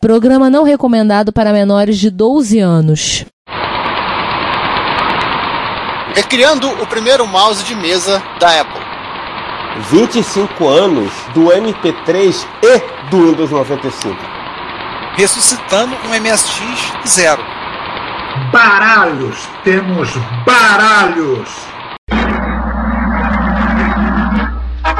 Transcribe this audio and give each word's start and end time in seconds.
Programa 0.00 0.48
não 0.48 0.64
recomendado 0.64 1.30
para 1.30 1.52
menores 1.52 1.98
de 1.98 2.08
12 2.08 2.58
anos. 2.58 3.26
Recriando 6.14 6.66
o 6.82 6.86
primeiro 6.86 7.26
mouse 7.26 7.62
de 7.64 7.74
mesa 7.74 8.22
da 8.40 8.62
Apple. 8.62 8.80
25 9.90 10.66
anos 10.66 11.12
do 11.34 11.48
MP3 11.48 12.46
e 12.62 13.10
do 13.10 13.26
Windows 13.26 13.50
95. 13.50 14.16
Ressuscitando 15.16 15.94
um 16.06 16.18
MSX 16.18 16.92
zero. 17.06 17.44
Baralhos! 18.50 19.46
Temos 19.64 20.08
baralhos! 20.46 21.69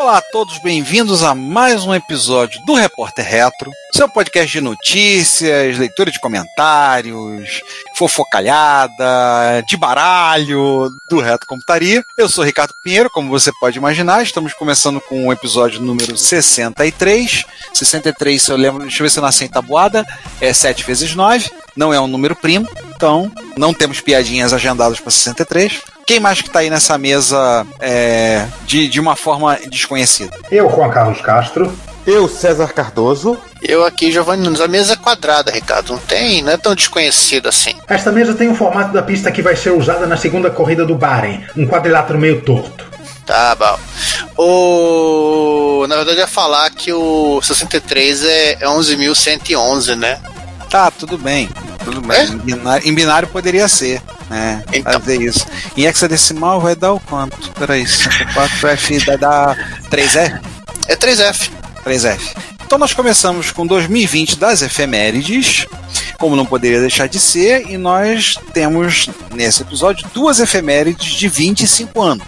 Olá 0.00 0.16
a 0.16 0.22
todos, 0.22 0.56
bem-vindos 0.56 1.22
a 1.22 1.34
mais 1.34 1.84
um 1.84 1.94
episódio 1.94 2.58
do 2.64 2.72
Repórter 2.72 3.22
Retro, 3.22 3.70
seu 3.94 4.08
podcast 4.08 4.50
de 4.50 4.58
notícias, 4.58 5.76
leitura 5.76 6.10
de 6.10 6.18
comentários, 6.18 7.60
fofocalhada, 7.94 9.62
de 9.68 9.76
baralho 9.76 10.88
do 11.10 11.20
Retro 11.20 11.46
Computaria. 11.46 12.02
Eu 12.16 12.30
sou 12.30 12.42
Ricardo 12.42 12.72
Pinheiro, 12.82 13.10
como 13.10 13.28
você 13.28 13.52
pode 13.60 13.76
imaginar, 13.76 14.22
estamos 14.22 14.54
começando 14.54 15.02
com 15.02 15.26
o 15.26 15.32
episódio 15.34 15.82
número 15.82 16.16
63. 16.16 17.44
63, 17.74 18.42
se 18.42 18.50
eu 18.50 18.56
lembro, 18.56 18.80
deixa 18.80 19.02
eu 19.02 19.04
ver 19.04 19.10
se 19.10 19.18
eu 19.18 19.22
nasci 19.22 19.44
em 19.44 19.48
tabuada, 19.48 20.06
é 20.40 20.50
7 20.50 20.82
vezes 20.82 21.14
9, 21.14 21.50
não 21.76 21.92
é 21.92 22.00
um 22.00 22.06
número 22.06 22.34
primo, 22.34 22.66
então 22.96 23.30
não 23.54 23.74
temos 23.74 24.00
piadinhas 24.00 24.54
agendadas 24.54 24.98
para 24.98 25.10
63. 25.10 25.78
Quem 26.10 26.18
mais 26.18 26.42
que 26.42 26.48
está 26.48 26.58
aí 26.58 26.68
nessa 26.68 26.98
mesa 26.98 27.64
é, 27.78 28.44
de, 28.66 28.88
de 28.88 28.98
uma 28.98 29.14
forma 29.14 29.56
desconhecida? 29.68 30.36
Eu, 30.50 30.68
Juan 30.68 30.90
Carlos 30.90 31.20
Castro. 31.20 31.72
Eu, 32.04 32.26
César 32.26 32.72
Cardoso. 32.72 33.38
Eu 33.62 33.86
aqui, 33.86 34.10
Giovanni 34.10 34.42
Nunes. 34.42 34.60
A 34.60 34.66
mesa 34.66 34.94
é 34.94 34.96
quadrada, 34.96 35.52
Ricardo. 35.52 35.92
Não 35.92 36.00
tem, 36.00 36.42
não 36.42 36.50
é 36.50 36.56
tão 36.56 36.74
desconhecido 36.74 37.48
assim. 37.48 37.74
Esta 37.86 38.10
mesa 38.10 38.34
tem 38.34 38.48
o 38.48 38.56
formato 38.56 38.92
da 38.92 39.04
pista 39.04 39.30
que 39.30 39.40
vai 39.40 39.54
ser 39.54 39.70
usada 39.70 40.04
na 40.04 40.16
segunda 40.16 40.50
corrida 40.50 40.84
do 40.84 40.96
Bahrein. 40.96 41.44
Um 41.56 41.64
quadrilátero 41.64 42.18
meio 42.18 42.42
torto. 42.42 42.90
Tá 43.24 43.54
bom. 43.54 43.78
O... 44.36 45.86
Na 45.86 45.94
verdade, 45.94 46.16
eu 46.16 46.22
ia 46.22 46.26
falar 46.26 46.68
que 46.70 46.92
o 46.92 47.40
63 47.40 48.24
é, 48.24 48.52
é 48.54 48.66
11.111, 48.66 49.94
né? 49.94 50.18
Tá, 50.68 50.90
tudo 50.90 51.16
bem. 51.16 51.48
Tudo 51.84 52.00
bem. 52.00 52.18
É? 52.18 52.24
Em, 52.24 52.38
binário, 52.38 52.88
em 52.88 52.94
binário 52.94 53.28
poderia 53.28 53.68
ser, 53.68 54.02
né? 54.30 54.62
Então. 54.72 54.92
Fazer 54.92 55.20
isso. 55.20 55.44
Em 55.76 55.84
hexadecimal 55.84 56.60
vai 56.60 56.76
dar 56.76 56.92
o 56.92 57.00
quanto? 57.00 57.50
Peraí, 57.52 57.84
4F 57.84 59.04
vai 59.04 59.18
dar 59.18 59.56
3F? 59.90 60.40
É 60.86 60.96
3F. 60.96 61.50
3F. 61.84 62.36
Então 62.64 62.78
nós 62.78 62.94
começamos 62.94 63.50
com 63.50 63.66
2020 63.66 64.38
das 64.38 64.62
efemérides, 64.62 65.66
como 66.18 66.36
não 66.36 66.46
poderia 66.46 66.80
deixar 66.80 67.08
de 67.08 67.18
ser, 67.18 67.68
e 67.68 67.76
nós 67.76 68.38
temos 68.52 69.10
nesse 69.34 69.62
episódio 69.62 70.06
duas 70.14 70.38
efemérides 70.38 71.14
de 71.14 71.26
25 71.26 72.00
anos. 72.00 72.26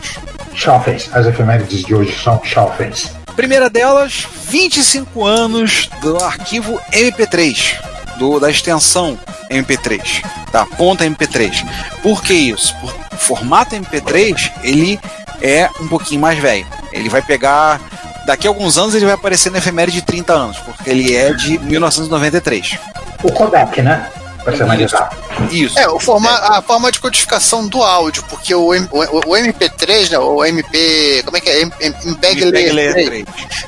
Jovens. 0.52 1.08
As 1.12 1.26
efemérides 1.26 1.84
de 1.84 1.94
hoje 1.94 2.12
são 2.22 2.40
jovens. 2.44 3.12
Primeira 3.36 3.70
delas, 3.70 4.26
25 4.48 5.24
anos 5.24 5.88
do 6.02 6.22
arquivo 6.22 6.78
MP3, 6.92 7.76
do, 8.22 8.38
da 8.38 8.48
extensão 8.48 9.18
MP3, 9.50 10.24
da 10.52 10.64
ponta 10.64 11.04
MP3. 11.04 11.66
Por 12.02 12.22
que 12.22 12.32
isso? 12.32 12.72
Por, 12.80 12.94
o 13.12 13.16
formato 13.16 13.74
MP3 13.74 14.52
ele 14.62 15.00
é 15.40 15.68
um 15.80 15.88
pouquinho 15.88 16.20
mais 16.20 16.38
velho. 16.38 16.64
Ele 16.92 17.08
vai 17.08 17.20
pegar. 17.20 17.80
Daqui 18.24 18.46
a 18.46 18.50
alguns 18.50 18.78
anos 18.78 18.94
ele 18.94 19.04
vai 19.04 19.14
aparecer 19.14 19.50
na 19.50 19.58
efeméride 19.58 19.96
de 20.00 20.06
30 20.06 20.32
anos, 20.32 20.58
porque 20.58 20.88
ele 20.88 21.16
é 21.16 21.32
de 21.32 21.58
1993. 21.58 22.78
O 23.24 23.32
codec, 23.32 23.82
né? 23.82 24.08
Para 24.44 24.56
ser 24.56 24.64
mais 24.64 24.80
Isso. 25.50 25.78
É, 25.78 25.88
o 25.88 25.98
forma, 26.00 26.30
a 26.30 26.62
forma 26.62 26.90
de 26.92 26.98
codificação 27.00 27.66
do 27.66 27.82
áudio, 27.82 28.24
porque 28.28 28.52
o, 28.54 28.72
M- 28.74 28.88
o, 28.90 29.00
o 29.00 29.36
MP3, 29.36 30.10
né, 30.10 30.18
o 30.18 30.44
MP. 30.44 31.22
Como 31.24 31.36
é 31.36 31.40
que 31.40 31.48
é? 31.50 31.62
M- 31.62 31.72
M- 31.80 31.96
MPEG 32.04 32.44
MPEG 32.44 32.70
Layer 32.72 32.92
3, 32.94 33.24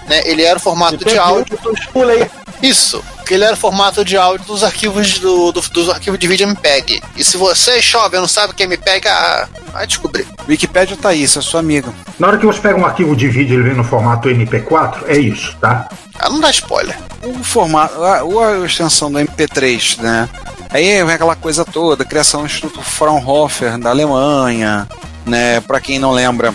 né, 0.08 0.22
ele 0.24 0.42
era 0.42 0.56
o 0.56 0.60
formato 0.60 0.96
de 1.04 1.18
áudio. 1.18 1.58
Isso, 2.62 3.02
que 3.24 3.34
ele 3.34 3.44
era 3.44 3.54
o 3.54 3.56
formato 3.56 4.04
de 4.04 4.16
áudio 4.16 4.46
dos 4.46 4.62
arquivos 4.62 5.18
do, 5.18 5.50
do- 5.52 5.60
dos 5.60 5.88
arquivos 5.88 6.18
de 6.18 6.26
vídeo 6.28 6.46
MPEG. 6.46 7.02
E 7.16 7.24
se 7.24 7.36
você, 7.36 7.80
jovem, 7.80 8.20
não 8.20 8.28
sabe 8.28 8.52
o 8.52 8.56
que 8.56 8.62
é 8.62 8.66
MPEG, 8.66 9.08
ah, 9.08 9.48
vai 9.72 9.86
descobrir. 9.86 10.26
Wikipedia 10.48 10.96
tá 10.96 11.12
isso, 11.14 11.38
é 11.38 11.42
sua 11.42 11.60
amiga. 11.60 11.92
Na 12.18 12.28
hora 12.28 12.38
que 12.38 12.46
você 12.46 12.60
pega 12.60 12.78
um 12.78 12.84
arquivo 12.84 13.16
de 13.16 13.28
vídeo 13.28 13.54
e 13.54 13.56
ele 13.56 13.62
vem 13.68 13.74
no 13.74 13.82
formato 13.84 14.28
MP4, 14.28 15.04
é 15.06 15.16
isso, 15.18 15.56
tá? 15.60 15.88
Ah, 16.18 16.28
não 16.30 16.40
dá 16.40 16.50
spoiler. 16.50 16.96
O 17.22 17.42
formato, 17.42 18.02
a, 18.04 18.20
a 18.20 18.66
extensão 18.66 19.10
do 19.10 19.18
MP3, 19.18 20.00
né? 20.00 20.28
Aí 20.70 21.02
vem 21.04 21.14
aquela 21.14 21.34
coisa 21.36 21.64
toda, 21.64 22.04
criação 22.04 22.40
do 22.40 22.46
Instituto 22.46 22.82
Fraunhofer 22.82 23.78
da 23.78 23.90
Alemanha, 23.90 24.86
né? 25.24 25.60
Para 25.60 25.80
quem 25.80 25.98
não 25.98 26.10
lembra, 26.12 26.54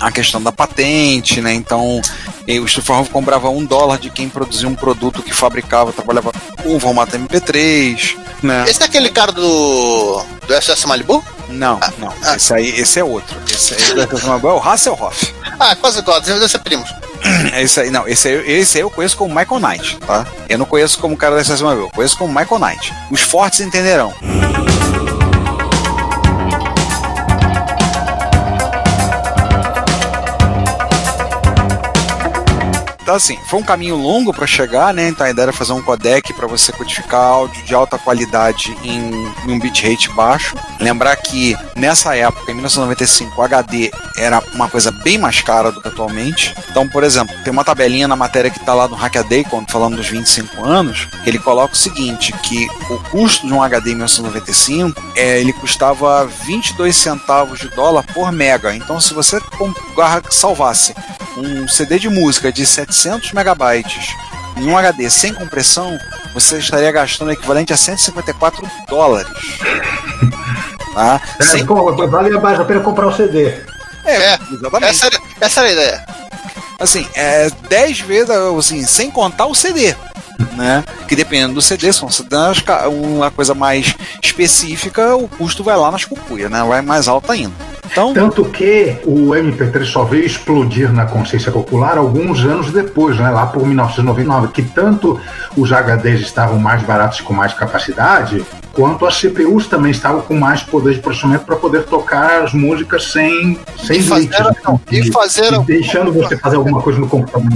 a 0.00 0.10
questão 0.10 0.42
da 0.42 0.52
patente, 0.52 1.40
né? 1.40 1.54
Então, 1.54 2.00
o 2.00 2.82
Fraunhofer 2.82 3.12
comprava 3.12 3.48
um 3.48 3.64
dólar 3.64 3.98
de 3.98 4.10
quem 4.10 4.28
produzia 4.28 4.68
um 4.68 4.74
produto 4.74 5.22
que 5.22 5.32
fabricava, 5.32 5.92
trabalhava 5.92 6.32
com 6.62 6.76
o 6.76 6.80
formato 6.80 7.16
MP3, 7.16 8.16
né? 8.42 8.64
Esse 8.68 8.82
é 8.82 8.86
aquele 8.86 9.10
cara 9.10 9.32
do. 9.32 10.22
do 10.46 10.62
SS 10.62 10.86
Malibu? 10.86 11.24
Não, 11.48 11.78
não. 11.98 12.12
Esse 12.34 12.54
aí, 12.54 12.68
esse 12.80 12.98
é 12.98 13.04
outro. 13.04 13.36
Esse 13.48 13.74
aí 13.74 14.00
é 14.00 14.36
o 14.46 14.58
Hasselhoff. 14.58 15.34
Ah, 15.58 15.74
quase 15.76 16.00
igual, 16.00 16.20
deve 16.20 16.48
ser 16.48 16.58
primos. 16.58 16.88
Esse 17.58 17.80
aí, 17.80 17.90
não, 17.90 18.06
esse 18.06 18.28
aí, 18.28 18.58
esse 18.60 18.76
aí 18.76 18.82
eu 18.82 18.90
conheço 18.90 19.16
como 19.16 19.34
Michael 19.34 19.60
Knight, 19.60 19.98
tá? 19.98 20.26
Eu 20.48 20.58
não 20.58 20.66
conheço 20.66 20.98
como 20.98 21.14
o 21.14 21.16
cara 21.16 21.34
da 21.34 21.42
Estação 21.42 21.70
eu 21.72 21.88
conheço 21.90 22.16
como 22.18 22.32
Michael 22.32 22.60
Knight. 22.60 22.92
Os 23.10 23.20
fortes 23.20 23.60
entenderão. 23.60 24.12
Então, 24.22 25.15
assim, 33.14 33.38
foi 33.48 33.60
um 33.60 33.62
caminho 33.62 33.94
longo 33.94 34.32
para 34.32 34.46
chegar, 34.46 34.92
né? 34.92 35.08
Então 35.08 35.24
a 35.24 35.30
ideia 35.30 35.44
era 35.44 35.52
fazer 35.52 35.72
um 35.72 35.82
codec 35.82 36.32
para 36.34 36.46
você 36.48 36.72
codificar 36.72 37.20
áudio 37.20 37.62
de 37.62 37.74
alta 37.74 37.96
qualidade 37.98 38.76
em, 38.82 39.26
em 39.46 39.52
um 39.52 39.58
bitrate 39.60 40.10
baixo. 40.10 40.56
Lembrar 40.80 41.14
que 41.16 41.56
nessa 41.76 42.16
época, 42.16 42.50
em 42.50 42.54
1995, 42.54 43.40
o 43.40 43.44
HD 43.44 43.92
era 44.16 44.42
uma 44.52 44.68
coisa 44.68 44.90
bem 44.90 45.18
mais 45.18 45.40
cara 45.40 45.70
do 45.70 45.80
que 45.80 45.88
atualmente. 45.88 46.54
Então, 46.68 46.88
por 46.88 47.04
exemplo, 47.04 47.34
tem 47.44 47.52
uma 47.52 47.64
tabelinha 47.64 48.08
na 48.08 48.16
matéria 48.16 48.50
que 48.50 48.58
está 48.58 48.74
lá 48.74 48.88
no 48.88 48.96
Hackaday, 48.96 49.44
quando 49.44 49.70
falando 49.70 49.96
dos 49.96 50.08
25 50.08 50.64
anos, 50.64 51.06
que 51.22 51.30
ele 51.30 51.38
coloca 51.38 51.74
o 51.74 51.76
seguinte, 51.76 52.32
que 52.42 52.66
o 52.90 52.98
custo 53.10 53.46
de 53.46 53.52
um 53.52 53.62
HD 53.62 53.90
em 53.92 53.94
1995, 53.94 55.00
é, 55.14 55.40
ele 55.40 55.52
custava 55.52 56.26
22 56.26 56.96
centavos 56.96 57.60
de 57.60 57.68
dólar 57.68 58.02
por 58.02 58.32
mega. 58.32 58.74
Então, 58.74 59.00
se 59.00 59.14
você 59.14 59.38
salvasse 60.30 60.94
um 61.36 61.68
CD 61.68 61.98
de 61.98 62.08
música 62.08 62.50
de 62.50 62.64
700 62.64 62.95
megabytes 63.32 64.14
em 64.56 64.68
um 64.68 64.76
HD 64.78 65.08
sem 65.10 65.34
compressão, 65.34 65.98
você 66.32 66.58
estaria 66.58 66.90
gastando 66.90 67.28
o 67.28 67.32
equivalente 67.32 67.72
a 67.72 67.76
154 67.76 68.68
dólares. 68.88 69.28
Tá? 70.94 71.20
É, 71.38 71.44
Sem- 71.44 71.66
vale 71.66 72.30
mais 72.40 72.58
a 72.58 72.64
pena 72.64 72.80
comprar 72.80 73.06
o 73.08 73.12
CD. 73.14 73.48
É, 74.02 74.38
exatamente. 74.50 74.90
essa 74.90 75.06
era, 75.06 75.18
essa 75.42 75.60
era 75.60 75.68
a 75.68 75.72
ideia. 75.72 76.06
Assim, 76.80 77.06
é 77.14 77.50
10 77.68 78.00
vezes, 78.00 78.30
assim, 78.30 78.82
sem 78.86 79.10
contar 79.10 79.44
o 79.44 79.54
CD. 79.54 79.94
Né? 80.56 80.82
Que 81.06 81.14
dependendo 81.14 81.52
do 81.52 81.60
CD, 81.60 81.92
se 81.92 82.00
você 82.00 82.22
ca- 82.62 82.88
uma 82.88 83.30
coisa 83.30 83.54
mais 83.54 83.94
específica, 84.22 85.14
o 85.16 85.28
custo 85.28 85.62
vai 85.62 85.76
lá 85.76 85.90
nas 85.90 86.06
cucuias, 86.06 86.50
né? 86.50 86.62
Vai 86.64 86.80
mais 86.80 87.08
alto 87.08 87.30
ainda. 87.30 87.52
Então, 87.90 88.12
Tanto 88.12 88.44
que 88.44 88.98
o 89.04 89.30
MP3 89.34 89.84
só 89.84 90.04
veio 90.04 90.24
explodir 90.24 90.92
na 90.92 91.06
consciência 91.06 91.50
popular 91.52 91.96
alguns 91.98 92.40
anos 92.40 92.72
depois, 92.72 93.18
né, 93.18 93.30
lá 93.30 93.46
por 93.46 93.66
1999, 93.66 94.48
que 94.48 94.62
tanto 94.62 95.20
os 95.56 95.70
HDs 95.72 96.20
estavam 96.20 96.58
mais 96.58 96.82
baratos 96.82 97.20
e 97.20 97.22
com 97.22 97.32
mais 97.32 97.52
capacidade, 97.54 98.44
quanto 98.72 99.06
as 99.06 99.16
CPUs 99.16 99.66
também 99.66 99.90
estavam 99.90 100.20
com 100.20 100.34
mais 100.38 100.62
poder 100.62 100.94
de 100.94 101.00
processamento 101.00 101.44
para 101.44 101.56
poder 101.56 101.84
tocar 101.84 102.42
as 102.42 102.52
músicas 102.52 103.04
sem, 103.12 103.58
sem 103.84 103.98
E 104.00 104.02
fazer- 104.02 104.28
né? 104.44 104.52
e 104.92 105.12
fazer- 105.12 105.52
e 105.54 105.58
deixando 105.64 106.12
você 106.12 106.36
fazer 106.36 106.56
alguma 106.56 106.82
coisa 106.82 106.98
no 106.98 107.08
computador. 107.08 107.48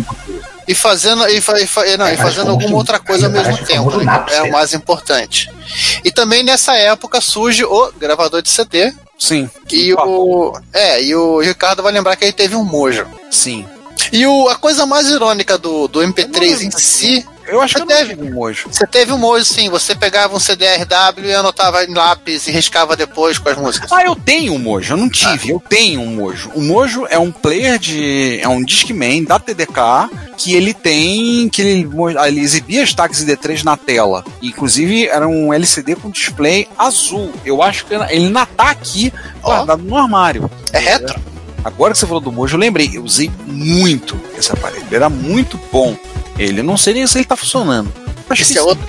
E 0.69 0.75
fazendo, 0.75 1.27
e, 1.29 1.41
fa- 1.41 1.61
e 1.61 1.67
fa- 1.67 1.85
não, 1.99 2.07
É, 2.07 2.15
e 2.15 2.17
fazendo 2.17 2.51
alguma 2.53 2.77
outra 2.77 3.01
coisa 3.01 3.27
ao 3.27 3.33
é, 3.33 3.35
mesmo 3.37 3.53
mas 3.59 3.67
tempo. 3.67 3.97
né. 4.05 4.25
É 4.35 4.43
o 4.43 4.53
mais 4.53 4.73
importante. 4.73 5.51
E 6.05 6.13
também 6.13 6.45
nessa 6.45 6.75
época 6.77 7.21
surge 7.21 7.65
o 7.65 7.91
gravador 7.99 8.41
de 8.41 8.49
CD. 8.51 8.93
Sim. 9.21 9.49
E 9.71 9.95
o. 9.95 10.53
É, 10.73 11.03
e 11.03 11.15
o 11.15 11.41
Ricardo 11.41 11.83
vai 11.83 11.93
lembrar 11.93 12.17
que 12.17 12.25
ele 12.25 12.33
teve 12.33 12.57
um 12.57 12.65
mojo. 12.65 13.07
Sim. 13.31 13.65
E 14.13 14.27
o, 14.27 14.49
a 14.49 14.57
coisa 14.57 14.87
mais 14.87 15.07
irônica 15.09 15.57
do, 15.59 15.87
do 15.87 16.01
MP3 16.01 16.63
em 16.63 16.71
si. 16.71 17.27
Eu 17.51 17.61
acho 17.61 17.75
Você 17.79 17.85
que 17.87 17.93
eu 17.93 17.97
teve. 17.97 18.15
tive 18.17 18.29
um 18.29 18.35
mojo. 18.35 18.69
Você 18.71 18.87
teve 18.87 19.13
um 19.13 19.19
mojo, 19.19 19.45
sim. 19.45 19.69
Você 19.69 19.95
pegava 19.95 20.35
um 20.37 20.41
CDRW 20.41 21.27
e 21.27 21.35
anotava 21.35 21.85
em 21.85 21.93
lápis 21.93 22.47
e 22.47 22.51
riscava 22.51 22.97
depois 22.97 23.39
com 23.39 23.49
as 23.49 23.57
músicas. 23.59 23.91
Ah, 23.93 24.05
eu 24.05 24.15
tenho 24.15 24.55
um 24.55 24.59
Mojo, 24.59 24.93
eu 24.93 24.97
não 24.97 25.09
tive, 25.09 25.51
eu 25.51 25.63
tenho 25.69 26.01
um 26.01 26.15
Mojo. 26.15 26.51
O 26.55 26.61
Mojo 26.61 27.07
é 27.09 27.19
um 27.19 27.31
player 27.33 27.79
de. 27.79 28.39
é 28.41 28.49
um 28.49 28.63
Discman 28.63 29.25
da 29.25 29.39
TDK 29.39 30.09
que 30.37 30.55
ele 30.55 30.73
tem. 30.73 31.49
que 31.49 31.61
ele, 31.63 31.89
ele 32.27 32.41
exibia 32.41 32.83
as 32.83 32.95
tags 32.95 33.25
ID3 33.25 33.63
na 33.65 33.77
tela. 33.77 34.25
Inclusive 34.43 35.07
era 35.07 35.27
um 35.27 35.53
LCD 35.53 35.97
com 35.97 36.11
display 36.11 36.69
azul. 36.79 37.33
Eu 37.45 37.63
acho 37.63 37.85
que 37.87 37.95
ele 37.95 38.05
ainda 38.05 38.47
tá 38.47 38.71
aqui 38.71 39.13
guardado 39.43 39.83
no 39.83 39.97
armário. 39.97 40.51
É 40.73 40.79
retro? 40.79 41.21
Agora 41.63 41.93
que 41.93 41.99
você 41.99 42.07
falou 42.07 42.21
do 42.23 42.33
Mojo, 42.33 42.57
eu 42.57 42.61
lembrei, 42.61 42.91
eu 42.95 43.03
usei 43.05 43.31
muito 43.47 44.19
esse 44.37 44.51
aparelho. 44.51 44.85
Ele 44.87 44.97
era 44.97 45.11
muito 45.11 45.61
bom. 45.71 45.95
Ele, 46.41 46.61
eu 46.61 46.65
não 46.65 46.77
sei 46.77 46.95
nem 46.95 47.07
se 47.07 47.19
ele 47.19 47.25
tá 47.25 47.37
funcionando. 47.37 47.93
Acho 48.29 48.43
Esse 48.43 48.53
que 48.53 48.59
é 48.59 48.63
outro. 48.63 48.85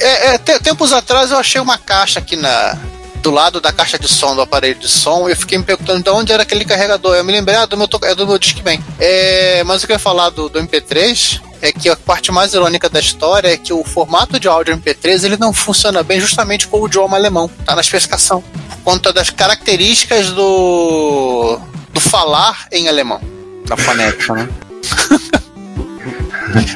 É, 0.00 0.34
é, 0.34 0.38
te- 0.38 0.58
tempos 0.60 0.92
atrás 0.92 1.30
eu 1.30 1.38
achei 1.38 1.60
uma 1.60 1.76
caixa 1.78 2.18
aqui 2.18 2.36
na. 2.36 2.78
Do 3.22 3.30
lado 3.30 3.60
da 3.60 3.70
caixa 3.72 3.98
de 3.98 4.08
som, 4.08 4.34
do 4.34 4.42
aparelho 4.42 4.74
de 4.80 4.88
som, 4.88 5.28
e 5.28 5.32
eu 5.32 5.36
fiquei 5.36 5.56
me 5.56 5.62
perguntando 5.64 6.02
de 6.02 6.10
onde 6.10 6.32
era 6.32 6.42
aquele 6.42 6.64
carregador. 6.64 7.14
Eu 7.14 7.22
me 7.24 7.32
lembrei, 7.32 7.56
ah, 7.56 7.66
do 7.66 7.76
meu, 7.76 7.88
é 8.02 8.14
do 8.16 8.26
meu 8.26 8.36
Discman. 8.36 8.82
É, 8.98 9.62
mas 9.64 9.82
o 9.82 9.86
que 9.86 9.92
eu 9.92 9.94
ia 9.94 10.00
falar 10.00 10.30
do, 10.30 10.48
do 10.48 10.60
MP3 10.60 11.40
é 11.60 11.70
que 11.72 11.88
a 11.88 11.94
parte 11.94 12.32
mais 12.32 12.52
irônica 12.52 12.88
da 12.90 12.98
história 12.98 13.46
é 13.52 13.56
que 13.56 13.72
o 13.72 13.84
formato 13.84 14.40
de 14.40 14.48
áudio 14.48 14.76
MP3 14.76 15.22
ele 15.24 15.36
não 15.36 15.52
funciona 15.52 16.02
bem 16.02 16.18
justamente 16.20 16.66
com 16.66 16.80
o 16.80 16.86
idioma 16.88 17.16
alemão. 17.16 17.48
Tá 17.64 17.76
na 17.76 17.80
especificação. 17.80 18.42
Por 18.68 18.78
conta 18.78 19.12
das 19.12 19.30
características 19.30 20.30
do. 20.32 21.60
do 21.92 22.00
falar 22.00 22.66
em 22.72 22.88
alemão. 22.88 23.20
da 23.66 23.76
fonética, 23.76 24.34
né? 24.34 24.48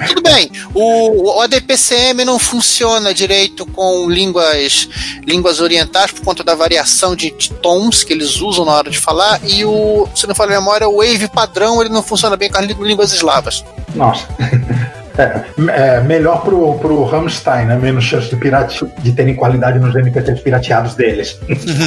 Tudo 0.09 0.23
bem, 0.23 0.51
o, 0.75 1.35
o 1.37 1.41
ADPCM 1.43 2.25
não 2.25 2.39
funciona 2.39 3.13
direito 3.13 3.67
com 3.67 4.09
línguas, 4.09 4.89
línguas 5.27 5.61
orientais 5.61 6.11
por 6.13 6.23
conta 6.25 6.43
da 6.45 6.55
variação 6.55 7.15
de, 7.15 7.31
de 7.33 7.53
tons 7.55 8.03
que 8.05 8.13
eles 8.13 8.41
usam 8.41 8.65
na 8.65 8.73
hora 8.73 8.91
de 8.91 8.99
falar, 8.99 9.41
e 9.45 9.65
o, 9.65 10.09
se 10.15 10.27
não 10.27 10.35
falha 10.35 10.57
a 10.57 10.61
memória, 10.61 10.89
o 10.89 10.97
Wave 10.99 11.29
padrão 11.29 11.81
ele 11.81 11.91
não 11.91 12.03
funciona 12.03 12.37
bem 12.37 12.51
com 12.51 12.59
as 12.59 12.67
lí- 12.67 12.77
línguas 12.81 13.13
eslavas. 13.13 13.65
Nossa. 13.95 14.27
É, 15.19 15.45
é, 15.71 16.01
melhor 16.03 16.43
pro, 16.43 16.75
pro 16.75 17.05
Rammstein, 17.05 17.65
né? 17.65 17.77
Menos 17.77 18.05
chance 18.05 18.29
de, 18.29 18.37
pirate, 18.37 18.85
de 18.99 19.13
terem 19.13 19.35
qualidade 19.35 19.79
nos 19.79 19.95
MP3 19.95 20.43
pirateados 20.43 20.95
deles. 20.95 21.39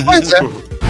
Pois 0.04 0.34
é. 0.34 0.40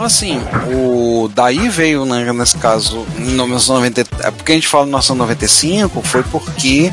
Então, 0.00 0.06
assim, 0.06 0.40
o 0.74 1.28
daí 1.28 1.68
veio, 1.68 2.06
né, 2.06 2.32
nesse 2.32 2.56
caso, 2.56 3.06
em 3.18 3.32
1990, 3.32 4.00
é 4.20 4.30
porque 4.30 4.52
a 4.52 4.54
gente 4.54 4.66
fala 4.66 4.84
em 4.84 4.86
1995, 4.86 6.00
foi 6.00 6.22
porque 6.22 6.90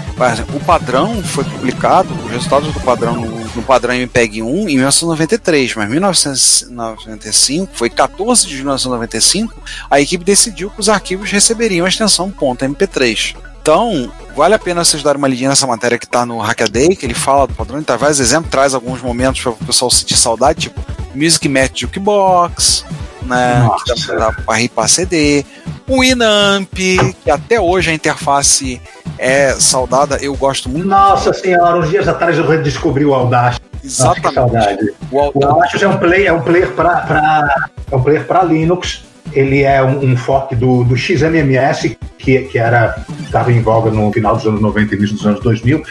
o 0.54 0.60
padrão 0.60 1.24
foi 1.24 1.46
publicado, 1.46 2.14
os 2.26 2.30
resultados 2.30 2.74
do 2.74 2.82
padrão 2.82 3.16
no, 3.16 3.46
no 3.56 3.64
padrão 3.64 3.94
MPEG 3.94 4.42
1 4.42 4.46
em 4.68 4.76
1993, 4.76 5.76
mas 5.76 5.88
em 5.88 5.92
1995, 5.92 7.72
foi 7.74 7.90
14 7.90 8.46
de 8.46 8.56
1995, 8.56 9.54
a 9.90 10.02
equipe 10.02 10.26
decidiu 10.26 10.70
que 10.70 10.82
os 10.82 10.90
arquivos 10.90 11.32
receberiam 11.32 11.86
a 11.86 11.90
extensão 11.90 12.30
.mp3. 12.30 13.38
Então, 13.68 14.10
vale 14.34 14.54
a 14.54 14.60
pena 14.60 14.86
vocês 14.86 15.04
darem 15.04 15.18
uma 15.18 15.28
lidinha 15.28 15.50
nessa 15.50 15.68
matéria 15.68 15.98
que 15.98 16.06
está 16.06 16.26
no 16.26 16.40
Hackaday, 16.40 16.96
que 16.96 17.06
ele 17.06 17.14
fala 17.14 17.46
do 17.46 17.54
padrão, 17.54 17.76
ele 17.76 17.86
traz 17.86 18.00
vários 18.00 18.20
exemplos, 18.22 18.50
traz 18.50 18.74
alguns 18.74 19.02
momentos 19.02 19.42
para 19.42 19.52
o 19.52 19.56
pessoal 19.58 19.92
sentir 19.92 20.16
saudade, 20.16 20.70
tipo 20.70 20.82
Music 21.14 21.50
Match 21.50 21.82
Jukebox, 21.82 22.86
né? 23.24 23.60
Nossa. 23.60 23.94
Que 23.94 24.08
dá, 24.08 24.30
dá 24.30 24.32
pra 24.32 24.56
ripar 24.56 24.88
CD. 24.88 25.46
O 25.86 26.02
Inamp, 26.02 26.74
que 26.74 27.30
até 27.30 27.60
hoje 27.60 27.92
a 27.92 27.94
interface 27.94 28.82
é 29.18 29.52
saudada, 29.56 30.16
eu 30.22 30.34
gosto 30.34 30.70
muito. 30.70 30.88
Nossa 30.88 31.34
senhora, 31.34 31.78
uns 31.78 31.90
dias 31.90 32.08
atrás 32.08 32.38
eu 32.38 32.48
redescobri 32.48 33.04
o 33.04 33.14
Audacity. 33.14 33.66
Nossa, 33.84 33.86
Exatamente. 33.86 34.34
saudade. 34.34 34.94
O 35.12 35.20
Audacity. 35.20 35.46
Audacity 35.46 35.84
é 35.84 35.88
um 35.90 35.98
player, 35.98 36.28
é 36.28 36.32
um 36.32 36.42
player 36.42 36.72
para 36.72 37.70
é 37.92 37.96
um 37.98 38.02
player 38.02 38.26
para 38.26 38.44
Linux. 38.44 39.04
Ele 39.34 39.64
é 39.64 39.84
um, 39.84 40.12
um 40.12 40.18
fork 40.18 40.56
do, 40.56 40.84
do 40.84 40.96
XMMS, 40.96 41.98
que, 42.18 42.40
que 42.44 42.58
era 42.58 42.96
estava 43.24 43.52
em 43.52 43.62
voga 43.62 43.92
no 43.92 44.12
final 44.12 44.36
dos 44.36 44.46
anos 44.46 44.62
90 44.62 44.94
e 44.94 44.98
início 44.98 45.16
dos 45.16 45.26
anos 45.26 45.40
2000, 45.42 45.84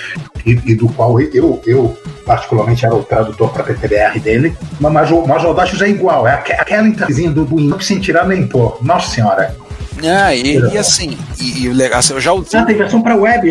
e, 0.44 0.50
e 0.64 0.74
do 0.74 0.88
qual 0.88 1.20
eu, 1.20 1.60
eu 1.66 1.96
particularmente 2.24 2.84
era 2.84 2.94
o 2.94 3.02
tradutor 3.02 3.50
para 3.50 3.64
PTBR 3.64 4.18
dele. 4.20 4.56
Mas, 4.80 4.92
mas, 4.92 5.10
o, 5.10 5.26
mas 5.26 5.44
o 5.44 5.48
Audacity 5.48 5.84
é 5.84 5.88
igual, 5.88 6.26
é 6.26 6.32
aque- 6.32 6.52
aquela 6.52 6.86
interfacezinha 6.88 7.30
do, 7.30 7.44
do 7.44 7.58
Linux 7.58 7.86
sem 7.86 7.98
tirar 8.00 8.26
nem 8.26 8.46
pôr. 8.46 8.78
Nossa 8.82 9.10
senhora. 9.10 9.54
É, 10.02 10.36
e, 10.36 10.58
e 10.58 10.76
assim, 10.76 11.16
e, 11.40 11.62
e 11.62 11.68
o 11.68 11.72
legal, 11.72 12.00
assim, 12.00 12.12
eu 12.12 12.20
já 12.20 12.32
usei. 12.32 12.60
Ah, 12.60 12.64
tem 12.66 12.76
versão 12.76 13.00
para 13.00 13.16
web. 13.16 13.50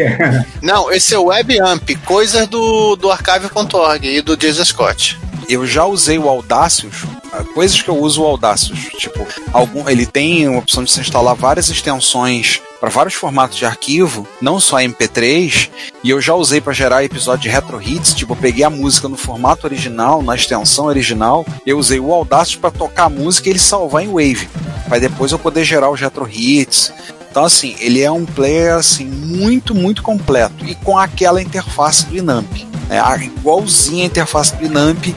Não, 0.61 0.91
esse 0.91 1.15
é 1.15 1.17
o 1.17 1.25
WebAmp, 1.25 1.89
coisas 2.05 2.47
do, 2.47 2.95
do 2.95 3.09
archive.org 3.09 4.07
e 4.07 4.21
do 4.21 4.37
Jason 4.37 4.63
Scott. 4.63 5.19
Eu 5.49 5.65
já 5.65 5.85
usei 5.85 6.17
o 6.17 6.27
Audacious, 6.27 7.03
ah, 7.31 7.43
coisas 7.53 7.81
que 7.81 7.89
eu 7.89 7.97
uso 7.97 8.21
o 8.21 8.25
Audacious, 8.25 8.79
tipo, 8.97 9.25
algum, 9.51 9.87
ele 9.89 10.05
tem 10.05 10.45
a 10.45 10.57
opção 10.57 10.83
de 10.83 10.91
se 10.91 10.99
instalar 10.99 11.35
várias 11.35 11.69
extensões 11.69 12.61
para 12.79 12.89
vários 12.89 13.15
formatos 13.15 13.57
de 13.57 13.65
arquivo, 13.65 14.27
não 14.41 14.59
só 14.59 14.77
MP3, 14.77 15.69
e 16.03 16.09
eu 16.09 16.21
já 16.21 16.33
usei 16.35 16.61
para 16.61 16.73
gerar 16.73 17.03
episódio 17.03 17.43
de 17.43 17.49
retro 17.49 17.81
hits, 17.81 18.13
tipo, 18.13 18.33
eu 18.33 18.37
peguei 18.37 18.63
a 18.63 18.69
música 18.69 19.07
no 19.07 19.17
formato 19.17 19.65
original, 19.65 20.21
na 20.21 20.35
extensão 20.35 20.85
original, 20.85 21.45
eu 21.65 21.77
usei 21.77 21.99
o 21.99 22.13
Audacious 22.13 22.57
para 22.57 22.71
tocar 22.71 23.05
a 23.05 23.09
música 23.09 23.49
e 23.49 23.51
ele 23.53 23.59
salvar 23.59 24.03
em 24.03 24.07
Wave, 24.07 24.47
para 24.87 24.99
depois 24.99 25.31
eu 25.31 25.39
poder 25.39 25.63
gerar 25.63 25.89
os 25.89 25.99
retro 25.99 26.29
hits. 26.29 26.93
Então, 27.29 27.43
assim, 27.43 27.75
ele 27.79 28.01
é 28.01 28.09
um 28.09 28.25
player 28.25 28.75
assim, 28.75 29.05
muito, 29.05 29.75
muito 29.75 30.01
completo 30.01 30.65
e 30.65 30.73
com 30.73 30.97
aquela 30.97 31.41
interface 31.41 32.05
do 32.05 32.15
Inamp. 32.15 32.74
É, 32.89 33.25
igualzinha 33.25 34.03
a 34.03 34.07
interface 34.07 34.55
do 34.55 34.65
Inamp. 34.65 35.07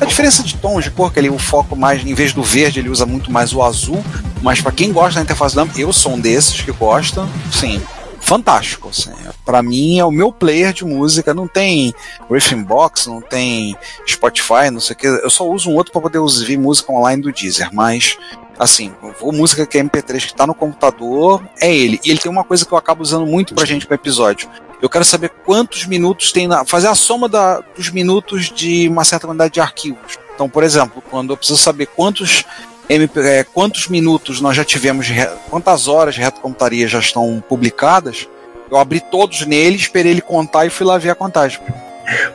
A 0.00 0.04
diferença 0.04 0.42
de 0.42 0.54
tons 0.56 0.84
de 0.84 0.90
cor, 0.90 1.12
que 1.12 1.18
ele 1.18 1.30
o 1.30 1.38
foco 1.38 1.74
mais, 1.74 2.04
em 2.04 2.14
vez 2.14 2.32
do 2.32 2.42
verde, 2.42 2.80
ele 2.80 2.88
usa 2.88 3.06
muito 3.06 3.30
mais 3.30 3.52
o 3.52 3.62
azul. 3.62 4.04
Mas 4.42 4.60
para 4.60 4.72
quem 4.72 4.92
gosta 4.92 5.14
da 5.14 5.22
interface 5.22 5.54
do 5.54 5.62
Inamp, 5.62 5.78
eu 5.78 5.92
sou 5.92 6.12
um 6.12 6.20
desses 6.20 6.60
que 6.60 6.70
gosta, 6.72 7.26
sim, 7.50 7.82
fantástico. 8.20 8.88
Assim. 8.90 9.12
Para 9.44 9.62
mim 9.62 9.98
é 9.98 10.04
o 10.04 10.10
meu 10.10 10.32
player 10.32 10.72
de 10.72 10.84
música. 10.84 11.32
Não 11.32 11.48
tem 11.48 11.94
Riffing 12.30 12.62
Box, 12.62 13.06
não 13.08 13.20
tem 13.20 13.76
Spotify, 14.06 14.70
não 14.70 14.80
sei 14.80 14.94
o 14.94 14.98
que. 14.98 15.06
Eu 15.06 15.30
só 15.30 15.48
uso 15.48 15.70
um 15.70 15.74
outro 15.74 15.92
para 15.92 16.02
poder 16.02 16.18
ouvir 16.18 16.58
música 16.58 16.92
online 16.92 17.22
do 17.22 17.32
Deezer, 17.32 17.70
mas 17.72 18.18
assim, 18.58 18.92
a 19.02 19.32
música 19.32 19.66
que 19.66 19.78
é 19.78 19.82
MP3 19.82 20.26
que 20.26 20.34
tá 20.34 20.46
no 20.46 20.54
computador 20.54 21.42
é 21.60 21.74
ele. 21.74 22.00
E 22.04 22.10
ele 22.10 22.18
tem 22.18 22.30
uma 22.30 22.44
coisa 22.44 22.64
que 22.64 22.72
eu 22.72 22.78
acabo 22.78 23.02
usando 23.02 23.26
muito 23.26 23.54
pra 23.54 23.64
gente 23.64 23.86
pro 23.86 23.94
episódio. 23.94 24.48
Eu 24.80 24.88
quero 24.90 25.04
saber 25.04 25.30
quantos 25.44 25.86
minutos 25.86 26.32
tem 26.32 26.46
na. 26.46 26.64
fazer 26.64 26.88
a 26.88 26.94
soma 26.94 27.28
da, 27.28 27.60
dos 27.76 27.90
minutos 27.90 28.50
de 28.50 28.88
uma 28.88 29.04
certa 29.04 29.26
quantidade 29.26 29.54
de 29.54 29.60
arquivos. 29.60 30.18
Então, 30.34 30.48
por 30.48 30.62
exemplo, 30.62 31.02
quando 31.10 31.32
eu 31.32 31.36
preciso 31.36 31.58
saber 31.58 31.86
quantos 31.86 32.44
MP, 32.88 33.20
é, 33.20 33.42
quantos 33.44 33.88
minutos 33.88 34.40
nós 34.40 34.54
já 34.56 34.64
tivemos, 34.64 35.08
re- 35.08 35.30
quantas 35.48 35.88
horas 35.88 36.14
de 36.14 36.20
retrocomputaria 36.20 36.86
já 36.86 36.98
estão 36.98 37.42
publicadas, 37.48 38.28
eu 38.70 38.76
abri 38.76 39.00
todos 39.00 39.46
nele, 39.46 39.76
esperei 39.76 40.12
ele 40.12 40.20
contar 40.20 40.66
e 40.66 40.70
fui 40.70 40.86
lá 40.86 40.98
ver 40.98 41.10
a 41.10 41.14
contagem. 41.14 41.58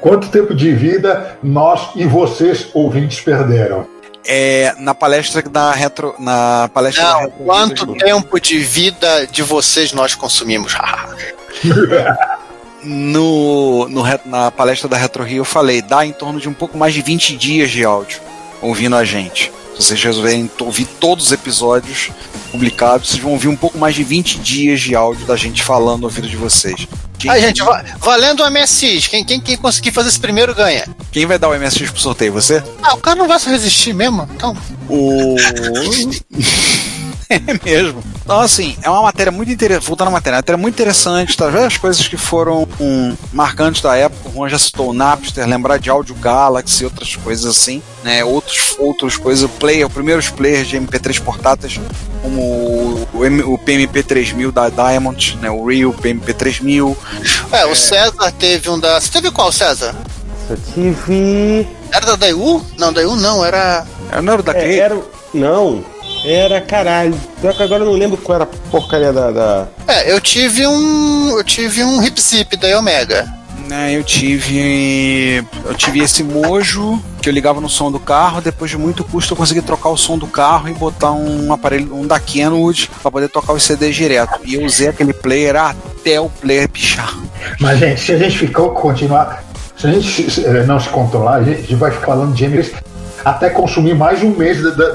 Quanto 0.01 0.27
tempo 0.29 0.53
de 0.53 0.73
vida 0.73 1.37
nós 1.41 1.91
e 1.95 2.05
vocês, 2.05 2.67
ouvintes, 2.73 3.21
perderam? 3.21 3.87
É, 4.25 4.73
na 4.77 4.93
palestra 4.93 5.41
da 5.41 5.71
retro. 5.71 6.13
Na 6.19 6.69
palestra 6.73 7.03
da 7.03 7.13
Não, 7.13 7.19
retro 7.21 7.45
quanto 7.45 7.95
tempo 7.95 8.39
de 8.39 8.59
vida 8.59 9.25
de 9.27 9.41
vocês 9.41 9.93
nós 9.93 10.13
consumimos? 10.15 10.75
no, 12.83 13.87
no 13.89 14.03
na 14.25 14.51
palestra 14.51 14.87
da 14.89 14.97
Retro 14.97 15.23
Rio 15.23 15.37
eu 15.41 15.45
falei, 15.45 15.81
dá 15.81 16.05
em 16.05 16.11
torno 16.11 16.39
de 16.39 16.49
um 16.49 16.53
pouco 16.53 16.77
mais 16.77 16.93
de 16.93 17.01
20 17.01 17.37
dias 17.37 17.69
de 17.71 17.83
áudio 17.83 18.19
ouvindo 18.61 18.95
a 18.95 19.03
gente. 19.03 19.51
Se 19.77 19.87
vocês 19.87 20.03
resolverem 20.03 20.49
ouvir 20.59 20.85
todos 20.85 21.25
os 21.27 21.31
episódios 21.31 22.11
publicados, 22.51 23.09
vocês 23.09 23.21
vão 23.21 23.31
ouvir 23.31 23.47
um 23.47 23.55
pouco 23.55 23.77
mais 23.77 23.95
de 23.95 24.03
20 24.03 24.39
dias 24.39 24.81
de 24.81 24.93
áudio 24.95 25.25
da 25.25 25.35
gente 25.35 25.63
falando 25.63 26.03
ouvido 26.03 26.27
de 26.27 26.35
vocês. 26.35 26.87
Quem, 27.17 27.31
Aí, 27.31 27.41
gente, 27.41 27.63
va- 27.63 27.83
valendo 27.99 28.43
o 28.43 28.49
MSX, 28.51 29.07
quem, 29.07 29.23
quem, 29.23 29.39
quem 29.39 29.55
conseguir 29.57 29.91
fazer 29.91 30.09
esse 30.09 30.19
primeiro 30.19 30.53
ganha. 30.53 30.85
quem 31.11 31.25
vai 31.25 31.39
dar 31.39 31.49
o 31.49 31.57
MSX 31.57 31.89
pro 31.91 31.99
sorteio? 32.01 32.33
Você? 32.33 32.61
Ah, 32.83 32.95
o 32.95 32.97
cara 32.97 33.15
não 33.15 33.27
vai 33.27 33.39
se 33.39 33.49
resistir 33.49 33.93
mesmo? 33.93 34.27
Então, 34.35 34.55
O. 34.89 35.35
é 37.31 37.59
mesmo. 37.63 38.03
Então, 38.23 38.39
assim, 38.39 38.77
é 38.81 38.89
uma 38.89 39.01
matéria 39.01 39.31
muito 39.31 39.51
interessante. 39.51 39.87
Voltando 39.87 40.09
à 40.09 40.11
matéria, 40.11 40.35
é 40.35 40.37
uma 40.37 40.41
matéria 40.41 40.57
muito 40.57 40.75
interessante, 40.75 41.35
tá? 41.35 41.49
Várias 41.49 41.77
coisas 41.77 42.07
que 42.07 42.17
foram 42.17 42.67
hum, 42.79 43.15
marcantes 43.33 43.81
da 43.81 43.95
época. 43.95 44.29
O 44.29 44.33
Juan 44.33 44.49
já 44.49 44.59
citou 44.59 44.89
o 44.89 44.93
Napster, 44.93 45.47
lembrar 45.47 45.77
de 45.77 45.89
Audio 45.89 46.15
Galaxy 46.15 46.83
e 46.83 46.85
outras 46.85 47.15
coisas 47.15 47.45
assim, 47.45 47.81
né? 48.03 48.23
Outros, 48.23 48.75
outras 48.79 49.17
coisas. 49.17 49.43
O 49.43 49.49
player, 49.49 49.85
os 49.85 49.93
primeiros 49.93 50.29
players 50.29 50.67
de 50.67 50.77
MP3 50.77 51.19
portáteis, 51.21 51.79
como 52.21 52.41
o, 52.41 53.07
o, 53.13 53.53
o 53.53 53.57
PMP 53.57 54.03
3000 54.03 54.51
da 54.51 54.69
Diamond, 54.69 55.37
né? 55.41 55.49
O 55.49 55.65
Real 55.65 55.93
PMP 55.93 56.33
3000. 56.33 56.97
é, 57.51 57.65
o 57.65 57.75
César 57.75 58.31
teve 58.37 58.69
um 58.69 58.79
da. 58.79 58.99
Você 58.99 59.11
teve 59.11 59.31
qual, 59.31 59.51
César? 59.51 59.95
Eu 60.49 60.57
tive. 60.73 61.67
Era 61.91 62.05
da 62.05 62.15
Daewoo? 62.15 62.65
Não, 62.77 62.93
Daewoo 62.93 63.15
não, 63.15 63.43
era. 63.43 63.85
Não 64.21 64.33
era 64.33 64.43
da 64.43 64.53
É, 64.53 64.77
era, 64.77 65.01
não, 65.33 65.83
era 66.25 66.61
caralho. 66.61 67.15
Pior 67.39 67.53
que 67.55 67.63
agora 67.63 67.83
eu 67.83 67.87
não 67.87 67.93
lembro 67.97 68.17
qual 68.17 68.35
era 68.35 68.43
a 68.43 68.69
porcaria 68.69 69.11
da. 69.11 69.31
da... 69.31 69.67
É, 69.87 70.11
eu 70.11 70.19
tive 70.21 70.65
um. 70.67 71.37
Eu 71.37 71.43
tive 71.43 71.83
um 71.83 72.01
hip 72.03 72.21
zip 72.21 72.55
da 72.57 72.77
Omega. 72.77 73.27
Né, 73.67 73.95
eu 73.95 74.03
tive. 74.03 75.45
Eu 75.63 75.73
tive 75.75 75.99
esse 75.99 76.23
mojo 76.23 77.01
que 77.21 77.29
eu 77.29 77.33
ligava 77.33 77.61
no 77.61 77.69
som 77.69 77.91
do 77.91 77.99
carro. 77.99 78.41
Depois 78.41 78.69
de 78.69 78.77
muito 78.77 79.03
custo, 79.03 79.33
eu 79.33 79.37
consegui 79.37 79.61
trocar 79.61 79.89
o 79.89 79.97
som 79.97 80.17
do 80.17 80.27
carro 80.27 80.67
e 80.67 80.73
botar 80.73 81.11
um 81.11 81.53
aparelho, 81.53 81.95
um 81.95 82.05
da 82.05 82.19
Kenwood, 82.19 82.89
para 83.01 83.11
poder 83.11 83.29
tocar 83.29 83.53
os 83.53 83.63
CDs 83.63 83.95
direto. 83.95 84.39
E 84.43 84.55
eu 84.55 84.65
usei 84.65 84.89
aquele 84.89 85.13
player 85.13 85.55
até 85.55 86.19
o 86.19 86.29
player 86.29 86.67
pichar. 86.67 87.17
Mas, 87.59 87.79
gente, 87.79 88.01
se 88.01 88.11
a 88.11 88.17
gente 88.17 88.37
ficou 88.37 88.71
continuar. 88.71 89.43
Se 89.77 89.87
a 89.87 89.91
gente 89.91 90.45
eh, 90.45 90.63
não 90.65 90.79
se 90.79 90.89
controlar, 90.89 91.37
a 91.37 91.43
gente 91.43 91.73
vai 91.75 91.89
ficar 91.91 92.07
falando 92.07 92.35
de 92.35 92.43
Emilis 92.45 92.71
até 93.25 93.49
consumir 93.49 93.95
mais 93.95 94.21
um 94.21 94.29
mês 94.31 94.61
da. 94.61 94.69
da- 94.71 94.93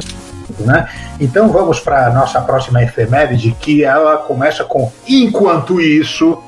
né? 0.61 0.89
Então 1.21 1.49
vamos 1.49 1.81
para 1.81 2.07
a 2.07 2.11
nossa 2.11 2.41
próxima 2.41 2.83
efeméride, 2.83 3.57
que 3.61 3.85
ela 3.85 4.19
começa 4.19 4.65
com 4.65 4.93
Enquanto 5.07 5.81
isso, 5.81 6.43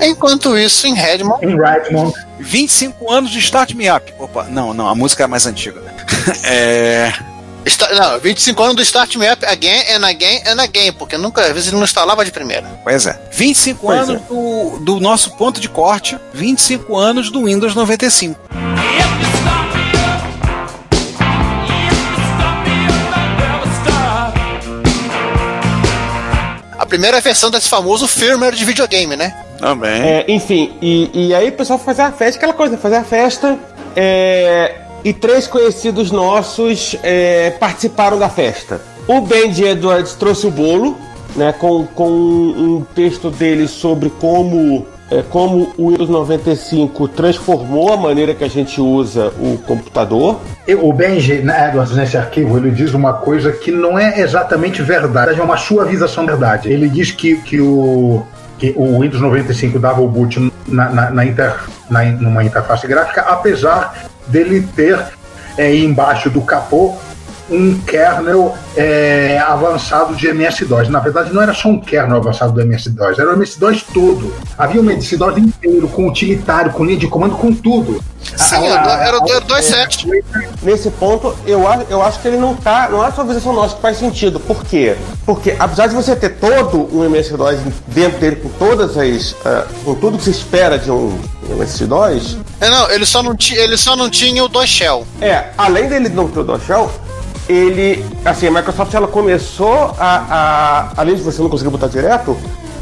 Enquanto 0.00 0.56
isso, 0.56 0.86
em 0.86 0.94
Redmond, 0.94 1.44
em 1.44 1.56
Redmond, 1.56 2.14
25 2.38 3.10
anos 3.10 3.30
de 3.30 3.38
Start 3.38 3.74
Me 3.74 3.90
Up. 3.90 4.12
Opa, 4.18 4.44
não, 4.44 4.72
não, 4.72 4.88
a 4.88 4.94
música 4.94 5.24
é 5.24 5.26
mais 5.26 5.46
antiga. 5.46 5.82
é. 6.44 7.12
está, 7.64 7.92
não, 7.94 8.18
25 8.18 8.62
anos 8.62 8.76
do 8.76 8.82
Start 8.82 9.16
Me 9.16 9.30
Up 9.30 9.44
again 9.44 9.82
and 9.94 10.06
again 10.06 10.42
and 10.46 10.62
again, 10.62 10.92
porque 10.92 11.16
nunca, 11.16 11.42
às 11.42 11.52
vezes 11.52 11.68
ele 11.68 11.76
não 11.76 11.84
instalava 11.84 12.24
de 12.24 12.30
primeira. 12.30 12.66
Pois 12.82 13.06
é. 13.06 13.18
25 13.32 13.80
Pois 13.80 14.08
anos 14.08 14.22
do, 14.22 14.78
do 14.80 15.00
nosso 15.00 15.32
ponto 15.36 15.60
de 15.60 15.68
corte, 15.68 16.18
25 16.32 16.96
anos 16.96 17.30
do 17.30 17.44
Windows 17.44 17.74
95. 17.74 18.38
A 26.84 26.86
primeira 26.86 27.18
versão 27.18 27.50
desse 27.50 27.66
famoso 27.66 28.06
firmware 28.06 28.54
de 28.54 28.62
videogame, 28.62 29.16
né? 29.16 29.34
Também. 29.58 30.02
É, 30.02 30.24
enfim, 30.28 30.76
e, 30.82 31.10
e 31.14 31.34
aí 31.34 31.48
o 31.48 31.52
pessoal 31.52 31.78
fazia 31.78 32.04
a 32.04 32.12
festa, 32.12 32.36
aquela 32.36 32.52
coisa, 32.52 32.76
fazia 32.76 33.00
a 33.00 33.04
festa. 33.04 33.58
é, 33.96 34.74
e 35.02 35.14
três 35.14 35.46
conhecidos 35.46 36.10
nossos 36.10 36.94
é, 37.02 37.52
participaram 37.52 38.18
da 38.18 38.28
festa. 38.28 38.82
O 39.08 39.22
Benji 39.22 39.64
Edwards 39.64 40.12
trouxe 40.12 40.46
o 40.46 40.50
bolo, 40.50 40.98
né, 41.34 41.52
com, 41.52 41.86
com 41.86 42.10
um 42.10 42.86
texto 42.94 43.30
dele 43.30 43.66
sobre 43.66 44.10
como, 44.20 44.86
é, 45.10 45.22
como 45.22 45.72
o 45.76 45.90
Windows 45.90 46.08
95 46.08 47.08
transformou 47.08 47.92
a 47.92 47.96
maneira 47.96 48.34
que 48.34 48.44
a 48.44 48.48
gente 48.48 48.80
usa 48.80 49.28
o 49.38 49.58
computador. 49.58 50.40
O 50.82 50.92
Benji 50.92 51.34
Edwards, 51.34 51.94
nesse 51.94 52.16
arquivo, 52.16 52.56
ele 52.56 52.70
diz 52.70 52.94
uma 52.94 53.12
coisa 53.12 53.52
que 53.52 53.70
não 53.70 53.98
é 53.98 54.20
exatamente 54.20 54.82
verdade, 54.82 55.38
é 55.38 55.42
uma 55.42 55.56
suavização 55.56 56.24
da 56.24 56.32
verdade. 56.32 56.72
Ele 56.72 56.88
diz 56.88 57.10
que, 57.10 57.36
que, 57.42 57.60
o, 57.60 58.22
que 58.58 58.72
o 58.76 59.00
Windows 59.00 59.20
95 59.20 59.78
dava 59.78 60.00
o 60.00 60.08
boot 60.08 60.52
na, 60.66 60.90
na, 60.90 61.10
na 61.10 61.24
inter, 61.26 61.54
na, 61.90 62.04
numa 62.04 62.42
interface 62.42 62.86
gráfica, 62.86 63.22
apesar 63.22 64.06
dele 64.26 64.66
ter 64.74 64.98
é, 65.56 65.74
embaixo 65.76 66.30
do 66.30 66.40
capô 66.40 66.94
um 67.54 67.78
kernel 67.80 68.54
é, 68.76 69.38
avançado 69.46 70.14
de 70.14 70.26
MS-DOS. 70.28 70.88
Na 70.88 70.98
verdade, 71.00 71.32
não 71.32 71.42
era 71.42 71.54
só 71.54 71.68
um 71.68 71.78
kernel 71.80 72.16
avançado 72.18 72.52
do 72.52 72.60
MS-DOS, 72.60 73.18
era 73.18 73.30
o 73.30 73.34
MS-DOS 73.34 73.82
todo. 73.94 74.34
Havia 74.58 74.80
um 74.80 74.84
MS-DOS 74.90 75.38
inteiro, 75.38 75.88
com 75.88 76.08
utilitário, 76.08 76.72
com 76.72 76.84
linha 76.84 76.98
de 76.98 77.06
comando, 77.06 77.36
com 77.36 77.52
tudo. 77.54 78.02
Sim, 78.36 78.56
Ah, 78.68 79.04
era 79.06 79.18
o 79.18 79.22
ah, 79.22 79.40
2.7. 79.42 80.08
Nesse 80.62 80.90
ponto, 80.90 81.36
eu, 81.46 81.68
a- 81.68 81.82
eu 81.90 82.02
acho 82.02 82.20
que 82.20 82.28
ele 82.28 82.38
não 82.38 82.54
tá. 82.56 82.88
Não 82.90 83.04
é 83.06 83.12
só 83.12 83.20
a 83.20 83.24
visão 83.24 83.52
nossa 83.52 83.76
que 83.76 83.82
faz 83.82 83.98
sentido. 83.98 84.40
Por 84.40 84.64
quê? 84.64 84.96
Porque 85.26 85.54
apesar 85.58 85.88
de 85.88 85.94
você 85.94 86.16
ter 86.16 86.30
todo 86.30 86.88
um 86.90 87.04
MS-DOS 87.04 87.58
dentro 87.88 88.18
dele 88.18 88.36
com 88.36 88.48
todas 88.50 88.96
as. 88.96 89.36
ah, 89.44 89.66
com 89.84 89.94
tudo 89.94 90.16
que 90.18 90.24
se 90.24 90.30
espera 90.30 90.78
de 90.78 90.90
um 90.90 91.16
MS-DOS, 91.50 92.38
É, 92.60 92.70
não, 92.70 92.90
ele 92.90 93.04
só 93.06 93.22
não, 93.22 93.36
ti, 93.36 93.54
ele 93.54 93.76
só 93.76 93.94
não 93.94 94.08
tinha 94.08 94.42
o 94.42 94.48
2 94.48 94.68
Shell. 94.68 95.06
é, 95.20 95.44
além 95.58 95.86
dele 95.88 96.08
não 96.08 96.26
ter 96.28 96.40
o 96.40 96.44
DOS 96.44 96.62
Shell, 96.64 96.90
ele. 97.48 98.04
Assim, 98.24 98.46
a 98.46 98.50
Microsoft 98.50 98.92
ela 98.94 99.08
começou 99.08 99.94
a, 99.98 100.24
a. 100.30 101.00
Além 101.00 101.14
de 101.16 101.22
você 101.22 101.40
não 101.42 101.48
conseguir 101.48 101.70
botar 101.70 101.88
direto, 101.88 102.36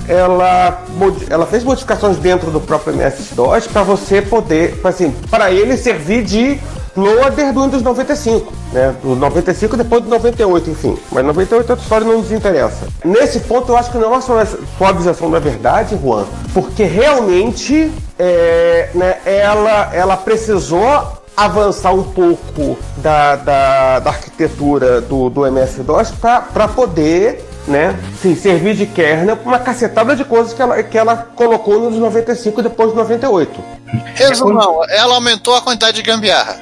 ela, 0.09 0.83
ela 1.31 1.47
fez 1.47 1.65
modificações 1.65 2.17
dentro 2.19 2.51
do 2.51 2.61
próprio 2.61 2.95
MS-DOS 2.95 3.67
para 3.69 3.83
você 3.83 4.21
poder. 4.23 4.81
Assim, 4.85 5.11
para 5.31 5.51
ele 5.51 5.77
servir 5.77 6.23
de 6.25 6.59
loader 6.97 7.53
do 7.55 7.63
Windows 7.63 7.83
95, 7.83 8.53
né? 8.73 8.95
Do 9.03 9.15
95 9.17 9.77
depois 9.79 10.03
do 10.03 10.11
98, 10.11 10.71
enfim. 10.71 10.99
Mas 11.11 11.25
98 11.25 11.71
é 11.71 11.73
outra 11.73 11.83
história 11.83 12.07
não 12.07 12.19
nos 12.19 12.31
interessa. 12.31 12.87
Nesse 13.05 13.41
ponto 13.41 13.73
eu 13.73 13.77
acho 13.79 13.91
que 13.91 13.97
não 13.99 14.15
é 14.15 14.21
sua- 14.21 14.47
suavização 14.77 15.31
da 15.31 15.39
verdade, 15.39 15.99
Juan, 16.03 16.25
porque 16.53 16.85
realmente 16.85 17.91
é, 18.19 18.91
né, 18.95 19.17
ela, 19.25 19.91
ela 19.95 20.17
precisou 20.19 21.22
avançar 21.45 21.93
um 21.93 22.03
pouco 22.03 22.79
da, 22.99 23.37
da, 23.37 23.99
da 24.01 24.11
arquitetura 24.11 25.01
do, 25.01 25.29
do 25.31 25.47
MS-DOS 25.47 26.13
para 26.13 26.69
poder 26.69 27.45
né, 27.67 27.97
sim, 28.21 28.35
servir 28.35 28.75
de 28.75 28.87
kernel 28.87 29.37
para 29.37 29.49
uma 29.49 29.59
cacetada 29.59 30.17
de 30.17 30.25
coisas 30.25 30.53
que 30.53 30.61
ela, 30.61 30.83
que 30.83 30.99
ela 30.99 31.17
colocou 31.17 31.91
nos 31.91 31.99
95 31.99 32.61
e 32.61 32.63
depois 32.63 32.91
de 32.91 32.97
98. 32.97 33.65
Resumão, 34.15 34.81
ela 34.89 35.15
aumentou 35.15 35.55
a 35.55 35.61
quantidade 35.61 35.97
de 35.97 36.03
gambiarra. 36.03 36.57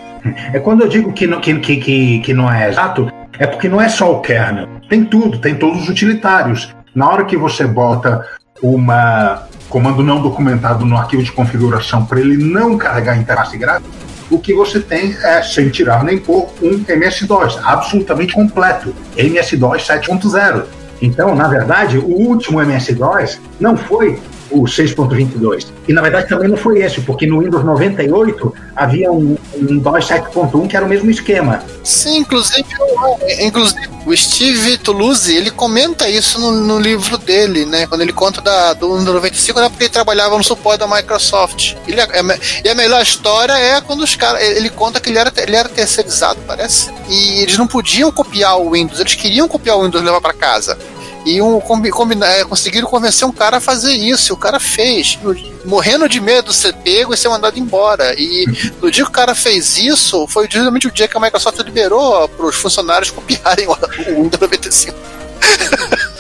É 0.53 0.59
quando 0.59 0.83
eu 0.83 0.89
digo 0.89 1.13
que 1.13 1.27
não, 1.27 1.41
que, 1.41 1.59
que, 1.59 1.77
que, 1.77 2.21
que 2.21 2.35
não 2.35 2.53
é 2.53 2.69
exato, 2.69 3.11
é 3.39 3.47
porque 3.47 3.69
não 3.69 3.81
é 3.81 3.89
só 3.89 4.13
o 4.13 4.21
kernel. 4.21 4.69
Tem 4.89 5.05
tudo, 5.05 5.39
tem 5.39 5.55
todos 5.55 5.83
os 5.83 5.89
utilitários. 5.89 6.75
Na 6.95 7.09
hora 7.09 7.25
que 7.25 7.37
você 7.37 7.67
bota 7.67 8.27
uma 8.63 9.45
comando 9.71 10.03
não 10.03 10.21
documentado 10.21 10.85
no 10.85 10.97
arquivo 10.97 11.23
de 11.23 11.33
configuração 11.33 12.05
para 12.05 12.21
ele 12.21 12.37
não 12.37 12.77
carregar 12.77 13.13
a 13.13 13.17
interface 13.17 13.57
gráfica, 13.57 13.89
o 14.31 14.39
que 14.39 14.55
você 14.55 14.81
tem 14.81 15.17
é, 15.23 15.43
sem 15.43 15.69
tirar 15.69 16.05
nem 16.05 16.19
pôr, 16.19 16.49
um 16.63 16.85
MS-DOS 16.89 17.59
absolutamente 17.65 18.33
completo. 18.33 18.95
MS-DOS 19.17 19.83
7.0. 19.83 20.65
Então, 21.03 21.35
na 21.35 21.49
verdade, 21.49 21.99
o 21.99 22.07
último 22.07 22.61
MS-DOS 22.61 23.41
não 23.59 23.77
foi 23.77 24.19
o 24.51 24.63
6.22. 24.65 25.67
E 25.89 25.93
na 25.93 26.03
verdade 26.03 26.29
também 26.29 26.49
não 26.49 26.57
foi 26.57 26.81
esse, 26.81 27.01
porque 27.01 27.27
no 27.27 27.41
Windows 27.41 27.65
98 27.65 28.55
havia 28.77 29.11
um, 29.13 29.37
um 29.55 29.79
DOS 29.79 30.07
7.1 30.07 30.69
que 30.69 30.77
era 30.77 30.85
o 30.85 30.89
mesmo 30.89 31.11
esquema. 31.11 31.63
Sim, 31.85 32.19
inclusive, 32.19 32.65
o- 32.81 33.45
inclusive 33.45 33.89
o 34.07 34.17
Steve 34.17 34.79
Toulouse, 34.79 35.35
ele 35.35 35.51
comenta 35.51 36.09
isso 36.09 36.41
no, 36.41 36.53
no 36.53 36.79
livro 36.81 37.19
dele, 37.19 37.65
né? 37.67 37.87
Quando 37.87 38.01
ele 38.01 38.13
conta 38.13 38.41
da, 38.41 38.73
do 38.73 38.97
Windows 38.97 39.15
95, 39.15 39.61
né? 39.61 39.69
Porque 39.69 39.85
ele 39.85 39.91
trabalhava 39.91 40.37
no 40.39 40.43
suporte 40.45 40.81
da 40.81 40.87
Microsoft. 40.87 41.75
Ele, 41.87 42.01
é- 42.01 42.05
é 42.05 42.41
e 42.65 42.69
a 42.69 42.75
melhor 42.75 43.03
história 43.03 43.53
é 43.53 43.81
quando 43.81 44.03
os 44.03 44.17
caras. 44.17 44.43
Ele 44.43 44.71
conta 44.71 45.01
que 45.01 45.11
ele 45.11 45.19
era, 45.19 45.33
ele 45.37 45.55
era 45.57 45.69
terceirizado, 45.69 46.39
parece. 46.47 46.91
E 47.09 47.41
eles 47.43 47.57
não 47.59 47.67
podiam 47.67 48.11
copiar 48.11 48.59
o 48.59 48.71
Windows, 48.71 49.01
eles 49.01 49.15
queriam 49.15 49.47
copiar 49.49 49.77
o 49.77 49.83
Windows 49.85 50.03
e 50.03 50.07
levar 50.07 50.21
para 50.21 50.33
casa. 50.33 50.79
E 51.27 51.41
um, 51.43 51.61
combi, 51.61 51.91
combina- 51.91 52.27
é, 52.27 52.45
conseguiram 52.45 52.89
convencer 52.89 53.29
um 53.29 53.33
cara 53.33 53.59
a 53.59 53.61
fazer 53.61 53.93
isso, 53.93 54.33
e 54.33 54.35
o 54.35 54.37
cara 54.39 54.59
fez, 54.59 55.19
morrendo 55.67 56.09
de 56.09 56.19
medo 56.21 56.51
de 56.51 56.57
ser 56.57 56.73
pego 56.75 57.13
e 57.13 57.17
ser 57.17 57.29
mandado 57.29 57.59
embora. 57.59 58.15
E 58.19 58.47
no 58.81 58.91
dia 58.91 59.05
que 59.05 59.11
o 59.11 59.13
cara 59.13 59.35
fez 59.35 59.77
isso, 59.77 60.27
foi 60.27 60.49
justamente 60.51 60.87
o 60.89 60.91
dia 60.91 61.07
que 61.07 61.17
a 61.17 61.21
Microsoft 61.21 61.59
liberou 61.61 62.27
para 62.29 62.47
os 62.47 62.57
funcionários 62.57 63.11
copiarem 63.11 63.67
o 63.69 63.73
o 63.73 64.23
Windows 64.23 64.41
95. 64.41 64.97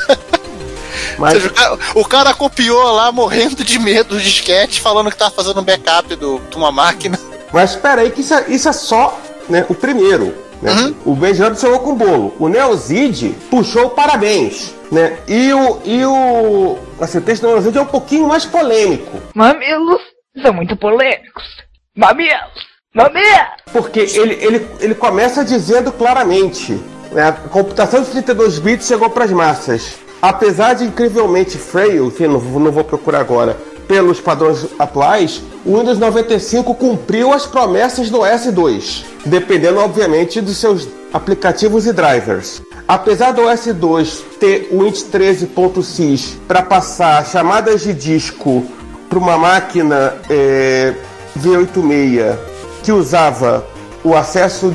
Ou 0.09 0.16
Mas 1.19 1.35
seja, 1.35 1.49
o 1.49 1.52
cara, 1.54 1.78
o 1.97 2.04
cara 2.04 2.35
copiou 2.35 2.92
lá, 2.92 3.11
morrendo 3.12 3.62
de 3.64 3.78
medo 3.78 4.14
do 4.16 4.21
disquete, 4.21 4.80
falando 4.80 5.11
que 5.11 5.16
tava 5.16 5.30
fazendo 5.30 5.61
um 5.61 5.64
backup 5.64 6.14
do- 6.16 6.40
de 6.50 6.57
uma 6.57 6.71
máquina. 6.73 7.19
Mas 7.52 7.71
espera 7.71 8.02
aí 8.02 8.11
que 8.11 8.21
isso 8.21 8.33
é, 8.35 8.45
isso 8.49 8.69
é 8.69 8.73
só 8.73 9.19
né, 9.49 9.64
o 9.69 9.75
primeiro. 9.75 10.35
Né? 10.62 10.73
Uhum. 10.73 10.95
O 11.07 11.14
Benjamin 11.14 11.57
chegou 11.57 11.81
com 11.81 11.93
o 11.93 11.97
bolo. 11.97 12.35
O 12.38 12.49
Neozid 12.49 13.35
puxou 13.50 13.87
o 13.87 13.90
parabéns. 13.90 14.75
Né? 14.93 15.19
E 15.26 15.52
o. 15.52 15.81
E 15.85 16.05
o. 16.05 16.79
Assim, 17.00 17.19
o 17.19 17.23
texto 17.23 17.43
do 17.43 17.49
Neozid 17.49 17.76
é 17.76 17.81
um 17.81 17.87
pouquinho 17.87 18.29
mais 18.29 18.45
polêmico. 18.45 19.19
Mamilos 19.35 20.02
são 20.43 20.52
muito 20.52 20.76
polêmicos. 20.76 21.45
Mamilos! 21.97 22.71
Mamilos! 22.95 23.49
Porque 23.73 24.00
ele, 24.00 24.35
ele, 24.45 24.69
ele 24.81 24.95
começa 24.95 25.45
dizendo 25.45 25.93
claramente: 25.93 26.73
né, 27.12 27.29
a 27.29 27.33
computação 27.33 28.02
de 28.02 28.11
32 28.11 28.59
bits 28.59 28.87
chegou 28.87 29.11
para 29.11 29.25
as 29.25 29.33
massas. 29.33 29.99
Apesar 30.23 30.75
de 30.75 30.85
incrivelmente 30.85 31.57
frail, 31.57 32.07
enfim, 32.07 32.26
não, 32.26 32.38
não 32.40 32.71
vou 32.71 32.85
procurar 32.85 33.21
agora, 33.21 33.57
pelos 33.90 34.20
padrões 34.20 34.68
atuais, 34.78 35.42
o 35.66 35.76
Windows 35.76 35.99
95 35.99 36.76
cumpriu 36.76 37.32
as 37.32 37.44
promessas 37.44 38.09
do 38.09 38.20
S2, 38.20 39.02
dependendo, 39.26 39.80
obviamente, 39.80 40.40
dos 40.40 40.59
seus 40.59 40.87
aplicativos 41.12 41.88
e 41.88 41.92
drivers. 41.92 42.62
Apesar 42.87 43.32
do 43.32 43.42
S2 43.42 44.20
ter 44.38 44.68
o 44.70 44.87
int 44.87 44.94
13.sys 45.12 46.38
para 46.47 46.62
passar 46.62 47.26
chamadas 47.26 47.80
de 47.82 47.92
disco 47.92 48.64
para 49.09 49.18
uma 49.18 49.37
máquina 49.37 50.14
é, 50.30 50.94
V86 51.37 52.37
que 52.85 52.92
usava 52.92 53.66
o 54.04 54.14
acesso, 54.14 54.73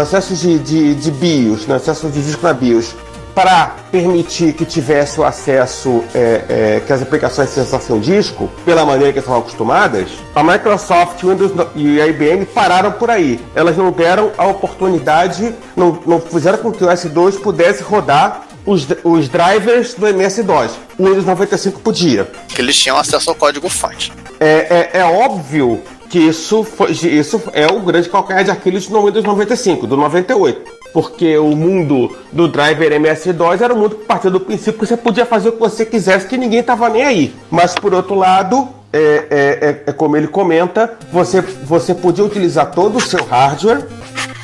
acesso 0.00 0.34
de, 0.34 0.58
de, 0.58 0.94
de 0.94 1.10
BIOS, 1.10 1.66
né, 1.66 1.76
acesso 1.76 2.08
de 2.08 2.22
disco 2.22 2.42
na 2.46 2.54
BIOS, 2.54 2.94
para 3.38 3.76
permitir 3.92 4.52
que 4.52 4.64
tivesse 4.64 5.20
o 5.20 5.24
acesso, 5.24 6.02
é, 6.12 6.42
é, 6.48 6.82
que 6.84 6.92
as 6.92 7.00
aplicações 7.00 7.48
sensação 7.50 8.00
disco, 8.00 8.50
pela 8.64 8.84
maneira 8.84 9.12
que 9.12 9.20
estavam 9.20 9.38
acostumadas, 9.38 10.10
a 10.34 10.42
Microsoft 10.42 11.22
Windows 11.22 11.52
e 11.76 12.00
a 12.00 12.08
IBM 12.08 12.46
pararam 12.46 12.90
por 12.90 13.08
aí. 13.08 13.38
Elas 13.54 13.76
não 13.76 13.92
deram 13.92 14.32
a 14.36 14.44
oportunidade, 14.44 15.54
não, 15.76 16.00
não 16.04 16.20
fizeram 16.20 16.58
com 16.58 16.72
que 16.72 16.82
o 16.82 16.88
S2 16.88 17.40
pudesse 17.40 17.80
rodar 17.80 18.42
os, 18.66 18.88
os 19.04 19.28
drivers 19.28 19.94
do 19.94 20.08
MS-DOS. 20.08 20.72
O 20.98 21.04
Windows 21.04 21.24
95 21.24 21.78
podia. 21.78 22.28
Que 22.48 22.60
eles 22.60 22.76
tinham 22.76 22.98
acesso 22.98 23.30
ao 23.30 23.36
código-fonte. 23.36 24.12
É, 24.40 24.90
é, 24.94 24.98
é 24.98 25.04
óbvio 25.04 25.80
que 26.10 26.18
isso, 26.18 26.64
foi, 26.64 26.90
isso 26.90 27.40
é 27.52 27.68
o 27.68 27.78
grande 27.82 28.08
calcanhar 28.08 28.42
de 28.42 28.50
Aquiles 28.50 28.88
no 28.88 29.06
Windows 29.06 29.24
95, 29.24 29.86
do 29.86 29.96
98. 29.96 30.77
Porque 30.92 31.36
o 31.36 31.54
mundo 31.54 32.16
do 32.32 32.48
driver 32.48 32.92
MS-DOS 32.92 33.60
era 33.60 33.74
um 33.74 33.78
mundo 33.78 33.96
que 33.96 34.04
partia 34.04 34.30
do 34.30 34.40
princípio 34.40 34.80
que 34.80 34.86
você 34.86 34.96
podia 34.96 35.26
fazer 35.26 35.50
o 35.50 35.52
que 35.52 35.60
você 35.60 35.84
quisesse, 35.84 36.26
que 36.26 36.36
ninguém 36.36 36.60
estava 36.60 36.88
nem 36.88 37.04
aí. 37.04 37.34
Mas 37.50 37.74
por 37.74 37.92
outro 37.92 38.14
lado, 38.14 38.68
é, 38.92 38.98
é, 38.98 39.68
é, 39.68 39.82
é, 39.86 39.92
como 39.92 40.16
ele 40.16 40.28
comenta, 40.28 40.94
você, 41.12 41.40
você 41.40 41.94
podia 41.94 42.24
utilizar 42.24 42.70
todo 42.70 42.96
o 42.96 43.00
seu 43.00 43.22
hardware 43.24 43.86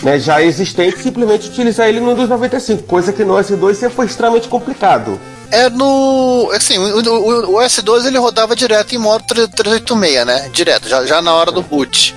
né, 0.02 0.18
já 0.18 0.42
existente, 0.42 1.00
simplesmente 1.00 1.48
utilizar 1.48 1.88
ele 1.88 1.98
no 1.98 2.10
Windows 2.10 2.28
95, 2.28 2.82
coisa 2.82 3.12
que 3.12 3.24
no 3.24 3.34
S2 3.34 3.74
sempre 3.74 3.96
foi 3.96 4.06
extremamente 4.06 4.48
complicado. 4.48 5.18
É 5.50 5.70
no. 5.70 6.50
Assim, 6.52 6.76
o, 6.78 6.98
o, 6.98 7.56
o 7.56 7.58
S2 7.60 8.06
ele 8.06 8.18
rodava 8.18 8.56
direto 8.56 8.94
em 8.94 8.98
modo 8.98 9.24
386, 9.26 10.26
né? 10.26 10.50
Direto, 10.52 10.88
já, 10.88 11.06
já 11.06 11.22
na 11.22 11.32
hora 11.32 11.52
do 11.52 11.62
boot. 11.62 12.14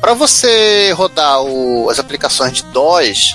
Para 0.00 0.12
você 0.12 0.92
rodar 0.92 1.42
o, 1.42 1.88
as 1.88 1.98
aplicações 1.98 2.52
de 2.52 2.62
DOS, 2.64 3.34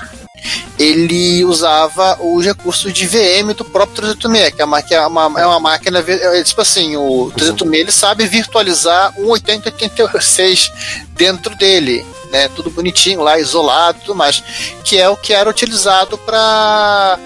ele 0.78 1.44
usava 1.44 2.18
os 2.22 2.46
recursos 2.46 2.94
de 2.94 3.06
VM 3.06 3.54
do 3.56 3.66
próprio 3.66 4.16
386, 4.16 4.54
que 4.56 4.62
é 4.62 4.66
uma, 4.66 4.82
que 4.82 4.96
é 4.96 5.06
uma, 5.06 5.42
é 5.42 5.46
uma 5.46 5.60
máquina. 5.60 6.04
É, 6.08 6.44
tipo 6.44 6.62
assim, 6.62 6.96
o 6.96 7.32
386 7.36 7.82
ele 7.82 7.92
sabe 7.92 8.26
virtualizar 8.26 9.14
um 9.18 9.30
8086 9.30 10.72
dentro 11.12 11.56
dele. 11.56 12.06
Né, 12.32 12.48
tudo 12.50 12.70
bonitinho 12.70 13.22
lá, 13.22 13.40
isolado 13.40 14.02
tudo 14.02 14.14
mais, 14.14 14.44
que 14.84 15.00
é 15.00 15.10
o 15.10 15.18
que 15.18 15.34
era 15.34 15.50
utilizado 15.50 16.16
para 16.16 17.18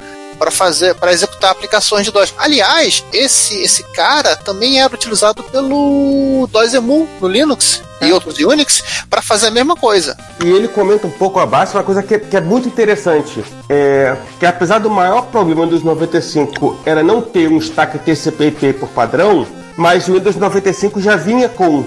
para 0.44 0.52
fazer 0.52 0.94
para 0.96 1.14
executar 1.14 1.52
aplicações 1.52 2.06
de 2.06 2.12
DOS. 2.12 2.34
Aliás, 2.38 3.02
esse 3.14 3.62
esse 3.62 3.82
cara 3.94 4.36
também 4.36 4.82
era 4.82 4.94
utilizado 4.94 5.42
pelo 5.44 6.50
DOSEMU 6.52 7.08
no 7.22 7.28
Linux 7.30 7.82
e 8.02 8.10
é. 8.10 8.14
outros 8.14 8.38
Unix 8.38 9.06
para 9.10 9.22
fazer 9.22 9.48
a 9.48 9.52
mesma 9.52 9.78
coisa. 9.78 10.18
E 10.44 10.50
ele 10.50 10.68
comenta 10.68 11.08
um 11.08 11.12
pouco 11.12 11.40
abaixo 11.40 11.78
uma 11.78 11.84
coisa 11.84 12.04
que, 12.04 12.20
que 12.20 12.36
é 12.36 12.42
muito 12.42 12.68
interessante, 12.68 13.42
é, 13.70 14.18
que 14.38 14.46
apesar 14.46 14.80
do 14.80 14.90
maior 14.90 15.28
problema 15.28 15.66
dos 15.66 15.82
95 15.82 16.82
era 16.86 17.02
não 17.02 17.22
ter 17.22 17.48
um 17.48 17.58
stack 17.60 17.98
TCP/IP 18.00 18.74
por 18.74 18.90
padrão, 18.90 19.48
mas 19.78 20.10
o 20.10 20.14
Windows 20.14 20.36
95 20.36 21.00
já 21.00 21.16
vinha 21.16 21.48
com 21.48 21.86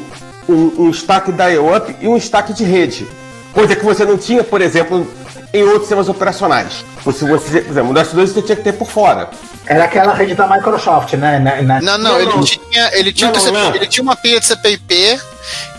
um, 0.48 0.72
um 0.78 0.90
stack 0.90 1.30
dial-up 1.30 1.94
e 2.00 2.08
um 2.08 2.16
stack 2.16 2.54
de 2.54 2.64
rede. 2.64 3.06
Coisa 3.52 3.76
que 3.76 3.84
você 3.84 4.04
não 4.06 4.16
tinha, 4.16 4.42
por 4.42 4.62
exemplo, 4.62 5.06
em 5.52 5.62
outros 5.62 5.82
sistemas 5.82 6.08
operacionais. 6.08 6.84
Se 7.04 7.24
você, 7.24 7.60
por 7.60 7.70
exemplo, 7.70 7.90
o 7.90 7.94
DOS2 7.94 8.26
você 8.26 8.42
tinha 8.42 8.56
que 8.56 8.62
ter 8.62 8.72
por 8.72 8.88
fora. 8.88 9.30
Era 9.66 9.84
aquela 9.84 10.14
rede 10.14 10.34
da 10.34 10.46
Microsoft, 10.46 11.14
né? 11.14 11.38
Na, 11.38 11.62
na... 11.62 11.80
Não, 11.80 11.98
não, 11.98 12.20
ele, 12.20 12.42
Tinha, 12.42 12.90
ele, 12.92 13.12
tinha 13.12 13.30
não, 13.30 13.52
não, 13.52 13.74
ele 13.74 13.86
tinha 13.86 14.02
uma 14.02 14.16
pilha 14.16 14.38
de 14.40 14.46
CPIP 14.46 15.20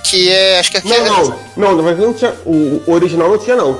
que 0.04 0.30
é. 0.30 0.60
Acho 0.60 0.72
que 0.72 0.78
aqui 0.78 0.88
não, 0.90 0.96
é... 0.96 1.10
não, 1.10 1.40
não, 1.56 1.76
não, 1.76 1.96
não 1.96 2.14
tinha. 2.14 2.34
O, 2.46 2.82
o 2.86 2.92
original 2.92 3.30
não 3.30 3.38
tinha, 3.38 3.56
não. 3.56 3.78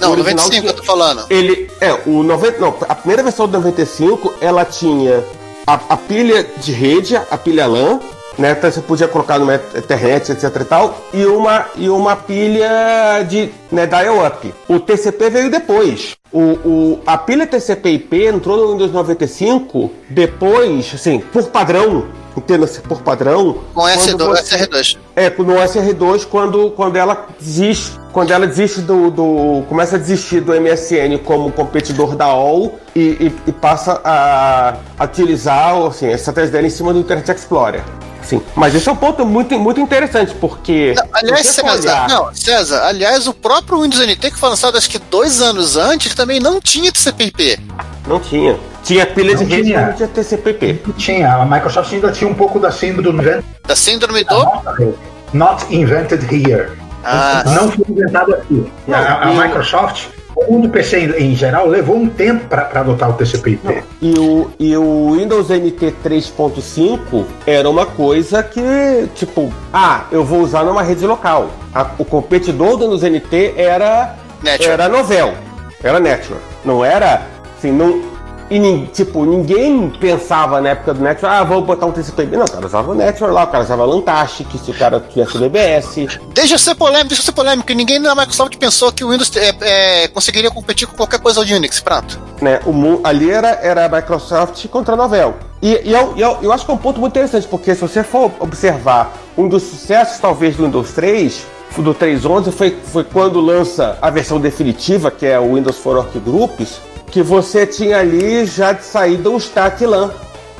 Não, 0.00 0.12
o 0.12 0.16
95 0.16 0.50
tinha, 0.50 0.70
eu 0.70 0.76
tô 0.76 0.82
falando. 0.82 1.26
Ele. 1.28 1.70
É, 1.80 1.92
o 2.06 2.22
90. 2.22 2.58
Não, 2.58 2.76
a 2.88 2.94
primeira 2.94 3.22
versão 3.22 3.46
do 3.46 3.52
95 3.52 4.34
ela 4.40 4.64
tinha 4.64 5.22
a, 5.66 5.74
a 5.90 5.96
pilha 5.96 6.46
de 6.58 6.72
rede, 6.72 7.16
a 7.16 7.36
pilha 7.36 7.66
LAN, 7.66 8.00
né? 8.38 8.52
Então 8.52 8.70
você 8.70 8.80
podia 8.80 9.08
colocar 9.08 9.38
no 9.38 9.50
Ethernet, 9.52 10.32
etc 10.32 10.44
e 10.60 10.64
tal, 10.64 10.96
e 11.12 11.24
uma, 11.26 11.66
e 11.76 11.88
uma 11.88 12.16
pilha 12.16 13.22
de 13.28 13.50
né, 13.70 13.86
dial-up. 13.86 14.52
O 14.68 14.78
TCP 14.78 15.30
veio 15.30 15.50
depois. 15.50 16.19
O, 16.32 16.40
o, 16.40 17.00
a 17.06 17.18
pilha 17.18 17.46
TCP/IP 17.46 18.26
entrou 18.26 18.56
no 18.56 18.72
Windows 18.72 18.92
95 18.92 19.90
depois, 20.08 20.92
assim, 20.94 21.18
por 21.18 21.48
padrão, 21.48 22.06
entenda-se 22.36 22.80
por 22.80 23.02
padrão. 23.02 23.58
Com 23.74 23.82
S2, 23.82 24.16
você, 24.16 24.56
SR2. 24.58 24.96
É, 25.16 25.30
no 25.30 25.54
SR2 25.54 26.26
quando, 26.26 26.70
quando 26.70 26.96
ela 26.96 27.26
desiste, 27.38 27.98
quando 28.12 28.30
ela 28.30 28.46
desiste 28.46 28.80
do, 28.80 29.10
do 29.10 29.64
começa 29.68 29.96
a 29.96 29.98
desistir 29.98 30.40
do 30.40 30.52
MSN 30.52 31.18
como 31.24 31.50
competidor 31.50 32.14
da 32.14 32.32
OL 32.32 32.78
e, 32.94 33.00
e, 33.00 33.34
e 33.48 33.52
passa 33.52 34.00
a, 34.04 34.76
a 34.98 35.04
utilizar 35.04 35.76
assim, 35.86 36.06
a 36.06 36.12
estratégia 36.12 36.52
dela 36.52 36.66
em 36.66 36.70
cima 36.70 36.92
do 36.92 37.00
Internet 37.00 37.30
Explorer. 37.30 37.82
Sim, 38.22 38.40
mas 38.54 38.74
esse 38.74 38.88
é 38.88 38.92
um 38.92 38.96
ponto 38.96 39.26
muito, 39.26 39.58
muito 39.58 39.80
interessante, 39.80 40.34
porque. 40.34 40.94
Não, 40.96 41.04
aliás, 41.14 41.46
César, 41.48 41.72
olhar... 41.72 42.08
não, 42.08 42.32
César, 42.32 42.84
aliás, 42.84 43.26
o 43.26 43.34
próprio 43.34 43.82
Windows 43.82 44.06
NT, 44.06 44.30
que 44.30 44.38
foi 44.38 44.50
lançado 44.50 44.78
acho 44.78 44.88
que 44.88 44.98
dois 44.98 45.40
anos 45.40 45.76
antes, 45.76 46.14
também 46.20 46.38
não 46.38 46.60
tinha 46.60 46.92
TCP/IP. 46.92 47.58
Não 48.06 48.20
tinha. 48.20 48.58
Tinha 48.82 49.06
pilha 49.06 49.34
de 49.34 49.44
rede, 49.44 49.72
mas 49.72 49.86
não 49.86 49.92
tinha 49.94 50.08
TCP/IP. 50.08 50.92
Tinha. 50.98 51.34
A 51.34 51.46
Microsoft 51.46 51.90
ainda 51.94 52.12
tinha 52.12 52.30
um 52.30 52.34
pouco 52.34 52.58
da 52.58 52.70
síndrome. 52.70 53.22
Da 53.66 53.74
síndrome 53.74 54.22
do? 54.24 54.94
Not 55.32 55.64
invented 55.74 56.22
here. 56.30 56.72
Ah, 57.02 57.42
não 57.46 57.72
foi 57.72 57.86
inventado 57.88 58.34
aqui. 58.34 58.70
Não, 58.86 58.98
a, 58.98 59.22
a 59.22 59.26
Microsoft 59.32 60.08
o 60.36 60.52
mundo 60.52 60.68
PC 60.68 61.06
em, 61.18 61.34
geral 61.34 61.66
levou 61.66 61.96
um 61.96 62.08
tempo 62.08 62.46
para 62.48 62.80
adotar 62.80 63.10
o 63.10 63.14
TCP/IP. 63.14 63.82
E 64.02 64.18
o, 64.18 64.50
e 64.58 64.76
o 64.76 65.12
Windows 65.12 65.48
NT 65.48 65.94
3.5 66.04 67.24
era 67.46 67.68
uma 67.68 67.86
coisa 67.86 68.42
que, 68.42 69.08
tipo, 69.14 69.50
ah, 69.72 70.04
eu 70.12 70.22
vou 70.22 70.40
usar 70.40 70.64
numa 70.64 70.82
rede 70.82 71.06
local. 71.06 71.50
A, 71.74 71.90
o 71.98 72.04
competidor 72.04 72.76
do 72.76 72.84
Windows 72.84 73.02
NT 73.02 73.54
era, 73.56 74.16
era 74.60 74.88
Novell, 74.88 75.34
era 75.82 75.98
Network. 76.00 76.44
Não 76.64 76.84
era, 76.84 77.26
assim, 77.56 77.72
não, 77.72 78.02
e, 78.50 78.86
tipo, 78.92 79.24
ninguém 79.24 79.88
pensava 79.90 80.60
na 80.60 80.70
época 80.70 80.92
do 80.92 81.00
Network, 81.00 81.36
ah, 81.36 81.44
vou 81.44 81.62
botar 81.62 81.86
um 81.86 81.92
TCP. 81.92 82.26
Não, 82.26 82.44
o 82.44 82.50
cara 82.50 82.66
usava 82.66 82.90
o 82.90 82.94
Network 82.96 83.32
lá, 83.32 83.44
o 83.44 83.46
cara 83.46 83.62
usava 83.62 83.84
Lantastic, 83.84 84.48
se 84.58 84.72
o 84.72 84.74
cara 84.74 84.98
tivesse 84.98 85.36
o 85.36 85.40
DBS. 85.40 86.08
Deixa 86.34 86.58
ser 86.58 86.74
polêmico, 86.74 87.10
deixa 87.10 87.22
ser 87.22 87.30
polêmico. 87.30 87.72
Ninguém 87.72 88.00
na 88.00 88.12
Microsoft 88.12 88.56
pensou 88.56 88.90
que 88.90 89.04
o 89.04 89.10
Windows 89.10 89.30
é, 89.36 89.54
é, 89.60 90.08
conseguiria 90.08 90.50
competir 90.50 90.88
com 90.88 90.96
qualquer 90.96 91.20
coisa 91.20 91.44
do 91.44 91.54
Unix, 91.54 91.78
pronto. 91.78 92.20
Né, 92.42 92.58
o, 92.66 93.00
ali 93.04 93.30
era, 93.30 93.50
era 93.62 93.84
a 93.84 93.88
Microsoft 93.88 94.66
contra 94.66 94.94
a 94.94 94.96
Novell. 94.96 95.36
E, 95.62 95.82
e 95.84 95.92
eu, 95.92 96.14
eu, 96.16 96.38
eu 96.42 96.52
acho 96.52 96.64
que 96.64 96.72
é 96.72 96.74
um 96.74 96.78
ponto 96.78 96.98
muito 96.98 97.12
interessante, 97.12 97.46
porque 97.46 97.72
se 97.72 97.80
você 97.80 98.02
for 98.02 98.32
observar 98.40 99.12
um 99.38 99.46
dos 99.46 99.62
sucessos, 99.62 100.18
talvez, 100.18 100.56
do 100.56 100.64
Windows 100.64 100.90
3, 100.90 101.46
do 101.78 101.94
3.11 101.94 102.50
foi, 102.50 102.76
foi 102.84 103.04
quando 103.04 103.40
lança 103.40 103.98
a 104.02 104.10
versão 104.10 104.40
definitiva, 104.40 105.10
que 105.10 105.26
é 105.26 105.38
o 105.38 105.54
Windows 105.54 105.78
for 105.78 105.96
Workgroups, 105.96 106.80
que 107.10 107.22
você 107.22 107.66
tinha 107.66 107.98
ali 107.98 108.44
já 108.44 108.72
de 108.72 108.84
saída 108.84 109.30
um 109.30 109.36
stack 109.36 109.84
LAN 109.84 110.10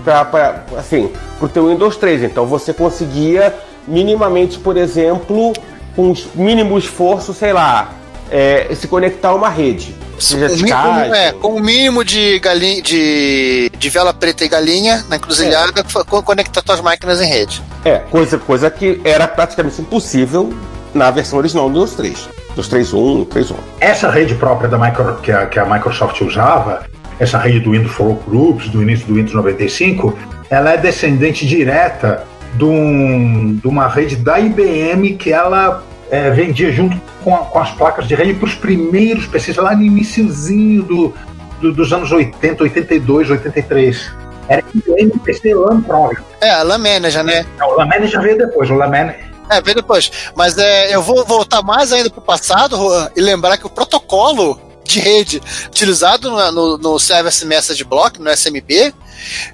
para 0.05 0.64
assim, 0.77 1.11
o 1.40 1.49
teu 1.49 1.68
Windows 1.68 1.96
3. 1.96 2.25
Então 2.25 2.46
você 2.46 2.73
conseguia 2.73 3.55
minimamente, 3.87 4.59
por 4.59 4.77
exemplo, 4.77 5.53
com 5.94 6.14
mínimo 6.35 6.79
esforço, 6.79 7.35
sei 7.35 7.53
lá, 7.53 7.92
é, 8.31 8.68
se 8.75 8.87
conectar 8.88 9.29
a 9.29 9.35
uma 9.35 9.49
rede. 9.49 9.94
Seja 10.18 10.49
com, 10.49 10.55
mínimo, 10.57 11.14
é, 11.14 11.33
com 11.33 11.55
o 11.55 11.61
mínimo 11.61 12.05
de, 12.05 12.38
galinha, 12.40 12.83
de, 12.83 13.70
de 13.77 13.88
vela 13.88 14.12
preta 14.12 14.44
e 14.44 14.49
galinha 14.49 15.03
na 15.09 15.16
encruzilhada, 15.16 15.81
é. 15.81 16.23
conectar 16.23 16.62
suas 16.64 16.81
máquinas 16.81 17.23
em 17.23 17.27
rede. 17.27 17.62
É, 17.85 17.99
coisa, 18.11 18.37
coisa 18.37 18.70
que 18.70 19.01
era 19.03 19.27
praticamente 19.27 19.81
impossível 19.81 20.53
na 20.94 21.11
versão 21.11 21.38
original 21.38 21.68
do 21.68 21.74
Windows 21.74 21.94
3 21.94 22.40
dos 22.55 22.68
3.1, 22.68 23.26
3.1. 23.26 23.55
Essa 23.81 24.11
rede 24.11 24.35
própria 24.35 24.68
da 24.68 24.79
micro, 24.79 25.16
que, 25.16 25.33
a, 25.33 25.46
que 25.46 25.59
a 25.59 25.64
Microsoft 25.64 26.20
usava, 26.20 26.85
essa 27.18 27.38
rede 27.38 27.61
do 27.61 27.72
Windows 27.72 27.92
for 27.92 28.14
Groups, 28.26 28.68
do 28.68 28.83
início 28.83 29.07
do 29.07 29.14
Windows 29.14 29.35
95, 29.35 30.18
ela 30.48 30.72
é 30.72 30.76
descendente 30.76 31.46
direta 31.46 32.24
de, 32.55 32.64
um, 32.64 33.57
de 33.57 33.68
uma 33.68 33.88
rede 33.88 34.16
da 34.16 34.40
IBM 34.40 35.14
que 35.16 35.33
ela 35.33 35.83
é, 36.11 36.31
vendia 36.31 36.72
junto 36.72 37.00
com, 37.22 37.35
a, 37.35 37.38
com, 37.38 37.59
as 37.59 37.70
placas 37.72 38.09
de 38.09 38.14
rede 38.14 38.35
para 38.35 38.46
os 38.46 38.55
primeiros 38.55 39.26
PCs, 39.26 39.57
lá 39.57 39.74
no 39.74 39.83
iníciozinho 39.83 40.83
do, 40.83 41.14
do, 41.61 41.72
dos 41.72 41.92
anos 41.92 42.11
80, 42.11 42.64
82, 42.64 43.31
83. 43.31 44.12
Era 44.48 44.64
IBM 44.74 45.12
PC 45.20 45.55
LAN 45.55 45.81
Pro. 45.83 46.11
É, 46.40 46.50
a 46.50 46.64
LAN 46.64 46.79
Manager, 46.79 47.22
né? 47.22 47.46
Não, 47.57 47.68
o 47.68 47.76
LAN 47.76 47.87
Manager 47.87 48.20
veio 48.20 48.38
depois. 48.38 48.68
O 48.68 48.74
LAN 48.74 48.88
Manager 48.88 49.29
é, 49.50 49.60
vem 49.60 49.74
depois. 49.74 50.10
Mas 50.34 50.56
é, 50.56 50.94
eu 50.94 51.02
vou 51.02 51.24
voltar 51.24 51.62
mais 51.62 51.92
ainda 51.92 52.08
pro 52.08 52.20
passado, 52.20 52.76
Juan, 52.76 53.10
e 53.16 53.20
lembrar 53.20 53.56
que 53.56 53.66
o 53.66 53.70
protocolo 53.70 54.60
de 54.84 54.98
rede 54.98 55.40
utilizado 55.66 56.30
no, 56.30 56.52
no, 56.52 56.78
no 56.78 56.98
Service 56.98 57.44
Message 57.46 57.84
Block, 57.84 58.20
no 58.20 58.30
SMP, 58.30 58.92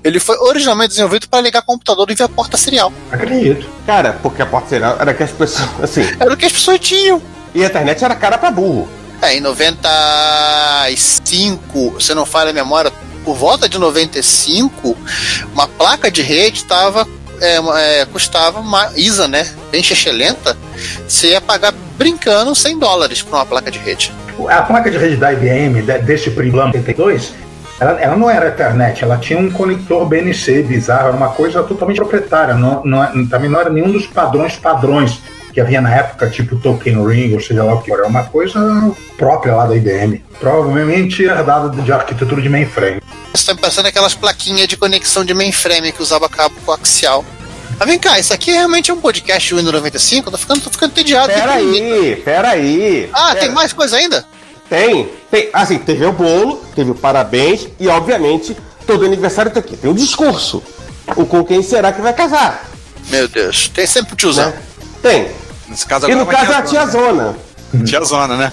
ele 0.02 0.18
foi 0.18 0.38
originalmente 0.38 0.88
desenvolvido 0.90 1.28
para 1.28 1.42
ligar 1.42 1.60
computador 1.62 2.06
via 2.14 2.28
porta 2.28 2.56
serial. 2.56 2.92
Acredito. 3.10 3.68
Cara, 3.84 4.18
porque 4.22 4.40
a 4.42 4.46
porta 4.46 4.68
serial 4.68 4.96
era 4.98 5.12
que 5.12 5.22
as 5.22 5.32
pessoas. 5.32 5.68
Assim. 5.82 6.02
Era 6.18 6.32
o 6.32 6.36
que 6.36 6.46
as 6.46 6.52
pessoas 6.52 6.80
tinham. 6.80 7.20
E 7.54 7.62
a 7.62 7.66
internet 7.66 8.04
era 8.04 8.14
cara 8.14 8.38
pra 8.38 8.50
burro. 8.50 8.88
É, 9.20 9.34
em 9.34 9.40
95, 9.40 12.00
se 12.00 12.14
não 12.14 12.26
falha 12.26 12.50
a 12.50 12.52
memória, 12.52 12.92
por 13.24 13.34
volta 13.34 13.68
de 13.68 13.78
95, 13.78 14.96
uma 15.52 15.66
placa 15.66 16.10
de 16.10 16.20
rede 16.20 16.58
estava 16.58 17.08
é, 17.40 18.00
é, 18.00 18.04
custava 18.06 18.60
uma 18.60 18.90
ISA, 18.96 19.28
né? 19.28 19.46
Bem 19.76 19.84
lenta. 20.14 20.56
Você 21.06 21.32
ia 21.32 21.40
pagar 21.40 21.74
brincando 21.98 22.54
100 22.54 22.78
dólares 22.78 23.20
por 23.20 23.34
uma 23.34 23.44
placa 23.44 23.70
de 23.70 23.78
rede. 23.78 24.10
A 24.48 24.62
placa 24.62 24.90
de 24.90 24.96
rede 24.96 25.16
da 25.16 25.34
IBM, 25.34 25.82
desse 25.82 26.30
Primblam 26.30 26.68
82, 26.68 27.34
ela, 27.78 28.00
ela, 28.00 28.16
não 28.16 28.30
era 28.30 28.48
Ethernet, 28.48 29.04
ela 29.04 29.18
tinha 29.18 29.38
um 29.38 29.50
conector 29.50 30.06
BNC 30.06 30.62
bizarro, 30.62 31.08
era 31.08 31.16
uma 31.16 31.28
coisa 31.28 31.62
totalmente 31.62 31.96
proprietária, 31.96 32.54
não, 32.54 32.82
não, 32.86 33.26
também 33.28 33.50
não 33.50 33.60
era 33.60 33.68
nenhum 33.68 33.92
dos 33.92 34.06
padrões 34.06 34.56
padrões 34.56 35.20
que 35.52 35.60
havia 35.60 35.82
na 35.82 35.94
época, 35.94 36.30
tipo 36.30 36.56
Token 36.56 37.06
Ring, 37.06 37.34
ou 37.34 37.40
seja 37.40 37.62
lá 37.62 37.74
o 37.74 37.82
que 37.82 37.92
era, 37.92 38.06
uma 38.06 38.24
coisa 38.24 38.58
própria 39.18 39.54
lá 39.54 39.66
da 39.66 39.76
IBM, 39.76 40.24
provavelmente 40.40 41.22
herdada 41.22 41.70
de 41.82 41.92
arquitetura 41.92 42.40
de 42.40 42.48
mainframe. 42.48 43.02
Você 43.34 43.54
tá 43.54 43.60
pensando 43.60 43.86
aquelas 43.86 44.14
plaquinhas 44.14 44.68
de 44.68 44.76
conexão 44.78 45.22
de 45.22 45.34
mainframe 45.34 45.92
que 45.92 46.02
usava 46.02 46.30
cabo 46.30 46.54
coaxial. 46.64 47.22
Mas 47.78 47.88
vem 47.88 47.98
cá, 47.98 48.18
isso 48.18 48.32
aqui 48.32 48.50
realmente 48.50 48.90
é 48.90 48.94
um 48.94 49.00
podcast 49.00 49.54
Windows 49.54 49.74
95? 49.74 50.28
Eu 50.28 50.32
tô 50.32 50.38
ficando, 50.38 50.60
tô 50.62 50.70
ficando 50.70 50.90
entediado. 50.92 51.32
Peraí, 51.32 52.22
peraí. 52.24 53.10
Ah, 53.12 53.28
pera. 53.28 53.40
tem 53.40 53.50
mais 53.50 53.72
coisa 53.72 53.96
ainda? 53.96 54.24
Tem, 54.68 55.08
tem. 55.30 55.50
Assim, 55.52 55.78
teve 55.78 56.04
o 56.06 56.12
bolo, 56.12 56.64
teve 56.74 56.90
o 56.90 56.94
parabéns 56.94 57.68
e, 57.78 57.86
obviamente, 57.86 58.56
todo 58.86 59.04
aniversário 59.04 59.50
tem 59.50 59.60
aqui. 59.60 59.76
Tem 59.76 59.90
o 59.90 59.94
discurso. 59.94 60.62
O 61.14 61.26
com 61.26 61.44
quem 61.44 61.62
será 61.62 61.92
que 61.92 62.00
vai 62.00 62.14
casar? 62.14 62.68
Meu 63.10 63.28
Deus, 63.28 63.68
tem 63.68 63.86
sempre 63.86 64.14
o 64.14 64.16
tiozão. 64.16 64.46
Né? 64.46 64.62
Tem. 65.02 65.30
Nesse 65.68 65.86
caso 65.86 66.10
e 66.10 66.14
no 66.14 66.26
caso 66.26 66.52
é 66.52 66.54
a 66.54 66.62
tia 66.62 66.86
Zona. 66.86 67.36
Tia 67.84 68.02
Zona, 68.02 68.36
né? 68.36 68.52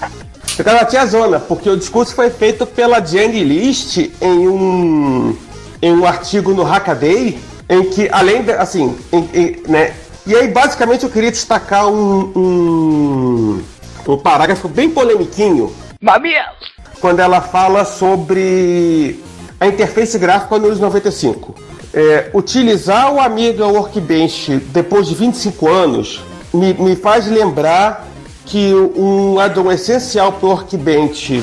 No 0.58 0.64
caso 0.64 0.76
é 0.76 0.80
a 0.80 0.84
tia 0.84 1.06
Zona, 1.06 1.40
porque 1.40 1.68
o 1.68 1.76
discurso 1.76 2.14
foi 2.14 2.30
feito 2.30 2.66
pela 2.66 3.04
Jane 3.04 3.42
List 3.42 3.96
em 3.96 4.48
um, 4.48 5.36
em 5.80 5.92
um 5.92 6.04
artigo 6.06 6.52
no 6.52 6.62
Hackaday, 6.62 7.40
em 7.68 7.84
que, 7.90 8.08
além 8.10 8.42
de, 8.42 8.52
assim, 8.52 8.96
em, 9.12 9.28
em, 9.34 9.62
né? 9.68 9.94
E 10.26 10.34
aí, 10.34 10.48
basicamente, 10.48 11.04
eu 11.04 11.10
queria 11.10 11.30
destacar 11.30 11.88
um, 11.88 12.32
um, 12.34 13.62
um 14.08 14.18
parágrafo 14.18 14.68
bem 14.68 14.90
polemiquinho 14.90 15.74
Mamilos! 16.00 16.74
quando 17.00 17.20
ela 17.20 17.40
fala 17.40 17.84
sobre 17.84 19.22
a 19.60 19.66
interface 19.66 20.18
gráfica 20.18 20.56
no 20.56 20.62
Windows 20.62 20.80
95. 20.80 21.54
É, 21.92 22.30
utilizar 22.34 23.12
o 23.12 23.20
Amiga 23.20 23.66
Workbench 23.66 24.56
depois 24.72 25.06
de 25.06 25.14
25 25.14 25.68
anos 25.68 26.20
me, 26.52 26.74
me 26.74 26.96
faz 26.96 27.26
lembrar 27.26 28.06
que 28.46 28.74
um 28.74 29.38
addon 29.38 29.70
essencial 29.70 30.32
para 30.32 30.46
o 30.46 30.50
Workbench 30.50 31.42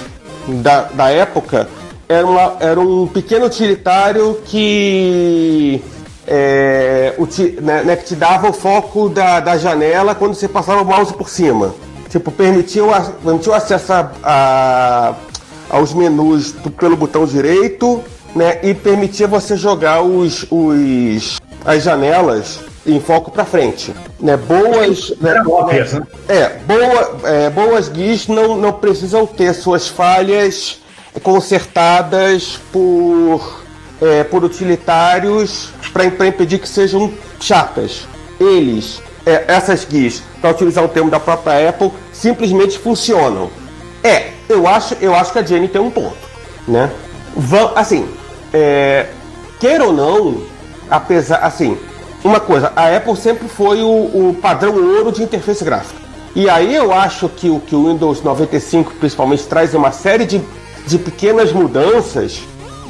da, 0.61 0.83
da 0.83 1.09
época 1.09 1.69
era, 2.07 2.27
uma, 2.27 2.57
era 2.59 2.79
um 2.79 3.07
pequeno 3.07 3.45
utilitário 3.45 4.41
que, 4.45 5.81
é, 6.27 7.13
uti, 7.17 7.57
né, 7.61 7.83
né, 7.83 7.95
que 7.95 8.05
te 8.05 8.15
dava 8.15 8.49
o 8.49 8.53
foco 8.53 9.09
da, 9.09 9.39
da 9.39 9.57
janela 9.57 10.13
quando 10.15 10.33
você 10.33 10.47
passava 10.47 10.81
o 10.81 10.85
mouse 10.85 11.13
por 11.13 11.29
cima. 11.29 11.73
Tipo, 12.09 12.31
permitia 12.31 12.83
o, 12.83 12.89
o 12.89 13.53
acesso 13.53 13.93
a, 13.93 14.11
a, 14.23 15.15
aos 15.69 15.93
menus 15.93 16.53
pelo 16.77 16.97
botão 16.97 17.25
direito 17.25 18.03
né, 18.35 18.59
e 18.63 18.73
permitia 18.73 19.27
você 19.27 19.55
jogar 19.55 20.01
os, 20.01 20.45
os, 20.51 21.39
as 21.65 21.83
janelas 21.83 22.59
em 22.85 22.99
foco 22.99 23.31
para 23.31 23.45
frente. 23.45 23.93
Né, 24.19 24.35
boas. 24.35 25.13
Era 25.23 25.47
óbvias, 25.47 25.93
né? 25.93 26.03
É, 26.27 26.49
boa, 26.59 27.19
é, 27.23 27.49
boas 27.49 27.87
guias 27.87 28.27
não, 28.27 28.57
não 28.57 28.73
precisam 28.73 29.25
ter 29.25 29.53
suas 29.53 29.87
falhas 29.87 30.79
consertadas 31.23 32.59
por, 32.71 33.60
é, 34.01 34.23
por 34.23 34.43
utilitários 34.43 35.69
para 35.93 36.05
impedir 36.27 36.59
que 36.59 36.67
sejam 36.67 37.13
chatas. 37.39 38.07
Eles, 38.39 39.01
é, 39.25 39.45
essas 39.47 39.85
guias, 39.85 40.23
para 40.41 40.51
utilizar 40.51 40.83
o 40.83 40.87
termo 40.87 41.09
da 41.09 41.19
própria 41.19 41.69
Apple, 41.69 41.91
simplesmente 42.11 42.77
funcionam. 42.79 43.49
É, 44.03 44.31
eu 44.49 44.67
acho, 44.67 44.95
eu 44.99 45.13
acho 45.15 45.31
que 45.31 45.39
a 45.39 45.43
Jenny 45.43 45.67
tem 45.67 45.79
um 45.79 45.91
ponto, 45.91 46.17
né? 46.67 46.91
Vão, 47.35 47.71
assim, 47.75 48.09
é, 48.51 49.07
queira 49.59 49.85
ou 49.85 49.93
não, 49.93 50.43
apesar, 50.89 51.37
assim, 51.37 51.77
uma 52.23 52.39
coisa, 52.39 52.71
a 52.75 52.95
Apple 52.95 53.15
sempre 53.15 53.47
foi 53.47 53.81
o, 53.81 54.29
o, 54.29 54.37
padrão 54.41 54.75
ouro 54.75 55.11
de 55.11 55.23
interface 55.23 55.63
gráfica. 55.63 56.01
E 56.35 56.49
aí 56.49 56.75
eu 56.75 56.93
acho 56.93 57.27
que 57.29 57.49
o 57.49 57.59
que 57.59 57.75
o 57.75 57.87
Windows 57.87 58.23
95 58.23 58.93
principalmente 58.99 59.43
traz 59.45 59.73
uma 59.73 59.91
série 59.91 60.25
de, 60.25 60.41
de 60.85 60.97
pequenas 60.97 61.51
mudanças, 61.51 62.41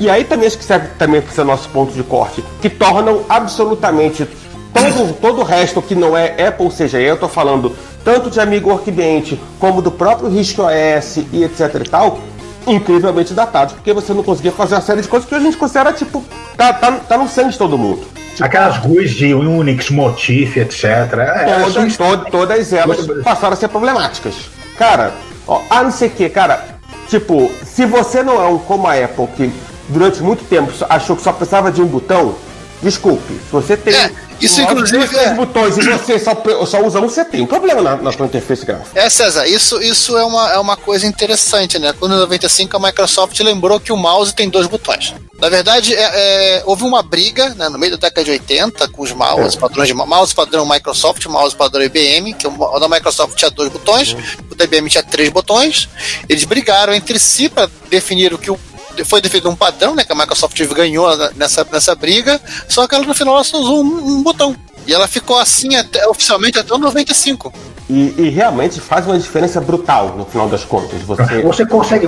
e 0.02 0.10
aí 0.10 0.24
também 0.24 0.48
acho 0.48 0.58
que 0.58 0.64
serve 0.64 0.88
também 0.98 1.22
para 1.22 1.32
ser 1.32 1.44
nosso 1.44 1.70
ponto 1.70 1.94
de 1.94 2.02
corte, 2.02 2.44
que 2.60 2.68
tornam 2.68 3.24
absolutamente 3.30 4.28
todo, 4.74 5.14
todo 5.14 5.42
o 5.42 5.44
resto 5.44 5.80
que 5.80 5.94
não 5.94 6.18
é 6.18 6.48
Apple, 6.48 6.66
ou 6.66 6.72
seja, 6.72 7.00
eu 7.00 7.14
estou 7.14 7.30
falando 7.30 7.76
tanto 8.04 8.32
de 8.32 8.40
Amigo 8.40 8.72
Workbench 8.72 9.40
como 9.60 9.80
do 9.80 9.92
próprio 9.92 10.28
RISC-OS 10.28 11.18
e 11.32 11.44
etc 11.44 11.86
e 11.86 11.88
tal, 11.88 12.20
incrivelmente 12.66 13.36
datado, 13.36 13.76
porque 13.76 13.94
você 13.94 14.12
não 14.12 14.24
conseguia 14.24 14.52
fazer 14.52 14.74
uma 14.74 14.82
série 14.82 15.04
de 15.04 15.08
coisas 15.08 15.30
que 15.30 15.36
a 15.36 15.40
gente 15.40 15.56
considera, 15.56 15.94
tipo, 15.94 16.26
tá, 16.58 16.74
tá, 16.74 16.94
tá 16.94 17.16
no 17.16 17.30
sangue 17.30 17.52
de 17.52 17.60
todo 17.60 17.78
mundo. 17.78 18.04
Tipo, 18.32 18.44
Aquelas 18.44 18.80
GUIs 18.80 19.12
de 19.12 19.36
Unix, 19.36 19.92
Motif, 19.92 20.58
etc. 20.58 20.84
É, 20.84 21.64
todas, 21.64 21.96
todo, 21.96 22.26
todas 22.32 22.74
elas 22.74 23.06
passaram 23.24 23.54
a 23.54 23.56
ser 23.56 23.68
problemáticas. 23.68 24.34
Cara, 24.80 25.12
ó, 25.48 25.62
ah, 25.70 25.84
não 25.84 25.92
sei 25.92 26.08
o 26.08 26.12
que, 26.12 26.28
cara. 26.28 26.66
Tipo, 27.08 27.52
se 27.64 27.86
você 27.86 28.24
não 28.24 28.42
é 28.42 28.48
um 28.48 28.58
como 28.58 28.88
a 28.88 28.94
Apple, 28.96 29.28
que 29.36 29.54
durante 29.90 30.22
muito 30.22 30.44
tempo 30.46 30.72
achou 30.90 31.16
que 31.16 31.22
só 31.22 31.32
precisava 31.32 31.72
de 31.72 31.82
um 31.82 31.88
botão, 31.88 32.36
desculpe. 32.82 33.34
Se 33.34 33.52
você 33.52 33.78
tem. 33.78 33.94
É, 33.94 34.12
isso 34.42 34.60
inclusive 34.60 35.16
é... 35.18 35.34
botões 35.36 35.78
e 35.78 35.82
você 35.82 36.18
só, 36.18 36.36
só 36.66 36.84
usa 36.84 37.00
um, 37.00 37.08
você 37.08 37.24
tem 37.24 37.42
um 37.42 37.46
problema 37.46 37.82
na, 37.82 37.96
na 37.98 38.12
sua 38.12 38.26
interface 38.26 38.66
gráfica. 38.66 39.00
É, 39.00 39.10
César, 39.10 39.48
isso, 39.48 39.80
isso 39.82 40.18
é, 40.18 40.26
uma, 40.26 40.52
é 40.52 40.58
uma 40.58 40.76
coisa 40.76 41.06
interessante, 41.06 41.78
né? 41.78 41.94
Quando 41.94 42.16
em 42.16 42.20
95 42.20 42.76
a 42.76 42.80
Microsoft 42.80 43.40
lembrou 43.42 43.80
que 43.80 43.94
o 43.94 43.98
mouse 43.98 44.34
tem 44.34 44.50
dois 44.50 44.66
botões. 44.66 45.14
Na 45.40 45.50
verdade, 45.50 45.96
é, 45.96 46.02
é, 46.58 46.64
houve 46.66 46.84
uma 46.84 47.02
briga 47.02 47.50
né, 47.56 47.68
no 47.70 47.78
meio 47.78 47.98
da 47.98 48.08
década 48.08 48.24
de 48.24 48.32
80 48.32 48.88
com 48.90 49.02
os 49.02 49.12
mouse, 49.12 49.58
é. 49.58 49.60
padrões 49.60 49.88
de 49.88 49.94
mouse 49.94 50.36
padrão 50.36 50.68
Microsoft, 50.68 51.26
mouse 51.26 51.56
padrão 51.56 51.84
IBM, 51.84 52.34
que 52.34 52.48
o 52.48 52.80
da 52.80 52.88
Microsoft 52.88 53.36
tinha 53.36 53.50
dois 53.50 53.72
botões, 53.72 54.16
o 54.52 54.56
da 54.56 54.66
IBM 54.66 54.90
tinha 54.90 55.04
três 55.04 55.30
botões. 55.30 55.90
Eles 56.28 56.44
brigaram 56.46 56.94
entre 56.94 57.20
si 57.20 57.50
para 57.50 57.70
definir 57.90 58.34
o 58.34 58.38
que 58.38 58.52
o 58.52 58.60
foi 59.06 59.22
definido 59.22 59.50
um 59.50 59.56
padrão, 59.56 59.96
né? 59.96 60.04
Que 60.04 60.12
a 60.12 60.16
Microsoft 60.16 60.60
ganhou 60.74 61.08
nessa, 61.36 61.66
nessa 61.72 61.96
briga, 61.96 62.40
só 62.68 62.88
que 62.88 62.96
ela 62.96 63.06
no 63.06 63.14
final 63.14 63.36
ela 63.36 63.44
só 63.44 63.58
usou 63.58 63.84
um, 63.84 64.18
um 64.18 64.24
botão. 64.24 64.56
E 64.88 64.94
ela 64.94 65.08
ficou 65.08 65.38
assim 65.38 65.76
até, 65.76 66.08
oficialmente 66.08 66.58
até 66.58 66.74
o 66.74 66.78
95. 66.78 67.54
E, 67.90 68.14
e, 68.18 68.30
realmente 68.30 68.80
faz 68.80 69.06
uma 69.06 69.20
diferença 69.20 69.60
brutal 69.60 70.16
no 70.18 70.26
final 70.26 70.48
das 70.48 70.64
contas. 70.64 71.02
Você, 71.02 71.42
você 71.42 71.66
consegue. 71.66 72.08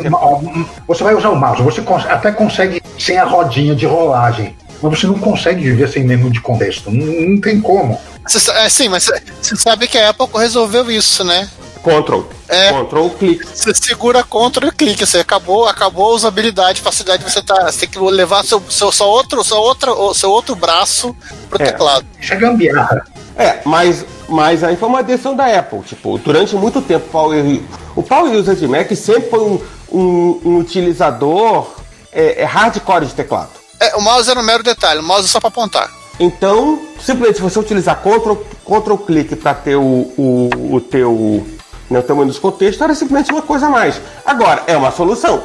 Você 0.88 1.04
vai 1.04 1.14
usar 1.14 1.30
o 1.30 1.36
mouse, 1.36 1.62
você 1.62 1.84
até 2.10 2.32
consegue 2.32 2.82
sem 2.98 3.18
a 3.18 3.26
rodinha 3.26 3.76
de 3.76 3.86
rolagem. 3.86 4.56
Mas 4.82 5.00
você 5.00 5.08
não 5.08 5.20
consegue 5.20 5.62
viver 5.62 5.90
sem 5.90 6.04
menu 6.04 6.30
de 6.30 6.42
contexto. 6.42 6.90
Não, 6.90 7.06
não 7.06 7.42
tem 7.42 7.60
como. 7.60 8.00
Cê, 8.28 8.52
é, 8.52 8.70
sim, 8.70 8.88
mas 8.88 9.10
você 9.42 9.56
sabe 9.56 9.88
que 9.88 9.98
a 9.98 10.10
Apple 10.10 10.28
resolveu 10.36 10.90
isso, 10.90 11.24
né? 11.24 11.50
Ctrl. 11.84 12.22
É, 12.48 12.72
Ctrl, 12.72 13.10
clique. 13.10 13.46
Você 13.46 13.74
segura 13.74 14.24
Ctrl 14.24 14.68
e 14.68 14.72
clique. 14.72 15.06
Você 15.06 15.20
acabou, 15.20 15.68
acabou 15.68 16.12
a 16.12 16.16
usabilidade, 16.16 16.82
facilidade. 16.82 17.24
Você, 17.24 17.42
tá, 17.42 17.70
você 17.70 17.82
tem 17.82 17.90
que 17.90 18.00
levar 18.00 18.44
seu, 18.46 18.64
seu, 18.70 18.92
seu, 18.92 19.06
outro, 19.06 19.44
seu, 19.44 19.58
outro, 19.58 20.14
seu 20.14 20.32
outro 20.32 20.56
braço 20.56 21.16
pro 21.50 21.62
É. 21.62 21.66
teclado. 21.66 22.06
Isso 22.20 22.34
é 22.34 22.38
gambiarra. 22.38 23.06
É, 23.38 23.60
mas, 23.66 24.06
mas 24.30 24.64
aí 24.64 24.78
foi 24.78 24.88
uma 24.88 25.04
decisão 25.04 25.36
da 25.36 25.46
Apple. 25.46 25.82
Tipo, 25.82 26.18
durante 26.18 26.56
muito 26.56 26.82
tempo, 26.82 27.06
o 27.08 27.12
Power, 27.12 27.62
o 27.96 28.04
Power 28.04 28.32
User 28.34 28.56
de 28.56 28.68
Mac 28.68 28.90
sempre 28.96 29.30
foi 29.30 29.40
um, 29.40 29.62
um, 29.92 30.42
um 30.46 30.58
utilizador 30.60 31.68
é, 32.12 32.44
é 32.44 32.46
hardcore 32.46 33.06
de 33.06 33.14
teclado. 33.14 33.50
É, 33.80 33.96
o 33.96 34.02
mouse 34.02 34.30
era 34.30 34.40
um 34.40 34.44
mero 34.44 34.64
detalhe, 34.64 35.00
o 35.02 35.04
mouse 35.04 35.26
é 35.26 35.28
só 35.28 35.40
pra 35.40 35.50
apontar. 35.50 35.92
Então, 36.20 36.80
simplesmente 37.02 37.42
você 37.42 37.58
utilizar 37.60 38.00
Ctrl, 38.02 38.36
Ctrl 38.64 38.96
clique 38.98 39.36
para 39.36 39.56
ter 39.56 39.76
o, 39.76 39.82
o, 40.16 40.76
o 40.76 40.80
teu 40.80 41.46
né, 41.90 42.00
o 42.00 42.04
tamanho 42.04 42.28
dos 42.28 42.40
contextos 42.40 42.82
era 42.82 42.94
simplesmente 42.96 43.32
uma 43.32 43.42
coisa 43.42 43.68
a 43.68 43.70
mais. 43.70 44.00
Agora, 44.26 44.64
é 44.68 44.76
uma 44.78 44.92
solução. 44.92 45.44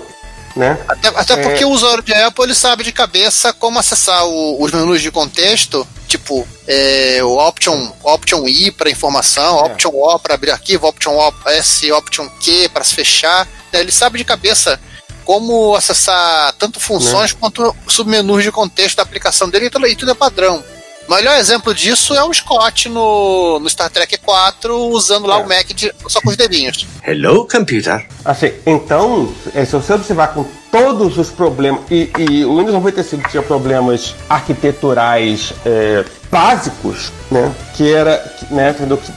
Né? 0.57 0.77
Até, 0.88 1.09
até 1.09 1.33
É. 1.35 1.37
porque 1.42 1.64
o 1.64 1.68
usuário 1.70 2.03
de 2.03 2.12
Apple 2.12 2.42
ele 2.44 2.55
sabe 2.55 2.83
de 2.83 2.90
cabeça 2.90 3.53
como 3.53 3.79
acessar 3.79 4.27
o- 4.27 4.61
os 4.61 4.72
menus 4.72 5.01
de 5.01 5.11
contexto, 5.11 5.87
tipo 6.09 6.48
é, 6.66 7.20
o 7.22 7.37
Option, 7.38 7.92
Option 8.03 8.48
I 8.48 8.70
para 8.72 8.90
informação, 8.90 9.57
Option 9.59 9.90
O 9.94 10.18
para 10.18 10.35
abrir 10.35 10.51
arquivo, 10.51 10.88
Option 10.88 11.14
O, 11.16 11.33
S, 11.51 11.92
Option 11.92 12.29
Q 12.40 12.68
para 12.70 12.83
se 12.83 12.94
fechar. 12.94 13.46
né? 13.72 13.79
Ele 13.81 13.92
sabe 13.92 14.18
de 14.18 14.24
cabeça 14.24 14.81
como 15.24 15.77
acessar 15.77 16.53
tanto 16.59 16.81
funções 16.81 17.33
quanto 17.33 17.77
submenus 17.87 18.42
de 18.42 18.51
contexto 18.51 18.96
da 18.96 19.03
aplicação 19.03 19.48
dele 19.48 19.66
e 19.66 19.70
tudo, 19.70 19.87
e 19.87 19.94
tudo 19.94 20.11
é 20.11 20.14
padrão. 20.14 20.64
O 21.09 21.14
melhor 21.14 21.38
exemplo 21.38 21.73
disso 21.75 22.14
é 22.14 22.23
o 22.23 22.33
Scott 22.35 22.88
no, 22.90 23.59
no 23.61 23.71
Star 23.71 23.88
Trek 23.88 24.18
4, 24.18 24.77
usando 24.88 25.27
lá 25.27 25.40
É. 25.40 25.42
o 25.42 25.49
Mac 25.49 25.66
de- 25.68 25.90
só 26.07 26.21
com 26.21 26.29
os 26.29 26.37
dedinhos. 26.37 26.87
Hello, 27.07 27.49
computer. 27.51 28.07
Assim, 28.23 28.53
então, 28.66 29.33
é, 29.55 29.64
se 29.64 29.73
você 29.73 29.94
observar 29.94 30.29
com 30.35 30.44
todos 30.71 31.16
os 31.16 31.31
problemas, 31.31 31.81
e, 31.90 32.11
e 32.18 32.44
o 32.44 32.59
Windows 32.59 32.75
95 32.75 33.31
tinha 33.31 33.42
problemas 33.42 34.14
arquiteturais 34.29 35.55
é, 35.64 36.05
básicos, 36.31 37.11
né? 37.31 37.55
Que 37.75 37.90
era, 37.90 38.23
né, 38.51 38.75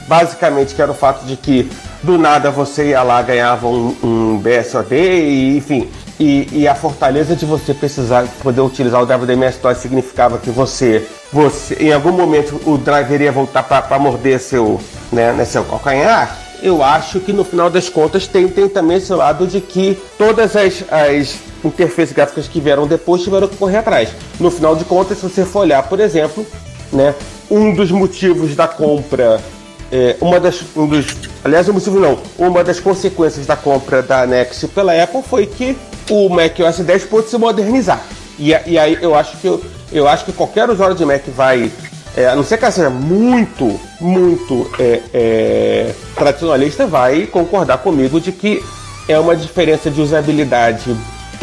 basicamente 0.08 0.74
que 0.74 0.80
era 0.80 0.90
o 0.90 0.94
fato 0.94 1.26
de 1.26 1.36
que 1.36 1.70
do 2.02 2.16
nada 2.16 2.50
você 2.50 2.88
ia 2.88 3.02
lá, 3.02 3.20
ganhava 3.20 3.66
um, 3.68 3.94
um 4.02 4.38
BSOD, 4.38 4.94
e, 4.96 5.56
enfim. 5.58 5.90
E, 6.20 6.48
e 6.52 6.68
a 6.68 6.74
fortaleza 6.74 7.34
de 7.34 7.44
você 7.44 7.74
precisar 7.74 8.26
poder 8.42 8.60
utilizar 8.60 9.02
o 9.02 9.04
WDMS-DOS 9.04 9.78
significava 9.78 10.38
que 10.38 10.50
você, 10.50 11.06
você, 11.32 11.74
em 11.76 11.92
algum 11.92 12.12
momento, 12.12 12.60
o 12.66 12.78
driver 12.78 13.20
ia 13.20 13.32
voltar 13.32 13.62
para 13.62 13.98
morder 13.98 14.38
seu, 14.38 14.80
né, 15.10 15.32
né, 15.32 15.44
seu 15.44 15.64
calcanhar 15.64 16.38
eu 16.62 16.82
acho 16.82 17.18
que 17.18 17.32
no 17.32 17.44
final 17.44 17.68
das 17.68 17.88
contas 17.88 18.26
tem, 18.28 18.48
tem 18.48 18.68
também 18.68 18.96
esse 18.96 19.12
lado 19.12 19.46
de 19.46 19.60
que 19.60 19.98
todas 20.16 20.54
as, 20.54 20.84
as 20.90 21.40
interfaces 21.64 22.12
gráficas 22.14 22.46
que 22.46 22.60
vieram 22.60 22.86
depois 22.86 23.22
tiveram 23.22 23.48
que 23.48 23.56
correr 23.56 23.78
atrás. 23.78 24.10
No 24.38 24.50
final 24.50 24.76
de 24.76 24.84
contas, 24.84 25.18
se 25.18 25.28
você 25.28 25.44
for 25.44 25.60
olhar, 25.60 25.82
por 25.82 25.98
exemplo, 25.98 26.46
né, 26.92 27.14
um 27.50 27.74
dos 27.74 27.90
motivos 27.90 28.54
da 28.54 28.68
compra, 28.68 29.40
é, 29.92 30.16
uma 30.22 30.40
das, 30.40 30.62
um 30.74 30.86
dos, 30.86 31.06
aliás, 31.44 31.68
o 31.68 31.74
motivo 31.74 32.00
não, 32.00 32.18
uma 32.38 32.64
das 32.64 32.80
consequências 32.80 33.44
da 33.44 33.54
compra 33.54 34.02
da 34.02 34.26
Next 34.26 34.66
pela 34.68 35.00
Apple 35.00 35.22
foi 35.22 35.44
que 35.44 35.76
o 36.08 36.30
macOS 36.30 36.78
10 36.78 37.04
pôde 37.04 37.28
se 37.28 37.36
modernizar. 37.36 38.02
E, 38.38 38.48
e 38.66 38.78
aí 38.78 38.96
eu 39.02 39.14
acho 39.14 39.36
que 39.36 39.60
eu 39.92 40.08
acho 40.08 40.24
que 40.24 40.32
qualquer 40.32 40.70
usuário 40.70 40.96
de 40.96 41.04
Mac 41.04 41.22
vai 41.36 41.70
é, 42.16 42.26
a 42.26 42.34
não 42.34 42.42
ser 42.42 42.56
que 42.56 42.64
ela 42.64 42.72
seja 42.72 42.90
muito, 42.90 43.78
muito 44.00 44.70
é, 44.78 45.02
é, 45.12 45.94
tradicionalista, 46.14 46.86
vai 46.86 47.26
concordar 47.26 47.78
comigo 47.78 48.18
de 48.18 48.32
que 48.32 48.62
é 49.06 49.18
uma 49.18 49.36
diferença 49.36 49.90
de 49.90 50.00
usabilidade 50.00 50.96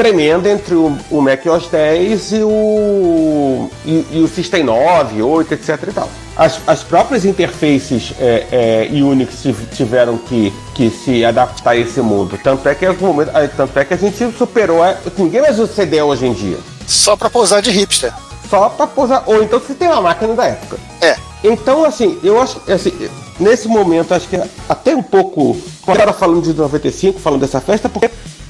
tremenda 0.04 0.50
entre 0.50 0.76
o, 0.76 0.96
o 1.12 1.20
Mac 1.22 1.46
OS 1.46 1.68
10 1.68 2.32
e 2.32 2.36
o, 2.44 3.70
e, 3.86 4.06
e 4.14 4.22
o 4.22 4.30
System 4.30 4.64
9, 4.64 5.22
8, 5.22 5.54
etc 5.56 5.78
e 5.90 5.92
tal. 5.92 6.10
As, 6.38 6.58
as 6.66 6.84
próprias 6.84 7.26
interfaces 7.26 8.14
é, 8.18 8.88
é, 8.90 9.04
Unix 9.04 9.42
tiv- 9.42 9.68
tiveram 9.76 10.18
que, 10.18 10.54
que 10.74 10.90
se 10.90 11.26
adaptar 11.26 11.72
a 11.72 11.76
esse 11.76 12.00
mundo. 12.00 12.40
Tanto 12.42 12.70
é 12.70 12.76
que, 12.76 12.86
algum 12.86 13.08
momento, 13.08 13.32
ah, 13.34 13.46
tanto 13.46 13.78
é 13.78 13.84
que 13.84 13.94
a 13.94 13.98
gente 13.98 14.32
superou. 14.38 14.82
A, 14.82 14.96
ninguém 15.18 15.42
mais 15.42 15.60
usa 15.60 15.74
CD 15.74 16.02
hoje 16.02 16.26
em 16.28 16.32
dia 16.34 16.58
Só 16.88 17.18
pra 17.18 17.30
pousar 17.30 17.62
de 17.62 17.70
hipster. 17.70 18.14
só 18.50 18.70
pra 18.70 18.88
posar. 18.88 19.24
Ou 19.26 19.44
então 19.44 19.60
você 19.60 19.74
tem 19.74 19.90
uma 19.90 20.00
máquina 20.00 20.34
da 20.34 20.46
época. 20.46 20.78
É. 21.02 21.18
Então, 21.44 21.84
assim, 21.84 22.18
eu 22.24 22.42
acho 22.42 22.62
assim, 22.72 22.94
nesse 23.38 23.68
momento, 23.68 24.14
acho 24.14 24.30
que 24.30 24.38
é 24.38 24.48
até 24.70 24.96
um 24.96 25.04
pouco. 25.04 25.58
Agora 25.86 26.14
falando 26.14 26.42
de 26.44 26.54
95, 26.54 27.20
falando 27.20 27.42
dessa 27.42 27.60
festa, 27.60 27.90
porque 27.90 28.10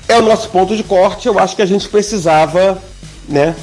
é 0.09 0.17
o 0.17 0.21
nosso 0.23 0.49
ponto 0.49 0.75
de 0.75 0.83
corte, 0.83 1.27
eu 1.27 1.39
acho 1.39 1.55
que 1.55 1.61
a 1.61 1.65
gente 1.65 1.87
precisava, 1.87 2.81
né? 3.27 3.55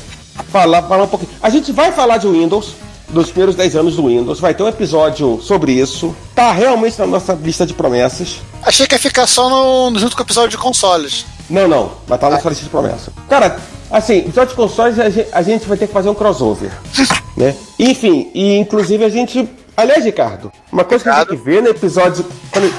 Falar, 0.51 0.83
falar 0.83 1.05
um 1.05 1.09
pouquinho. 1.09 1.31
A 1.43 1.51
gente 1.51 1.73
vai 1.73 1.91
falar 1.91 2.19
de 2.19 2.29
Windows, 2.29 2.75
dos 3.09 3.27
primeiros 3.27 3.57
10 3.57 3.77
anos 3.77 3.97
do 3.97 4.07
Windows, 4.07 4.39
vai 4.39 4.55
ter 4.55 4.63
um 4.63 4.69
episódio 4.69 5.41
sobre 5.43 5.73
isso. 5.73 6.15
Tá 6.35 6.53
realmente 6.53 6.99
na 6.99 7.07
nossa 7.07 7.35
lista 7.35 7.67
de 7.67 7.75
promessas. 7.75 8.37
Achei 8.63 8.87
que 8.87 8.95
ia 8.95 8.99
ficar 8.99 9.27
só 9.27 9.49
no, 9.51 9.99
junto 9.99 10.17
com 10.17 10.23
o 10.23 10.27
episódio 10.27 10.51
de 10.51 10.59
consoles. 10.59 11.27
Não, 11.51 11.67
não, 11.67 11.93
vai 12.07 12.17
estar 12.17 12.31
na 12.31 12.37
nossa 12.37 12.49
lista 12.49 12.65
de 12.65 12.71
promessa. 12.71 13.13
Cara, 13.29 13.59
assim, 13.91 14.19
episódio 14.19 14.51
de 14.51 14.57
consoles 14.57 14.99
a 14.99 15.11
gente, 15.11 15.29
a 15.33 15.43
gente 15.43 15.67
vai 15.67 15.77
ter 15.77 15.89
que 15.89 15.93
fazer 15.93 16.09
um 16.09 16.15
crossover. 16.15 16.71
né? 17.37 17.55
Enfim, 17.79 18.31
e 18.33 18.57
inclusive 18.57 19.05
a 19.05 19.09
gente. 19.09 19.49
Aliás, 19.77 20.05
Ricardo, 20.05 20.51
uma 20.73 20.85
coisa 20.85 21.05
que 21.05 21.11
a 21.11 21.15
gente 21.19 21.29
tem 21.29 21.37
que 21.39 21.45
ver 21.45 21.63
no 21.63 21.69
episódio. 21.69 22.25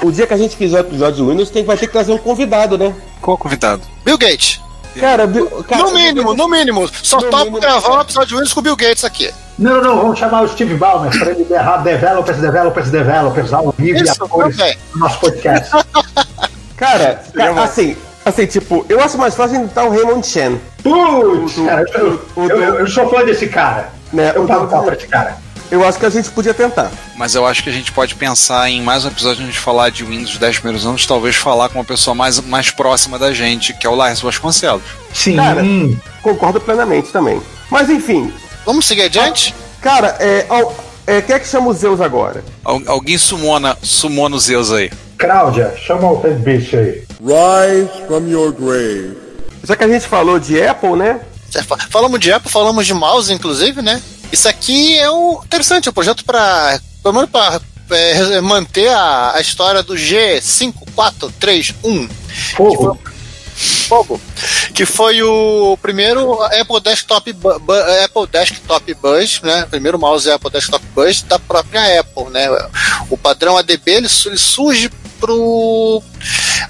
o 0.02 0.10
dia 0.10 0.26
que 0.26 0.34
a 0.34 0.36
gente 0.36 0.56
fizer 0.56 0.78
o 0.78 0.80
episódio 0.80 1.24
do 1.24 1.30
Windows, 1.30 1.50
tem, 1.50 1.64
vai 1.64 1.76
ter 1.76 1.86
que 1.86 1.92
trazer 1.92 2.12
um 2.12 2.18
convidado, 2.18 2.76
né? 2.76 2.92
Qual 3.22 3.38
convidado? 3.38 3.82
Bill 4.04 4.18
Gates. 4.18 4.60
Cara, 4.98 5.26
Bi- 5.28 5.46
cara 5.68 5.82
no 5.84 5.92
mínimo, 5.92 6.34
no 6.34 6.48
mínimo. 6.48 6.88
Só 7.02 7.18
No 7.20 7.24
topo 7.30 7.44
mínimo, 7.44 7.60
gravar 7.60 7.98
um 7.98 8.00
episódio 8.00 8.28
de 8.30 8.34
Windows 8.34 8.52
com 8.52 8.60
o 8.60 8.62
Bill 8.64 8.74
Gates 8.76 9.04
aqui. 9.04 9.30
Não, 9.56 9.80
não, 9.80 9.96
vamos 9.96 10.18
chamar 10.18 10.42
o 10.42 10.48
Steve 10.48 10.74
Ballmer 10.74 11.16
para 11.16 11.30
ele 11.30 11.44
berrar 11.44 11.82
developers, 11.84 12.38
developers, 12.38 12.90
developers 12.90 13.52
ao 13.52 13.72
vivo 13.78 13.98
e 14.04 14.08
atores 14.08 14.56
também. 14.56 14.76
do 14.92 14.98
nosso 14.98 15.20
podcast. 15.20 15.70
Cara, 16.76 17.22
ca- 17.34 17.62
assim, 17.62 17.96
assim, 18.24 18.46
tipo, 18.46 18.84
eu 18.88 19.00
acho 19.00 19.18
mais 19.18 19.34
fácil 19.34 19.56
então 19.62 19.88
o 19.88 19.90
Raymond 19.90 20.26
Chen. 20.26 20.60
Putz, 20.82 21.54
cara, 21.56 21.84
eu, 21.94 22.20
eu, 22.36 22.48
eu, 22.48 22.74
eu 22.80 22.86
sou 22.86 23.08
fã 23.10 23.24
desse 23.24 23.48
cara. 23.48 23.90
Né, 24.12 24.32
Eu 24.34 24.46
pago 24.46 24.68
pau 24.68 24.84
pra 24.84 24.94
esse 24.94 25.06
cara. 25.08 25.36
Eu 25.70 25.84
acho 25.86 25.98
que 25.98 26.06
a 26.06 26.10
gente 26.10 26.30
podia 26.30 26.54
tentar. 26.54 26.90
Mas 27.14 27.34
eu 27.34 27.46
acho 27.46 27.62
que 27.62 27.68
a 27.68 27.72
gente 27.72 27.92
pode 27.92 28.14
pensar 28.14 28.70
em 28.70 28.80
mais 28.82 29.04
um 29.04 29.08
episódio 29.08 29.40
onde 29.42 29.50
a 29.50 29.52
gente 29.52 29.60
falar 29.62 29.90
de 29.90 30.02
Windows 30.04 30.30
dos 30.30 30.38
10 30.38 30.56
primeiros 30.60 30.86
anos, 30.86 31.04
talvez 31.04 31.36
falar 31.36 31.68
com 31.68 31.78
uma 31.78 31.84
pessoa 31.84 32.14
mais, 32.14 32.40
mais 32.40 32.70
próxima 32.70 33.18
da 33.18 33.34
gente, 33.34 33.74
que 33.74 33.86
é 33.86 33.90
o 33.90 33.94
Lars 33.94 34.20
Vasconcelos. 34.20 34.82
Sim. 35.12 35.36
Cara, 35.36 35.62
Concordo 36.22 36.60
plenamente 36.60 37.08
também. 37.10 37.40
Mas 37.70 37.90
enfim, 37.90 38.32
Vamos 38.64 38.86
seguir 38.86 39.02
adiante? 39.02 39.54
cara, 39.80 40.16
é, 40.20 40.46
ao- 40.48 40.74
é, 41.06 41.20
quem 41.20 41.36
é 41.36 41.38
que 41.38 41.46
chama 41.48 41.68
os 41.68 41.78
Zeus 41.78 42.00
agora? 42.00 42.42
Al- 42.64 42.82
alguém 42.86 43.18
sumona, 43.18 43.76
sumona 43.82 44.36
os 44.36 44.44
Zeus 44.44 44.72
aí. 44.72 44.90
Cláudia, 45.18 45.74
chama 45.84 46.10
o 46.10 46.16
Bicho 46.16 46.76
aí. 46.76 47.02
Rise 47.20 48.06
from 48.06 48.26
your 48.28 48.52
grave. 48.52 49.16
Já 49.64 49.76
que 49.76 49.84
a 49.84 49.88
gente 49.88 50.06
falou 50.06 50.38
de 50.38 50.62
Apple, 50.62 50.96
né? 50.96 51.20
Falamos 51.90 52.20
de 52.20 52.30
Apple, 52.32 52.50
falamos 52.50 52.86
de 52.86 52.94
mouse, 52.94 53.32
inclusive, 53.32 53.80
né? 53.82 54.00
Isso 54.32 54.48
aqui 54.48 54.98
é 54.98 55.10
o 55.10 55.40
interessante, 55.44 55.88
é 55.88 55.90
um 55.90 55.94
projeto 55.94 56.24
para 56.24 56.80
pelo 57.02 57.14
menos 57.14 57.30
para 57.30 57.60
é, 57.90 58.40
manter 58.40 58.88
a, 58.88 59.34
a 59.36 59.40
história 59.40 59.82
do 59.82 59.94
G5431. 59.94 62.10
Fogo. 62.56 62.98
Fogo. 63.88 64.20
Que 64.74 64.84
foi 64.86 65.22
o 65.22 65.76
primeiro 65.80 66.40
Apple 66.44 66.80
Desktop, 66.80 67.32
Bu- 67.32 67.60
Apple 68.04 68.26
Desktop 68.30 68.94
Bus, 68.94 69.40
né? 69.42 69.64
O 69.64 69.68
primeiro 69.68 69.98
mouse 69.98 70.30
Apple 70.30 70.50
Desktop 70.50 70.84
Bus 70.94 71.22
da 71.22 71.38
própria 71.38 72.00
Apple, 72.00 72.24
né? 72.30 72.46
O 73.10 73.16
padrão 73.16 73.56
ADB 73.56 73.90
ele, 73.90 74.08
ele 74.26 74.38
surge 74.38 74.90
pro 75.18 76.02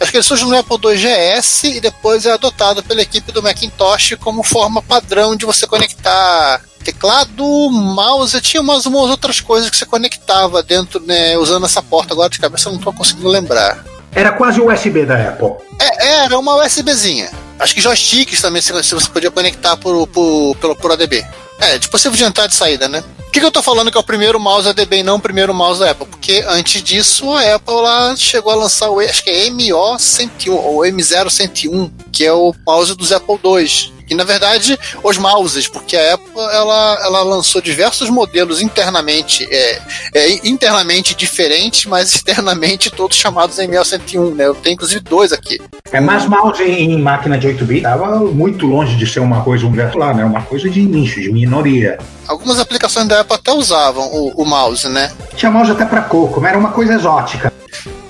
acho 0.00 0.10
que 0.10 0.16
ele 0.16 0.24
surge 0.24 0.44
no 0.44 0.56
Apple 0.56 0.78
II 0.82 0.96
GS 0.96 1.64
e 1.64 1.80
depois 1.80 2.24
é 2.24 2.32
adotado 2.32 2.82
pela 2.82 3.02
equipe 3.02 3.30
do 3.32 3.42
Macintosh 3.42 4.14
como 4.20 4.42
forma 4.42 4.80
padrão 4.80 5.36
de 5.36 5.44
você 5.44 5.66
conectar 5.66 6.62
teclado, 6.78 7.70
mouse, 7.70 8.40
tinha 8.40 8.60
umas, 8.60 8.86
umas 8.86 9.10
outras 9.10 9.40
coisas 9.40 9.68
que 9.70 9.76
você 9.76 9.86
conectava 9.86 10.62
dentro, 10.62 11.00
né, 11.00 11.36
usando 11.36 11.66
essa 11.66 11.82
porta. 11.82 12.14
Agora 12.14 12.28
de 12.28 12.38
cabeça 12.38 12.68
eu 12.68 12.72
não 12.72 12.78
estou 12.78 12.92
conseguindo 12.92 13.28
lembrar. 13.28 13.84
Era 14.14 14.32
quase 14.32 14.60
o 14.60 14.72
USB 14.72 15.04
da 15.04 15.16
Apple. 15.16 15.52
É, 15.78 16.24
era 16.24 16.38
uma 16.38 16.64
USBzinha. 16.64 17.30
Acho 17.58 17.74
que 17.74 17.80
joysticks 17.80 18.40
também 18.40 18.62
se 18.62 18.72
se 18.82 18.94
você 18.94 19.08
podia 19.08 19.30
conectar 19.30 19.76
por, 19.76 20.06
por, 20.08 20.56
pelo, 20.56 20.76
por 20.76 20.92
ADB. 20.92 21.24
É, 21.60 21.76
dispositivo 21.76 22.16
de 22.16 22.24
entrada 22.24 22.52
e 22.52 22.56
saída, 22.56 22.88
né? 22.88 23.02
Por 23.16 23.32
que, 23.32 23.40
que 23.40 23.46
eu 23.46 23.50
tô 23.50 23.62
falando 23.62 23.90
que 23.90 23.98
é 23.98 24.00
o 24.00 24.04
primeiro 24.04 24.40
mouse 24.40 24.68
ADB 24.68 24.98
e 24.98 25.02
não 25.02 25.16
o 25.16 25.20
primeiro 25.20 25.52
mouse 25.52 25.80
da 25.80 25.90
Apple? 25.90 26.06
Porque 26.06 26.44
antes 26.48 26.82
disso 26.82 27.30
a 27.32 27.56
Apple 27.56 27.74
lá 27.74 28.16
chegou 28.16 28.52
a 28.52 28.56
lançar 28.56 28.88
o, 28.88 29.00
acho 29.00 29.22
que 29.22 29.28
é 29.28 29.50
MO101 29.50 30.50
ou 30.50 30.78
M0101, 30.78 31.90
que 32.10 32.24
é 32.24 32.32
o 32.32 32.54
mouse 32.66 32.96
dos 32.96 33.12
Apple 33.12 33.38
II. 33.44 33.97
E 34.08 34.14
na 34.14 34.24
verdade, 34.24 34.78
os 35.02 35.18
mouses, 35.18 35.68
porque 35.68 35.96
a 35.96 36.14
Apple 36.14 36.28
ela, 36.36 36.98
ela 37.02 37.22
lançou 37.22 37.60
diversos 37.60 38.08
modelos 38.10 38.60
internamente, 38.60 39.46
é, 39.50 39.82
é, 40.14 40.48
internamente 40.48 41.14
diferentes, 41.14 41.86
mas 41.86 42.12
externamente 42.14 42.90
todos 42.90 43.16
chamados 43.16 43.58
MO101, 43.58 44.34
né? 44.34 44.46
Eu 44.46 44.54
tenho 44.54 44.74
inclusive 44.74 45.00
dois 45.00 45.32
aqui. 45.32 45.60
É, 45.92 46.00
mas 46.00 46.26
mouse 46.26 46.62
em, 46.62 47.00
máquina 47.00 47.38
de 47.38 47.46
8 47.46 47.64
bits 47.64 47.78
estava 47.78 48.18
muito 48.18 48.66
longe 48.66 48.96
de 48.96 49.06
ser 49.06 49.20
uma 49.20 49.42
coisa 49.42 49.66
universal, 49.66 50.14
né? 50.14 50.24
Uma 50.24 50.42
coisa 50.42 50.68
de 50.68 50.82
nicho, 50.82 51.20
de 51.20 51.32
minoria. 51.32 51.98
Algumas 52.26 52.58
aplicações 52.58 53.08
da 53.08 53.20
Apple 53.20 53.34
até 53.34 53.52
usavam 53.52 54.06
o, 54.06 54.42
o 54.42 54.44
mouse, 54.44 54.88
né? 54.88 55.10
Tinha 55.36 55.50
mouse 55.50 55.70
até 55.70 55.84
para 55.84 56.02
coco, 56.02 56.40
mas 56.40 56.50
era 56.50 56.58
uma 56.58 56.70
coisa 56.70 56.94
exótica. 56.94 57.52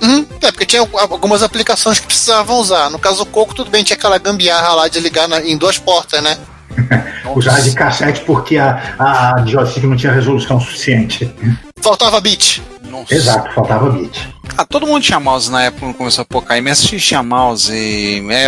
Uhum, 0.01 0.25
é, 0.41 0.51
porque 0.51 0.65
tinha 0.65 0.81
algumas 0.81 1.43
aplicações 1.43 1.99
que 1.99 2.07
precisavam 2.07 2.57
usar. 2.57 2.89
No 2.89 2.97
caso 2.99 3.17
do 3.19 3.25
Coco, 3.25 3.53
tudo 3.53 3.69
bem, 3.69 3.83
tinha 3.83 3.97
aquela 3.97 4.17
gambiarra 4.17 4.73
lá 4.73 4.87
de 4.87 4.99
ligar 4.99 5.27
na- 5.27 5.41
em 5.41 5.57
duas 5.57 5.77
portas, 5.77 6.21
né? 6.23 6.37
Usar 7.35 7.59
de 7.61 7.71
cassete 7.73 8.21
porque 8.21 8.57
a, 8.57 8.81
a 8.97 9.43
joystick 9.45 9.83
não 9.83 9.95
tinha 9.97 10.11
resolução 10.13 10.59
suficiente. 10.59 11.31
Faltava 11.81 12.19
bit. 12.21 12.61
Nossa. 12.89 13.13
Exato, 13.13 13.53
faltava 13.53 13.89
bit. 13.91 14.35
Ah, 14.57 14.65
todo 14.65 14.85
mundo 14.85 15.01
tinha 15.01 15.19
mouse 15.19 15.51
na 15.51 15.63
época 15.63 15.81
quando 15.81 15.95
começou 15.95 16.21
a 16.21 16.25
pocar. 16.25 16.61
MSX 16.61 17.03
tinha 17.03 17.23
mouse, 17.23 17.73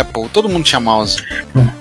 Apple, 0.00 0.28
todo 0.28 0.48
mundo 0.48 0.64
tinha 0.64 0.80
mouse. 0.80 1.22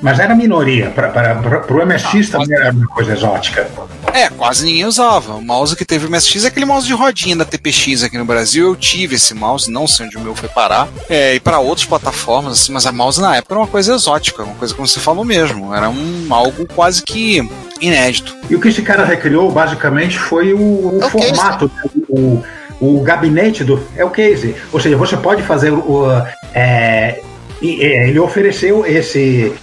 Mas 0.01 0.19
era 0.19 0.35
minoria. 0.35 0.89
Para 0.89 1.41
o 1.69 1.85
MSX 1.85 2.29
também 2.29 2.57
era 2.57 2.71
uma 2.71 2.87
coisa 2.87 3.13
exótica. 3.13 3.69
É, 4.13 4.29
quase 4.29 4.65
ninguém 4.65 4.85
usava. 4.85 5.35
O 5.35 5.41
mouse 5.41 5.75
que 5.75 5.85
teve 5.85 6.05
o 6.05 6.09
MSX 6.09 6.45
é 6.45 6.47
aquele 6.47 6.65
mouse 6.65 6.85
de 6.85 6.93
rodinha 6.93 7.35
da 7.35 7.45
TPX 7.45 8.03
aqui 8.03 8.17
no 8.17 8.25
Brasil. 8.25 8.67
Eu 8.67 8.75
tive 8.75 9.15
esse 9.15 9.33
mouse, 9.33 9.69
não 9.71 9.87
sei 9.87 10.05
onde 10.05 10.17
o 10.17 10.21
meu 10.21 10.35
foi 10.35 10.49
parar. 10.49 10.87
É, 11.09 11.35
e 11.35 11.39
para 11.39 11.59
outras 11.59 11.85
plataformas, 11.85 12.53
assim, 12.53 12.71
mas 12.71 12.85
a 12.85 12.91
mouse 12.91 13.21
na 13.21 13.35
época 13.35 13.53
era 13.53 13.61
uma 13.61 13.67
coisa 13.67 13.93
exótica, 13.93 14.43
uma 14.43 14.55
coisa 14.55 14.73
como 14.73 14.87
você 14.87 14.99
falou 14.99 15.23
mesmo. 15.23 15.73
Era 15.73 15.89
um 15.89 16.27
algo 16.29 16.65
quase 16.73 17.03
que 17.03 17.41
inédito. 17.79 18.35
E 18.49 18.55
o 18.55 18.61
que 18.61 18.67
esse 18.67 18.81
cara 18.81 19.03
recriou 19.03 19.51
basicamente 19.51 20.17
foi 20.17 20.53
o, 20.53 20.59
o 20.59 20.99
É 21.01 21.05
o 21.05 21.09
formato, 21.09 21.71
né? 21.75 21.91
o, 22.09 22.43
o 22.81 22.99
gabinete 23.01 23.63
do. 23.63 23.79
É 23.95 24.03
o 24.03 24.09
case. 24.09 24.55
Ou 24.73 24.79
seja, 24.79 24.97
você 24.97 25.15
pode 25.15 25.43
fazer 25.43 25.71
o. 25.71 26.05
é, 26.53 27.21
é, 27.63 28.09
ele 28.09 28.19
ofereceu 28.19 28.85
esse, 28.85 29.53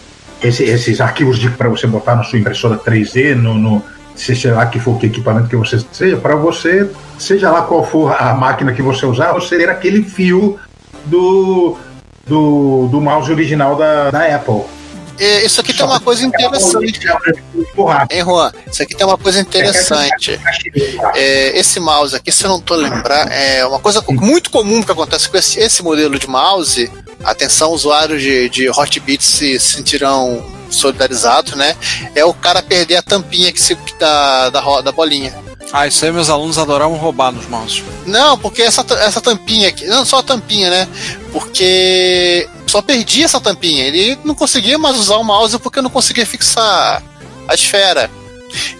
esse- 0.42 0.64
esses 0.64 1.00
arquivos 1.00 1.44
para 1.56 1.68
você 1.68 1.86
botar 1.86 2.14
na 2.14 2.22
sua 2.22 2.38
impressora 2.38 2.78
3D, 2.78 3.34
no, 3.34 3.54
no 3.54 3.82
seja 4.14 4.54
lá 4.54 4.66
que 4.66 4.78
for 4.80 4.98
que 4.98 5.06
equipamento 5.06 5.48
que 5.48 5.56
você 5.56 5.78
seja, 5.92 6.16
para 6.16 6.34
você, 6.36 6.88
seja 7.18 7.50
lá 7.50 7.62
qual 7.62 7.84
for 7.84 8.14
a 8.18 8.34
máquina 8.34 8.72
que 8.72 8.82
você 8.82 9.04
usar, 9.06 9.32
você 9.32 9.56
ter 9.58 9.68
aquele 9.68 10.02
fio 10.02 10.58
do, 11.06 11.76
do, 12.26 12.88
do 12.88 13.00
mouse 13.00 13.30
original 13.30 13.76
da, 13.76 14.10
da 14.10 14.34
Apple. 14.34 14.62
É, 15.18 15.44
Isso 15.44 15.60
aqui 15.60 15.72
tem 15.74 15.84
uma 15.84 16.00
coisa 16.00 16.24
interessante. 16.24 17.00
Hein, 18.10 18.24
Juan? 18.24 18.52
Isso 18.70 18.82
aqui 18.82 18.94
tem 18.96 19.06
uma 19.06 19.18
coisa 19.18 19.40
interessante. 19.40 20.38
É, 21.14 21.58
esse 21.58 21.80
mouse 21.80 22.14
aqui, 22.14 22.30
se 22.30 22.44
eu 22.44 22.50
não 22.50 22.60
tô 22.60 22.74
lembrar, 22.74 23.30
é 23.32 23.64
uma 23.66 23.78
coisa 23.78 24.00
co- 24.00 24.12
muito 24.12 24.50
comum 24.50 24.82
que 24.82 24.92
acontece 24.92 25.28
com 25.28 25.36
esse, 25.36 25.58
esse 25.60 25.82
modelo 25.82 26.18
de 26.18 26.28
mouse. 26.28 26.90
Atenção, 27.24 27.72
usuários 27.72 28.22
de, 28.22 28.48
de 28.48 28.70
Hotbit 28.70 29.24
se 29.24 29.58
sentirão 29.58 30.44
solidarizados, 30.70 31.54
né? 31.54 31.74
É 32.14 32.24
o 32.24 32.32
cara 32.34 32.62
perder 32.62 32.96
a 32.96 33.02
tampinha 33.02 33.50
que 33.52 33.60
se, 33.60 33.76
da, 33.98 34.50
da, 34.50 34.80
da 34.82 34.92
bolinha. 34.92 35.34
Ah, 35.72 35.86
isso 35.86 36.04
aí 36.04 36.12
meus 36.12 36.30
alunos 36.30 36.56
adoravam 36.58 36.96
roubar 36.96 37.32
nos 37.32 37.46
mouse. 37.48 37.82
Não, 38.06 38.38
porque 38.38 38.62
essa, 38.62 38.84
essa 39.00 39.20
tampinha 39.20 39.68
aqui, 39.68 39.86
não 39.86 40.04
só 40.06 40.18
a 40.18 40.22
tampinha, 40.22 40.70
né? 40.70 40.88
Porque 41.32 42.48
só 42.68 42.82
perdi 42.82 43.24
essa 43.24 43.40
tampinha. 43.40 43.84
Ele 43.84 44.18
não 44.24 44.34
conseguia 44.34 44.78
mais 44.78 44.96
usar 44.96 45.16
o 45.16 45.24
mouse 45.24 45.58
porque 45.58 45.80
não 45.80 45.90
conseguia 45.90 46.26
fixar 46.26 47.02
a 47.46 47.54
esfera. 47.54 48.10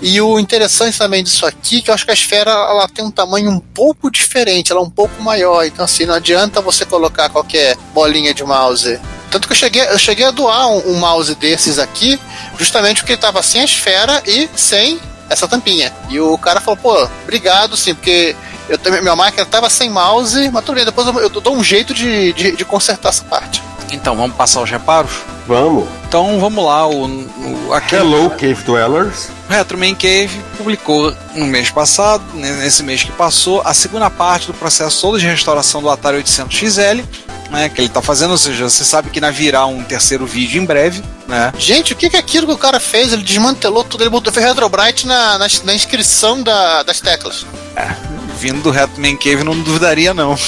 E 0.01 0.21
o 0.21 0.39
interessante 0.39 0.97
também 0.97 1.23
disso 1.23 1.45
aqui, 1.45 1.83
que 1.83 1.91
eu 1.91 1.95
acho 1.95 2.05
que 2.05 2.11
a 2.11 2.15
esfera 2.15 2.51
ela 2.51 2.89
tem 2.89 3.05
um 3.05 3.11
tamanho 3.11 3.51
um 3.51 3.61
pouco 3.61 4.11
diferente, 4.11 4.73
ela 4.73 4.81
é 4.81 4.85
um 4.85 4.91
pouco 4.91 5.23
maior. 5.23 5.65
Então, 5.65 5.85
assim, 5.85 6.07
não 6.07 6.15
adianta 6.15 6.61
você 6.61 6.85
colocar 6.85 7.29
qualquer 7.29 7.77
bolinha 7.93 8.33
de 8.33 8.45
mouse. 8.45 8.99
Tanto 9.31 9.47
que 9.47 9.53
eu 9.53 9.57
cheguei, 9.57 9.83
eu 9.83 9.99
cheguei 9.99 10.25
a 10.25 10.31
doar 10.31 10.69
um, 10.69 10.93
um 10.93 10.95
mouse 10.95 11.35
desses 11.35 11.79
aqui, 11.79 12.19
justamente 12.59 13.01
porque 13.01 13.13
ele 13.13 13.21
tava 13.21 13.43
sem 13.43 13.61
a 13.61 13.65
esfera 13.65 14.23
e 14.27 14.49
sem 14.57 14.99
essa 15.29 15.47
tampinha. 15.47 15.93
E 16.09 16.19
o 16.19 16.39
cara 16.39 16.61
falou, 16.61 16.79
pô, 16.79 17.09
obrigado, 17.25 17.77
sim, 17.77 17.95
porque 17.95 18.35
eu 18.69 19.03
minha 19.03 19.17
máquina 19.17 19.45
tava 19.45 19.69
sem 19.69 19.91
mouse, 19.91 20.51
mas 20.51 20.65
tudo 20.65 20.77
bem, 20.77 20.85
depois 20.85 21.07
eu, 21.07 21.21
eu 21.21 21.29
dou 21.29 21.55
um 21.55 21.63
jeito 21.65 21.93
de, 21.93 22.33
de, 22.33 22.53
de 22.53 22.65
consertar 22.65 23.11
essa 23.11 23.25
parte. 23.25 23.63
Então, 23.91 24.17
vamos 24.17 24.37
passar 24.37 24.63
os 24.63 24.71
reparos? 24.71 25.11
Vamos. 25.47 25.89
Então, 26.07 26.39
vamos 26.39 26.65
lá. 26.65 26.87
O, 26.87 27.07
o, 27.07 27.73
aqui, 27.73 27.95
Hello, 27.95 28.31
Cave 28.31 28.63
Dwellers. 28.65 29.29
O 29.49 29.53
Retroman 29.53 29.95
Cave 29.95 30.31
publicou 30.57 31.15
no 31.35 31.47
mês 31.47 31.71
passado, 31.71 32.23
né, 32.35 32.53
nesse 32.63 32.83
mês 32.83 33.03
que 33.03 33.13
passou, 33.13 33.63
a 33.65 33.73
segunda 33.73 34.11
parte 34.11 34.47
do 34.47 34.55
processo 34.55 35.01
todo 35.01 35.19
de 35.19 35.27
restauração 35.27 35.81
do 35.81 35.89
Atari 35.89 36.19
800 36.19 36.57
XL, 36.57 37.03
né, 37.51 37.69
que 37.69 37.81
ele 37.81 37.89
está 37.89 38.03
fazendo, 38.03 38.31
ou 38.33 38.39
seja, 38.39 38.69
você 38.69 38.85
sabe 38.85 39.11
que 39.11 39.21
na 39.21 39.31
virá 39.31 39.65
um 39.67 39.83
terceiro 39.83 40.27
vídeo 40.27 40.61
em 40.61 40.65
breve, 40.65 41.03
né? 41.27 41.53
Gente, 41.59 41.93
o 41.93 41.97
que, 41.97 42.15
é 42.15 42.19
aquilo 42.19 42.47
que 42.47 42.53
o 42.53 42.59
cara 42.59 42.79
fez? 42.79 43.13
Ele 43.13 43.23
desmantelou 43.23 43.85
tudo, 43.85 44.03
ele 44.03 44.11
botou 44.11 44.33
fez 44.33 44.45
Retrobrite 44.45 45.07
na, 45.07 45.39
na, 45.39 45.47
na 45.65 45.75
inscrição 45.75 46.43
da, 46.43 46.83
das 46.83 47.01
teclas. 47.01 47.47
Vindo 48.39 48.63
do 48.63 48.71
Retroman 48.71 49.17
Cave, 49.17 49.43
não 49.43 49.59
duvidaria 49.59 50.15
não. 50.15 50.39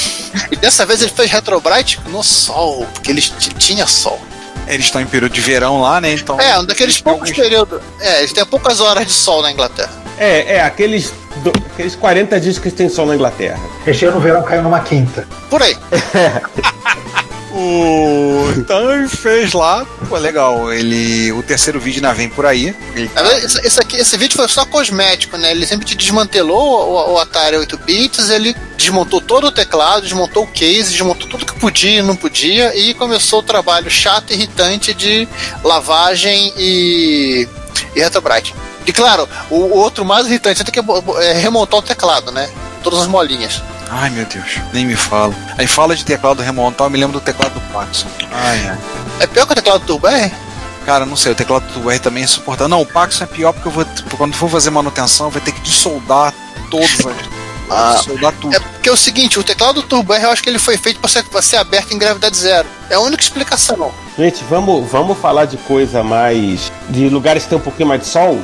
E 0.50 0.56
dessa 0.56 0.86
vez 0.86 1.00
ele 1.02 1.10
fez 1.10 1.30
Retrobrite 1.30 1.98
no 2.08 2.22
sol, 2.22 2.86
porque 2.94 3.10
ele 3.10 3.20
tinha 3.20 3.86
sol. 3.86 4.20
Eles 4.66 4.86
estão 4.86 5.00
em 5.00 5.06
período 5.06 5.32
de 5.32 5.40
verão 5.40 5.80
lá, 5.80 6.00
né? 6.00 6.12
Então. 6.12 6.38
É, 6.40 6.56
um 6.58 6.64
daqueles 6.64 7.00
poucos 7.00 7.28
alguns- 7.30 7.36
períodos. 7.36 7.80
É, 7.98 8.20
eles 8.20 8.32
têm 8.32 8.44
poucas 8.46 8.80
horas 8.80 9.04
de 9.04 9.12
sol 9.12 9.42
na 9.42 9.50
Inglaterra. 9.50 9.90
É, 10.20 10.56
é, 10.56 10.60
aqueles, 10.62 11.12
do- 11.36 11.52
aqueles 11.72 11.96
40 11.96 12.38
dias 12.38 12.58
que 12.58 12.70
tem 12.70 12.88
sol 12.90 13.06
na 13.06 13.14
Inglaterra. 13.14 13.58
Esse 13.86 14.04
ano 14.04 14.18
o 14.18 14.20
verão 14.20 14.42
caiu 14.42 14.62
numa 14.62 14.80
quinta. 14.80 15.26
Por 15.48 15.62
aí. 15.62 15.76
O... 17.52 18.52
Então 18.56 18.92
ele 18.92 19.08
fez 19.08 19.52
lá, 19.52 19.84
pô, 20.08 20.16
legal. 20.16 20.72
Ele, 20.72 21.32
o 21.32 21.42
terceiro 21.42 21.80
vídeo 21.80 21.98
ainda 21.98 22.14
vem 22.14 22.28
por 22.28 22.46
aí. 22.46 22.72
Ele 22.94 23.08
tá- 23.08 23.24
esse, 23.38 23.66
esse 23.66 23.80
aqui, 23.80 23.96
esse 23.96 24.16
vídeo 24.16 24.36
foi 24.36 24.46
só 24.48 24.64
cosmético, 24.64 25.36
né? 25.36 25.50
Ele 25.50 25.66
sempre 25.66 25.84
te 25.84 25.96
desmantelou 25.96 26.88
o, 26.88 27.14
o 27.14 27.18
Atari 27.18 27.56
8 27.56 27.76
bits, 27.78 28.30
ele 28.30 28.54
desmontou 28.76 29.20
todo 29.20 29.48
o 29.48 29.52
teclado, 29.52 30.02
desmontou 30.02 30.44
o 30.44 30.46
case, 30.46 30.92
desmontou 30.92 31.28
tudo 31.28 31.44
que 31.44 31.58
podia 31.58 31.98
e 31.98 32.02
não 32.02 32.14
podia, 32.14 32.72
e 32.76 32.94
começou 32.94 33.40
o 33.40 33.42
trabalho 33.42 33.90
chato 33.90 34.30
e 34.30 34.34
irritante 34.34 34.94
de 34.94 35.26
lavagem 35.64 36.52
e, 36.56 37.48
e 37.96 38.00
retrobrite. 38.00 38.54
E 38.86 38.92
claro, 38.92 39.28
o, 39.50 39.56
o 39.56 39.76
outro 39.76 40.04
mais 40.04 40.26
irritante 40.26 40.62
é 40.62 40.64
ter 40.64 40.70
que 40.72 40.80
é 40.80 41.32
remontar 41.34 41.80
o 41.80 41.82
teclado, 41.82 42.32
né? 42.32 42.50
Todas 42.82 43.00
as 43.00 43.06
molinhas. 43.06 43.62
Ai 43.90 44.08
meu 44.10 44.24
Deus, 44.24 44.58
nem 44.72 44.86
me 44.86 44.96
fala. 44.96 45.34
Aí 45.58 45.66
fala 45.66 45.96
de 45.96 46.04
teclado 46.04 46.42
remontar, 46.42 46.86
eu 46.86 46.90
me 46.90 46.98
lembro 46.98 47.18
do 47.18 47.24
teclado 47.24 47.52
do 47.52 47.60
Paxson. 47.72 48.06
Ai, 48.32 48.68
ai. 48.68 48.78
É 49.18 49.26
pior 49.26 49.46
que 49.46 49.52
o 49.52 49.54
teclado 49.56 49.80
do 49.80 49.86
Turbo 49.86 50.06
R? 50.06 50.32
Cara, 50.86 51.04
não 51.04 51.16
sei, 51.16 51.32
o 51.32 51.34
teclado 51.34 51.66
do 51.72 51.90
R 51.90 51.98
também 51.98 52.22
é 52.22 52.24
insuportável. 52.24 52.68
Não, 52.68 52.80
o 52.80 52.86
Paxson 52.86 53.24
é 53.24 53.26
pior 53.26 53.52
porque 53.52 53.68
eu 53.68 53.72
vou, 53.72 53.84
quando 54.16 54.34
for 54.34 54.48
fazer 54.48 54.70
manutenção, 54.70 55.28
vai 55.28 55.42
ter 55.42 55.52
que 55.52 55.60
dessoldar 55.60 56.32
todas 56.70 57.06
as. 57.06 57.40
Ah. 57.72 58.00
É 58.52 58.58
porque 58.58 58.88
é 58.88 58.92
o 58.92 58.96
seguinte, 58.96 59.38
o 59.38 59.44
teclado 59.44 59.80
do 59.80 59.82
Turbo 59.84 60.12
R 60.12 60.24
eu 60.24 60.30
acho 60.32 60.42
que 60.42 60.48
ele 60.48 60.58
foi 60.58 60.76
feito 60.76 60.98
para 60.98 61.08
ser, 61.08 61.22
pra 61.22 61.40
ser 61.40 61.56
aberto 61.56 61.94
em 61.94 61.98
gravidade 61.98 62.36
zero. 62.36 62.66
É 62.88 62.94
a 62.96 63.00
única 63.00 63.22
explicação. 63.22 63.92
Gente, 64.18 64.42
vamos, 64.50 64.90
vamos 64.90 65.16
falar 65.16 65.44
de 65.44 65.56
coisa 65.56 66.02
mais. 66.02 66.72
de 66.88 67.08
lugares 67.08 67.44
que 67.44 67.48
tem 67.48 67.58
um 67.58 67.60
pouquinho 67.60 67.88
mais 67.88 68.00
de 68.00 68.08
sol? 68.08 68.40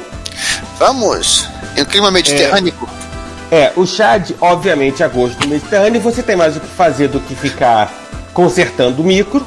Vamos. 0.78 1.48
Em 1.76 1.82
um 1.82 1.84
clima 1.84 2.10
mediterrâneo. 2.10 2.74
É, 3.50 3.72
o 3.76 3.86
Chad, 3.86 4.32
obviamente, 4.40 5.02
a 5.02 5.08
gosto 5.08 5.38
do 5.38 5.48
Mediterrâneo, 5.48 6.00
você 6.00 6.22
tem 6.22 6.36
mais 6.36 6.56
o 6.56 6.60
que 6.60 6.66
fazer 6.66 7.08
do 7.08 7.20
que 7.20 7.34
ficar 7.34 7.92
consertando 8.34 9.02
o 9.02 9.04
micro. 9.04 9.46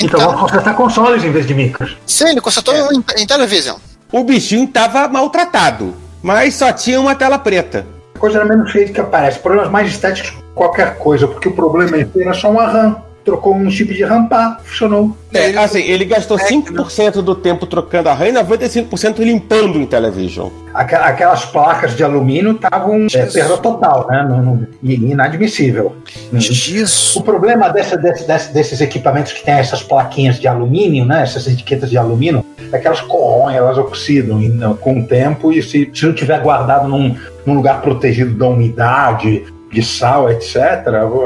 Então, 0.00 0.20
vamos 0.20 0.40
consertar 0.40 0.74
consoles 0.74 1.24
em 1.24 1.30
vez 1.30 1.46
de 1.46 1.54
micros. 1.54 1.96
Sim, 2.06 2.28
ele 2.30 2.40
consertou 2.40 2.74
em, 2.92 3.04
em 3.16 3.26
televisão. 3.26 3.78
O 4.10 4.24
bichinho 4.24 4.64
estava 4.64 5.06
maltratado, 5.08 5.94
mas 6.22 6.54
só 6.54 6.72
tinha 6.72 7.00
uma 7.00 7.14
tela 7.14 7.38
preta. 7.38 7.86
A 8.14 8.18
coisa 8.18 8.38
era 8.38 8.46
menos 8.46 8.70
feia 8.72 8.86
do 8.86 8.92
que 8.92 9.00
aparece. 9.00 9.38
Problemas 9.40 9.70
mais 9.70 9.90
estéticos 9.90 10.30
que 10.30 10.42
qualquer 10.54 10.96
coisa, 10.96 11.26
porque 11.28 11.48
o 11.48 11.52
problema 11.52 11.96
era 12.16 12.34
só 12.34 12.50
uma 12.50 12.66
RAM. 12.66 12.96
Trocou 13.28 13.54
um 13.54 13.70
chip 13.70 13.92
de 13.94 14.02
RAM, 14.04 14.24
pá, 14.26 14.58
funcionou. 14.64 15.14
É, 15.34 15.54
assim, 15.58 15.82
ele 15.82 16.06
gastou 16.06 16.38
5% 16.38 17.20
do 17.20 17.34
tempo 17.34 17.66
trocando 17.66 18.08
a 18.08 18.14
RAM 18.14 18.28
e 18.28 18.32
95% 18.32 19.18
limpando 19.22 19.78
em 19.78 19.84
television. 19.84 20.48
Aquela- 20.72 21.04
Aquelas 21.08 21.44
placas 21.44 21.94
de 21.94 22.02
alumínio 22.02 22.52
estavam 22.52 23.06
é, 23.12 23.26
perda 23.26 23.58
total, 23.58 24.06
né? 24.08 24.24
Não- 24.26 24.42
não- 24.42 24.66
inadmissível. 24.82 25.94
Isso. 26.32 27.18
O 27.18 27.22
problema 27.22 27.68
dessa- 27.68 27.98
desse- 27.98 28.26
desse- 28.26 28.52
desses 28.54 28.80
equipamentos 28.80 29.32
que 29.34 29.44
tem 29.44 29.54
essas 29.54 29.82
plaquinhas 29.82 30.40
de 30.40 30.48
alumínio, 30.48 31.04
né? 31.04 31.22
Essas 31.22 31.46
etiquetas 31.46 31.90
de 31.90 31.98
alumínio, 31.98 32.42
é 32.72 32.78
que 32.78 32.86
elas 32.86 33.02
corroem, 33.02 33.56
elas 33.56 33.76
oxidam 33.76 34.40
e, 34.40 34.48
não, 34.48 34.74
com 34.74 35.00
o 35.00 35.04
tempo 35.06 35.52
e 35.52 35.62
se, 35.62 35.90
se 35.92 36.06
não 36.06 36.14
tiver 36.14 36.40
guardado 36.40 36.88
num, 36.88 37.14
num 37.44 37.54
lugar 37.54 37.82
protegido 37.82 38.32
da 38.34 38.46
umidade, 38.46 39.44
de 39.70 39.82
sal, 39.82 40.30
etc., 40.30 40.56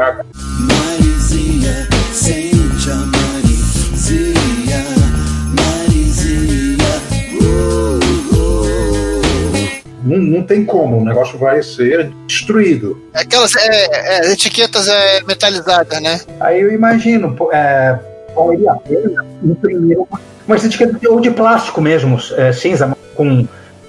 a- 0.01 0.25
não, 10.03 10.19
não 10.19 10.43
tem 10.43 10.65
como, 10.65 10.99
o 10.99 11.05
negócio 11.05 11.39
vai 11.39 11.63
ser 11.63 12.11
destruído. 12.27 13.01
Aquelas 13.15 13.55
é, 13.57 14.27
é, 14.27 14.33
etiquetas 14.33 14.89
é, 14.89 15.23
metalizadas, 15.23 16.01
né? 16.01 16.21
Aí 16.41 16.61
eu 16.61 16.73
imagino, 16.73 17.37
é, 17.53 17.99
valeria 18.35 18.73
a 18.73 18.77
pena 18.77 19.25
imprimir 19.43 19.99
uma, 19.99 20.21
umas 20.47 20.65
etiquetas 20.65 21.01
de, 21.01 21.09
ou 21.09 21.21
de 21.21 21.31
plástico 21.31 21.81
mesmo, 21.81 22.19
é, 22.37 22.53
cinza, 22.53 22.97
com 23.15 23.47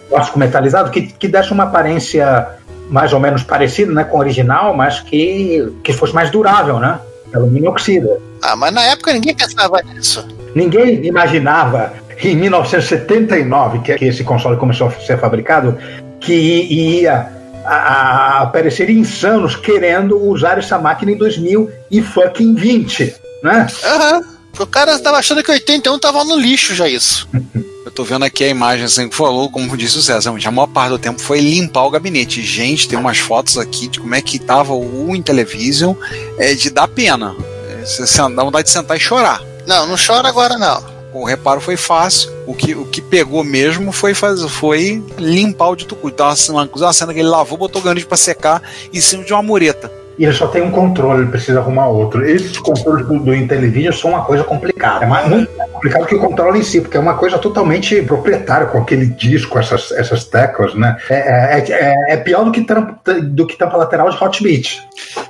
plástico 0.09 0.37
metalizado, 0.39 0.91
que, 0.91 1.01
que 1.01 1.27
desse 1.27 1.51
uma 1.51 1.63
aparência 1.63 2.47
mais 2.89 3.13
ou 3.13 3.19
menos 3.19 3.43
parecida 3.43 3.91
né, 3.91 4.03
com 4.03 4.17
o 4.17 4.19
original, 4.19 4.75
mas 4.75 4.99
que, 4.99 5.73
que 5.83 5.93
fosse 5.93 6.13
mais 6.13 6.29
durável, 6.29 6.79
né? 6.79 6.99
Alumínio 7.33 7.71
oxida. 7.71 8.19
Ah, 8.43 8.55
mas 8.55 8.71
na 8.71 8.83
época 8.83 9.11
ninguém 9.11 9.33
pensava 9.33 9.81
nisso. 9.81 10.27
Ninguém 10.53 11.03
imaginava 11.03 11.93
em 12.21 12.35
1979, 12.35 13.79
que, 13.79 13.95
que 13.95 14.05
esse 14.05 14.23
console 14.23 14.57
começou 14.57 14.87
a 14.87 14.91
ser 14.91 15.17
fabricado, 15.17 15.77
que 16.23 16.33
ia 16.33 17.31
a, 17.65 17.75
a 17.75 18.41
aparecer 18.41 18.89
insanos 18.89 19.55
querendo 19.55 20.17
usar 20.17 20.57
essa 20.57 20.77
máquina 20.79 21.11
em 21.11 21.17
2020, 21.17 23.15
né? 23.43 23.67
Aham. 23.83 24.33
O 24.59 24.67
cara 24.67 24.99
tava 24.99 25.17
achando 25.17 25.43
que 25.43 25.49
81 25.49 25.97
tava 25.97 26.23
no 26.23 26.37
lixo 26.37 26.75
já 26.75 26.87
isso. 26.87 27.27
Eu 27.85 27.91
tô 27.91 28.03
vendo 28.03 28.23
aqui 28.23 28.43
a 28.43 28.47
imagem 28.47 28.85
assim 28.85 29.09
que 29.09 29.15
falou, 29.15 29.49
como 29.49 29.75
disse 29.75 29.97
o 29.97 30.01
César, 30.01 30.29
a 30.29 30.51
maior 30.51 30.67
parte 30.67 30.89
do 30.89 30.97
tempo 30.97 31.21
foi 31.21 31.41
limpar 31.41 31.83
o 31.83 31.89
gabinete. 31.89 32.41
Gente, 32.41 32.87
tem 32.87 32.97
umas 32.97 33.17
fotos 33.17 33.57
aqui 33.57 33.89
de 33.89 33.99
como 33.99 34.15
é 34.15 34.21
que 34.21 34.39
tava 34.39 34.73
o 34.73 35.13
Intellivision, 35.13 35.93
é 36.37 36.53
de 36.53 36.69
dar 36.69 36.87
pena. 36.87 37.35
É, 37.69 38.29
dá 38.33 38.43
vontade 38.43 38.67
de 38.67 38.71
sentar 38.71 38.95
e 38.95 38.99
chorar. 38.99 39.41
Não, 39.67 39.85
não 39.85 39.95
chora 39.97 40.29
agora 40.29 40.57
não. 40.57 40.81
O 41.13 41.25
reparo 41.25 41.59
foi 41.59 41.75
fácil. 41.75 42.31
O 42.45 42.53
que, 42.53 42.75
o 42.75 42.85
que 42.85 43.01
pegou 43.01 43.43
mesmo 43.43 43.91
foi 43.91 44.13
fazer, 44.13 44.47
foi 44.49 45.01
limpar 45.17 45.69
o 45.69 45.75
dito 45.75 45.95
cujo. 45.95 46.13
Tava 46.13 46.35
uma, 46.49 46.69
uma 46.73 46.93
cena 46.93 47.13
que 47.13 47.19
ele 47.19 47.29
lavou, 47.29 47.57
botou 47.57 47.81
o 47.81 47.83
grande 47.83 48.05
pra 48.05 48.17
secar 48.17 48.61
em 48.91 48.99
cima 48.99 49.23
de 49.23 49.31
uma 49.31 49.41
mureta. 49.41 50.02
E 50.17 50.23
ele 50.25 50.33
só 50.33 50.47
tem 50.47 50.61
um 50.61 50.69
controle, 50.71 51.21
ele 51.23 51.31
precisa 51.31 51.59
arrumar 51.59 51.87
outro. 51.87 52.23
Esses 52.25 52.57
controles 52.57 53.05
do, 53.07 53.19
do 53.19 53.33
Intellivision 53.35 53.93
são 53.93 54.11
uma 54.11 54.23
coisa 54.23 54.43
complicada. 54.43 55.05
É 55.05 55.07
mais, 55.07 55.27
muito 55.27 55.49
mais 55.57 55.71
complicado 55.71 56.05
que 56.05 56.15
o 56.15 56.19
controle 56.19 56.59
em 56.59 56.63
si, 56.63 56.81
porque 56.81 56.97
é 56.97 56.99
uma 56.99 57.15
coisa 57.15 57.37
totalmente 57.39 58.01
proprietária 58.03 58.67
com 58.67 58.77
aquele 58.79 59.05
disco, 59.07 59.57
essas, 59.57 59.91
essas 59.91 60.23
teclas, 60.25 60.75
né? 60.75 60.95
É, 61.09 61.57
é, 61.59 61.65
é, 62.09 62.13
é 62.13 62.17
pior 62.17 62.43
do 62.45 62.51
que, 62.51 62.61
tampa, 62.61 63.13
do 63.21 63.47
que 63.47 63.57
tampa 63.57 63.75
lateral 63.77 64.09
de 64.09 64.23
Hot 64.23 64.43
Beat. 64.43 64.77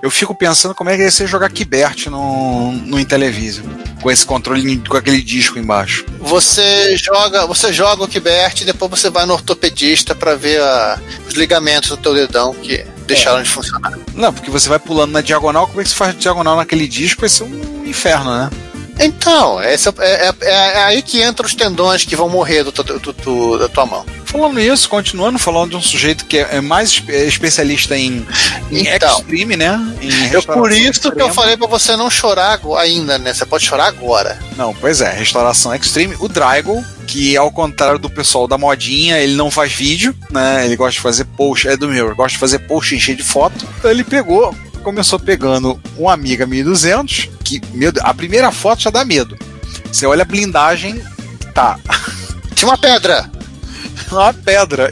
Eu 0.01 0.11
fico 0.11 0.35
pensando 0.35 0.75
como 0.75 0.89
é 0.89 0.97
que 0.97 1.03
ia 1.03 1.11
ser 1.11 1.27
jogar 1.27 1.49
Kibert 1.49 2.07
no, 2.09 2.71
no 2.73 2.99
Intellivision. 2.99 3.65
Com 4.01 4.11
esse 4.11 4.25
controle, 4.25 4.77
com 4.79 4.97
aquele 4.97 5.21
disco 5.21 5.57
embaixo. 5.57 6.05
Você 6.19 6.97
joga, 6.97 7.45
você 7.47 7.71
joga 7.71 8.03
o 8.03 8.07
Kibert 8.07 8.61
e 8.61 8.65
depois 8.65 8.91
você 8.91 9.09
vai 9.09 9.25
no 9.25 9.33
ortopedista 9.33 10.13
pra 10.13 10.35
ver 10.35 10.59
a- 10.59 10.99
os 11.25 11.35
ligamentos 11.35 11.89
do 11.89 11.95
teu 11.97 12.13
dedão 12.13 12.53
que 12.53 12.83
deixaram 13.07 13.41
de 13.41 13.49
funcionar. 13.49 13.93
Não, 14.13 14.31
porque 14.33 14.51
você 14.51 14.69
vai 14.69 14.79
pulando 14.79 15.11
na 15.11 15.21
diagonal, 15.21 15.67
como 15.67 15.81
é 15.81 15.83
que 15.83 15.89
você 15.89 15.95
faz 15.95 16.17
diagonal 16.17 16.55
naquele 16.55 16.87
disco? 16.87 17.21
Vai 17.21 17.29
ser 17.29 17.43
um 17.43 17.83
inferno, 17.85 18.31
né? 18.35 18.49
Então, 18.99 19.59
é, 19.59 19.73
é- 19.73 20.27
é- 20.39 20.51
é 20.51 20.83
aí 20.83 21.01
que 21.01 21.23
entram 21.23 21.47
os 21.47 21.55
tendões 21.55 22.05
que 22.05 22.15
vão 22.15 22.29
morrer 22.29 22.63
do, 22.63 22.71
do- 22.71 22.99
do- 23.13 23.57
da 23.57 23.67
tua 23.67 23.85
mão. 23.87 24.05
Falando 24.33 24.59
isso, 24.59 24.89
continuando 24.89 25.37
falando 25.37 25.69
de 25.69 25.75
um 25.75 25.81
sujeito 25.81 26.25
que 26.25 26.39
é 26.39 26.53
é 26.53 26.59
mais 26.59 27.03
é 27.07 27.25
especialista 27.25 27.95
em, 27.95 28.25
em 28.71 28.87
Então. 28.87 29.19
extreme, 29.19 29.55
né? 29.55 29.79
Em 30.01 30.09
Eu, 30.33 30.41
por 30.41 30.71
restauração 30.71 30.89
isso 30.89 31.11
que 31.11 31.21
eu 31.21 31.31
falei 31.31 31.55
pra 31.55 31.67
você 31.67 31.95
não 31.95 32.09
chorar 32.09 32.59
ainda, 32.79 33.19
né? 33.19 33.31
Você 33.31 33.45
pode 33.45 33.63
chorar 33.63 33.85
agora. 33.85 34.39
Não, 34.57 34.73
pois 34.73 35.01
é, 35.01 35.11
restauração 35.11 35.73
extreme. 35.75 36.15
O 36.19 36.27
Draigo, 36.27 36.83
que 37.05 37.37
ao 37.37 37.51
contrário 37.51 37.99
do 37.99 38.09
pessoal 38.09 38.47
da 38.47 38.57
modinha, 38.57 39.19
ele 39.19 39.35
não 39.35 39.51
faz 39.51 39.71
vídeo, 39.71 40.15
né? 40.31 40.65
Ele 40.65 40.75
gosta 40.75 40.93
de 40.93 41.01
fazer 41.01 41.25
post, 41.25 41.67
é 41.67 41.77
do 41.77 41.87
meu, 41.87 42.15
gosta 42.15 42.33
de 42.33 42.39
fazer 42.39 42.57
post 42.59 42.99
cheio 42.99 43.15
de 43.15 43.23
foto. 43.23 43.67
Então 43.77 43.91
ele 43.91 44.03
pegou, 44.03 44.55
começou 44.81 45.19
pegando 45.19 45.79
um 45.95 46.09
Amiga 46.09 46.47
1200, 46.47 47.29
que, 47.43 47.61
meu 47.71 47.91
Deus, 47.91 48.03
a 48.03 48.15
primeira 48.15 48.51
foto 48.51 48.81
já 48.81 48.89
dá 48.89 49.05
medo. 49.05 49.37
Você 49.91 50.07
olha 50.07 50.23
a 50.23 50.25
blindagem, 50.25 50.99
tá. 51.53 51.77
Tinha 52.55 52.67
uma 52.67 52.77
pedra. 52.79 53.29
Uma 54.11 54.33
pedra. 54.33 54.91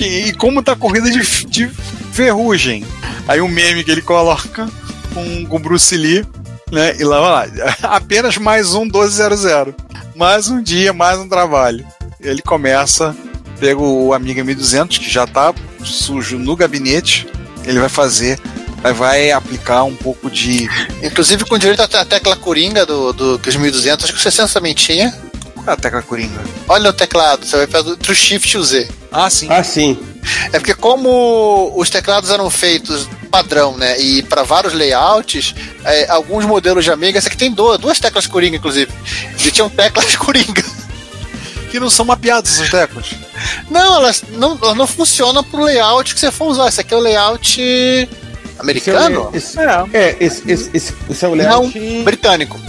E 0.00 0.32
como 0.34 0.62
tá 0.62 0.74
corrida 0.74 1.10
de, 1.10 1.20
de 1.46 1.68
ferrugem. 2.12 2.84
Aí 3.28 3.40
um 3.40 3.48
meme 3.48 3.84
que 3.84 3.90
ele 3.90 4.02
coloca 4.02 4.68
com, 5.12 5.46
com 5.46 5.60
Bruce 5.60 5.96
Lee, 5.96 6.24
né? 6.70 6.94
E 6.98 7.04
lá 7.04 7.20
vai 7.20 7.50
lá. 7.50 7.76
Apenas 7.96 8.36
mais 8.36 8.74
um 8.74 8.82
1200. 8.84 9.74
Mais 10.14 10.48
um 10.48 10.62
dia, 10.62 10.92
mais 10.92 11.18
um 11.18 11.28
trabalho. 11.28 11.86
Ele 12.20 12.42
começa, 12.42 13.14
pega 13.58 13.80
o 13.80 14.12
Amiga 14.12 14.44
1200, 14.44 14.98
que 14.98 15.10
já 15.10 15.26
tá 15.26 15.54
sujo 15.82 16.38
no 16.38 16.56
gabinete. 16.56 17.26
Ele 17.64 17.80
vai 17.80 17.88
fazer, 17.88 18.38
vai, 18.94 19.30
aplicar 19.30 19.84
um 19.84 19.96
pouco 19.96 20.30
de. 20.30 20.68
Inclusive 21.02 21.44
com 21.44 21.58
direito 21.58 21.80
à 21.80 22.04
tecla 22.04 22.36
coringa 22.36 22.84
do, 22.84 23.12
do, 23.12 23.38
dos 23.38 23.56
1200, 23.56 24.04
acho 24.04 24.12
que 24.12 24.18
o 24.18 24.22
600 24.22 24.52
também 24.52 24.74
tinha. 24.74 25.14
É 25.66 25.70
a 25.70 25.76
tecla 25.76 26.02
coringa? 26.02 26.40
Olha 26.68 26.90
o 26.90 26.92
teclado, 26.92 27.44
você 27.46 27.66
vai 27.66 27.80
entre 27.80 28.12
o 28.12 28.14
Shift 28.14 28.54
e 28.56 28.58
o 28.58 28.64
Z. 28.64 28.88
Ah, 29.10 29.30
sim. 29.30 29.46
Ah, 29.50 29.62
sim. 29.64 29.98
É 30.52 30.58
porque 30.58 30.74
como 30.74 31.72
os 31.76 31.90
teclados 31.90 32.30
eram 32.30 32.48
feitos 32.50 33.08
padrão, 33.30 33.76
né, 33.76 33.98
e 34.00 34.22
para 34.22 34.42
vários 34.42 34.72
layouts, 34.72 35.54
é, 35.84 36.08
alguns 36.08 36.44
modelos 36.44 36.84
de 36.84 36.90
Amiga, 36.90 37.18
esse 37.18 37.26
aqui 37.28 37.36
tem 37.36 37.52
duas, 37.52 37.78
duas 37.78 37.98
teclas 37.98 38.26
coringa, 38.26 38.56
inclusive. 38.56 38.90
E 39.44 39.50
tinham 39.50 39.68
teclas 39.68 40.14
coringa. 40.16 40.62
Que 41.70 41.80
não 41.80 41.90
são 41.90 42.04
mapeadas 42.04 42.52
essas 42.54 42.70
teclas. 42.70 43.06
Não, 43.68 43.96
elas 43.96 44.22
não, 44.30 44.56
elas 44.62 44.76
não 44.76 44.86
funcionam 44.86 45.42
pro 45.42 45.64
layout 45.64 46.14
que 46.14 46.20
você 46.20 46.30
for 46.30 46.46
usar. 46.46 46.68
Esse 46.68 46.80
aqui 46.80 46.94
é 46.94 46.96
o 46.96 47.00
layout 47.00 48.08
americano? 48.60 49.30
Esse, 49.34 49.58
é, 49.92 50.16
esse, 50.20 50.42
esse, 50.50 50.70
esse, 50.72 50.94
esse 51.10 51.24
é 51.24 51.28
o 51.28 51.34
Não, 51.34 51.62
layout. 51.62 52.02
britânico. 52.04 52.60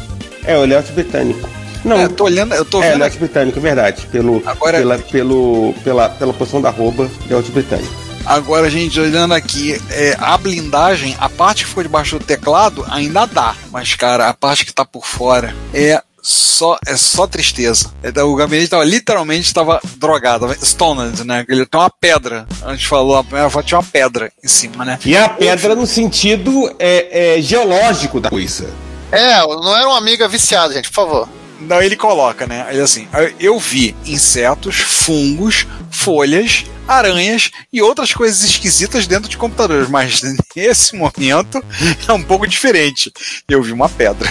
É, 0.43 0.57
o 0.57 0.65
layout 0.65 0.91
britânico. 0.93 1.47
Não, 1.85 1.97
É, 1.97 2.05
eu 2.05 2.09
tô 2.09 2.25
olhando, 2.25 2.53
eu 2.55 2.65
tô 2.65 2.81
é, 2.81 2.89
vendo 2.89 2.99
layout 2.99 3.17
britânico, 3.19 3.59
é 3.59 3.61
verdade. 3.61 4.07
Pelo, 4.07 4.41
Agora- 4.45 4.77
pela, 4.79 4.97
pelo, 4.97 5.73
pela, 5.83 6.09
pela 6.09 6.33
posição 6.33 6.61
da 6.61 6.69
arroba, 6.69 7.09
layout 7.29 7.49
britânico. 7.51 7.93
Agora, 8.25 8.69
gente, 8.71 8.99
olhando 8.99 9.35
aqui, 9.35 9.79
é, 9.91 10.17
a 10.19 10.35
blindagem, 10.35 11.15
a 11.19 11.29
parte 11.29 11.63
que 11.63 11.69
ficou 11.69 11.83
debaixo 11.83 12.17
do 12.17 12.25
teclado 12.25 12.83
ainda 12.89 13.27
dá, 13.27 13.55
mas, 13.71 13.93
cara, 13.93 14.27
a 14.27 14.33
parte 14.33 14.65
que 14.65 14.73
tá 14.73 14.83
por 14.83 15.05
fora 15.05 15.55
é 15.71 16.01
só 16.23 16.75
é 16.87 16.97
só 16.97 17.27
tristeza. 17.27 17.91
É, 18.01 18.23
O 18.23 18.33
gabinete 18.35 18.67
tava, 18.67 18.83
literalmente 18.83 19.45
estava 19.45 19.79
drogado, 19.97 20.51
stoned, 20.59 21.23
né? 21.23 21.45
Ele 21.47 21.67
tem 21.67 21.79
uma 21.79 21.89
pedra. 21.89 22.47
A 22.63 22.71
gente 22.73 22.87
falou, 22.87 23.15
a 23.15 23.23
primeira 23.23 23.47
foto 23.47 23.67
tinha 23.67 23.77
uma 23.77 23.83
pedra 23.85 24.31
em 24.43 24.47
cima, 24.47 24.83
né? 24.83 24.97
E 25.05 25.15
a 25.15 25.29
pedra 25.29 25.75
no 25.75 25.85
sentido 25.85 26.75
é, 26.79 27.37
é, 27.37 27.41
geológico 27.43 28.19
da 28.19 28.31
coisa. 28.31 28.67
É, 29.11 29.39
não 29.41 29.77
era 29.77 29.87
uma 29.87 29.99
amiga 29.99 30.27
viciada, 30.27 30.73
gente, 30.73 30.89
por 30.89 30.95
favor. 30.95 31.29
Não, 31.67 31.81
ele 31.81 31.95
coloca, 31.95 32.45
né? 32.47 32.65
Ele 32.69 32.81
assim, 32.81 33.07
eu- 33.39 33.59
vi 33.59 33.95
insetos, 34.05 34.75
fungos, 34.77 35.65
folhas, 35.91 36.65
aranhas 36.87 37.49
e 37.73 37.81
outras 37.81 38.13
coisas 38.13 38.43
esquisitas 38.43 39.07
dentro 39.07 39.29
de 39.29 39.37
computadores, 39.37 39.89
mas 39.89 40.21
nesse 40.55 40.95
momento 40.95 41.63
é 42.07 42.13
um 42.13 42.21
pouco 42.23 42.45
diferente. 42.47 43.11
Eu 43.49 43.61
vi 43.63 43.71
uma 43.71 43.89
pedra. 43.89 44.29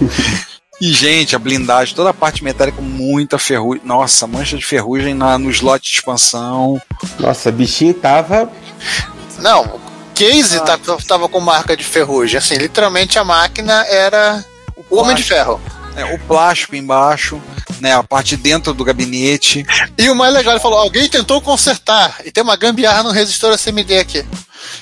E, 0.80 0.92
gente, 0.92 1.36
a 1.36 1.38
blindagem, 1.38 1.94
toda 1.94 2.10
a 2.10 2.12
parte 2.12 2.42
metálica, 2.42 2.82
muita 2.82 3.38
ferrugem. 3.38 3.80
Nossa, 3.84 4.26
mancha 4.26 4.56
de 4.56 4.64
ferrugem 4.66 5.14
na, 5.14 5.38
no 5.38 5.48
slot 5.48 5.80
de 5.88 5.96
expansão. 5.98 6.82
Nossa, 7.18 7.52
bichinho 7.52 7.94
tava. 7.94 8.50
Não, 9.38 9.62
o 9.66 9.80
case 10.14 10.58
tá- 10.64 10.76
tava 11.06 11.28
com 11.28 11.38
marca 11.38 11.76
de 11.76 11.84
ferrugem. 11.84 12.36
Assim, 12.38 12.56
literalmente 12.56 13.16
a 13.20 13.24
máquina 13.24 13.86
era 13.86 14.44
o 14.90 14.96
Homem 14.98 15.14
de 15.14 15.22
Ferro. 15.22 15.60
Né, 15.94 16.04
o 16.14 16.18
plástico 16.20 16.74
embaixo, 16.76 17.40
né, 17.80 17.92
a 17.94 18.02
parte 18.02 18.36
dentro 18.36 18.72
do 18.74 18.84
gabinete. 18.84 19.64
E 19.96 20.08
o 20.10 20.14
mais 20.14 20.32
legal, 20.34 20.54
ele 20.54 20.62
falou: 20.62 20.78
alguém 20.78 21.08
tentou 21.08 21.40
consertar. 21.40 22.16
E 22.24 22.30
tem 22.30 22.42
uma 22.42 22.56
gambiarra 22.56 23.02
no 23.02 23.10
resistor 23.10 23.52
SMD 23.52 23.98
aqui. 23.98 24.24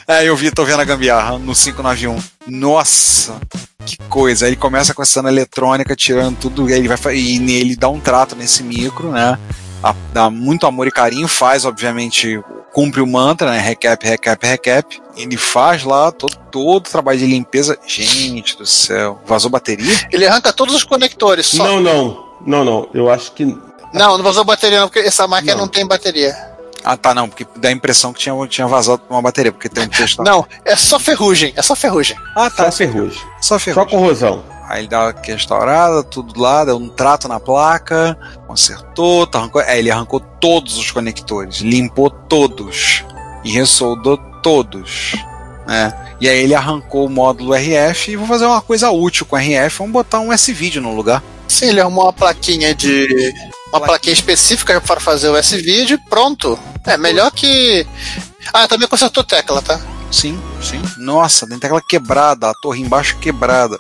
É, 0.07 0.25
eu 0.29 0.37
vi, 0.37 0.51
tô 0.51 0.65
vendo 0.65 0.81
a 0.81 0.85
gambiarra 0.85 1.39
no 1.39 1.55
591. 1.55 2.17
Nossa, 2.47 3.41
que 3.85 3.97
coisa. 4.09 4.45
Aí 4.47 4.51
ele 4.51 4.57
começa 4.57 4.95
com 4.95 5.03
essa 5.03 5.15
cena 5.15 5.29
eletrônica, 5.29 5.95
tirando 5.97 6.37
tudo, 6.39 6.71
e 6.71 6.73
ele 6.73 6.89
vai 6.89 7.17
e 7.17 7.37
ele 7.57 7.75
dá 7.77 7.89
um 7.89 7.99
trato 8.01 8.35
nesse 8.37 8.63
micro, 8.63 9.11
né? 9.11 9.39
A- 9.83 9.95
Dá 10.13 10.31
muito 10.31 10.67
amor 10.67 10.87
e 10.87 10.93
carinho, 10.93 11.27
faz, 11.27 11.65
obviamente, 11.65 12.41
cumpre 12.73 13.01
o 13.01 13.07
mantra, 13.07 13.51
né? 13.51 13.59
Recap, 13.59 14.05
recap, 14.07 14.47
recap. 14.47 15.03
Ele 15.17 15.37
faz 15.37 15.85
lá 15.85 16.11
todo, 16.11 16.35
todo 16.51 16.87
o 16.87 16.91
trabalho 16.91 17.19
de 17.19 17.27
limpeza. 17.27 17.79
Gente 17.87 18.57
do 18.57 18.67
céu, 18.67 19.21
vazou 19.27 19.51
bateria? 19.51 20.09
Ele 20.11 20.27
arranca 20.27 20.53
todos 20.53 20.75
os 20.75 20.85
conectores 20.85 21.47
só. 21.47 21.65
Não, 21.65 21.81
não. 21.81 22.33
Não, 22.45 22.65
não. 22.65 22.89
Eu 22.93 23.11
acho 23.11 23.33
que. 23.33 23.45
Não, 23.93 24.17
não 24.17 24.23
vazou 24.25 24.45
bateria, 24.45 24.81
não, 24.81 24.89
porque 24.89 25.01
essa 25.01 25.29
máquina 25.29 25.55
não, 25.55 25.69
tem 25.69 25.87
bateria. 25.87 26.35
Ah, 26.85 26.97
tá, 26.97 27.15
não, 27.15 27.29
porque 27.29 27.47
dá 27.57 27.69
a 27.69 27.73
impressão 27.73 28.13
que 28.13 28.19
tinha, 28.19 28.35
tinha 28.49 28.67
vazado 28.67 29.03
uma 29.09 29.23
bateria, 29.23 29.53
porque 29.53 29.69
tem 29.69 29.85
um 29.85 29.89
texto. 29.89 30.23
Não, 30.23 30.45
é 30.65 30.75
só 30.75 30.99
ferrugem, 30.99 31.53
é 31.55 31.63
só 31.63 31.77
ferrugem. 31.77 32.17
Ah, 32.35 32.51
tá. 32.51 32.65
Só 32.65 32.79
ferrugem. 32.79 33.21
Só 33.41 33.55
Só 33.55 33.59
ferrugem. 33.59 33.91
corrosão. 33.91 34.43
Aí 34.73 34.81
ele 34.81 34.89
dá 34.89 35.05
uma 35.05 35.15
restaurada, 35.23 36.03
tudo 36.03 36.41
lá, 36.41 36.65
deu 36.65 36.79
um 36.79 36.89
trato 36.89 37.29
na 37.29 37.39
placa, 37.39 38.17
consertou, 38.47 39.27
tá, 39.27 39.39
arrancou, 39.39 39.61
é, 39.61 39.79
ele 39.79 39.91
arrancou 39.91 40.19
todos 40.19 40.79
os 40.79 40.91
conectores, 40.91 41.59
limpou 41.59 42.09
todos 42.09 43.05
e 43.45 43.51
ressoldou 43.51 44.17
todos. 44.43 45.13
Né? 45.67 45.93
E 46.19 46.27
aí 46.27 46.39
ele 46.39 46.55
arrancou 46.55 47.05
o 47.05 47.11
módulo 47.11 47.53
RF 47.55 48.13
e 48.13 48.17
vou 48.17 48.27
fazer 48.27 48.47
uma 48.47 48.63
coisa 48.63 48.91
útil 48.91 49.27
com 49.27 49.37
RF, 49.37 49.77
vamos 49.77 49.93
botar 49.93 50.21
um 50.21 50.33
S-Video 50.33 50.81
no 50.81 50.95
lugar. 50.95 51.23
Sim, 51.47 51.67
ele 51.67 51.81
arrumou 51.83 52.05
uma 52.05 52.13
plaquinha 52.15 52.75
de. 52.75 53.35
Uma 53.71 53.81
plaquinha 53.83 54.15
específica 54.15 54.81
para 54.81 55.01
fazer 55.01 55.29
o 55.29 55.37
S-Video 55.37 55.97
e 55.97 56.09
pronto. 56.09 56.59
É 56.87 56.97
melhor 56.97 57.31
que. 57.31 57.87
Ah, 58.55 58.67
também 58.67 58.89
consertou 58.89 59.23
tecla, 59.23 59.61
tá? 59.61 59.79
Sim, 60.11 60.41
sim. 60.63 60.81
Nossa, 60.97 61.47
tem 61.47 61.59
tecla 61.59 61.83
quebrada, 61.87 62.49
a 62.49 62.55
torre 62.55 62.81
embaixo 62.81 63.19
quebrada. 63.19 63.77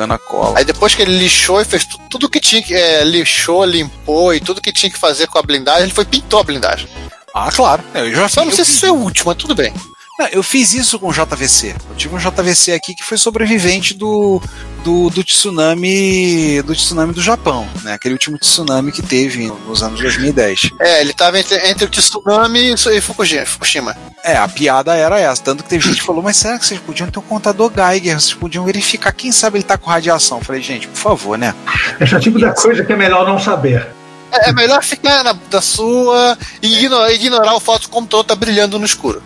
Pingando 0.00 0.14
a 0.14 0.18
cola. 0.18 0.58
Aí 0.58 0.64
depois 0.64 0.94
que 0.94 1.02
ele 1.02 1.18
lixou 1.18 1.60
e 1.60 1.64
fez 1.64 1.84
tu- 1.84 1.98
tudo 2.08 2.28
que 2.28 2.40
tinha 2.40 2.62
que. 2.62 2.74
É, 2.74 3.04
lixou, 3.04 3.64
limpou 3.64 4.32
e 4.34 4.40
tudo 4.40 4.60
que 4.60 4.72
tinha 4.72 4.90
que 4.90 4.98
fazer 4.98 5.26
com 5.26 5.38
a 5.38 5.42
blindagem, 5.42 5.82
ele 5.82 5.92
foi 5.92 6.06
pintou 6.06 6.40
a 6.40 6.42
blindagem. 6.42 6.88
Ah, 7.34 7.50
claro. 7.52 7.82
Eu 7.94 8.10
já 8.14 8.28
Só 8.28 8.44
não 8.44 8.50
sei 8.52 8.64
se 8.64 8.72
isso 8.72 8.86
é 8.86 8.90
útil, 8.90 9.24
mas 9.26 9.36
tudo 9.36 9.54
bem. 9.54 9.72
Não, 10.20 10.26
eu 10.26 10.42
fiz 10.42 10.74
isso 10.74 10.98
com 10.98 11.08
o 11.08 11.12
JVC. 11.12 11.74
Eu 11.88 11.96
tive 11.96 12.14
um 12.14 12.18
JVC 12.18 12.72
aqui 12.72 12.94
que 12.94 13.02
foi 13.02 13.16
sobrevivente 13.16 13.94
do, 13.94 14.38
do, 14.84 15.08
do 15.08 15.24
tsunami 15.24 16.60
do 16.60 16.74
tsunami 16.74 17.14
do 17.14 17.22
Japão, 17.22 17.66
né? 17.82 17.94
Aquele 17.94 18.12
último 18.12 18.36
tsunami 18.36 18.92
que 18.92 19.00
teve 19.00 19.50
nos 19.66 19.82
anos 19.82 19.98
2010. 19.98 20.72
É, 20.78 21.00
ele 21.00 21.14
tava 21.14 21.40
entre, 21.40 21.56
entre 21.66 21.86
o 21.86 21.88
tsunami 21.88 22.74
e 22.74 23.00
Fukushima. 23.00 23.96
É, 24.22 24.36
a 24.36 24.46
piada 24.46 24.94
era 24.94 25.18
essa. 25.18 25.42
Tanto 25.42 25.64
que 25.64 25.70
teve 25.70 25.88
gente 25.88 26.00
que 26.00 26.06
falou, 26.06 26.22
mas 26.22 26.36
será 26.36 26.58
que 26.58 26.66
vocês 26.66 26.78
podiam 26.78 27.10
ter 27.10 27.18
um 27.18 27.22
contador 27.22 27.72
Geiger? 27.74 28.20
Vocês 28.20 28.34
podiam 28.34 28.62
verificar, 28.66 29.12
quem 29.12 29.32
sabe 29.32 29.56
ele 29.56 29.64
tá 29.64 29.78
com 29.78 29.88
radiação? 29.88 30.36
Eu 30.36 30.44
falei, 30.44 30.60
gente, 30.60 30.86
por 30.86 30.98
favor, 30.98 31.38
né? 31.38 31.54
Esse 31.98 32.12
é 32.12 32.18
o 32.18 32.20
tipo 32.20 32.38
da 32.38 32.52
coisa 32.52 32.84
que 32.84 32.92
é 32.92 32.96
melhor 32.96 33.26
não 33.26 33.38
saber. 33.38 33.88
É, 34.32 34.50
é 34.50 34.52
melhor 34.52 34.82
ficar 34.82 35.24
na, 35.24 35.32
da 35.32 35.60
sua 35.60 36.36
e 36.62 36.78
ignorar, 36.78 37.12
ignorar 37.12 37.54
o 37.54 37.60
foto 37.60 37.88
como 37.88 38.06
todo 38.06 38.26
tá 38.26 38.34
brilhando 38.34 38.78
no 38.78 38.84
escuro. 38.84 39.22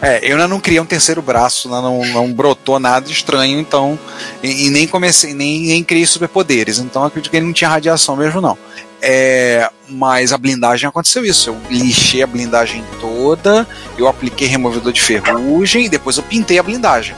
É, 0.00 0.20
eu 0.22 0.32
ainda 0.32 0.48
não 0.48 0.60
criei 0.60 0.80
um 0.80 0.86
terceiro 0.86 1.20
braço, 1.20 1.68
ainda 1.68 1.82
não, 1.82 2.04
não 2.06 2.32
brotou 2.32 2.78
nada 2.78 3.10
estranho, 3.10 3.58
então. 3.58 3.98
E, 4.42 4.66
e 4.66 4.70
nem 4.70 4.86
comecei, 4.86 5.34
nem, 5.34 5.60
nem 5.60 5.84
criei 5.84 6.06
superpoderes. 6.06 6.78
Então 6.78 7.04
acredito 7.04 7.30
que 7.30 7.36
ele 7.36 7.46
não 7.46 7.52
tinha 7.52 7.70
radiação 7.70 8.16
mesmo, 8.16 8.40
não. 8.40 8.56
É, 9.00 9.70
mas 9.88 10.32
a 10.32 10.38
blindagem 10.38 10.88
aconteceu 10.88 11.24
isso. 11.24 11.50
Eu 11.50 11.60
lixei 11.70 12.22
a 12.22 12.26
blindagem 12.26 12.84
toda, 13.00 13.66
eu 13.96 14.08
apliquei 14.08 14.48
removedor 14.48 14.92
de 14.92 15.00
ferrugem 15.00 15.84
e 15.84 15.88
depois 15.88 16.16
eu 16.16 16.22
pintei 16.22 16.58
a 16.58 16.62
blindagem. 16.62 17.14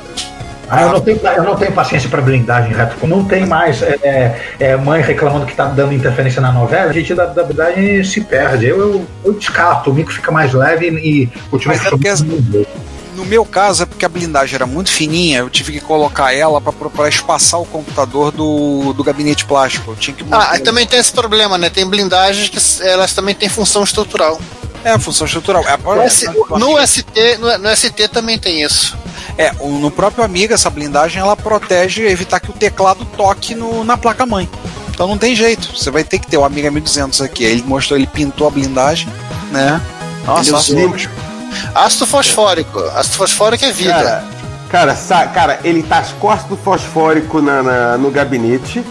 Ah, 0.71 0.83
eu, 0.83 0.93
não 0.93 1.01
tenho, 1.01 1.21
eu 1.37 1.43
não 1.43 1.57
tenho 1.57 1.73
paciência 1.73 2.09
para 2.09 2.23
blindagem 2.23 2.73
retro. 2.73 3.07
Não 3.07 3.25
tem 3.25 3.45
mais 3.45 3.83
é, 3.83 3.99
é, 4.03 4.41
é, 4.61 4.77
mãe 4.77 5.03
reclamando 5.03 5.45
que 5.47 5.55
tá 5.55 5.64
dando 5.66 5.93
interferência 5.93 6.41
na 6.41 6.53
novela. 6.53 6.91
A 6.91 6.93
gente 6.93 7.12
da, 7.14 7.27
da 7.27 7.43
blindagem 7.43 8.05
se 8.05 8.21
perde. 8.21 8.66
Eu, 8.66 8.79
eu, 8.79 9.07
eu 9.25 9.33
descarto, 9.35 9.91
o 9.91 9.95
mico 9.95 10.12
fica 10.12 10.31
mais 10.31 10.53
leve 10.53 10.87
e 10.89 11.27
continua 11.51 11.75
Mas 11.77 11.87
é 11.87 11.91
porque 11.91 12.09
as- 12.09 12.21
No 12.23 13.25
meu 13.27 13.45
caso, 13.45 13.83
é 13.83 13.87
porque 13.87 14.05
a 14.05 14.09
blindagem 14.09 14.55
era 14.55 14.66
muito 14.66 14.91
fininha, 14.91 15.41
eu 15.41 15.51
tive 15.51 15.73
que 15.73 15.81
colocar 15.81 16.33
ela 16.33 16.61
para 16.61 17.09
espaçar 17.09 17.61
o 17.61 17.66
computador 17.66 18.31
do, 18.33 18.93
do 18.93 19.03
gabinete 19.05 19.45
plástico. 19.45 19.91
Eu 19.91 19.97
tinha 19.97 20.14
que 20.16 20.25
Ah, 20.31 20.57
e 20.57 20.61
também 20.61 20.87
tem 20.87 20.99
esse 21.01 21.12
problema, 21.12 21.59
né? 21.59 21.68
Tem 21.68 21.85
blindagens 21.85 22.49
que 22.49 22.83
elas 22.87 23.12
também 23.12 23.35
têm 23.35 23.49
função 23.49 23.83
estrutural. 23.83 24.41
É, 24.83 24.99
função 24.99 25.27
estrutural. 25.27 25.62
É, 25.68 25.77
No, 25.77 26.03
S- 26.03 26.27
no 26.27 26.87
ST, 26.87 27.37
no, 27.39 27.59
no 27.59 27.77
ST 27.77 28.09
também 28.09 28.39
tem 28.39 28.62
isso. 28.62 28.97
É, 29.41 29.53
no 29.64 29.91
próprio 29.91 30.22
Amiga, 30.24 30.55
essa 30.55 30.68
blindagem 30.68 31.20
ela 31.20 31.36
protege 31.36 32.07
evitar 32.07 32.41
que 32.41 32.51
o 32.51 32.53
teclado 32.55 33.05
toque 33.16 33.55
no, 33.55 33.82
na 33.84 33.97
placa-mãe. 33.97 34.49
Então 34.91 35.07
não 35.09 35.16
tem 35.16 35.34
jeito. 35.34 35.74
Você 35.76 35.91
vai 35.91 36.05
ter 36.05 36.18
que 36.18 36.26
ter 36.26 36.36
o 36.36 36.45
Amiga 36.45 36.70
1200 36.70 37.22
aqui. 37.22 37.45
Ele 37.45 37.62
mostrou, 37.62 37.97
ele 37.99 38.07
pintou 38.07 38.47
a 38.47 38.51
blindagem, 38.51 39.09
né? 39.51 39.80
Nossa, 40.26 40.55
usou. 40.57 40.95
Ácido 41.74 42.07
fosfórico. 42.07 42.78
Ácido 42.95 43.16
fosfórico 43.16 43.64
é 43.64 43.72
vida. 43.72 43.93
Cara, 43.95 44.24
cara, 44.70 44.95
sa- 44.95 45.26
cara, 45.28 45.59
ele 45.64 45.82
tá 45.82 45.99
às 46.01 46.12
costas 46.12 46.49
do 46.49 46.57
fosfórico 46.57 47.41
na, 47.41 47.62
na- 47.62 47.99
no 47.99 48.11
gabinete. 48.11 48.84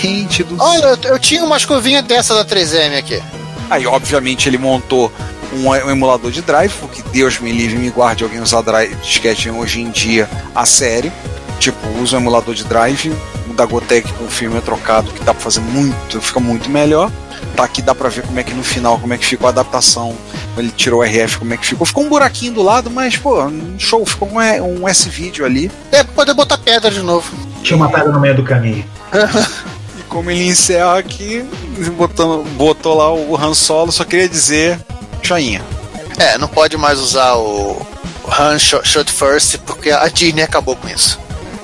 Gente 0.00 0.44
do 0.44 0.56
Olha, 0.62 0.84
eu, 0.84 0.98
eu 1.12 1.18
tinha 1.18 1.44
uma 1.44 1.56
escovinha 1.56 2.00
dessa 2.02 2.34
da 2.34 2.44
3M 2.44 2.96
aqui. 2.98 3.22
Aí, 3.68 3.86
obviamente, 3.86 4.48
ele 4.48 4.56
montou 4.56 5.12
um, 5.52 5.68
um 5.68 5.90
emulador 5.90 6.30
de 6.30 6.42
drive, 6.42 6.72
porque 6.80 7.02
Deus 7.10 7.38
me 7.38 7.52
livre 7.52 7.76
e 7.76 7.78
me 7.78 7.90
guarde 7.90 8.24
alguém 8.24 8.40
usar 8.40 8.62
drive, 8.62 8.94
disquete 8.96 9.50
hoje 9.50 9.80
em 9.80 9.90
dia 9.90 10.28
a 10.54 10.64
sério. 10.64 11.12
Tipo, 11.58 11.88
usa 12.00 12.16
um 12.16 12.20
emulador 12.20 12.54
de 12.54 12.64
drive, 12.64 13.12
o 13.50 13.52
da 13.52 13.66
Gotec 13.66 14.12
com 14.12 14.24
o 14.24 14.28
filme 14.28 14.60
trocado, 14.60 15.10
que 15.10 15.20
dá 15.24 15.34
pra 15.34 15.42
fazer 15.42 15.60
muito, 15.60 16.20
fica 16.20 16.38
muito 16.38 16.70
melhor. 16.70 17.10
Tá 17.56 17.64
aqui, 17.64 17.82
dá 17.82 17.94
pra 17.94 18.08
ver 18.08 18.22
como 18.22 18.38
é 18.38 18.44
que 18.44 18.54
no 18.54 18.62
final, 18.62 18.98
como 18.98 19.12
é 19.12 19.18
que 19.18 19.26
ficou 19.26 19.46
a 19.46 19.50
adaptação. 19.50 20.14
Ele 20.56 20.70
tirou 20.70 21.00
o 21.00 21.04
RF, 21.04 21.38
como 21.38 21.54
é 21.54 21.56
que 21.56 21.66
ficou. 21.66 21.86
Ficou 21.86 22.04
um 22.04 22.08
buraquinho 22.08 22.52
do 22.52 22.62
lado, 22.62 22.90
mas, 22.90 23.16
pô, 23.16 23.36
show, 23.78 24.04
ficou 24.04 24.28
um, 24.28 24.82
um 24.82 24.88
S-vídeo 24.88 25.44
ali. 25.44 25.70
É 25.90 26.02
pra 26.02 26.14
poder 26.14 26.34
botar 26.34 26.58
pedra 26.58 26.90
de 26.90 27.00
novo. 27.00 27.32
Tinha 27.62 27.76
uma 27.76 27.88
pedra 27.88 28.12
no 28.12 28.20
meio 28.20 28.36
do 28.36 28.44
caminho. 28.44 28.84
E 29.98 30.02
como 30.04 30.30
ele 30.30 30.46
encerra 30.46 30.96
aqui, 30.96 31.44
botando, 31.96 32.44
botou 32.50 32.96
lá 32.96 33.12
o 33.12 33.36
Han 33.36 33.52
Solo, 33.52 33.90
só 33.90 34.04
queria 34.04 34.28
dizer 34.28 34.78
joinha. 35.22 35.62
É, 36.18 36.36
não 36.38 36.48
pode 36.48 36.76
mais 36.76 36.98
usar 36.98 37.34
o 37.36 37.80
Han 38.38 38.58
Shot 38.58 39.10
First, 39.12 39.58
porque 39.58 39.90
a 39.90 40.08
Disney 40.08 40.42
acabou 40.42 40.74
com 40.76 40.88
isso. 40.88 41.18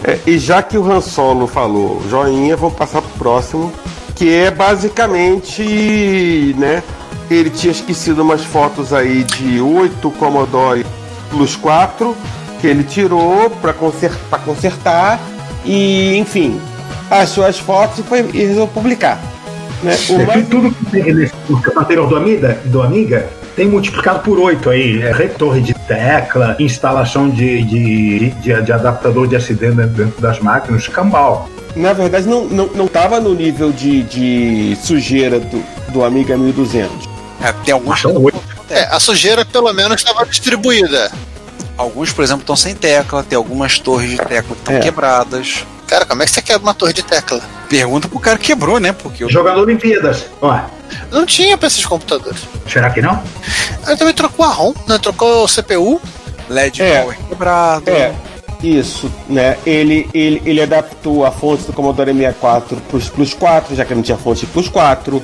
É, 0.04 0.18
e 0.26 0.38
já 0.38 0.62
que 0.62 0.76
o 0.78 0.90
Han 0.90 1.00
Solo 1.00 1.46
falou 1.46 2.02
joinha, 2.08 2.56
vamos 2.56 2.76
passar 2.76 3.02
pro 3.02 3.10
próximo, 3.18 3.72
que 4.14 4.32
é 4.32 4.50
basicamente, 4.50 6.54
né? 6.58 6.82
Ele 7.30 7.50
tinha 7.50 7.72
esquecido 7.72 8.22
umas 8.22 8.44
fotos 8.44 8.92
aí 8.92 9.24
de 9.24 9.60
8 9.60 10.10
Commodore 10.12 10.84
Plus 11.30 11.56
4 11.56 12.14
que 12.60 12.66
ele 12.66 12.84
tirou 12.84 13.50
para 13.50 13.72
consertar, 13.72 14.18
pra 14.30 14.38
consertar 14.38 15.20
e, 15.64 16.16
enfim, 16.16 16.60
achou 17.10 17.44
as 17.44 17.58
fotos 17.58 17.98
e, 17.98 18.02
foi, 18.02 18.20
e 18.32 18.38
resolveu 18.44 18.68
publicar. 18.68 19.18
Né? 19.82 19.96
O 20.10 20.20
É, 20.20 20.26
mais- 20.26 20.48
tudo 20.48 20.70
que 20.70 20.84
tem 20.86 21.14
nesse 21.14 21.32
no 21.48 21.80
anterior 21.80 22.06
do 22.08 22.16
Amiga, 22.16 22.60
do 22.66 22.82
Amiga 22.82 23.28
tem 23.56 23.68
multiplicado 23.68 24.20
por 24.20 24.38
8 24.38 24.70
aí. 24.70 25.02
É 25.02 25.12
retorre 25.12 25.60
de 25.60 25.74
tecla, 25.74 26.56
instalação 26.58 27.28
de, 27.28 27.62
de, 27.64 28.30
de, 28.30 28.62
de 28.62 28.72
adaptador 28.72 29.26
de 29.26 29.36
SD 29.36 29.70
dentro 29.72 30.20
das 30.20 30.38
máquinas, 30.40 30.88
cambal. 30.88 31.48
na 31.76 31.92
verdade, 31.92 32.26
não, 32.26 32.44
não, 32.46 32.66
não 32.68 32.86
tava 32.88 33.20
no 33.20 33.34
nível 33.34 33.72
de, 33.72 34.02
de 34.04 34.76
sujeira 34.82 35.38
do, 35.40 35.62
do 35.92 36.04
Amiga 36.04 36.36
1200. 36.36 37.08
É, 37.42 37.52
tem 37.64 37.74
alguns. 37.74 38.02
É, 38.70 38.84
a 38.90 38.98
sujeira 38.98 39.44
pelo 39.44 39.72
menos 39.72 39.96
estava 39.96 40.24
distribuída. 40.24 41.10
Alguns, 41.76 42.12
por 42.12 42.22
exemplo, 42.22 42.42
estão 42.42 42.54
sem 42.56 42.74
tecla, 42.74 43.22
tem 43.24 43.36
algumas 43.36 43.78
torres 43.78 44.10
de 44.10 44.16
tecla 44.16 44.42
que 44.54 44.60
estão 44.62 44.74
É. 44.76 44.80
quebradas. 44.80 45.64
Cara, 45.88 46.06
como 46.06 46.22
é 46.22 46.24
que 46.24 46.30
você 46.30 46.40
quebra 46.40 46.62
uma 46.62 46.72
torre 46.74 46.92
de 46.92 47.02
tecla? 47.02 47.40
Pergunta 47.68 48.08
pro 48.08 48.18
cara 48.20 48.38
que 48.38 48.46
quebrou, 48.46 48.78
né? 48.78 48.92
Porque 48.92 49.24
eu... 49.24 49.28
Jogador 49.28 49.62
Olimpíadas. 49.62 50.24
Ó, 50.40 50.56
Não 51.10 51.24
tinha 51.26 51.56
pra 51.56 51.66
esses 51.68 51.84
computadores. 51.84 52.40
será 52.70 52.90
que 52.90 53.00
não? 53.02 53.22
Ele 53.86 53.96
também 53.96 54.14
trocou 54.14 54.44
a 54.44 54.48
ROM, 54.48 54.72
né? 54.86 54.98
Trocou 54.98 55.44
o 55.44 55.48
CPU. 55.48 56.00
LED 56.48 56.82
É. 56.82 57.00
power 57.00 57.16
quebrado. 57.28 57.90
É, 57.90 58.12
isso, 58.62 59.10
né? 59.28 59.56
Ele, 59.64 60.08
ele, 60.12 60.42
ele 60.44 60.60
adaptou 60.62 61.24
a 61.24 61.30
fonte 61.30 61.64
do 61.64 61.72
Commodore 61.72 62.12
64 62.12 62.76
plus, 62.90 63.08
plus 63.08 63.32
4, 63.34 63.74
já 63.76 63.84
que 63.84 63.94
não 63.94 64.02
tinha 64.02 64.18
fonte 64.18 64.44
plus 64.46 64.68
4. 64.68 65.22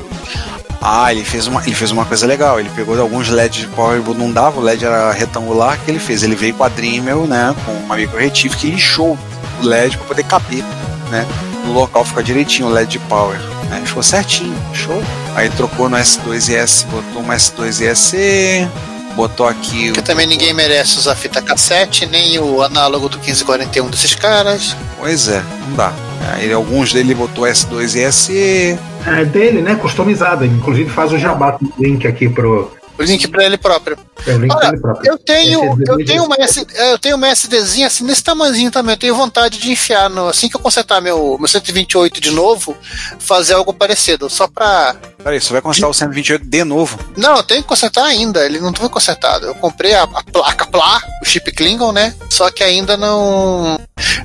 Ah, 0.83 1.13
ele 1.13 1.23
fez, 1.25 1.47
uma, 1.47 1.63
ele 1.63 1.75
fez 1.75 1.91
uma 1.91 2.07
coisa 2.07 2.27
legal. 2.27 2.59
Ele 2.59 2.71
pegou 2.75 2.99
alguns 2.99 3.29
LEDs 3.29 3.61
de 3.61 3.67
power, 3.69 4.01
não 4.17 4.33
dava, 4.33 4.59
o 4.61 4.63
LED 4.63 4.85
era 4.87 5.13
retangular, 5.13 5.77
o 5.77 5.79
que 5.85 5.91
ele 5.91 5.99
fez? 5.99 6.23
Ele 6.23 6.35
veio 6.35 6.55
com 6.55 6.65
a 6.65 6.69
Dremel, 6.69 7.27
né? 7.27 7.55
Com 7.67 7.73
uma 7.73 7.97
micro 7.97 8.17
retífica 8.19 8.63
que 8.63 8.71
lixou 8.71 9.19
o 9.63 9.67
LED 9.67 9.99
para 9.99 10.07
poder 10.07 10.25
caber, 10.25 10.65
né? 11.11 11.27
No 11.67 11.75
local 11.75 12.03
ficar 12.05 12.23
direitinho 12.23 12.69
o 12.69 12.71
LED 12.73 12.93
de 12.93 12.99
power. 13.01 13.39
Né? 13.71 13.83
Ficou 13.85 14.03
certinho, 14.03 14.55
show. 14.75 15.03
Aí 15.35 15.49
trocou 15.51 15.89
no 15.89 15.97
S2S, 15.97 16.87
botou 16.87 17.23
um 17.23 17.29
S2S, 17.29 18.69
botou 19.15 19.47
aqui 19.47 19.87
Porque 19.87 20.01
o. 20.01 20.03
também 20.03 20.27
ninguém 20.27 20.53
merece 20.53 20.99
usar 20.99 21.15
fita 21.15 21.41
cassete, 21.41 22.05
nem 22.07 22.39
o 22.41 22.63
análogo 22.63 23.09
do 23.09 23.17
1541 23.17 23.89
desses 23.89 24.15
caras. 24.15 24.77
Pois 24.99 25.29
é, 25.29 25.43
não 25.69 25.77
dá. 25.77 25.93
Aí 26.35 26.53
alguns 26.53 26.93
dele 26.93 27.15
botou 27.15 27.45
S2S. 27.45 28.79
É 29.07 29.25
dele, 29.25 29.63
né? 29.63 29.77
Customizada. 29.77 30.45
Inclusive 30.45 30.91
faz 30.91 31.13
o 31.13 31.19
jabá 31.19 31.53
com 31.53 31.65
o 31.65 31.73
link 31.79 32.07
aqui 32.07 32.29
pro. 32.29 32.71
O 33.01 33.03
link 33.05 33.27
pra 33.29 33.45
ele 33.45 33.57
próprio. 33.57 33.99
É 34.27 34.33
o 34.35 34.39
link 34.39 34.55
Olha, 34.55 34.69
dele 34.71 34.81
próprio. 34.83 35.11
Eu 35.13 35.19
tenho, 35.19 35.73
Esse 35.73 35.91
eu 35.91 36.05
tenho 36.07 36.25
uma 36.25 36.37
S, 36.37 36.67
eu 36.75 36.99
tenho 36.99 37.17
uma 37.17 37.29
SDzinha 37.29 37.87
assim 37.87 38.05
nesse 38.05 38.23
tamanhozinho 38.23 38.71
também. 38.71 38.95
Eu 38.95 38.99
tenho 38.99 39.15
vontade 39.15 39.59
de 39.59 39.71
enfiar 39.73 40.09
no, 40.11 40.29
assim 40.29 40.49
que 40.49 40.57
eu 40.57 40.61
consertar 40.61 41.01
meu, 41.01 41.37
meu 41.39 41.49
128 41.49 42.21
de 42.21 42.31
novo, 42.31 42.77
fazer 43.19 43.55
algo 43.55 43.73
parecido, 43.73 44.29
só 44.29 44.47
pra 44.47 44.95
Peraí, 45.23 45.39
você 45.41 45.53
vai 45.53 45.61
consertar 45.61 45.89
o 45.89 45.95
128 45.95 46.47
de 46.47 46.65
novo. 46.65 46.99
Não, 47.17 47.37
eu 47.37 47.43
tenho 47.43 47.63
que 47.63 47.69
consertar 47.69 48.05
ainda. 48.07 48.45
Ele 48.45 48.59
não 48.59 48.73
foi 48.73 48.89
consertado. 48.89 49.47
Eu 49.47 49.55
comprei 49.55 49.93
a, 49.95 50.05
a 50.05 50.23
placa 50.23 50.67
Plá, 50.67 51.03
o 51.23 51.27
chip 51.27 51.53
Klingon, 51.53 51.93
né? 51.93 52.15
Só 52.31 52.51
que 52.51 52.65
ainda 52.65 52.97
não. 52.97 53.79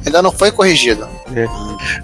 Ainda 0.06 0.22
não 0.22 0.32
foi 0.32 0.52
corrigido. 0.52 1.06
É. 1.36 1.46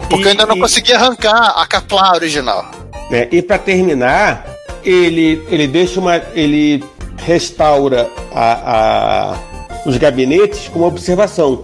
Porque 0.09 0.23
E- 0.23 0.25
eu 0.25 0.29
ainda 0.31 0.45
não 0.45 0.57
e- 0.57 0.59
consegui 0.59 0.91
arrancar 0.93 1.53
a 1.57 1.65
Caplá 1.65 2.11
original. 2.15 2.69
Né? 3.09 3.29
E 3.31 3.41
para 3.41 3.57
terminar, 3.57 4.45
ele, 4.83 5.41
ele 5.49 5.67
deixa 5.67 5.99
uma. 5.99 6.17
ele 6.33 6.83
restaura 7.17 8.09
a, 8.33 9.33
a- 9.33 9.39
os 9.85 9.97
gabinetes 9.97 10.67
com 10.67 10.79
uma 10.79 10.87
observação. 10.87 11.63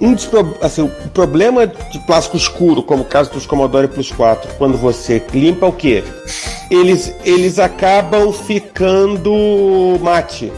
Um 0.00 0.12
dos 0.12 0.28
assim, 0.60 0.82
o 0.82 0.88
problema 1.08 1.66
de 1.66 1.98
plástico 2.00 2.36
escuro, 2.36 2.82
como 2.82 3.02
o 3.02 3.06
caso 3.06 3.30
dos 3.32 3.46
Commodore 3.46 3.88
Plus 3.88 4.10
4, 4.12 4.52
quando 4.58 4.76
você 4.76 5.22
limpa 5.32 5.66
o 5.66 5.72
quê? 5.72 6.04
Eles, 6.70 7.14
eles 7.24 7.58
acabam 7.58 8.30
ficando 8.32 9.98
mate. 10.02 10.52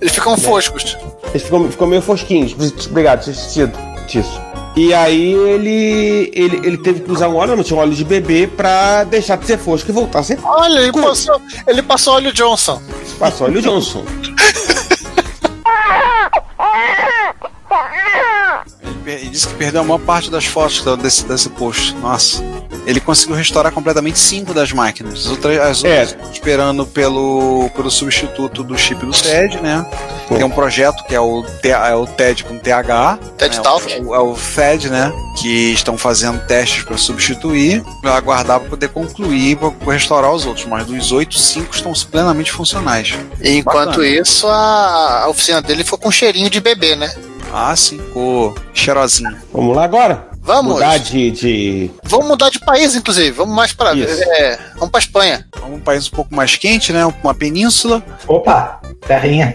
Eles 0.00 0.14
ficam 0.14 0.36
foscos. 0.38 0.96
Eles 1.30 1.42
ficam, 1.42 1.68
ficam 1.70 1.86
meio 1.88 2.02
fosquinhos. 2.02 2.54
Obrigado, 2.88 3.24
tinha 3.24 3.34
esquecido 3.34 3.72
disso. 4.06 4.40
E 4.78 4.94
aí 4.94 5.32
ele, 5.34 6.30
ele, 6.32 6.56
ele 6.64 6.78
teve 6.78 7.00
que 7.00 7.10
usar 7.10 7.26
um 7.28 7.34
óleo, 7.34 7.56
não 7.56 7.64
tinha 7.64 7.76
um 7.76 7.80
óleo 7.82 7.94
de 7.94 8.04
bebê, 8.04 8.46
pra 8.46 9.02
deixar 9.02 9.36
de 9.36 9.44
ser 9.44 9.58
fosco 9.58 9.90
e 9.90 9.92
voltar 9.92 10.20
a 10.20 10.22
ser 10.22 10.38
Olha, 10.40 10.78
ele 10.78 10.92
passou, 10.92 11.42
ele 11.66 11.82
passou 11.82 12.14
óleo 12.14 12.32
Johnson. 12.32 12.80
Passou 13.18 13.48
óleo 13.48 13.60
Johnson. 13.60 14.04
Ele, 19.06 19.30
disse 19.30 19.48
que 19.48 19.54
perdeu 19.54 19.80
a 19.80 19.84
maior 19.84 19.98
parte 19.98 20.30
das 20.30 20.44
fotos 20.44 20.84
da- 20.84 20.94
desse, 20.96 21.24
desse 21.24 21.48
post. 21.50 21.94
Nossa. 21.96 22.42
Ele 22.86 23.00
conseguiu 23.00 23.36
restaurar 23.36 23.72
completamente 23.72 24.18
cinco 24.18 24.52
das 24.54 24.72
máquinas. 24.72 25.20
As 25.20 25.26
outras, 25.26 25.58
as 25.60 25.84
É. 25.84 26.00
outras 26.00 26.32
esperando 26.32 26.86
pelo, 26.86 27.70
pelo 27.74 27.90
substituto 27.90 28.62
do 28.62 28.76
chip 28.76 29.04
do 29.04 29.12
TED, 29.12 29.60
né? 29.60 29.84
Tem 30.28 30.44
um 30.44 30.50
projeto 30.50 31.04
que 31.04 31.14
é 31.14 31.20
o, 31.20 31.44
é 31.62 31.94
o 31.94 32.06
TED 32.06 32.44
com 32.44 32.58
TH. 32.58 33.18
TED 33.38 33.56
né? 33.56 33.62
Talk. 33.62 34.02
O, 34.02 34.14
é 34.14 34.18
o 34.18 34.34
TED, 34.34 34.90
né? 34.90 35.12
Que 35.40 35.72
estão 35.72 35.96
fazendo 35.96 36.38
testes 36.46 36.84
para 36.84 36.96
substituir, 36.98 37.82
para 38.02 38.14
aguardar 38.14 38.60
para 38.60 38.68
poder 38.68 38.88
concluir, 38.88 39.56
para 39.56 39.92
restaurar 39.92 40.32
os 40.32 40.44
outros. 40.44 40.66
Mas 40.66 40.86
dos 40.86 41.12
oito, 41.12 41.38
cinco 41.38 41.74
estão 41.74 41.92
plenamente 42.10 42.52
funcionais. 42.52 43.14
E 43.40 43.56
enquanto 43.56 43.88
Bacana. 43.98 44.06
isso, 44.06 44.46
a, 44.46 45.24
a 45.24 45.28
oficina 45.28 45.62
dele 45.62 45.82
ficou 45.84 45.98
com 45.98 46.08
um 46.08 46.12
cheirinho 46.12 46.50
de 46.50 46.60
bebê, 46.60 46.94
né? 46.94 47.10
Ah, 47.52 47.74
sim, 47.74 47.98
ficou 47.98 48.54
cheirosinho. 48.74 49.34
Vamos 49.52 49.74
lá 49.74 49.84
agora? 49.84 50.27
Vamos. 50.48 50.72
Mudar 50.76 50.98
de. 50.98 51.30
de... 51.30 51.90
Vamos 52.04 52.26
mudar 52.26 52.48
de 52.48 52.58
país, 52.58 52.94
inclusive. 52.94 53.32
Vamos 53.32 53.54
mais 53.54 53.74
para. 53.74 53.90
É, 53.98 54.58
vamos 54.76 54.88
para 54.88 54.98
Espanha. 54.98 55.46
Um 55.70 55.78
país 55.78 56.08
um 56.08 56.10
pouco 56.10 56.34
mais 56.34 56.56
quente, 56.56 56.90
né? 56.90 57.04
Uma 57.22 57.34
península. 57.34 58.02
Opa, 58.26 58.80
terrinha. 59.06 59.54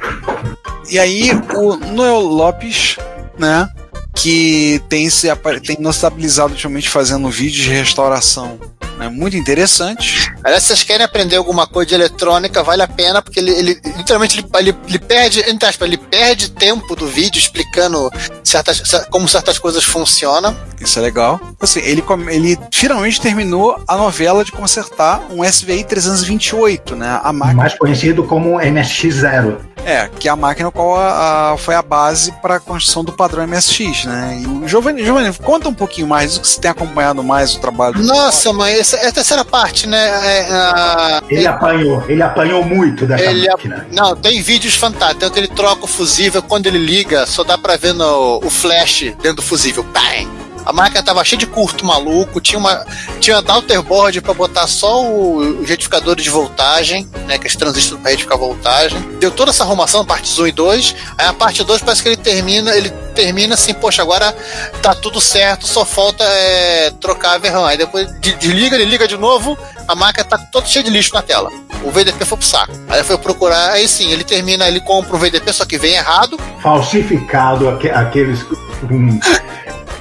E 0.87 0.99
aí 0.99 1.31
o 1.55 1.77
Noel 1.77 2.19
Lopes, 2.19 2.97
né? 3.39 3.67
Que 4.13 4.79
tem 4.87 5.09
se 5.09 5.27
tem 5.65 5.77
notabilizado 5.79 6.51
ultimamente 6.51 6.89
fazendo 6.89 7.27
vídeos 7.27 7.63
de 7.63 7.71
restauração. 7.71 8.59
Né, 8.97 9.09
muito 9.09 9.35
interessante. 9.35 10.31
Aliás, 10.43 10.63
se 10.63 10.67
vocês 10.67 10.83
querem 10.83 11.03
aprender 11.03 11.35
alguma 11.35 11.65
coisa 11.65 11.89
de 11.89 11.95
eletrônica, 11.95 12.61
vale 12.63 12.81
a 12.83 12.87
pena, 12.87 13.21
porque 13.21 13.39
ele, 13.39 13.51
ele 13.51 13.81
literalmente 13.97 14.37
ele, 14.39 14.47
ele, 14.59 14.75
ele 14.87 14.99
perde, 14.99 15.39
entre 15.49 15.67
aspas, 15.67 15.87
ele 15.87 15.97
perde 15.97 16.49
tempo 16.51 16.95
do 16.95 17.07
vídeo 17.07 17.39
explicando 17.39 18.11
certas, 18.43 18.81
cer- 18.85 19.07
como 19.09 19.27
certas 19.27 19.57
coisas 19.57 19.83
funcionam. 19.83 20.55
Isso 20.79 20.99
é 20.99 21.01
legal. 21.01 21.39
Assim, 21.59 21.79
ele, 21.79 22.03
ele 22.29 22.59
finalmente 22.71 23.19
terminou 23.21 23.81
a 23.87 23.95
novela 23.97 24.43
de 24.43 24.51
consertar 24.51 25.21
um 25.31 25.43
SVI 25.43 25.83
328, 25.85 26.95
né? 26.95 27.19
A 27.23 27.31
máquina. 27.33 27.57
Mais 27.57 27.77
conhecido 27.77 28.23
como 28.23 28.57
MSX0. 28.59 29.57
É, 29.85 30.07
que 30.07 30.29
é 30.29 30.31
a 30.31 30.35
máquina 30.35 30.71
qual 30.71 30.95
a- 30.95 31.51
a- 31.53 31.57
foi 31.57 31.75
a 31.75 31.81
base 31.81 32.31
para 32.41 32.55
a 32.55 32.59
construção 32.59 33.03
do 33.03 33.11
padrão 33.11 33.43
MSX, 33.45 34.05
né? 34.05 34.39
E 34.41 34.47
o 34.47 34.65
Giovanni, 34.67 35.03
Giovanni, 35.03 35.33
conta 35.33 35.67
um 35.67 35.73
pouquinho 35.73 36.07
mais 36.07 36.35
do 36.35 36.39
que 36.41 36.47
você 36.47 36.61
tem 36.61 36.71
acompanhado 36.71 37.21
mais 37.21 37.53
o 37.55 37.59
trabalho 37.59 37.95
do 37.95 38.03
Nossa, 38.03 38.53
mãe, 38.53 38.75
essa 38.83 38.97
é 38.97 39.07
a 39.07 39.11
terceira 39.11 39.45
parte, 39.45 39.87
né? 39.87 39.97
É, 40.39 40.51
a- 40.51 41.23
Ele 41.29 41.47
apanhou, 41.47 42.03
ele 42.07 42.21
apanhou 42.21 42.63
muito 42.63 43.05
Ele 43.17 43.47
máquina. 43.47 43.87
Não, 43.91 44.15
tem 44.15 44.41
vídeos 44.41 44.75
fantásticos. 44.75 45.19
Tanto 45.23 45.37
ele 45.37 45.47
troca 45.47 45.85
o 45.85 45.87
fusível, 45.87 46.41
quando 46.43 46.67
ele 46.67 46.77
liga, 46.77 47.25
só 47.25 47.43
dá 47.43 47.57
pra 47.57 47.77
ver 47.77 47.93
no, 47.93 48.39
o 48.43 48.49
flash 48.49 49.01
dentro 49.21 49.35
do 49.37 49.41
fusível. 49.41 49.83
Bang! 49.83 50.29
A 50.65 50.71
máquina 50.73 51.03
tava 51.03 51.23
cheia 51.23 51.37
de 51.39 51.45
curto 51.45 51.85
maluco, 51.85 52.39
tinha 52.39 52.57
uma 52.59 52.85
tinha 53.19 53.41
daughterboard 53.41 54.21
pra 54.21 54.33
botar 54.33 54.67
só 54.67 55.03
o, 55.03 55.63
retificadores 55.63 56.23
de 56.23 56.29
voltagem, 56.29 57.07
né, 57.27 57.37
que 57.37 57.47
é 57.47 57.51
transistor 57.51 57.97
pra 57.99 58.11
retificar 58.11 58.37
voltagem. 58.37 58.99
Deu 59.19 59.31
toda 59.31 59.51
essa 59.51 59.63
arrumação, 59.63 60.05
partes 60.05 60.37
1 60.39 60.47
e 60.47 60.51
2. 60.51 60.95
Aí 61.17 61.25
a 61.27 61.33
parte 61.33 61.63
2 61.63 61.81
parece 61.81 62.01
que 62.01 62.09
ele 62.09 62.17
termina, 62.17 62.75
ele 62.75 62.89
termina 63.15 63.53
assim, 63.55 63.73
poxa, 63.73 64.01
agora 64.01 64.35
tá 64.81 64.93
tudo 64.95 65.19
certo, 65.21 65.67
só 65.67 65.85
falta 65.85 66.23
é, 66.23 66.91
trocar 66.99 67.35
a 67.35 67.37
VRAM. 67.37 67.65
Aí 67.65 67.77
depois 67.77 68.07
de- 68.19 68.33
desliga, 68.35 68.75
ele 68.75 68.85
liga 68.85 69.07
de 69.07 69.17
novo, 69.17 69.57
a 69.87 69.95
máquina 69.95 70.23
tá 70.25 70.37
toda 70.37 70.65
cheia 70.65 70.83
de 70.83 70.89
lixo 70.89 71.13
na 71.13 71.21
tela. 71.21 71.49
O 71.83 71.91
VDP 71.91 72.23
foi 72.25 72.37
pro 72.37 72.47
saco. 72.47 72.73
Aí 72.89 73.03
foi 73.03 73.17
procurar, 73.17 73.71
aí 73.71 73.87
sim, 73.87 74.09
ele 74.11 74.23
termina, 74.23 74.67
ele 74.67 74.79
compra 74.81 75.15
um 75.15 75.19
VDP, 75.19 75.51
só 75.51 75.65
que 75.65 75.77
vem 75.77 75.93
errado. 75.95 76.39
Falsificado, 76.61 77.67
aque- 77.69 77.89
aqueles. 77.89 78.39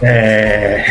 É, 0.03 0.85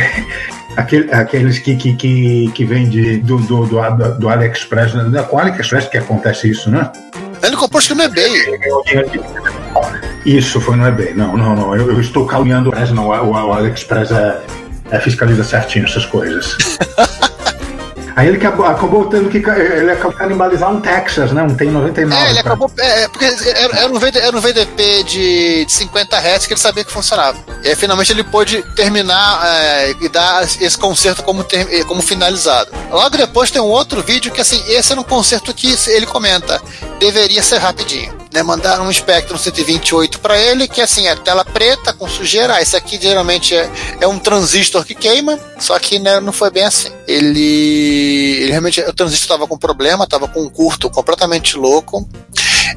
aquele- 0.78 1.12
aqueles 1.14 1.60
que, 1.60 1.76
que, 1.76 1.94
que, 1.96 2.52
que 2.54 2.66
vem 2.66 2.88
de, 2.90 3.18
do, 3.18 3.38
do, 3.38 3.66
do, 3.66 4.20
do 4.20 4.30
AliExpress. 4.30 4.94
Né? 4.94 5.22
Com 5.24 5.36
o 5.36 5.40
AliExpress 5.40 5.88
que 5.88 5.98
acontece 5.98 6.50
isso, 6.50 6.70
né? 6.70 6.90
Ele 7.44 7.56
comprou 7.56 7.80
acho 7.80 7.90
que 7.90 7.94
no 7.96 8.04
eBay. 8.04 8.30
Isso 10.26 10.62
foi 10.62 10.76
no 10.76 10.88
eBay. 10.88 11.14
Não, 11.14 11.36
não, 11.36 11.56
não. 11.56 11.76
Eu, 11.76 11.92
eu 11.92 12.00
estou 12.00 12.26
caluniando. 12.26 12.72
Não, 12.94 13.08
o, 13.08 13.32
o 13.32 13.54
AliExpress 13.54 14.12
é, 14.12 14.42
é 14.92 15.00
fiscaliza 15.00 15.44
certinho 15.44 15.86
essas 15.86 16.06
coisas. 16.06 16.56
Aí 18.16 18.28
ele 18.28 18.38
acabou, 18.38 18.66
acabou 18.66 19.06
tendo 19.08 19.30
que. 19.30 19.38
Ele 19.38 19.92
acabou 19.92 20.14
canibalizar 20.14 20.72
um 20.72 20.82
Texas, 20.82 21.32
né? 21.32 21.42
Um 21.44 21.56
tem 21.56 21.70
99. 21.72 22.16
É, 22.16 22.26
ele 22.26 22.36
cara. 22.36 22.48
acabou. 22.48 22.72
É, 22.78 23.04
é, 23.04 23.08
porque 23.08 23.26
era, 23.26 23.78
era 23.80 23.92
um 23.92 24.00
VD, 24.00 24.20
era 24.20 24.36
um 24.38 24.42
VDP 24.42 25.04
de, 25.04 25.66
de 25.66 25.72
50 25.72 26.18
Hz 26.18 26.46
que 26.48 26.54
ele 26.54 26.60
sabia 26.60 26.84
que 26.84 26.92
funcionava. 26.92 27.38
E 27.64 27.70
aí 27.70 27.76
finalmente 27.76 28.12
ele 28.12 28.24
pôde 28.24 28.62
terminar 28.76 29.42
é, 29.46 29.92
e 30.02 30.10
dar 30.10 30.44
esse 30.44 30.78
concerto 30.78 31.24
como, 31.24 31.44
ter- 31.44 31.86
como 31.86 32.02
finalizado. 32.02 32.72
Logo 32.92 33.18
depois 33.18 33.50
tem 33.52 33.62
um 33.62 33.66
outro 33.66 34.02
vídeo 34.02 34.32
que, 34.32 34.42
assim, 34.42 34.62
esse 34.68 34.92
era 34.92 35.00
um 35.00 35.04
concerto 35.04 35.54
que 35.54 35.76
ele 35.88 36.06
comenta. 36.06 36.62
Deveria 37.00 37.42
ser 37.42 37.58
rapidinho. 37.58 38.21
Né, 38.34 38.42
mandaram 38.42 38.86
um 38.88 38.94
Spectrum 38.94 39.38
128 39.38 40.20
para 40.22 40.40
ele, 40.40 40.66
que 40.66 40.80
assim, 40.80 41.06
é 41.06 41.16
tela 41.18 41.44
preta 41.44 41.92
com 41.92 42.08
sujeira. 42.08 42.56
Ah, 42.56 42.62
esse 42.62 42.78
aqui 42.78 42.98
geralmente 43.00 43.54
é, 43.54 43.70
é 44.00 44.08
um 44.08 44.18
transistor 44.18 44.86
que 44.86 44.96
queima, 44.96 45.38
só 45.60 45.78
que 45.78 46.00
né, 46.00 46.20
não 46.22 46.32
foi 46.32 46.50
bem 46.50 46.64
assim. 46.64 46.90
Ele, 47.06 48.38
ele 48.42 48.52
realmente, 48.52 48.80
o 48.80 48.94
transistor 48.94 49.36
estava 49.36 49.48
com 49.48 49.58
problema, 49.58 50.06
estava 50.06 50.30
com 50.30 50.44
um 50.44 50.50
curto 50.50 50.90
completamente 50.90 51.58
louco. 51.58 52.08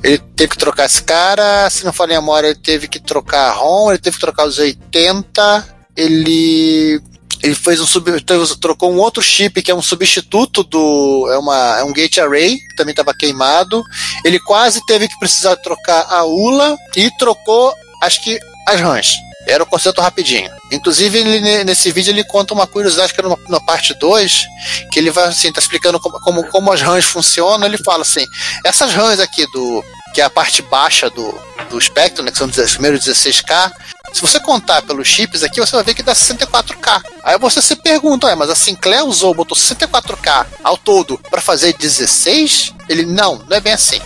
Ele 0.02 0.18
teve 0.18 0.50
que 0.50 0.58
trocar 0.58 0.86
esse 0.86 1.02
cara, 1.02 1.70
se 1.70 1.84
não 1.84 1.92
for 1.92 2.10
em 2.10 2.14
memória, 2.14 2.48
ele 2.48 2.58
teve 2.58 2.88
que 2.88 2.98
trocar 2.98 3.50
a 3.50 3.52
ROM, 3.52 3.90
ele 3.90 3.98
teve 3.98 4.16
que 4.16 4.20
trocar 4.20 4.46
os 4.46 4.58
80, 4.58 5.68
ele 5.96 7.00
ele 7.44 7.54
fez 7.54 7.78
um 7.78 7.86
sub, 7.86 8.10
trocou 8.58 8.90
um 8.90 8.98
outro 8.98 9.22
chip 9.22 9.62
que 9.62 9.70
é 9.70 9.74
um 9.74 9.82
substituto 9.82 10.64
do 10.64 11.28
é 11.30 11.38
uma 11.38 11.78
é 11.78 11.84
um 11.84 11.92
gate 11.92 12.16
array 12.16 12.56
que 12.56 12.74
também 12.74 12.92
estava 12.92 13.12
queimado. 13.12 13.84
Ele 14.24 14.40
quase 14.40 14.84
teve 14.86 15.06
que 15.06 15.18
precisar 15.18 15.54
trocar 15.56 16.06
a 16.08 16.24
ULA 16.24 16.74
e 16.96 17.10
trocou 17.18 17.74
acho 18.02 18.22
que 18.24 18.40
as 18.66 18.80
RAMs. 18.80 19.12
Era 19.46 19.62
o 19.62 19.66
conceito 19.66 20.00
rapidinho. 20.00 20.50
Inclusive, 20.72 21.18
ele, 21.18 21.38
ne- 21.38 21.64
nesse 21.64 21.92
vídeo 21.92 22.10
ele 22.10 22.24
conta 22.24 22.54
uma 22.54 22.66
curiosidade 22.66 23.12
que 23.12 23.20
era 23.20 23.28
na, 23.28 23.36
na 23.46 23.60
parte 23.60 23.92
2, 23.92 24.46
que 24.90 24.98
ele 24.98 25.10
vai 25.10 25.24
assim, 25.24 25.52
tá 25.52 25.60
explicando 25.60 26.00
como, 26.00 26.18
como, 26.20 26.44
como 26.46 26.72
as 26.72 26.80
RAMs 26.80 27.04
funcionam. 27.04 27.66
Ele 27.66 27.76
fala 27.76 28.00
assim: 28.00 28.24
essas 28.64 28.94
RAMs 28.94 29.20
aqui 29.20 29.46
do. 29.52 29.84
que 30.14 30.22
é 30.22 30.24
a 30.24 30.30
parte 30.30 30.62
baixa 30.62 31.10
do, 31.10 31.38
do 31.68 31.78
Spectrum, 31.78 32.24
né, 32.24 32.30
que 32.32 32.38
são 32.38 32.46
os 32.48 32.72
primeiros 32.72 33.04
16K, 33.04 33.70
se 34.14 34.20
você 34.20 34.38
contar 34.38 34.80
pelos 34.82 35.08
chips 35.08 35.42
aqui, 35.42 35.58
você 35.58 35.74
vai 35.74 35.82
ver 35.84 35.92
que 35.92 36.02
dá 36.02 36.14
64K. 36.14 37.02
Aí 37.24 37.36
você 37.36 37.60
se 37.60 37.74
pergunta, 37.74 38.28
"Ué, 38.28 38.36
mas 38.36 38.48
a 38.48 38.54
Sinclair 38.54 39.04
usou, 39.04 39.34
botou 39.34 39.58
64K 39.58 40.46
ao 40.62 40.76
todo 40.76 41.18
para 41.28 41.40
fazer 41.40 41.72
16? 41.72 42.72
Ele, 42.88 43.04
não, 43.04 43.42
não 43.48 43.56
é 43.56 43.60
bem 43.60 43.72
assim. 43.72 44.00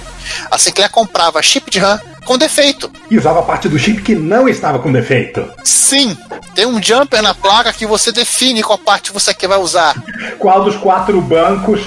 A 0.51 0.57
Sinclair 0.57 0.91
comprava 0.91 1.43
chip 1.43 1.71
de 1.71 1.79
RAM 1.79 2.01
com 2.25 2.39
defeito. 2.39 2.91
E 3.11 3.19
usava 3.19 3.43
parte 3.43 3.69
do 3.69 3.79
chip 3.79 4.01
que 4.01 4.15
não 4.15 4.49
estava 4.49 4.79
com 4.79 4.91
defeito. 4.91 5.47
Sim, 5.63 6.17
tem 6.55 6.65
um 6.65 6.83
jumper 6.83 7.21
na 7.21 7.35
placa 7.35 7.71
que 7.71 7.87
você 7.87 8.11
define 8.11 8.63
qual 8.63 8.79
parte 8.79 9.13
você 9.13 9.35
quer 9.35 9.47
vai 9.47 9.59
usar. 9.59 9.95
Qual 10.39 10.65
dos 10.65 10.77
quatro 10.77 11.21
bancos 11.21 11.83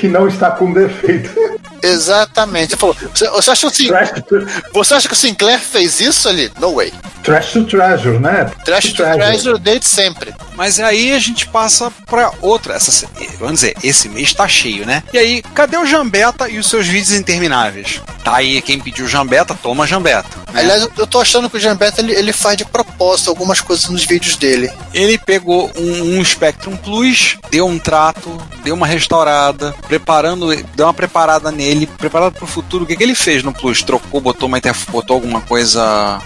que 0.00 0.08
não 0.08 0.26
está 0.26 0.50
com 0.50 0.72
defeito? 0.72 1.30
Exatamente. 1.82 2.70
Você, 2.70 2.76
falou, 2.76 2.96
você, 3.14 3.28
você 3.30 3.50
acha 3.50 3.60
que 3.60 3.66
o 3.66 3.76
Sin- 3.76 3.88
Trash 3.88 4.10
to, 4.28 4.46
você 4.72 4.94
acha 4.94 5.08
que 5.08 5.14
o 5.14 5.16
Sinclair 5.16 5.60
fez 5.60 6.00
isso 6.00 6.28
ali? 6.28 6.50
No 6.60 6.74
way. 6.76 6.92
trash 7.22 7.52
to 7.52 7.64
Treasure, 7.64 8.18
né? 8.18 8.50
Trash 8.64 8.92
to 8.92 9.02
Treasure 9.02 9.58
desde 9.58 9.86
sempre. 9.86 10.34
Mas 10.54 10.78
aí 10.80 11.12
a 11.12 11.18
gente 11.18 11.46
passa 11.48 11.90
pra 12.06 12.32
outra. 12.40 12.74
Essa, 12.74 13.06
vamos 13.38 13.54
dizer, 13.60 13.74
esse 13.82 14.08
mês 14.08 14.32
tá 14.32 14.46
cheio, 14.48 14.84
né? 14.86 15.02
E 15.12 15.18
aí, 15.18 15.42
cadê 15.54 15.76
o 15.76 15.86
Jambeta 15.86 16.48
e 16.48 16.58
os 16.58 16.66
seus 16.68 16.86
vídeos 16.86 17.12
intermináveis? 17.16 18.00
Tá 18.24 18.36
aí, 18.36 18.60
quem 18.62 18.78
pediu 18.80 19.06
Jambeta, 19.08 19.54
toma 19.60 19.86
Jambeta. 19.86 20.28
né? 20.52 20.60
Aliás, 20.60 20.82
eu- 20.82 20.92
eu 20.98 21.06
tô 21.06 21.20
achando 21.20 21.48
que 21.48 21.56
o 21.56 21.60
Jambeta 21.60 22.00
ele, 22.00 22.12
ele 22.12 22.32
faz 22.32 22.56
de 22.56 22.64
propósito 22.64 23.30
algumas 23.30 23.60
coisas 23.60 23.88
nos 23.88 24.04
vídeos 24.04 24.36
dele. 24.36 24.70
Ele 24.92 25.16
pegou 25.18 25.70
um, 25.76 26.18
um 26.18 26.24
Spectrum 26.24 26.76
Plus, 26.76 27.38
deu 27.50 27.66
um 27.66 27.78
trato, 27.78 28.36
deu 28.62 28.74
uma 28.74 28.86
restaurada, 28.86 29.74
preparando, 29.88 30.54
deu 30.74 30.86
uma 30.86 30.94
preparada 30.94 31.50
nele, 31.50 31.71
preparado 31.86 32.32
pro 32.34 32.46
futuro. 32.46 32.84
O 32.84 32.86
que, 32.86 32.96
que 32.96 33.02
ele 33.02 33.14
fez 33.14 33.42
no 33.42 33.52
Plus? 33.52 33.82
Trocou, 33.82 34.20
botou 34.20 34.48
uma 34.48 34.58
interf- 34.58 34.90
botou 34.90 35.14
alguma 35.14 35.40
coisa. 35.40 35.82
Ah, 35.82 36.20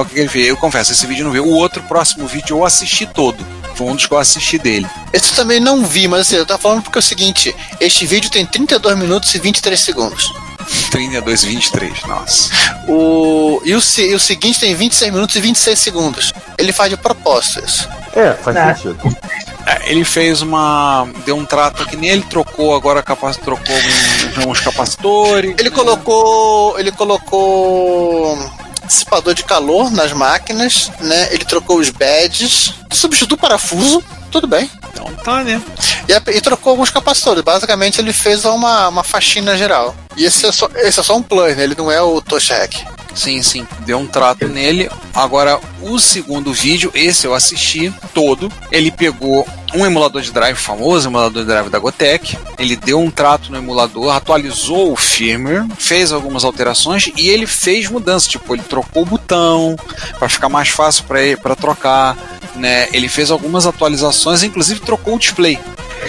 O 0.00 0.04
que, 0.04 0.14
que 0.14 0.20
ele 0.20 0.28
fez? 0.28 0.46
Eu 0.48 0.56
confesso, 0.56 0.92
esse 0.92 1.06
vídeo 1.06 1.24
não 1.24 1.32
vi. 1.32 1.40
O 1.40 1.48
outro 1.50 1.82
próximo 1.84 2.26
vídeo 2.26 2.56
eu 2.58 2.64
assisti 2.64 3.06
todo. 3.06 3.44
Foi 3.74 3.86
um 3.88 3.94
dos 3.94 4.06
que 4.06 4.12
eu 4.14 4.18
assisti 4.18 4.58
dele. 4.58 4.86
Esse 5.12 5.30
eu 5.32 5.36
também 5.36 5.60
não 5.60 5.84
vi, 5.84 6.08
mas 6.08 6.20
assim, 6.22 6.36
eu 6.36 6.46
tava 6.46 6.60
falando 6.60 6.82
porque 6.82 6.98
é 6.98 7.00
o 7.00 7.02
seguinte: 7.02 7.54
este 7.80 8.06
vídeo 8.06 8.30
tem 8.30 8.44
32 8.46 8.98
minutos 8.98 9.34
e 9.34 9.38
23 9.38 9.78
segundos. 9.78 10.32
32 10.90 11.42
e 11.44 11.46
23, 11.48 12.02
nossa. 12.06 12.50
O, 12.88 13.60
e, 13.64 13.74
o, 13.74 13.80
se- 13.80 14.08
e 14.10 14.14
o 14.14 14.18
seguinte 14.20 14.58
tem 14.60 14.74
26 14.74 15.12
minutos 15.12 15.36
e 15.36 15.40
26 15.40 15.78
segundos. 15.78 16.32
Ele 16.58 16.72
faz 16.72 16.90
de 16.90 16.96
propósito 16.96 17.62
isso. 17.64 17.88
É, 18.14 18.32
faz 18.32 18.56
Ah. 18.56 18.74
sentido. 18.74 18.98
É, 19.66 19.90
Ele 19.90 20.04
fez 20.04 20.42
uma. 20.42 21.08
Deu 21.24 21.36
um 21.36 21.44
trato 21.44 21.82
aqui 21.82 21.96
nele, 21.96 22.22
trocou 22.22 22.74
agora 22.74 23.02
capac, 23.02 23.36
trocou 23.40 23.74
alguns, 23.74 24.46
uns 24.46 24.60
capacitores. 24.60 25.54
Ele 25.58 25.70
colocou. 25.70 26.78
Ele 26.78 26.92
colocou 26.92 28.38
dissipador 28.86 29.34
de 29.34 29.42
calor 29.42 29.90
nas 29.90 30.12
máquinas, 30.12 30.92
né? 31.00 31.28
Ele 31.32 31.44
trocou 31.44 31.78
os 31.78 31.90
badges, 31.90 32.72
substituiu 32.92 33.36
o 33.36 33.40
parafuso, 33.40 34.02
Tudo 34.30 34.46
bem. 34.46 34.70
Então 34.92 35.06
tá, 35.24 35.42
né? 35.42 35.60
E, 36.08 36.12
a- 36.12 36.22
e 36.28 36.40
trocou 36.40 36.70
alguns 36.72 36.90
capacitores. 36.90 37.42
Basicamente, 37.42 38.00
ele 38.00 38.12
fez 38.12 38.44
uma, 38.44 38.88
uma 38.88 39.02
faxina 39.02 39.56
geral. 39.56 39.94
E 40.16 40.24
esse 40.24 40.46
é, 40.46 40.52
só, 40.52 40.68
esse 40.76 41.00
é 41.00 41.02
só 41.02 41.16
um 41.16 41.22
plus, 41.22 41.56
né? 41.56 41.64
Ele 41.64 41.74
não 41.76 41.90
é 41.90 42.00
o 42.00 42.20
Toshak. 42.20 42.84
Sim, 43.16 43.42
sim. 43.42 43.66
Deu 43.80 43.98
um 43.98 44.06
trato 44.06 44.46
nele. 44.46 44.90
Agora, 45.14 45.58
o 45.80 45.98
segundo 45.98 46.52
vídeo, 46.52 46.92
esse 46.94 47.26
eu 47.26 47.34
assisti 47.34 47.92
todo. 48.12 48.52
Ele 48.70 48.90
pegou 48.90 49.48
um 49.74 49.86
emulador 49.86 50.20
de 50.20 50.30
drive 50.30 50.56
famoso, 50.56 51.08
emulador 51.08 51.42
de 51.42 51.48
drive 51.48 51.70
da 51.70 51.78
Gotec. 51.78 52.36
Ele 52.58 52.76
deu 52.76 53.00
um 53.00 53.10
trato 53.10 53.50
no 53.50 53.56
emulador, 53.56 54.14
atualizou 54.14 54.92
o 54.92 54.96
firmware, 54.96 55.66
fez 55.78 56.12
algumas 56.12 56.44
alterações 56.44 57.10
e 57.16 57.28
ele 57.30 57.46
fez 57.46 57.88
mudanças. 57.88 58.28
Tipo, 58.28 58.54
ele 58.54 58.62
trocou 58.62 59.02
o 59.02 59.06
botão 59.06 59.76
para 60.18 60.28
ficar 60.28 60.50
mais 60.50 60.68
fácil 60.68 61.04
para 61.42 61.56
trocar. 61.56 62.16
Né? 62.54 62.88
Ele 62.92 63.08
fez 63.08 63.30
algumas 63.30 63.66
atualizações, 63.66 64.42
inclusive 64.42 64.80
trocou 64.80 65.16
o 65.16 65.18
display. 65.18 65.58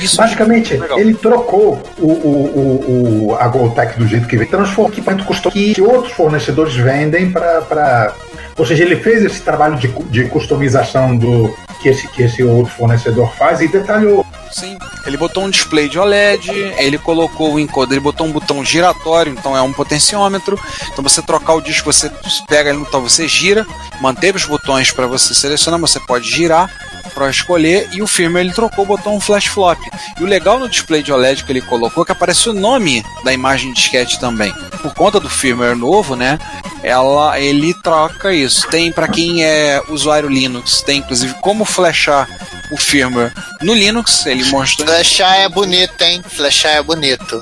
Isso 0.06 0.18
Basicamente, 0.18 0.76
legal. 0.76 1.00
ele 1.00 1.14
trocou 1.14 1.82
o, 1.98 2.08
o, 2.08 2.12
o, 2.12 3.28
o- 3.32 3.36
a 3.40 3.48
Goltec 3.48 3.98
do 3.98 4.08
jeito 4.08 4.28
que 4.28 4.38
veio, 4.38 4.50
transformou 4.50 4.90
o 4.90 4.94
equipamento 4.94 5.26
custoso 5.26 5.54
que 5.54 5.80
outros 5.82 6.14
fornecedores 6.14 6.76
vendem 6.76 7.32
para. 7.32 8.14
Ou 8.58 8.66
seja, 8.66 8.84
ele 8.84 8.96
fez 8.96 9.24
esse 9.24 9.42
trabalho 9.42 9.76
de, 9.78 9.88
de 10.10 10.24
customização 10.26 11.16
do 11.16 11.54
que 11.82 11.90
esse, 11.90 12.08
que 12.08 12.24
esse 12.24 12.44
outro 12.44 12.74
fornecedor 12.74 13.32
faz 13.36 13.62
e 13.62 13.68
detalhou. 13.68 14.26
Sim, 14.52 14.78
ele 15.06 15.18
botou 15.18 15.44
um 15.44 15.50
display 15.50 15.88
de 15.90 16.00
OLED, 16.00 16.50
ele 16.80 16.98
colocou 16.98 17.54
o 17.54 17.60
encoder, 17.60 17.94
ele 17.98 18.00
botou 18.00 18.26
um 18.26 18.32
botão 18.32 18.64
giratório, 18.66 19.32
então 19.38 19.56
é 19.56 19.62
um 19.62 19.72
potenciômetro. 19.74 20.58
Então 20.92 21.04
você 21.04 21.22
trocar 21.22 21.54
o 21.54 21.62
disco, 21.62 21.92
você 21.92 22.10
pega 22.48 22.70
ele 22.70 22.80
no 22.80 22.86
tal, 22.86 23.02
você 23.02 23.28
gira, 23.28 23.68
manteve 24.02 24.38
os 24.38 24.46
botões 24.46 24.90
para 24.92 25.06
você 25.06 25.36
selecionar, 25.36 25.80
você 25.80 26.00
pode 26.00 26.28
girar 26.28 26.72
para 27.18 27.32
escolher 27.32 27.90
e 27.92 28.04
o 28.04 28.08
firmware 28.08 28.46
ele 28.46 28.54
trocou 28.54 28.86
o 28.86 28.88
botão 28.88 29.20
flash 29.20 29.46
flop. 29.46 29.80
E 30.20 30.24
o 30.24 30.28
legal 30.28 30.60
no 30.60 30.70
display 30.70 31.02
de 31.02 31.12
OLED 31.12 31.44
que 31.44 31.52
ele 31.52 31.62
colocou 31.62 32.04
é 32.04 32.06
que 32.06 32.12
aparece 32.12 32.48
o 32.48 32.54
nome 32.54 33.04
da 33.24 33.34
imagem 33.34 33.74
disquete 33.74 34.20
também. 34.20 34.54
Por 34.84 34.94
conta 34.94 35.20
do 35.20 35.28
firmware 35.28 35.76
novo, 35.76 36.16
né? 36.16 36.38
Ela, 36.84 37.40
ele 37.40 37.74
troca 37.74 38.32
isso. 38.32 38.68
Tem 38.68 38.92
para 38.92 39.08
quem 39.08 39.44
é 39.44 39.82
usuário 39.90 40.30
Linux, 40.30 40.84
tem 40.84 41.00
inclusive 41.00 41.34
como 41.42 41.66
flashar 41.66 42.30
o 42.70 42.78
firmware 42.78 43.34
no 43.64 43.74
Linux. 43.74 44.28
Ele 44.28 44.44
mostrou 44.46 44.88
Flashar 44.88 45.38
é 45.38 45.50
bonito, 45.50 46.00
hein? 46.04 46.22
Flashar 46.24 46.74
é 46.74 46.84
bonito. 46.84 47.42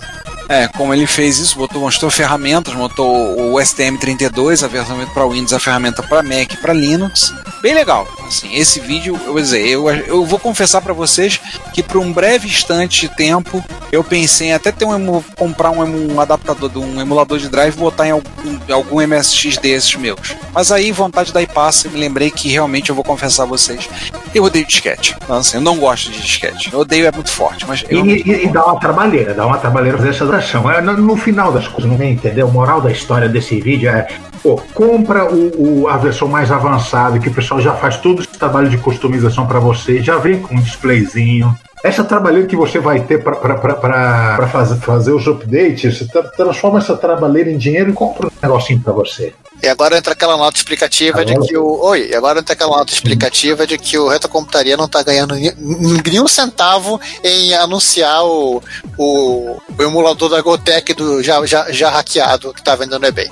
É, 0.49 0.67
como 0.67 0.93
ele 0.93 1.07
fez 1.07 1.37
isso, 1.39 1.57
botou, 1.57 1.81
mostrou 1.81 2.09
ferramentas, 2.11 2.73
montou 2.73 3.53
o 3.53 3.55
STM32, 3.55 4.63
a 4.63 4.67
versão 4.67 4.97
para 5.13 5.25
Windows, 5.27 5.53
a 5.53 5.59
ferramenta 5.59 6.01
para 6.03 6.21
Mac 6.23 6.53
e 6.53 6.57
para 6.57 6.73
Linux. 6.73 7.33
Bem 7.61 7.73
legal. 7.73 8.07
Assim, 8.27 8.53
esse 8.55 8.79
vídeo, 8.79 9.19
eu 9.25 9.33
vou 9.33 9.41
dizer, 9.41 9.65
eu, 9.67 9.89
eu 9.89 10.25
vou 10.25 10.37
confessar 10.39 10.81
para 10.81 10.93
vocês 10.93 11.39
que 11.73 11.81
por 11.81 11.97
um 11.97 12.11
breve 12.11 12.47
instante 12.47 13.01
de 13.07 13.15
tempo, 13.15 13.63
eu 13.91 14.03
pensei 14.03 14.49
em 14.49 14.53
até 14.53 14.71
ter 14.71 14.85
um, 14.85 15.21
comprar 15.35 15.71
um, 15.71 16.13
um 16.13 16.19
adaptador 16.21 16.69
de 16.69 16.77
um 16.77 16.99
emulador 17.01 17.37
de 17.39 17.49
drive 17.49 17.73
e 17.75 17.77
botar 17.79 18.07
em 18.07 18.11
algum, 18.11 18.31
algum 18.71 19.01
MSX 19.07 19.57
desses 19.57 19.95
meus. 19.95 20.35
Mas 20.53 20.71
aí, 20.71 20.91
vontade 20.91 21.33
daí 21.33 21.47
passa, 21.47 21.89
me 21.89 21.99
lembrei 21.99 22.29
que 22.29 22.49
realmente 22.49 22.89
eu 22.89 22.95
vou 22.95 23.03
confessar 23.03 23.43
a 23.43 23.47
vocês. 23.47 23.89
Eu 24.33 24.43
odeio 24.43 24.65
disquete. 24.65 25.15
Então, 25.23 25.37
assim, 25.37 25.57
eu 25.57 25.61
não 25.61 25.77
gosto 25.77 26.11
de 26.11 26.21
disquete. 26.21 26.69
Eu 26.71 26.79
odeio 26.79 27.07
é 27.07 27.11
muito 27.11 27.29
forte, 27.31 27.65
mas 27.67 27.81
E, 27.89 27.93
eu 27.93 28.05
e- 28.05 28.45
e 28.45 28.47
dá 28.47 28.65
uma 28.65 28.79
trabalheira, 28.79 29.33
dá 29.33 29.45
uma 29.45 29.57
trabalheira 29.57 29.97
fazer 29.97 30.09
essa 30.09 30.25
ação. 30.37 30.69
É, 30.69 30.81
no, 30.81 31.15
final 31.17 31.51
das 31.51 31.67
coisas, 31.67 31.89
não 31.91 32.03
entendeu? 32.05 32.47
O 32.47 32.51
moral 32.51 32.81
da 32.81 32.91
história 32.91 33.27
desse 33.29 33.59
vídeo 33.59 33.89
é: 33.89 34.07
pô, 34.41 34.61
compra 34.73 35.25
o, 35.31 35.83
o- 35.83 35.87
a 35.87 35.97
versão 35.97 36.27
mais 36.27 36.51
avançada, 36.51 37.19
que 37.19 37.29
o 37.29 37.33
pessoal 37.33 37.59
já 37.61 37.73
faz 37.73 37.97
todo 37.97 38.21
esse 38.21 38.37
trabalho 38.37 38.69
de 38.69 38.77
customização 38.77 39.45
para 39.47 39.59
você, 39.59 40.01
já 40.01 40.17
vem 40.17 40.39
com 40.41 40.55
um 40.55 40.59
displayzinho. 40.59 41.55
Essa 41.83 42.03
trabalheira 42.03 42.47
que 42.47 42.55
você 42.55 42.79
vai 42.79 43.01
ter 43.01 43.23
para 43.23 44.47
fazer, 44.47 44.75
fazer 44.77 45.11
os 45.11 45.27
updates, 45.27 46.07
transforma 46.35 46.79
essa 46.79 46.97
trabalheira 46.97 47.51
em 47.51 47.57
dinheiro 47.57 47.91
e 47.91 47.93
compra 47.93 48.25
um 48.27 48.31
negocinho 48.41 48.79
para 48.79 48.91
você. 48.91 49.33
E 49.63 49.67
agora 49.67 49.97
entra 49.97 50.13
aquela 50.13 50.37
nota 50.37 50.57
explicativa 50.57 51.25
de 51.25 51.37
que 51.39 51.57
o. 51.57 51.79
Oi, 51.85 52.09
e 52.09 52.15
agora 52.15 52.39
entra 52.39 52.53
aquela 52.53 52.77
nota 52.77 52.93
explicativa 52.93 53.65
de 53.65 53.77
que 53.77 53.97
o 53.97 54.07
Retrocomputaria 54.07 54.77
não 54.77 54.87
tá 54.87 55.01
ganhando 55.01 55.35
nenhum 55.35 56.27
centavo 56.27 56.99
em 57.23 57.53
anunciar 57.53 58.23
o, 58.25 58.61
o, 58.97 59.57
o 59.77 59.81
emulador 59.83 60.29
da 60.29 60.41
Gotec 60.41 60.93
do, 60.93 61.23
já, 61.23 61.43
já, 61.45 61.71
já 61.71 61.89
hackeado 61.89 62.53
que 62.53 62.63
tá 62.63 62.75
vendendo 62.75 62.99
no 62.99 63.07
eBay. 63.07 63.31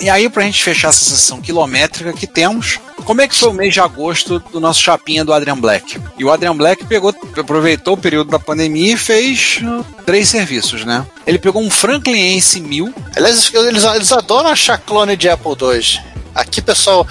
E 0.00 0.10
aí, 0.10 0.28
pra 0.28 0.42
gente 0.42 0.62
fechar 0.62 0.88
essa 0.88 1.04
sessão 1.04 1.40
quilométrica 1.40 2.12
que 2.12 2.26
temos, 2.26 2.78
como 3.02 3.20
é 3.20 3.28
que 3.28 3.34
foi 3.34 3.48
o 3.50 3.52
mês 3.52 3.72
de 3.74 3.80
agosto 3.80 4.38
do 4.52 4.60
nosso 4.60 4.80
chapinha 4.80 5.24
do 5.24 5.32
Adrian 5.32 5.58
Black? 5.58 5.98
E 6.18 6.24
o 6.24 6.30
Adrian 6.30 6.56
Black 6.56 6.84
pegou, 6.86 7.14
aproveitou 7.38 7.94
o 7.94 7.96
período 7.98 8.30
da 8.30 8.38
pandemia 8.38 8.94
e 8.94 8.96
fez 8.96 9.60
uh, 9.62 9.84
três 10.04 10.28
serviços, 10.28 10.84
né? 10.84 11.04
Ele 11.26 11.38
pegou 11.38 11.62
um 11.62 11.70
Franklin 11.70 12.36
Ace 12.36 12.60
1000, 12.60 12.92
Aliás, 13.16 13.50
eles, 13.54 13.84
eles 13.84 14.12
adoram 14.12 14.50
achar 14.50 14.78
clone 14.78 15.16
de 15.16 15.28
Apple 15.28 15.52
II. 15.52 16.00
Aqui, 16.34 16.62
pessoal, 16.62 17.06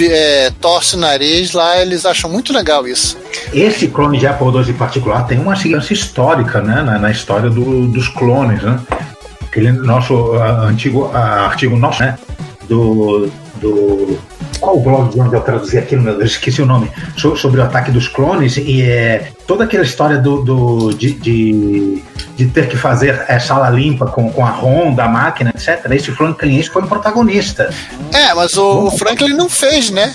é, 0.00 0.50
torce 0.60 0.96
o 0.96 0.98
nariz, 0.98 1.52
lá 1.52 1.80
eles 1.80 2.04
acham 2.04 2.30
muito 2.30 2.52
legal 2.52 2.86
isso. 2.86 3.16
Esse 3.52 3.88
clone 3.88 4.18
de 4.18 4.26
Apple 4.26 4.48
II 4.48 4.70
em 4.70 4.74
particular 4.74 5.26
tem 5.26 5.38
uma 5.38 5.56
segurança 5.56 5.92
histórica 5.92 6.60
né, 6.60 6.82
na, 6.82 6.98
na 6.98 7.10
história 7.10 7.48
do- 7.50 7.86
dos 7.88 8.08
clones. 8.08 8.62
Né? 8.62 8.80
Aquele 9.42 9.72
nosso 9.72 10.32
antigo 10.34 11.10
artigo 11.14 11.76
nosso, 11.76 12.02
né? 12.02 12.18
Do, 12.68 13.30
do. 13.56 14.18
Qual 14.60 14.76
o 14.76 14.80
blog 14.80 15.12
de 15.12 15.20
onde 15.20 15.34
eu 15.34 15.40
traduzi 15.40 15.76
aquilo, 15.78 16.02
meu 16.02 16.16
Deus, 16.16 16.30
esqueci 16.32 16.62
o 16.62 16.66
nome. 16.66 16.90
So- 17.16 17.36
sobre 17.36 17.60
o 17.60 17.64
ataque 17.64 17.90
dos 17.90 18.08
clones 18.08 18.56
e 18.56 18.82
é 18.82 19.28
toda 19.46 19.64
aquela 19.64 19.82
história 19.84 20.18
do, 20.18 20.42
do- 20.42 20.94
de, 20.94 21.12
de, 21.12 22.02
de 22.36 22.46
ter 22.46 22.68
que 22.68 22.76
fazer 22.76 23.24
é, 23.28 23.38
sala 23.38 23.68
limpa 23.70 24.06
com, 24.06 24.30
com 24.32 24.44
a 24.44 24.50
ROM 24.50 24.94
da 24.94 25.06
máquina, 25.08 25.50
etc. 25.54 25.84
Esse 25.90 26.10
Franklin 26.12 26.58
Ace 26.58 26.70
foi 26.70 26.82
um 26.82 26.86
protagonista. 26.86 27.70
É, 28.12 28.32
mas 28.34 28.56
o, 28.56 28.86
o 28.86 28.90
Franklin 28.92 29.34
não 29.34 29.48
fez, 29.48 29.90
né? 29.90 30.14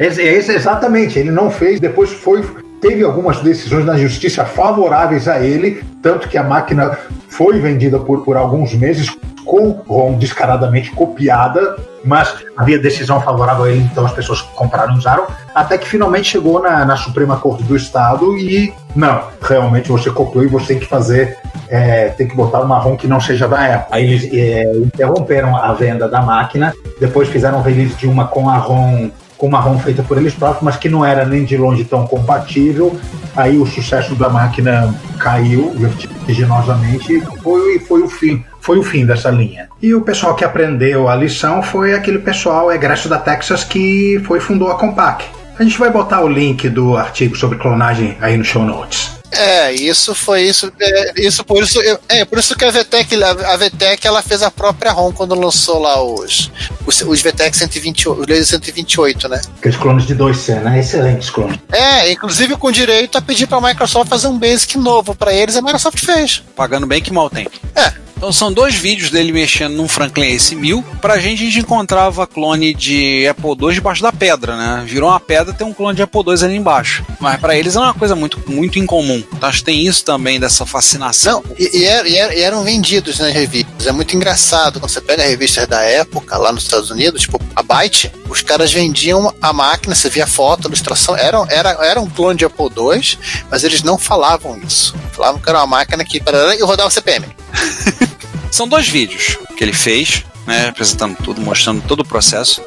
Esse- 0.00 0.22
esse- 0.22 0.52
exatamente, 0.52 1.18
ele 1.18 1.30
não 1.30 1.50
fez, 1.50 1.78
depois 1.80 2.10
foi. 2.10 2.44
Teve 2.80 3.02
algumas 3.04 3.40
decisões 3.40 3.86
na 3.86 3.96
justiça 3.96 4.44
favoráveis 4.44 5.26
a 5.28 5.40
ele, 5.40 5.82
tanto 6.02 6.28
que 6.28 6.36
a 6.36 6.42
máquina 6.44 6.96
foi 7.28 7.58
vendida 7.58 7.98
por, 7.98 8.22
por 8.22 8.36
alguns 8.36 8.74
meses 8.74 9.08
com 9.46 9.70
ROM 9.88 10.18
descaradamente 10.18 10.90
copiada, 10.90 11.76
mas 12.04 12.44
havia 12.56 12.78
decisão 12.78 13.20
favorável 13.20 13.64
a 13.64 13.70
ele, 13.70 13.88
então 13.90 14.04
as 14.04 14.12
pessoas 14.12 14.42
compraram 14.42 14.94
e 14.94 14.98
usaram, 14.98 15.26
até 15.54 15.78
que 15.78 15.88
finalmente 15.88 16.30
chegou 16.30 16.60
na, 16.60 16.84
na 16.84 16.96
Suprema 16.96 17.38
Corte 17.38 17.62
do 17.62 17.76
Estado 17.76 18.36
e 18.36 18.74
não, 18.94 19.22
realmente 19.40 19.88
você 19.88 20.10
copiou 20.10 20.44
e 20.44 20.48
você 20.48 20.74
tem 20.74 20.78
que 20.80 20.86
fazer, 20.86 21.38
é, 21.68 22.08
tem 22.08 22.26
que 22.26 22.34
botar 22.34 22.60
uma 22.60 22.78
ROM 22.78 22.96
que 22.96 23.06
não 23.06 23.20
seja 23.20 23.46
da 23.46 23.74
Apple. 23.74 23.96
Aí 23.96 24.04
eles 24.04 24.28
é, 24.32 24.72
interromperam 24.78 25.56
a 25.56 25.72
venda 25.72 26.08
da 26.08 26.20
máquina, 26.20 26.74
depois 27.00 27.28
fizeram 27.28 27.62
release 27.62 27.94
de 27.94 28.06
uma 28.06 28.26
com 28.26 28.50
a 28.50 28.56
ROM 28.56 29.10
com 29.38 29.46
uma 29.46 29.60
ROM 29.60 29.78
feita 29.78 30.02
por 30.02 30.16
eles 30.16 30.34
próprios, 30.34 30.62
mas 30.62 30.76
que 30.76 30.88
não 30.88 31.04
era 31.04 31.24
nem 31.24 31.44
de 31.44 31.56
longe 31.56 31.84
tão 31.84 32.06
compatível. 32.06 32.98
Aí 33.36 33.58
o 33.58 33.66
sucesso 33.66 34.14
da 34.14 34.30
máquina 34.30 34.94
caiu 35.18 35.72
vertiginosamente 35.76 37.18
e 37.18 37.20
foi, 37.42 37.78
foi 37.80 38.02
o 38.02 38.08
fim. 38.08 38.42
Foi 38.66 38.78
o 38.78 38.82
fim 38.82 39.06
dessa 39.06 39.30
linha. 39.30 39.68
E 39.80 39.94
o 39.94 40.00
pessoal 40.00 40.34
que 40.34 40.44
aprendeu 40.44 41.08
a 41.08 41.14
lição 41.14 41.62
foi 41.62 41.94
aquele 41.94 42.18
pessoal 42.18 42.72
egresso 42.72 43.08
da 43.08 43.16
Texas 43.16 43.62
que 43.62 44.20
foi 44.26 44.40
fundou 44.40 44.72
a 44.72 44.74
Compaq. 44.76 45.24
A 45.56 45.62
gente 45.62 45.78
vai 45.78 45.88
botar 45.88 46.20
o 46.22 46.28
link 46.28 46.68
do 46.68 46.96
artigo 46.96 47.36
sobre 47.36 47.58
clonagem 47.58 48.18
aí 48.20 48.36
no 48.36 48.44
show 48.44 48.64
notes. 48.64 49.14
É, 49.30 49.72
isso 49.72 50.14
foi 50.16 50.42
isso. 50.42 50.72
É, 50.80 51.12
isso 51.20 51.44
por 51.44 51.62
isso, 51.62 51.80
eu- 51.80 51.98
é 52.08 52.24
por 52.24 52.38
isso 52.40 52.56
que 52.56 52.64
a 52.64 52.70
VTEC, 52.72 53.22
a 53.22 53.56
VTEC 53.56 54.04
ela 54.04 54.20
fez 54.20 54.42
a 54.42 54.50
própria 54.50 54.90
ROM 54.90 55.12
quando 55.12 55.34
lançou 55.38 55.78
lá 55.80 56.02
os 56.02 56.50
os, 56.84 57.00
os 57.02 57.22
VTEC 57.22 57.56
128, 57.56 58.20
os 58.20 58.26
Laser 58.26 58.46
128, 58.46 59.28
né? 59.28 59.40
Aqueles 59.58 59.76
clones 59.76 60.06
de 60.06 60.14
2C, 60.16 60.54
né? 60.60 60.80
Excelentes 60.80 61.30
clones. 61.30 61.58
É, 61.72 62.10
inclusive 62.10 62.56
com 62.56 62.70
direito 62.72 63.16
a 63.16 63.22
pedir 63.22 63.46
para 63.46 63.58
a 63.58 63.60
Microsoft 63.60 64.08
fazer 64.08 64.26
um 64.26 64.38
Basic 64.38 64.76
novo 64.76 65.14
para 65.14 65.32
eles, 65.32 65.56
a 65.56 65.62
Microsoft 65.62 65.98
fez. 66.04 66.42
pagando 66.56 66.86
bem 66.86 67.00
que 67.00 67.12
mal 67.12 67.30
tem. 67.30 67.46
É. 67.76 67.92
Então 68.16 68.32
são 68.32 68.50
dois 68.50 68.74
vídeos 68.74 69.10
dele 69.10 69.30
mexendo 69.30 69.74
num 69.74 69.86
Franklin 69.86 70.28
Ace 70.34 70.54
1000. 70.56 70.82
Pra 71.02 71.18
gente, 71.18 71.42
a 71.42 71.44
gente 71.46 71.58
encontrava 71.60 72.26
clone 72.26 72.72
de 72.72 73.26
Apple 73.28 73.50
II 73.60 73.74
debaixo 73.74 74.02
da 74.02 74.10
pedra, 74.10 74.56
né? 74.56 74.84
Virou 74.86 75.10
uma 75.10 75.20
pedra, 75.20 75.52
tem 75.52 75.66
um 75.66 75.72
clone 75.74 75.94
de 75.96 76.02
Apple 76.02 76.22
II 76.26 76.44
ali 76.44 76.56
embaixo. 76.56 77.04
Mas 77.20 77.38
pra 77.38 77.54
eles 77.56 77.76
é 77.76 77.78
uma 77.78 77.92
coisa 77.92 78.16
muito, 78.16 78.42
muito 78.50 78.78
incomum. 78.78 79.22
Então 79.34 79.46
acho 79.48 79.58
que 79.58 79.64
tem 79.66 79.86
isso 79.86 80.02
também, 80.02 80.40
dessa 80.40 80.64
fascinação. 80.64 81.42
Não, 81.46 81.56
e, 81.58 81.76
e 81.76 81.86
e 81.86 82.16
era- 82.16 82.34
e 82.34 82.40
eram 82.40 82.64
vendidos 82.64 83.18
nas 83.18 83.32
revistas. 83.34 83.86
É 83.86 83.92
muito 83.92 84.16
engraçado. 84.16 84.80
Quando 84.80 84.90
você 84.90 85.00
pega 85.00 85.22
revistas 85.22 85.66
da 85.68 85.82
época, 85.82 86.38
lá 86.38 86.50
nos 86.52 86.62
Estados 86.64 86.90
Unidos, 86.90 87.20
tipo 87.22 87.38
a 87.54 87.62
Byte, 87.62 88.10
os 88.28 88.40
caras 88.42 88.72
vendiam 88.72 89.32
a 89.42 89.52
máquina, 89.52 89.94
você 89.94 90.08
via 90.08 90.26
foto, 90.26 90.68
ilustração, 90.68 91.16
era, 91.16 91.38
era, 91.50 91.70
era 91.84 92.00
um 92.00 92.08
clone 92.08 92.38
de 92.38 92.44
Apple 92.46 92.66
II, 92.76 93.18
mas 93.50 93.62
eles 93.62 93.82
não 93.82 93.98
falavam 93.98 94.58
isso. 94.66 94.94
Falavam 95.12 95.40
que 95.40 95.48
era 95.48 95.58
uma 95.58 95.66
máquina 95.66 96.04
que 96.04 96.16
e 96.18 96.62
rodava 96.62 96.88
o 96.88 96.90
CPM. 96.92 97.26
São 98.50 98.66
dois 98.66 98.88
vídeos 98.88 99.38
que 99.56 99.64
ele 99.64 99.72
fez, 99.72 100.24
né, 100.46 100.68
apresentando 100.68 101.16
tudo, 101.22 101.40
mostrando 101.40 101.82
todo 101.82 102.00
o 102.00 102.04
processo. 102.06 102.62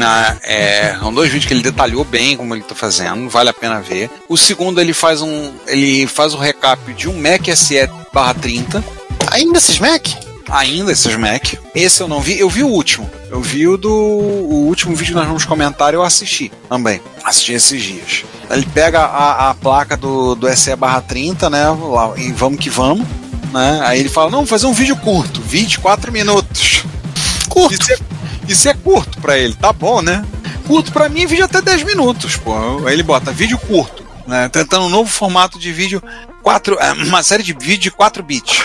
Ah, 0.00 0.36
é, 0.42 0.96
são 0.98 1.12
dois 1.12 1.30
vídeos 1.30 1.46
que 1.46 1.54
ele 1.54 1.62
detalhou 1.62 2.04
bem 2.04 2.36
como 2.36 2.54
ele 2.54 2.64
tá 2.64 2.74
fazendo, 2.74 3.28
vale 3.28 3.50
a 3.50 3.54
pena 3.54 3.80
ver. 3.80 4.10
O 4.28 4.36
segundo 4.36 4.80
ele 4.80 4.92
faz 4.92 5.20
um. 5.20 5.52
ele 5.66 6.06
faz 6.06 6.32
o 6.32 6.38
recap 6.38 6.92
de 6.94 7.08
um 7.08 7.20
Mac 7.20 7.46
SE 7.54 7.88
barra 8.12 8.34
30. 8.34 8.82
Ainda 9.30 9.58
esses 9.58 9.78
Mac? 9.78 10.08
Ainda 10.48 10.90
esses 10.90 11.14
Mac. 11.16 11.54
Esse 11.74 12.00
eu 12.00 12.08
não 12.08 12.20
vi, 12.20 12.38
eu 12.38 12.48
vi 12.48 12.62
o 12.62 12.68
último. 12.68 13.08
Eu 13.30 13.40
vi 13.40 13.68
o 13.68 13.76
do. 13.76 13.92
O 13.92 14.66
último 14.66 14.96
vídeo 14.96 15.12
que 15.12 15.18
nós 15.18 15.26
vamos 15.26 15.44
comentar, 15.44 15.94
eu 15.94 16.02
assisti 16.02 16.50
também. 16.68 17.00
Assisti 17.22 17.52
esses 17.52 17.82
dias. 17.82 18.24
Ele 18.50 18.66
pega 18.74 19.00
a, 19.00 19.50
a 19.50 19.54
placa 19.54 19.96
do, 19.96 20.34
do 20.34 20.56
SE 20.56 20.74
barra 20.74 21.00
30, 21.00 21.48
né? 21.50 21.64
E 22.16 22.32
vamos 22.32 22.58
que 22.58 22.70
vamos. 22.70 23.06
Né? 23.52 23.80
Aí 23.82 24.00
ele 24.00 24.08
fala, 24.08 24.30
não, 24.30 24.38
vou 24.38 24.46
fazer 24.46 24.66
um 24.66 24.72
vídeo 24.72 24.96
curto, 24.96 25.40
24 25.40 26.12
minutos. 26.12 26.84
Curto. 27.48 27.74
Isso 27.74 27.92
é, 27.92 27.96
isso 28.48 28.68
é 28.68 28.74
curto 28.74 29.20
pra 29.20 29.36
ele, 29.38 29.54
tá 29.54 29.72
bom, 29.72 30.00
né? 30.00 30.24
Curto 30.66 30.92
pra 30.92 31.08
mim, 31.08 31.26
vídeo 31.26 31.44
até 31.44 31.60
10 31.60 31.82
minutos, 31.82 32.36
pô. 32.36 32.54
Aí 32.86 32.92
ele 32.94 33.02
bota 33.02 33.32
vídeo 33.32 33.58
curto, 33.58 34.04
né? 34.26 34.48
Tentando 34.48 34.84
um 34.86 34.88
novo 34.88 35.10
formato 35.10 35.58
de 35.58 35.72
vídeo, 35.72 36.00
quatro, 36.42 36.78
é, 36.78 36.92
uma 36.92 37.22
série 37.24 37.42
de 37.42 37.52
vídeo 37.52 37.78
de 37.78 37.90
4 37.90 38.22
bits, 38.22 38.62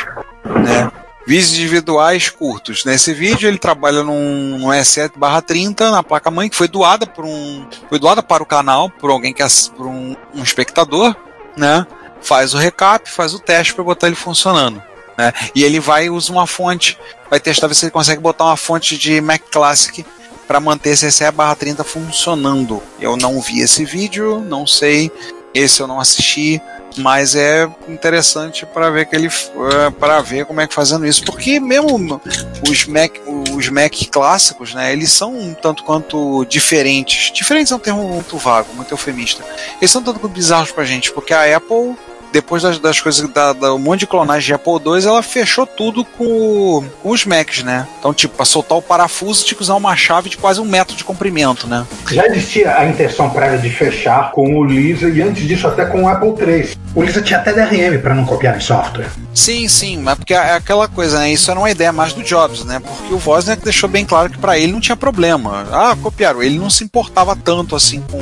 né? 0.63 0.91
Vídeos 1.27 1.53
individuais 1.53 2.29
curtos. 2.29 2.85
Nesse 2.85 3.11
vídeo 3.11 3.47
ele 3.47 3.57
trabalha 3.57 4.03
num, 4.03 4.59
num 4.59 4.67
E7 4.67 5.13
barra 5.17 5.41
30 5.41 5.89
na 5.89 6.03
placa 6.03 6.29
mãe 6.29 6.47
que 6.47 6.55
foi 6.55 6.67
doada 6.67 7.07
por 7.07 7.25
um. 7.25 7.65
Foi 7.89 7.97
doada 7.97 8.21
para 8.21 8.43
o 8.43 8.45
canal 8.45 8.91
por 8.91 9.09
alguém 9.09 9.33
que 9.33 9.41
ass- 9.41 9.71
por 9.75 9.87
um, 9.87 10.15
um 10.35 10.43
espectador, 10.43 11.15
né? 11.57 11.87
Faz 12.21 12.53
o 12.53 12.57
recap, 12.57 13.09
faz 13.09 13.33
o 13.33 13.39
teste 13.39 13.73
para 13.73 13.83
botar 13.83 14.07
ele 14.07 14.15
funcionando. 14.15 14.81
Né? 15.17 15.31
E 15.53 15.63
ele 15.63 15.79
vai 15.79 16.05
e 16.05 16.09
usa 16.09 16.31
uma 16.31 16.47
fonte, 16.47 16.97
vai 17.29 17.39
testar 17.39 17.67
ver 17.67 17.75
se 17.75 17.85
ele 17.85 17.91
consegue 17.91 18.21
botar 18.21 18.45
uma 18.45 18.57
fonte 18.57 18.97
de 18.97 19.21
Mac 19.21 19.41
Classic 19.51 20.05
para 20.47 20.59
manter 20.59 20.91
esse 20.91 21.11
SE 21.11 21.29
barra 21.31 21.55
30 21.55 21.83
funcionando. 21.83 22.81
Eu 22.99 23.17
não 23.17 23.39
vi 23.41 23.61
esse 23.61 23.85
vídeo, 23.85 24.39
não 24.39 24.67
sei, 24.67 25.11
esse 25.53 25.81
eu 25.81 25.87
não 25.87 25.99
assisti, 25.99 26.61
mas 26.97 27.35
é 27.35 27.69
interessante 27.87 28.65
para 28.65 28.89
ver 28.89 29.05
que 29.05 29.15
ele 29.15 29.29
para 29.99 30.21
ver 30.21 30.45
como 30.45 30.61
é 30.61 30.67
que 30.67 30.73
fazendo 30.73 31.05
isso, 31.05 31.23
porque 31.25 31.59
mesmo 31.59 32.21
os 32.67 32.85
Mac 32.85 33.13
os 33.55 33.69
Mac 33.69 33.93
clássicos, 34.11 34.73
né, 34.73 34.91
eles 34.91 35.11
são 35.11 35.33
um 35.33 35.53
tanto 35.53 35.83
quanto 35.83 36.45
diferentes. 36.45 37.31
Diferentes 37.31 37.71
é 37.71 37.75
um 37.75 37.79
termo 37.79 38.07
muito 38.07 38.37
vago, 38.37 38.73
muito 38.73 38.91
eufemista. 38.91 39.43
Eles 39.79 39.91
são 39.91 40.01
um 40.01 40.03
tanto 40.03 40.19
quanto 40.19 40.33
bizarros 40.33 40.71
pra 40.71 40.83
gente, 40.83 41.11
porque 41.11 41.33
a 41.33 41.55
Apple 41.55 41.95
depois 42.35 42.63
das, 42.63 42.79
das 42.79 42.99
coisas 42.99 43.29
da, 43.29 43.53
da 43.53 43.73
um 43.73 43.79
monte 43.79 44.01
de 44.01 44.07
clonagem 44.07 44.47
de 44.47 44.53
Apple 44.53 44.73
II, 44.73 45.07
ela 45.07 45.23
fechou 45.23 45.65
tudo 45.65 46.03
com, 46.03 46.83
com 47.01 47.09
os 47.09 47.25
Macs, 47.25 47.63
né? 47.63 47.87
Então, 47.97 48.13
tipo, 48.13 48.35
para 48.35 48.43
soltar 48.43 48.77
o 48.77 48.81
parafuso 48.81 49.45
tinha 49.45 49.55
que 49.55 49.63
usar 49.63 49.75
uma 49.75 49.95
chave 49.95 50.29
de 50.29 50.35
quase 50.35 50.59
um 50.59 50.65
metro 50.65 50.97
de 50.97 51.03
comprimento, 51.05 51.65
né? 51.65 51.87
Já 52.11 52.25
existia 52.27 52.77
a 52.77 52.85
intenção 52.85 53.29
prévia 53.29 53.57
de 53.57 53.69
fechar 53.69 54.31
com 54.31 54.59
o 54.59 54.65
Lisa 54.65 55.07
e 55.07 55.21
antes 55.21 55.47
disso 55.47 55.65
até 55.65 55.85
com 55.85 56.03
o 56.03 56.09
Apple 56.09 56.33
III. 56.37 56.77
O 56.93 57.01
Lisa 57.01 57.21
tinha 57.21 57.39
até 57.39 57.53
DRM 57.53 58.01
para 58.01 58.13
não 58.13 58.25
copiar 58.25 58.57
em 58.57 58.61
software. 58.61 59.09
Sim, 59.33 59.67
sim, 59.69 59.97
mas 59.97 60.15
porque 60.15 60.33
é 60.33 60.55
aquela 60.55 60.89
coisa, 60.89 61.19
né? 61.19 61.31
Isso 61.31 61.49
era 61.49 61.59
uma 61.59 61.71
ideia 61.71 61.93
mais 61.93 62.11
do 62.11 62.21
Jobs, 62.21 62.65
né? 62.65 62.81
Porque 62.81 63.13
o 63.13 63.21
Wozniak 63.25 63.63
deixou 63.63 63.89
bem 63.89 64.03
claro 64.03 64.29
que 64.29 64.37
para 64.37 64.57
ele 64.57 64.73
não 64.73 64.81
tinha 64.81 64.95
problema. 64.97 65.67
Ah, 65.71 65.95
copiaram. 66.01 66.43
Ele 66.43 66.59
não 66.59 66.69
se 66.69 66.83
importava 66.83 67.35
tanto 67.35 67.75
assim 67.75 68.01
com. 68.01 68.19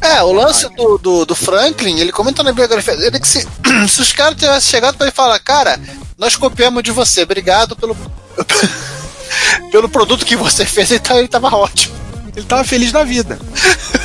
É, 0.00 0.22
o 0.22 0.32
lance 0.32 0.68
do, 0.74 0.98
do, 0.98 1.24
do 1.24 1.34
Franklin, 1.34 1.98
ele 1.98 2.12
comenta 2.12 2.42
na 2.42 2.52
biografia 2.52 2.96
dele 2.96 3.18
que 3.18 3.28
se, 3.28 3.41
se 3.88 4.00
os 4.00 4.12
caras 4.12 4.36
tivessem 4.38 4.70
chegado 4.70 4.96
pra 4.96 5.06
ele 5.06 5.14
falar, 5.14 5.38
cara, 5.38 5.78
nós 6.18 6.36
copiamos 6.36 6.82
de 6.82 6.90
você, 6.90 7.22
obrigado 7.22 7.76
pelo. 7.76 7.96
pelo 9.70 9.88
produto 9.88 10.24
que 10.24 10.36
você 10.36 10.64
fez, 10.64 10.88
tá, 11.00 11.18
ele 11.18 11.28
tava 11.28 11.54
ótimo. 11.54 11.94
Ele 12.34 12.46
tava 12.46 12.64
feliz 12.64 12.92
da 12.92 13.04
vida. 13.04 13.38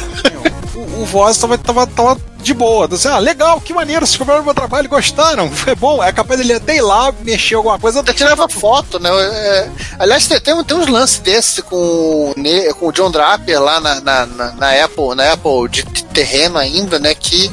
o, 1.01 1.05
Voz 1.05 1.37
tava, 1.37 1.57
tava, 1.57 1.87
tava 1.87 2.17
de 2.41 2.53
boa. 2.53 2.87
Assim, 2.91 3.07
ah, 3.07 3.17
legal, 3.19 3.59
que 3.59 3.73
maneiro, 3.73 4.05
vocês 4.05 4.17
compraram 4.17 4.43
meu 4.43 4.53
trabalho, 4.53 4.87
gostaram, 4.87 5.51
foi 5.51 5.75
bom. 5.75 6.03
É 6.03 6.11
capaz 6.11 6.39
dele 6.39 6.53
até 6.53 6.77
ir 6.77 6.81
lá, 6.81 7.13
mexer 7.21 7.55
alguma 7.55 7.77
coisa. 7.79 7.99
Até 7.99 8.13
tirava 8.13 8.47
foto, 8.47 8.99
né? 8.99 9.09
É, 9.11 9.69
aliás, 9.99 10.27
tem, 10.27 10.39
tem, 10.39 10.53
uns 10.53 10.87
lances 10.87 11.19
desse 11.19 11.61
com, 11.61 12.33
com 12.79 12.87
o 12.87 12.91
John 12.91 13.11
Draper 13.11 13.61
lá 13.61 13.79
na, 13.79 13.99
na, 14.01 14.25
na- 14.25 14.51
na 14.53 14.83
Apple, 14.85 15.15
na 15.15 15.33
Apple 15.33 15.69
de, 15.69 15.83
de 15.83 16.03
terreno 16.05 16.57
ainda, 16.57 16.99
né? 16.99 17.13
Que 17.15 17.51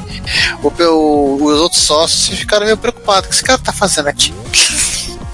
o, 0.63 0.67
o- 0.69 1.43
os 1.43 1.59
outros 1.61 1.81
sócios 1.81 2.37
ficaram 2.37 2.65
meio 2.65 2.77
preocupados. 2.77 3.25
O 3.25 3.29
que 3.29 3.35
esse 3.35 3.43
cara 3.43 3.59
tá 3.59 3.73
fazendo 3.73 4.07
aqui? 4.07 4.33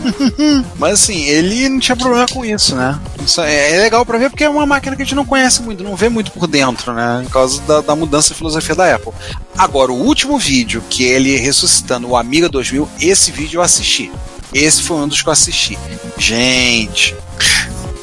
Mas 0.78 0.94
assim, 0.94 1.24
ele 1.24 1.70
não 1.70 1.80
tinha 1.80 1.96
problema 1.96 2.26
com 2.28 2.44
isso, 2.44 2.76
né? 2.76 3.00
Isso 3.26 3.42
é, 3.42 3.76
é 3.76 3.82
legal 3.82 4.06
pra 4.06 4.18
ver 4.18 4.30
porque 4.30 4.44
é 4.44 4.50
uma 4.50 4.66
máquina 4.66 4.96
que 4.96 5.02
a 5.02 5.06
gente 5.06 5.16
não 5.16 5.26
conhece 5.26 5.62
muito, 5.62 5.84
não 5.84 5.96
vê 5.96 6.10
muito 6.10 6.32
por 6.32 6.48
dentro, 6.48 6.94
né? 6.94 7.22
Por 7.26 7.32
causa 7.32 7.62
da, 7.62 7.82
da 7.82 7.96
mudança 7.96 8.30
de 8.30 8.36
filosofia 8.36 8.76
da 8.76 8.96
Apple. 8.96 9.14
Agora, 9.58 9.92
o 9.92 9.96
último 9.96 10.38
vídeo, 10.38 10.84
que 10.90 11.04
ele 11.04 11.38
ressuscitando 11.38 12.10
o 12.10 12.16
Amiga 12.16 12.50
2000, 12.50 12.88
esse 13.00 13.32
vídeo 13.32 13.60
eu 13.60 13.62
assisti. 13.62 14.12
Esse 14.54 14.84
foi 14.84 14.98
um 14.98 15.08
dos 15.08 15.22
que 15.22 15.30
eu 15.30 15.34
assisti. 15.34 15.78
Gente. 16.18 17.16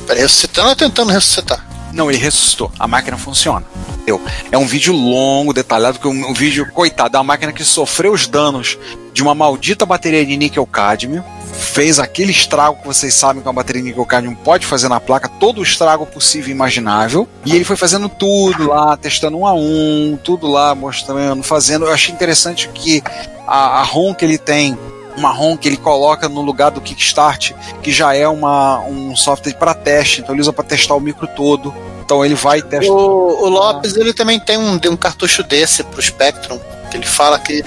Peraí, 0.07 0.23
ressuscitando 0.23 0.71
ou 0.71 0.77
tentando 0.77 1.13
ressuscitar? 1.13 1.67
Não, 1.93 2.11
ele 2.11 2.19
ressuscitou. 2.19 2.71
A 2.79 2.87
máquina 2.87 3.17
funciona. 3.17 3.65
Entendeu? 3.95 4.21
É 4.51 4.59
um 4.59 4.67
vídeo 4.67 4.93
longo, 4.95 5.53
detalhado, 5.53 5.99
que 5.99 6.09
um, 6.09 6.31
um 6.31 6.35
vídeo, 6.35 6.71
coitado, 6.73 7.17
é 7.17 7.21
uma 7.21 7.25
máquina 7.25 7.53
que 7.53 7.65
sofreu 7.65 8.13
os 8.13 8.27
danos 8.27 8.79
de 9.13 9.23
uma 9.23 9.35
maldita 9.35 9.85
bateria 9.85 10.25
de 10.25 10.37
níquel 10.37 10.67
cádmio. 10.67 11.25
Fez 11.53 11.99
aquele 11.99 12.31
estrago 12.31 12.81
que 12.81 12.87
vocês 12.87 13.13
sabem 13.15 13.43
que 13.43 13.49
uma 13.49 13.55
bateria 13.55 13.83
de 13.83 13.89
níquel 13.89 14.07
cádmio 14.07 14.37
pode 14.45 14.65
fazer 14.65 14.89
na 14.89 15.01
placa, 15.01 15.29
todo 15.29 15.59
o 15.59 15.63
estrago 15.63 16.07
possível 16.07 16.49
e 16.49 16.53
imaginável. 16.53 17.29
E 17.45 17.55
ele 17.55 17.65
foi 17.65 17.77
fazendo 17.77 18.09
tudo 18.09 18.69
lá, 18.69 18.97
testando 18.97 19.39
um 19.39 19.47
a 19.47 19.53
um, 19.53 20.19
tudo 20.23 20.47
lá, 20.47 20.75
mostrando, 20.75 21.43
fazendo. 21.43 21.87
Eu 21.87 21.93
achei 21.93 22.15
interessante 22.15 22.69
que 22.73 23.03
a, 23.47 23.81
a 23.81 23.83
ROM 23.83 24.15
que 24.15 24.25
ele 24.25 24.39
tem 24.39 24.79
uma 25.19 25.31
ROM 25.31 25.57
que 25.57 25.69
ele 25.69 25.77
coloca 25.77 26.29
no 26.29 26.41
lugar 26.41 26.71
do 26.71 26.81
Kickstart, 26.81 27.53
que 27.83 27.93
já 27.93 28.15
é 28.15 28.27
uma, 28.29 28.81
um 28.81 29.15
software 29.17 29.55
para 29.55 29.75
teste, 29.75 30.21
então 30.21 30.35
ele 30.35 30.41
usa 30.43 30.53
para 30.53 30.65
testar 30.65 30.95
o 30.95 31.01
micro 31.01 31.27
todo. 31.27 31.75
Então 32.05 32.25
ele 32.25 32.35
vai 32.35 32.63
testar. 32.63 32.93
O, 32.93 33.45
o 33.45 33.49
Lopes 33.49 33.95
ele 33.97 34.15
também 34.15 34.41
tem 34.41 34.57
um, 34.57 34.81
um 34.91 34.97
cartucho 34.97 35.43
desse 35.43 35.83
pro 35.85 36.01
Spectrum. 36.01 36.59
Que 36.91 36.97
ele 36.97 37.05
fala 37.05 37.39
que 37.39 37.63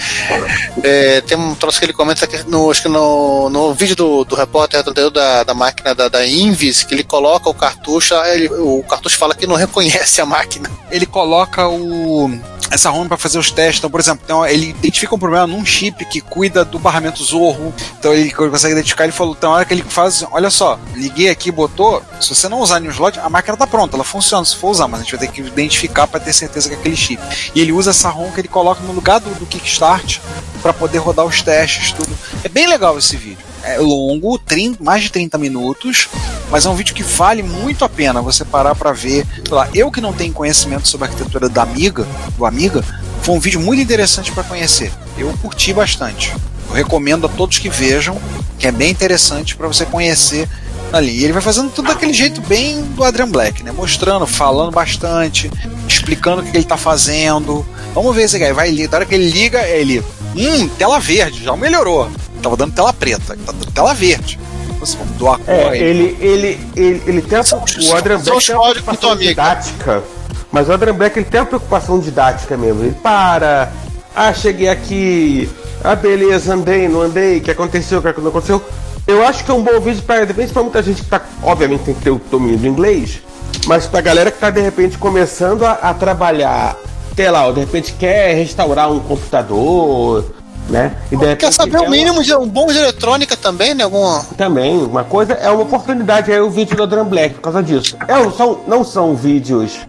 é, 0.83 1.21
tem 1.21 1.37
um 1.37 1.53
troço 1.53 1.77
que 1.77 1.85
ele 1.85 1.93
comenta 1.93 2.25
que 2.25 2.41
no, 2.49 2.71
acho 2.71 2.81
que 2.81 2.87
no, 2.89 3.49
no 3.51 3.71
vídeo 3.71 3.95
do, 3.95 4.23
do 4.23 4.35
repórter 4.35 4.83
da, 5.11 5.43
da 5.43 5.53
máquina 5.53 5.93
da, 5.93 6.09
da 6.09 6.25
Invis, 6.25 6.81
que 6.81 6.95
ele 6.95 7.03
coloca 7.03 7.47
o 7.47 7.53
cartucho, 7.53 8.15
ele- 8.25 8.49
o 8.49 8.81
cartucho 8.81 9.19
fala 9.19 9.35
que 9.35 9.45
não 9.45 9.55
reconhece 9.55 10.19
a 10.21 10.25
máquina. 10.25 10.71
Ele 10.89 11.05
coloca 11.05 11.67
o 11.67 12.31
essa 12.69 12.89
ROM 12.89 13.07
para 13.07 13.17
fazer 13.17 13.39
os 13.39 13.51
testes. 13.51 13.79
Então, 13.79 13.89
por 13.89 13.99
exemplo, 13.99 14.21
então, 14.23 14.45
ele 14.45 14.69
identifica 14.69 15.15
um 15.15 15.19
problema 15.19 15.47
num 15.47 15.65
chip 15.65 16.05
que 16.05 16.21
cuida 16.21 16.63
do 16.63 16.77
barramento 16.77 17.23
Zorro. 17.23 17.73
Então 17.97 18.13
ele 18.13 18.31
consegue 18.31 18.73
identificar. 18.73 19.03
Ele 19.03 19.11
falou, 19.11 19.35
tem 19.35 19.49
hora 19.49 19.65
que 19.65 19.73
ele 19.73 19.83
faz, 19.83 20.23
olha 20.31 20.49
só, 20.49 20.79
liguei 20.93 21.29
aqui, 21.29 21.51
botou. 21.51 22.01
Se 22.19 22.33
você 22.33 22.47
não 22.47 22.59
usar 22.59 22.79
Newslot, 22.79 23.19
a 23.19 23.29
máquina 23.29 23.57
tá 23.57 23.67
pronta, 23.67 23.95
ela 23.95 24.03
funciona 24.03 24.45
se 24.45 24.55
for 24.55 24.69
usar, 24.69 24.87
mas 24.87 25.01
a 25.01 25.03
gente 25.03 25.15
vai 25.15 25.27
ter 25.27 25.33
que 25.33 25.41
identificar 25.41 26.07
para 26.07 26.19
ter 26.19 26.33
certeza 26.33 26.69
que 26.69 26.75
é 26.75 26.77
aquele 26.77 26.95
chip. 26.95 27.21
E 27.55 27.61
ele 27.61 27.71
usa 27.71 27.91
essa 27.91 28.09
ROM 28.09 28.31
que 28.31 28.41
ele 28.41 28.47
coloca 28.47 28.81
no 28.83 28.93
lugar 28.93 29.19
do, 29.19 29.29
do 29.35 29.45
Kickstart 29.45 30.19
para 30.61 30.73
poder 30.73 30.99
rodar 30.99 31.25
os 31.25 31.41
testes, 31.41 31.91
tudo. 31.91 32.11
É 32.43 32.49
bem 32.49 32.67
legal 32.67 32.97
esse 32.97 33.17
vídeo. 33.17 33.50
É 33.63 33.77
longo, 33.77 34.39
30, 34.39 34.83
mais 34.83 35.03
de 35.03 35.11
30 35.11 35.37
minutos, 35.37 36.09
mas 36.49 36.65
é 36.65 36.69
um 36.69 36.75
vídeo 36.75 36.95
que 36.95 37.03
vale 37.03 37.43
muito 37.43 37.85
a 37.85 37.89
pena 37.89 38.21
você 38.21 38.43
parar 38.43 38.75
para 38.75 38.91
ver. 38.91 39.25
Lá, 39.49 39.69
eu 39.73 39.91
que 39.91 40.01
não 40.01 40.13
tenho 40.13 40.33
conhecimento 40.33 40.87
sobre 40.87 41.07
a 41.07 41.09
arquitetura 41.09 41.47
da 41.47 41.61
Amiga, 41.61 42.07
do 42.37 42.45
Amiga, 42.45 42.83
foi 43.21 43.35
um 43.35 43.39
vídeo 43.39 43.59
muito 43.59 43.81
interessante 43.81 44.31
para 44.31 44.43
conhecer. 44.43 44.91
Eu 45.17 45.31
curti 45.41 45.73
bastante. 45.73 46.33
Eu 46.69 46.75
recomendo 46.75 47.25
a 47.27 47.29
todos 47.29 47.59
que 47.59 47.69
vejam, 47.69 48.17
que 48.57 48.67
é 48.67 48.71
bem 48.71 48.89
interessante 48.89 49.55
para 49.55 49.67
você 49.67 49.85
conhecer 49.85 50.49
ali. 50.91 51.19
E 51.19 51.23
ele 51.23 51.33
vai 51.33 51.41
fazendo 51.41 51.71
tudo 51.71 51.87
daquele 51.87 52.13
jeito 52.13 52.41
bem 52.41 52.81
do 52.81 53.03
Adrian 53.03 53.29
Black, 53.29 53.63
né? 53.63 53.71
Mostrando, 53.71 54.25
falando 54.25 54.71
bastante, 54.71 55.51
explicando 55.87 56.41
o 56.41 56.45
que 56.45 56.55
ele 56.55 56.63
tá 56.63 56.77
fazendo. 56.77 57.65
Vamos 57.93 58.15
ver 58.15 58.23
esse 58.23 58.39
cara. 58.39 58.53
Vai 58.53 58.71
ligar. 58.71 58.89
Da 58.89 58.97
hora 58.97 59.05
que 59.05 59.15
ele 59.15 59.29
liga, 59.29 59.61
ele. 59.67 60.03
Hum, 60.35 60.67
tela 60.69 60.99
verde, 60.99 61.43
já 61.43 61.55
melhorou. 61.55 62.09
Tava 62.41 62.57
dando 62.57 62.73
tela 62.73 62.91
preta, 62.93 63.37
tá 63.45 63.51
dando 63.51 63.71
tela 63.71 63.93
verde. 63.93 64.39
Você 64.79 64.97
mudou 64.97 65.29
a 65.29 65.37
cor 65.37 65.53
É, 65.53 65.77
ele, 65.77 66.17
ele, 66.19 66.59
ele, 66.75 67.03
ele 67.05 67.21
tem 67.21 67.37
a, 67.37 67.41
o 67.41 67.95
Adrian 67.95 68.19
Black 68.19 68.45
tem 68.45 68.55
uma 68.55 68.71
preocupação 68.71 69.15
didática, 69.15 70.03
mas 70.51 70.67
o 70.67 70.73
Adrian 70.73 70.95
Black 70.95 71.19
ele 71.19 71.25
tem 71.25 71.39
uma 71.39 71.45
preocupação 71.45 71.99
didática 71.99 72.57
mesmo. 72.57 72.83
Ele 72.83 72.95
para, 72.95 73.71
ah, 74.15 74.33
cheguei 74.33 74.69
aqui, 74.69 75.47
ah, 75.83 75.95
beleza, 75.95 76.53
andei, 76.53 76.87
não 76.87 77.01
andei, 77.01 77.37
o 77.37 77.41
que 77.41 77.51
aconteceu, 77.51 77.99
o 77.99 78.01
que 78.01 78.21
não 78.21 78.29
aconteceu. 78.29 78.61
Eu 79.05 79.23
acho 79.25 79.43
que 79.43 79.51
é 79.51 79.53
um 79.53 79.63
bom 79.63 79.79
vídeo 79.79 80.01
para, 80.03 80.25
de 80.25 80.33
repente, 80.33 80.51
pra 80.51 80.63
muita 80.63 80.81
gente 80.81 81.03
que 81.03 81.09
tá, 81.09 81.21
obviamente, 81.43 81.83
tem 81.83 81.93
que 81.93 82.01
ter 82.01 82.09
o 82.09 82.21
domínio 82.29 82.57
do 82.57 82.67
inglês, 82.67 83.21
mas 83.65 83.85
pra 83.85 84.01
galera 84.01 84.31
que 84.31 84.39
tá, 84.39 84.49
de 84.49 84.61
repente, 84.61 84.97
começando 84.97 85.63
a, 85.63 85.73
a 85.73 85.93
trabalhar, 85.93 86.75
sei 87.15 87.29
lá, 87.29 87.45
ou 87.45 87.53
de 87.53 87.59
repente 87.59 87.93
quer 87.93 88.33
restaurar 88.35 88.91
um 88.91 88.99
computador, 88.99 90.25
Né? 90.69 90.93
E 91.11 91.17
de 91.17 91.35
Quer 91.35 91.51
saber 91.51 91.75
é 91.75 91.79
o 91.79 91.83
uma- 91.83 91.89
mínimo 91.89 92.23
de 92.23 92.33
um 92.35 92.47
bom 92.47 92.67
de 92.67 92.77
eletrônica 92.77 93.35
também, 93.35 93.73
né? 93.73 93.83
Alguma... 93.83 94.23
Também, 94.37 94.77
uma 94.81 95.03
coisa 95.03 95.33
é 95.33 95.49
uma 95.49 95.63
oportunidade 95.63 96.31
aí 96.31 96.39
o 96.39 96.49
vídeo 96.49 96.77
do 96.77 96.83
Adrian 96.83 97.03
Black 97.05 97.35
por 97.35 97.41
causa 97.41 97.61
disso. 97.61 97.97
É, 98.07 98.13
não, 98.13 98.31
são, 98.31 98.59
não 98.67 98.83
são 98.83 99.15
vídeos 99.15 99.79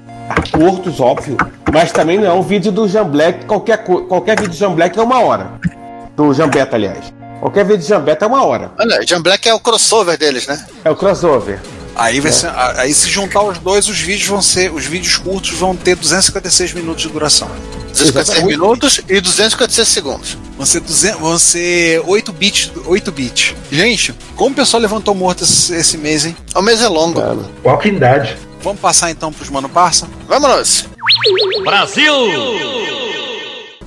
curtos, 0.51 0.99
óbvio, 0.99 1.37
mas 1.73 1.93
também 1.93 2.19
não 2.19 2.27
é 2.27 2.33
um 2.33 2.43
vídeo 2.43 2.73
do 2.73 2.89
Jean 2.89 3.05
Black, 3.05 3.45
qualquer, 3.45 3.85
qualquer 3.85 4.37
vídeo 4.39 4.51
do 4.53 4.57
Jean 4.57 4.73
Black 4.73 4.99
é 4.99 5.03
uma 5.03 5.21
hora. 5.21 5.53
Do 6.17 6.33
Jean 6.35 6.49
Beta, 6.49 6.75
aliás. 6.77 7.13
Qualquer 7.41 7.65
vídeo 7.65 7.79
do 7.81 7.85
Jean 7.87 8.01
Beta 8.01 8.25
é 8.25 8.29
uma 8.29 8.45
hora. 8.45 8.71
Olha, 8.79 9.05
John 9.05 9.21
Black 9.23 9.49
é 9.49 9.55
o 9.55 9.61
crossover 9.61 10.17
deles, 10.19 10.47
né? 10.47 10.65
É 10.85 10.91
o 10.91 10.97
crossover. 10.97 11.61
Aí, 11.95 12.21
vai 12.21 12.33
ser- 12.33 12.47
a- 12.49 12.75
aí 12.79 12.95
se 12.95 13.09
juntar 13.09 13.43
os 13.43 13.59
dois, 13.59 13.89
os 13.89 13.99
vídeos 13.99 14.29
vão 14.29 14.41
ser. 14.41 14.73
Os 14.73 14.85
vídeos 14.87 15.17
curtos 15.19 15.51
vão 15.53 15.75
ter 15.77 15.95
256 15.97 16.73
minutos 16.73 17.03
de 17.03 17.09
duração. 17.09 17.49
256 17.93 18.45
minutos 18.45 19.01
e 19.09 19.21
256 19.21 19.89
segundos. 19.89 20.39
Vão 20.57 20.67
ser, 20.67 20.81
200, 20.81 21.21
vão 21.21 21.39
ser 21.39 22.03
8 22.07 22.33
bits. 22.33 22.73
8 22.87 23.13
bits. 23.13 23.55
Gente, 23.71 24.15
como 24.37 24.51
o 24.51 24.55
pessoal 24.55 24.81
levantou 24.81 25.15
morto 25.15 25.45
esse, 25.45 25.75
esse 25.75 25.97
mês, 25.99 26.25
hein? 26.25 26.37
O 26.55 26.63
mês 26.63 26.81
é 26.83 26.89
longo. 26.89 27.21
Walking 27.65 27.99
Dead. 27.99 28.37
Vamos 28.63 28.81
passar 28.81 29.11
então 29.11 29.33
pros 29.33 29.51
Mano 29.51 29.69
Parça? 29.69 30.09
Vamos! 30.29 30.87
Brasil! 31.65 32.13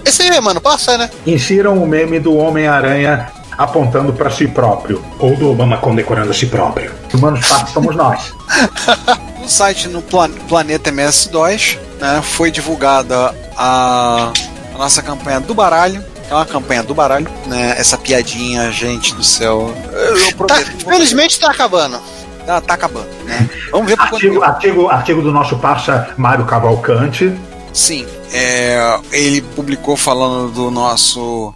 Esse 0.04 0.22
aí, 0.24 0.40
mano, 0.42 0.62
passa, 0.62 0.98
né? 0.98 1.10
Insiram 1.26 1.82
o 1.82 1.88
meme 1.88 2.20
do 2.20 2.36
Homem-Aranha 2.36 3.32
apontando 3.58 4.14
para 4.14 4.30
si 4.30 4.48
próprio. 4.48 5.04
Ou 5.18 5.36
do 5.36 5.50
Obama 5.50 5.78
condecorando 5.78 6.32
a 6.32 6.34
si 6.34 6.46
próprio. 6.46 6.92
Humanos 7.14 7.48
Partes 7.48 7.74
somos 7.74 7.96
nós. 7.96 8.34
No 9.46 9.50
site 9.52 9.88
no 9.90 10.02
Plan- 10.02 10.32
Planeta 10.50 10.92
MS2 10.92 11.78
né, 12.00 12.22
foi 12.22 12.52
divulgada 12.52 13.34
a, 13.58 14.32
a 14.74 14.78
nossa 14.78 15.02
campanha 15.02 15.40
do 15.40 15.54
baralho. 15.54 16.04
É 16.30 16.34
uma 16.34 16.46
campanha 16.46 16.82
do 16.82 16.96
baralho, 16.96 17.28
né? 17.46 17.76
Essa 17.78 17.98
piadinha, 18.00 18.72
gente 18.72 19.14
do 19.14 19.24
céu. 19.24 19.72
Eu, 19.94 20.18
eu 20.18 20.32
Tá, 20.32 20.56
prometo. 20.56 20.86
felizmente 20.90 21.40
tá 21.40 21.52
acabando. 21.52 22.00
Tá, 22.48 22.62
tá 22.62 22.74
acabando, 22.74 23.08
né? 23.26 23.48
Vamos 23.72 23.88
ver 23.88 24.00
Artigo, 24.00 24.42
artigo, 24.44 24.88
artigo 24.90 25.22
do 25.22 25.32
nosso 25.32 25.58
parça 25.58 26.10
Mário 26.18 26.46
Cavalcante. 26.46 27.32
Sim, 27.74 28.08
é, 28.34 29.00
ele 29.12 29.42
publicou 29.42 29.96
falando 29.96 30.50
do 30.52 30.72
nosso 30.72 31.54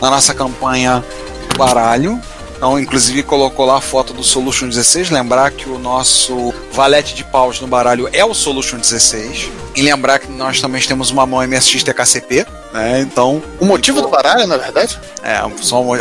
da 0.00 0.08
nossa 0.10 0.32
campanha 0.34 1.04
do 1.50 1.58
baralho. 1.58 2.18
Então, 2.56 2.78
inclusive 2.78 3.22
colocou 3.22 3.66
lá 3.66 3.76
a 3.78 3.80
foto 3.80 4.12
do 4.12 4.22
Solution 4.24 4.68
16. 4.68 5.10
Lembrar 5.10 5.50
que 5.50 5.68
o 5.68 5.78
nosso 5.78 6.52
valete 6.72 7.14
de 7.14 7.24
paus 7.24 7.60
no 7.60 7.66
baralho 7.66 8.08
é 8.12 8.24
o 8.24 8.34
Solution 8.34 8.78
16. 8.78 9.50
E 9.78 9.82
lembrar 9.82 10.18
que 10.18 10.30
nós 10.32 10.60
também 10.60 10.82
temos 10.82 11.10
uma 11.10 11.24
mão 11.26 11.40
MSX 11.46 11.82
TKCP, 11.84 12.46
né? 12.72 13.00
Então, 13.00 13.42
O 13.60 13.64
motivo 13.64 14.02
do 14.02 14.08
baralho, 14.08 14.46
na 14.46 14.56
verdade? 14.56 14.98
é 15.22 15.36
a 15.36 15.48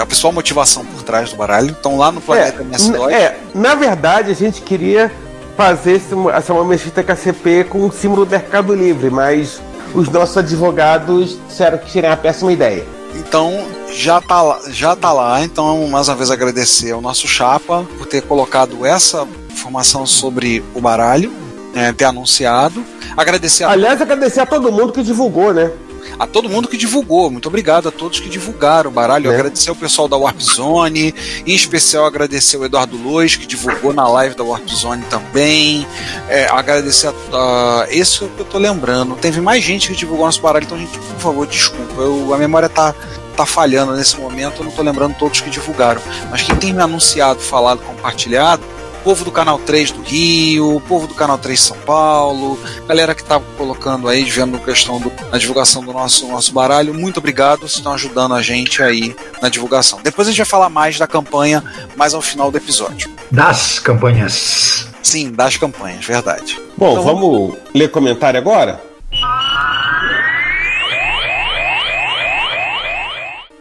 pessoal 0.05 0.31
motivação 0.33 0.83
por 0.85 1.03
trás 1.03 1.29
do 1.29 1.35
baralho. 1.35 1.75
Então, 1.79 1.97
lá 1.97 2.11
no 2.11 2.19
Planeta 2.21 2.63
MS2. 2.63 2.87
n- 3.07 3.13
é, 3.13 3.37
na 3.53 3.75
verdade, 3.75 4.31
a 4.31 4.35
gente 4.35 4.61
queria 4.61 5.11
fazer 5.55 5.93
esse, 5.93 6.13
essa 6.33 6.53
mamexita 6.53 7.03
KCP 7.03 7.65
com 7.65 7.85
o 7.85 7.91
símbolo 7.91 8.25
do 8.25 8.31
Mercado 8.31 8.73
Livre, 8.73 9.09
mas 9.09 9.59
os 9.93 10.07
nossos 10.09 10.37
advogados 10.37 11.37
disseram 11.47 11.77
que 11.77 11.89
seria 11.91 12.09
uma 12.11 12.17
péssima 12.17 12.51
ideia. 12.51 12.85
Então 13.15 13.65
já 13.91 14.21
tá 14.21 14.41
lá, 14.41 14.59
já 14.69 14.95
tá 14.95 15.11
lá. 15.11 15.41
Então 15.43 15.87
mais 15.87 16.07
uma 16.07 16.15
vez 16.15 16.29
agradecer 16.29 16.91
ao 16.91 17.01
nosso 17.01 17.27
chapa 17.27 17.83
por 17.97 18.05
ter 18.05 18.21
colocado 18.21 18.85
essa 18.85 19.27
informação 19.49 20.05
sobre 20.05 20.63
o 20.75 20.81
baralho, 20.81 21.31
né, 21.77 21.93
ter 21.93 22.05
anunciado. 22.05 22.83
Agradecer 23.15 23.63
a, 23.63 23.71
Aliás, 23.71 24.01
agradecer 24.01 24.39
a 24.39 24.45
todo 24.45 24.71
mundo 24.71 24.91
que 24.91 25.03
divulgou, 25.03 25.53
né? 25.53 25.71
a 26.19 26.25
todo 26.25 26.49
mundo 26.49 26.67
que 26.67 26.77
divulgou. 26.77 27.29
Muito 27.29 27.47
obrigado 27.47 27.87
a 27.89 27.91
todos 27.91 28.19
que 28.19 28.29
divulgaram 28.29 28.89
o 28.89 28.93
baralho. 28.93 29.31
É. 29.31 29.35
Agradecer 29.35 29.69
o 29.69 29.75
pessoal 29.75 30.07
da 30.07 30.17
Warp 30.17 30.39
Zone, 30.39 31.13
em 31.45 31.55
especial 31.55 32.05
agradecer 32.05 32.57
o 32.57 32.65
Eduardo 32.65 32.97
Lois 32.97 33.35
que 33.35 33.45
divulgou 33.45 33.93
na 33.93 34.07
live 34.07 34.35
da 34.35 34.43
Warp 34.43 34.67
Zone 34.69 35.03
também. 35.09 35.85
É, 36.27 36.47
agradecer 36.47 37.07
a, 37.07 37.11
a 37.33 37.87
esse 37.89 38.23
é 38.23 38.25
o 38.25 38.29
que 38.29 38.39
eu 38.39 38.45
tô 38.45 38.57
lembrando. 38.57 39.15
Teve 39.15 39.41
mais 39.41 39.63
gente 39.63 39.89
que 39.89 39.95
divulgou 39.95 40.25
nosso 40.25 40.41
baralho, 40.41 40.65
então 40.65 40.77
gente, 40.77 40.97
por 40.97 41.19
favor, 41.19 41.47
desculpa. 41.47 42.01
Eu, 42.01 42.33
a 42.33 42.37
memória 42.37 42.69
tá 42.69 42.95
tá 43.35 43.45
falhando 43.45 43.95
nesse 43.95 44.19
momento, 44.19 44.61
eu 44.61 44.65
não 44.65 44.71
tô 44.71 44.81
lembrando 44.81 45.15
todos 45.15 45.41
que 45.41 45.49
divulgaram. 45.51 46.01
Mas 46.31 46.41
quem 46.41 46.55
tem 46.55 46.73
me 46.73 46.81
anunciado, 46.81 47.39
falado, 47.39 47.81
compartilhado, 47.81 48.63
povo 49.07 49.23
do 49.23 49.31
canal 49.31 49.57
3 49.57 49.91
do 49.91 50.01
Rio, 50.01 50.83
povo 50.85 51.07
do 51.07 51.13
canal 51.13 51.37
3 51.37 51.57
São 51.57 51.77
Paulo, 51.77 52.59
galera 52.85 53.15
que 53.15 53.23
tá 53.23 53.39
colocando 53.57 54.09
aí, 54.09 54.25
vendo 54.25 54.57
a 54.57 54.59
questão 54.59 54.99
do, 54.99 55.09
na 55.31 55.37
divulgação 55.37 55.81
do 55.81 55.93
nosso, 55.93 56.27
nosso 56.27 56.51
baralho, 56.51 56.93
muito 56.93 57.19
obrigado, 57.19 57.59
vocês 57.59 57.75
estão 57.75 57.93
ajudando 57.93 58.33
a 58.33 58.41
gente 58.41 58.83
aí 58.83 59.15
na 59.41 59.47
divulgação. 59.47 60.01
Depois 60.03 60.27
a 60.27 60.31
gente 60.31 60.39
vai 60.39 60.45
falar 60.45 60.67
mais 60.67 60.99
da 60.99 61.07
campanha, 61.07 61.63
mais 61.95 62.13
ao 62.13 62.21
final 62.21 62.51
do 62.51 62.57
episódio. 62.57 63.09
Das 63.31 63.79
campanhas. 63.79 64.89
Sim, 65.01 65.31
das 65.31 65.55
campanhas, 65.55 66.03
verdade. 66.03 66.59
Bom, 66.77 66.91
Então, 66.91 67.03
vamos 67.05 67.57
ler 67.73 67.89
comentário 67.89 68.37
agora? 68.37 68.81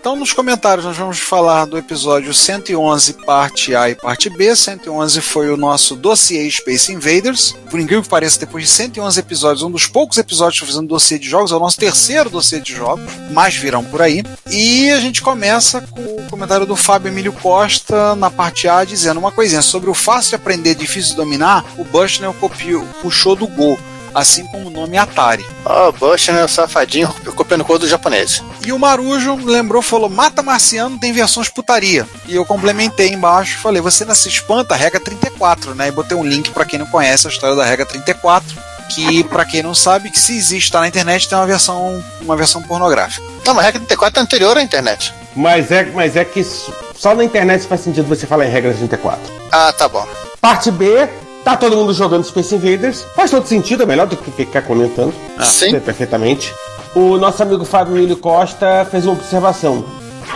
Então, 0.06 0.14
nos 0.14 0.32
comentários, 0.32 0.86
nós 0.86 0.96
vamos 0.96 1.18
falar 1.18 1.64
do 1.64 1.76
episódio 1.76 2.32
111, 2.32 3.12
parte 3.24 3.74
A 3.74 3.90
e 3.90 3.96
parte 3.96 4.30
B. 4.30 4.54
111 4.54 5.20
foi 5.20 5.50
o 5.50 5.56
nosso 5.56 5.96
dossiê 5.96 6.48
Space 6.48 6.92
Invaders. 6.92 7.56
Por 7.68 7.80
incrível 7.80 8.04
que 8.04 8.08
pareça, 8.08 8.38
depois 8.38 8.62
de 8.62 8.70
111 8.70 9.18
episódios, 9.18 9.62
um 9.64 9.70
dos 9.70 9.88
poucos 9.88 10.16
episódios 10.16 10.60
que 10.60 10.66
fazendo 10.66 10.86
dossiê 10.86 11.18
de 11.18 11.28
jogos, 11.28 11.50
é 11.50 11.56
o 11.56 11.58
nosso 11.58 11.76
terceiro 11.76 12.30
dossiê 12.30 12.60
de 12.60 12.72
jogos, 12.72 13.04
mais 13.32 13.56
virão 13.56 13.82
por 13.82 14.00
aí. 14.00 14.22
E 14.48 14.92
a 14.92 15.00
gente 15.00 15.20
começa 15.20 15.80
com 15.80 16.00
o 16.00 16.26
comentário 16.30 16.66
do 16.66 16.76
Fábio 16.76 17.08
Emílio 17.08 17.32
Costa 17.32 18.14
na 18.14 18.30
parte 18.30 18.68
A, 18.68 18.84
dizendo 18.84 19.18
uma 19.18 19.32
coisinha 19.32 19.60
sobre 19.60 19.90
o 19.90 19.94
fácil 19.94 20.28
de 20.28 20.34
aprender, 20.36 20.76
difícil 20.76 21.10
de 21.10 21.16
dominar. 21.16 21.64
O 21.76 21.82
Bushnell 21.82 22.32
copiou, 22.34 22.84
puxou 23.02 23.34
do 23.34 23.48
Go. 23.48 23.76
Assim 24.16 24.46
como 24.46 24.68
o 24.68 24.70
nome 24.70 24.96
Atari. 24.96 25.44
Ó, 25.62 25.88
oh, 25.88 25.92
Bush, 25.92 26.28
né? 26.28 26.42
O 26.42 26.48
safadinho 26.48 27.14
copiando 27.36 27.66
cor 27.66 27.78
do 27.78 27.86
japonês. 27.86 28.42
E 28.64 28.72
o 28.72 28.78
Marujo 28.78 29.36
lembrou, 29.44 29.82
falou: 29.82 30.08
Mata 30.08 30.42
Marciano 30.42 30.98
tem 30.98 31.12
versões 31.12 31.50
putaria. 31.50 32.08
E 32.26 32.34
eu 32.34 32.46
complementei 32.46 33.10
embaixo, 33.10 33.58
falei: 33.58 33.82
Você 33.82 34.06
não 34.06 34.14
se 34.14 34.30
espanta, 34.30 34.74
regra 34.74 34.98
34, 34.98 35.74
né? 35.74 35.88
E 35.88 35.90
botei 35.90 36.16
um 36.16 36.24
link 36.24 36.50
para 36.50 36.64
quem 36.64 36.78
não 36.78 36.86
conhece 36.86 37.26
a 37.26 37.30
história 37.30 37.54
da 37.54 37.62
regra 37.62 37.84
34. 37.84 38.56
Que, 38.88 39.22
para 39.24 39.44
quem 39.44 39.62
não 39.62 39.74
sabe, 39.74 40.10
que 40.10 40.18
se 40.18 40.34
existe, 40.34 40.72
tá 40.72 40.80
na 40.80 40.88
internet, 40.88 41.28
tem 41.28 41.36
uma 41.36 41.46
versão, 41.46 42.02
uma 42.22 42.36
versão 42.36 42.62
pornográfica. 42.62 43.22
Não, 43.44 43.52
mas 43.52 43.64
a 43.64 43.66
regra 43.66 43.80
34 43.80 44.18
é 44.18 44.22
anterior 44.22 44.56
à 44.56 44.62
internet. 44.62 45.12
Mas 45.34 45.70
é, 45.70 45.84
mas 45.92 46.16
é 46.16 46.24
que 46.24 46.42
só 46.42 47.14
na 47.14 47.22
internet 47.22 47.66
faz 47.66 47.82
sentido 47.82 48.08
você 48.08 48.26
falar 48.26 48.46
em 48.46 48.50
regra 48.50 48.72
34. 48.72 49.20
Ah, 49.52 49.74
tá 49.74 49.86
bom. 49.86 50.08
Parte 50.40 50.70
B, 50.70 51.06
tá 51.46 51.56
todo 51.56 51.76
mundo 51.76 51.94
jogando 51.94 52.24
Space 52.24 52.56
Invaders. 52.56 53.06
Faz 53.14 53.30
todo 53.30 53.46
sentido, 53.46 53.84
é 53.84 53.86
melhor 53.86 54.08
do 54.08 54.16
que 54.16 54.32
ficar 54.32 54.62
comentando. 54.62 55.14
Ah, 55.38 55.44
sim. 55.44 55.70
Sei 55.70 55.78
Perfeitamente. 55.78 56.52
O 56.92 57.16
nosso 57.18 57.40
amigo 57.40 57.64
Fábio 57.64 57.96
Emílio 57.96 58.16
Costa 58.16 58.84
fez 58.90 59.06
uma 59.06 59.12
observação. 59.12 59.84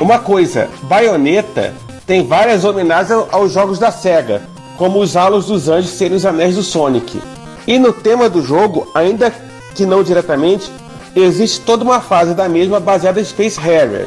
Uma 0.00 0.20
coisa, 0.20 0.68
Bayonetta 0.82 1.74
tem 2.06 2.24
várias 2.24 2.64
homenagens 2.64 3.24
aos 3.32 3.50
jogos 3.50 3.76
da 3.76 3.90
SEGA, 3.90 4.42
como 4.78 5.00
os 5.00 5.16
Halos 5.16 5.46
dos 5.46 5.68
Anjos 5.68 5.90
serem 5.90 6.16
os 6.16 6.24
anéis 6.24 6.54
do 6.54 6.62
Sonic. 6.62 7.20
E 7.66 7.76
no 7.76 7.92
tema 7.92 8.28
do 8.28 8.40
jogo, 8.40 8.88
ainda 8.94 9.34
que 9.74 9.84
não 9.84 10.04
diretamente, 10.04 10.70
existe 11.16 11.60
toda 11.62 11.82
uma 11.82 12.00
fase 12.00 12.34
da 12.34 12.48
mesma 12.48 12.78
baseada 12.78 13.20
em 13.20 13.24
Space 13.24 13.58
Harrier. 13.58 14.06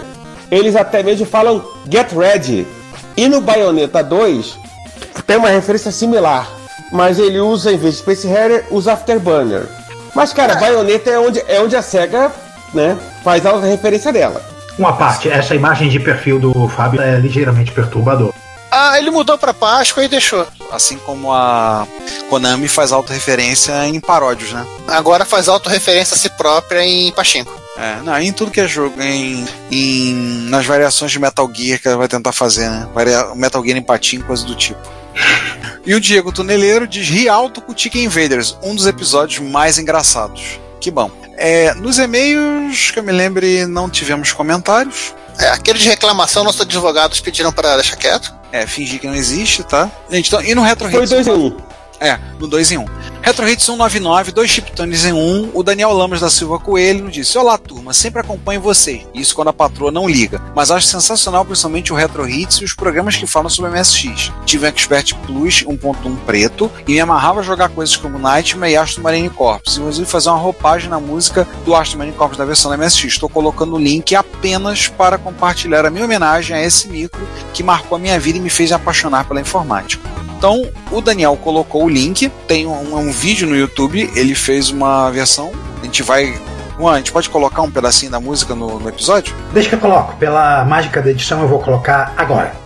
Eles 0.50 0.74
até 0.74 1.04
mesmo 1.04 1.26
falam 1.26 1.62
Get 1.92 2.14
Ready. 2.14 2.66
E 3.18 3.28
no 3.28 3.42
Bayonetta 3.42 4.02
2 4.02 4.58
tem 5.28 5.36
uma 5.36 5.50
referência 5.50 5.92
similar, 5.92 6.48
mas 6.94 7.18
ele 7.18 7.40
usa, 7.40 7.74
em 7.74 7.78
vez 7.78 7.96
de 7.96 8.00
Space 8.02 8.28
Harrier, 8.28 8.66
usa 8.70 8.94
Afterburner. 8.94 9.64
Mas, 10.14 10.32
cara, 10.32 10.54
Bayonetta 10.56 11.10
é 11.10 11.20
onde, 11.20 11.44
é 11.48 11.60
onde 11.60 11.76
a 11.76 11.82
SEGA 11.82 12.32
né, 12.72 12.96
faz 13.24 13.44
a 13.44 13.60
referência 13.60 14.14
dela. 14.14 14.40
Uma 14.78 14.94
parte, 14.94 15.28
essa 15.28 15.56
imagem 15.56 15.90
de 15.90 16.00
perfil 16.00 16.40
do 16.40 16.68
Fábio 16.68 17.02
é 17.02 17.20
ligeiramente 17.20 17.72
perturbador. 17.72 18.32
Ah, 18.70 18.98
ele 19.00 19.10
mudou 19.10 19.38
pra 19.40 19.54
Páscoa 19.54 20.04
e 20.04 20.08
deixou. 20.08 20.48
Assim 20.72 20.98
como 20.98 21.32
a 21.32 21.88
Konami 22.30 22.68
faz 22.68 22.92
autorreferência 22.92 23.88
em 23.88 24.00
paródios, 24.00 24.52
né? 24.52 24.66
Agora 24.88 25.26
faz 25.26 25.48
autorreferência 25.48 26.14
a 26.14 26.18
si 26.18 26.30
própria 26.30 26.84
em 26.84 27.12
Pachinko. 27.12 27.52
É, 27.76 28.02
não, 28.04 28.20
em 28.20 28.32
tudo 28.32 28.52
que 28.52 28.62
é 28.62 28.68
jogo, 28.68 29.02
em, 29.02 29.46
em 29.72 30.14
nas 30.48 30.66
variações 30.66 31.12
de 31.12 31.20
Metal 31.20 31.50
Gear 31.52 31.80
que 31.80 31.88
ela 31.88 31.98
vai 31.98 32.08
tentar 32.08 32.32
fazer, 32.32 32.70
né? 32.70 32.88
Varia, 32.94 33.34
Metal 33.36 33.64
Gear 33.64 33.78
em 33.78 33.82
patinho, 33.82 34.24
coisa 34.24 34.46
do 34.46 34.56
tipo. 34.56 34.80
E 35.86 35.94
o 35.94 36.00
Diego 36.00 36.32
Tuneleiro 36.32 36.88
diz 36.88 37.10
Rialto 37.10 37.62
com 37.62 37.78
Chicken 37.78 38.06
Invaders, 38.06 38.58
um 38.64 38.74
dos 38.74 38.86
episódios 38.86 39.40
mais 39.40 39.78
engraçados. 39.78 40.60
Que 40.80 40.90
bom. 40.90 41.12
É, 41.36 41.74
nos 41.74 41.98
e-mails, 41.98 42.92
que 42.92 43.00
eu 43.00 43.04
me 43.04 43.12
lembre, 43.12 43.66
não 43.66 43.90
tivemos 43.90 44.32
comentários. 44.32 45.14
É, 45.38 45.50
aquele 45.50 45.80
de 45.80 45.90
reclamação, 45.90 46.44
nossos 46.44 46.62
advogados 46.62 47.20
pediram 47.20 47.52
para 47.52 47.76
deixar 47.76 47.98
quieto. 47.98 48.34
É, 48.52 48.66
fingir 48.66 49.00
que 49.00 49.08
não 49.08 49.16
existe, 49.16 49.64
tá? 49.64 49.92
Gente, 50.10 50.28
então, 50.28 50.42
e 50.42 50.54
no 50.56 50.62
Retro 50.62 50.90
Foi 50.90 51.02
Hits? 51.02 51.10
2 51.10 51.28
em 51.28 51.32
1. 51.32 51.36
Um. 51.36 51.58
É, 52.04 52.20
no 52.38 52.48
2 52.48 52.74
em 52.74 52.78
1. 52.80 52.82
Um. 52.82 52.86
Retro 53.22 53.48
Hits 53.48 53.64
199, 53.64 54.34
dois 54.34 54.50
chiptones 54.50 55.06
em 55.06 55.14
um. 55.14 55.50
O 55.54 55.64
Daniel 55.64 55.94
Lamas 55.94 56.20
da 56.20 56.30
Silva 56.30 56.60
Coelho 56.60 57.10
disse: 57.10 57.38
Olá, 57.38 57.58
turma, 57.58 57.94
sempre 57.94 58.20
acompanho 58.20 58.60
vocês. 58.60 59.08
Isso 59.14 59.34
quando 59.34 59.48
a 59.48 59.54
patroa 59.54 59.90
não 59.90 60.10
liga. 60.10 60.42
Mas 60.54 60.70
acho 60.70 60.88
sensacional, 60.88 61.46
principalmente 61.46 61.94
o 61.94 61.96
Retro 61.96 62.28
Hits 62.28 62.58
e 62.58 62.66
os 62.66 62.74
programas 62.74 63.16
que 63.16 63.26
falam 63.26 63.50
sobre 63.50 63.72
MSX. 63.72 64.34
Tive 64.46 64.66
um 64.66 64.70
Expert 64.70 65.16
Plus 65.26 65.64
1.1 65.64 66.18
preto 66.26 66.70
e 66.86 66.92
me 66.92 67.00
amarrava 67.00 67.40
a 67.40 67.44
jogar 67.44 67.70
coisas 67.70 67.96
como 67.96 68.20
Nightmare 68.20 68.74
e 68.74 68.76
Astro 68.76 69.02
Marine 69.02 69.30
Corps. 69.30 69.78
E 69.78 69.82
resolvi 69.82 70.12
fazer 70.12 70.28
uma 70.28 70.40
roupagem 70.40 70.90
na 70.90 71.00
música 71.00 71.48
do 71.64 71.74
Astro 71.74 72.00
Marine 72.00 72.18
Corps 72.18 72.36
da 72.36 72.44
versão 72.44 72.70
da 72.70 72.76
MSX. 72.76 73.06
Estou 73.06 73.30
colocando 73.30 73.76
o 73.76 73.80
link 73.80 74.14
apenas 74.14 74.90
para 74.90 75.18
compartilhar 75.18 75.86
a 75.86 75.90
minha 75.90 76.04
homenagem 76.04 76.54
a 76.54 76.62
esse 76.62 76.90
micro 76.90 77.26
que 77.54 77.64
marcou 77.64 77.96
a 77.96 78.00
minha 78.00 78.20
vida 78.20 78.38
e 78.38 78.42
me 78.42 78.50
fez 78.50 78.74
apaixonar 78.74 79.26
pela 79.26 79.40
informática. 79.40 80.12
Então, 80.44 80.70
o 80.92 81.00
Daniel 81.00 81.38
colocou 81.38 81.86
o 81.86 81.90
link, 81.90 82.28
tem 82.50 82.68
um, 82.68 82.98
um 82.98 83.14
vídeo 83.14 83.48
no 83.48 83.56
YouTube, 83.56 84.12
ele 84.14 84.36
fez 84.36 84.70
uma 84.70 85.10
versão, 85.10 85.54
a 85.82 85.86
gente 85.86 86.04
vai 86.04 86.38
Juan, 86.78 86.96
a 86.96 86.98
gente 86.98 87.14
pode 87.14 87.30
colocar 87.30 87.62
um 87.62 87.72
pedacinho 87.72 88.12
da 88.12 88.20
música 88.20 88.54
no, 88.54 88.78
no, 88.78 88.90
episódio? 88.90 89.34
Deixa 89.54 89.70
que 89.70 89.76
eu 89.76 89.80
coloco. 89.80 90.18
Pela 90.18 90.66
mágica 90.66 91.02
da 91.02 91.12
edição, 91.12 91.42
eu 91.42 91.48
vou 91.48 91.60
colocar 91.60 92.14
agora. 92.18 92.63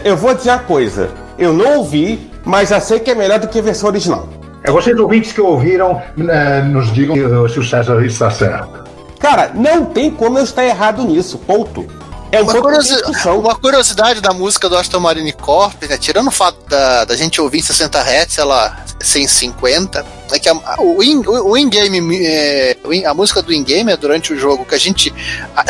Olha, 0.00 0.08
eu 0.08 0.16
vou 0.16 0.34
dizer 0.34 0.50
uma 0.50 0.58
coisa. 0.60 1.10
Eu 1.38 1.52
não 1.52 1.78
ouvi, 1.78 2.30
mas 2.44 2.70
já 2.70 2.80
sei 2.80 3.00
que 3.00 3.10
é 3.10 3.14
melhor 3.14 3.38
do 3.38 3.48
que 3.48 3.58
a 3.58 3.62
versão 3.62 3.88
original. 3.88 4.28
É 4.62 4.70
vocês 4.70 4.98
ouvintes 4.98 5.32
que 5.32 5.40
ouviram, 5.40 6.02
eh, 6.18 6.62
nos 6.62 6.92
digam 6.92 7.16
se 7.48 7.58
o 7.58 7.64
César 7.64 8.04
está 8.04 8.30
certo. 8.30 8.84
Cara, 9.18 9.50
não 9.54 9.86
tem 9.86 10.10
como 10.10 10.38
eu 10.38 10.44
estar 10.44 10.64
errado 10.64 11.02
nisso, 11.02 11.38
ponto. 11.38 11.86
É 12.32 12.40
um 12.40 12.44
uma, 12.44 12.60
curiosi 12.60 12.94
uma 13.26 13.54
curiosidade 13.56 14.20
da 14.20 14.32
música 14.32 14.68
do 14.68 14.76
Aston 14.76 15.00
Marine 15.00 15.32
Corp, 15.32 15.82
né, 15.82 15.96
tirando 15.96 16.28
o 16.28 16.30
fato 16.30 16.58
da, 16.68 17.04
da 17.04 17.16
gente 17.16 17.40
ouvir 17.40 17.58
em 17.58 17.62
60 17.62 17.98
Hz, 17.98 18.38
ela 18.38 18.84
sem 19.00 19.26
50, 19.26 20.04
é 20.30 20.38
que 20.38 20.48
a, 20.48 20.54
o 20.78 21.56
in-game, 21.56 21.98
in 21.98 22.22
é, 22.22 22.76
a 23.04 23.14
música 23.14 23.42
do 23.42 23.52
in-game 23.52 23.90
é 23.90 23.96
durante 23.96 24.32
o 24.32 24.38
jogo 24.38 24.64
que 24.64 24.74
a 24.74 24.78
gente 24.78 25.12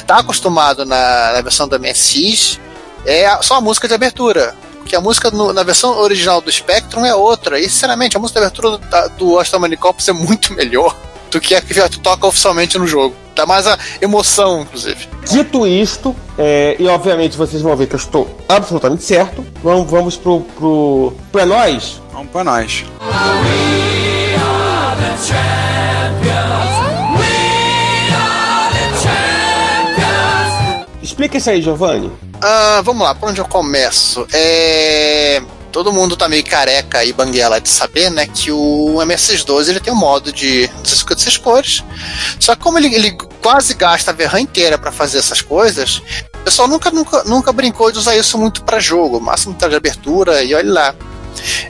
tá 0.06 0.18
acostumado 0.18 0.84
na, 0.84 1.32
na 1.32 1.40
versão 1.40 1.66
da 1.66 1.78
MSX, 1.78 2.60
é 3.04 3.42
só 3.42 3.56
a 3.56 3.60
música 3.60 3.88
de 3.88 3.94
abertura. 3.94 4.54
Porque 4.78 4.96
a 4.96 5.00
música 5.00 5.30
no, 5.30 5.52
na 5.52 5.62
versão 5.62 5.98
original 5.98 6.40
do 6.40 6.50
Spectrum 6.50 7.04
é 7.04 7.14
outra. 7.14 7.58
E, 7.58 7.68
sinceramente, 7.68 8.16
a 8.16 8.20
música 8.20 8.40
de 8.40 8.46
abertura 8.46 8.78
do, 8.78 9.08
do 9.16 9.38
Aston 9.38 9.60
Corps 9.78 10.08
é 10.08 10.12
muito 10.12 10.52
melhor 10.54 10.96
do 11.30 11.40
que 11.40 11.54
a 11.54 11.60
que 11.60 11.98
toca 12.00 12.26
oficialmente 12.26 12.76
no 12.76 12.86
jogo. 12.86 13.14
Dá 13.34 13.46
mais 13.46 13.66
a 13.66 13.78
emoção, 14.00 14.62
inclusive. 14.62 15.08
Dito 15.30 15.66
isto, 15.66 16.14
é, 16.36 16.76
e 16.78 16.86
obviamente 16.88 17.36
vocês 17.36 17.62
vão 17.62 17.76
ver 17.76 17.86
que 17.86 17.94
eu 17.94 17.98
estou 17.98 18.36
absolutamente 18.48 19.04
certo, 19.04 19.46
vamos, 19.62 19.90
vamos 19.90 20.16
pro, 20.16 20.40
pro. 20.58 21.12
pra 21.30 21.46
nós? 21.46 22.02
Vamos 22.12 22.30
pra 22.30 22.44
nós. 22.44 22.84
Explica 31.20 31.36
isso 31.36 31.50
aí, 31.50 31.60
Giovanni. 31.60 32.10
Ah, 32.40 32.80
vamos 32.82 33.02
lá, 33.02 33.14
por 33.14 33.28
onde 33.28 33.42
eu 33.42 33.44
começo? 33.44 34.26
É 34.32 35.42
todo 35.70 35.92
mundo 35.92 36.16
tá 36.16 36.28
meio 36.28 36.42
careca 36.44 37.04
e 37.04 37.12
banguela 37.12 37.60
de 37.60 37.68
saber, 37.68 38.10
né, 38.10 38.26
que 38.26 38.50
o 38.50 38.96
MSX12 38.96 39.68
ele 39.68 39.78
tem 39.78 39.92
um 39.92 39.96
modo 39.96 40.32
de 40.32 40.66
256 40.66 41.36
cores. 41.36 41.84
Só 42.40 42.56
que 42.56 42.62
como 42.62 42.76
ele, 42.78 42.92
ele 42.92 43.12
quase 43.40 43.74
gasta 43.74 44.10
a 44.10 44.14
verra 44.14 44.40
inteira 44.40 44.76
para 44.76 44.90
fazer 44.90 45.18
essas 45.18 45.40
coisas, 45.40 46.02
o 46.40 46.44
pessoal 46.44 46.66
nunca, 46.66 46.90
nunca, 46.90 47.22
nunca 47.22 47.52
brincou 47.52 47.92
de 47.92 47.98
usar 47.98 48.16
isso 48.16 48.36
muito 48.36 48.64
para 48.64 48.80
jogo, 48.80 49.20
máximo 49.20 49.54
de 49.54 49.76
abertura 49.76 50.42
e 50.42 50.54
olha 50.54 50.72
lá. 50.72 50.94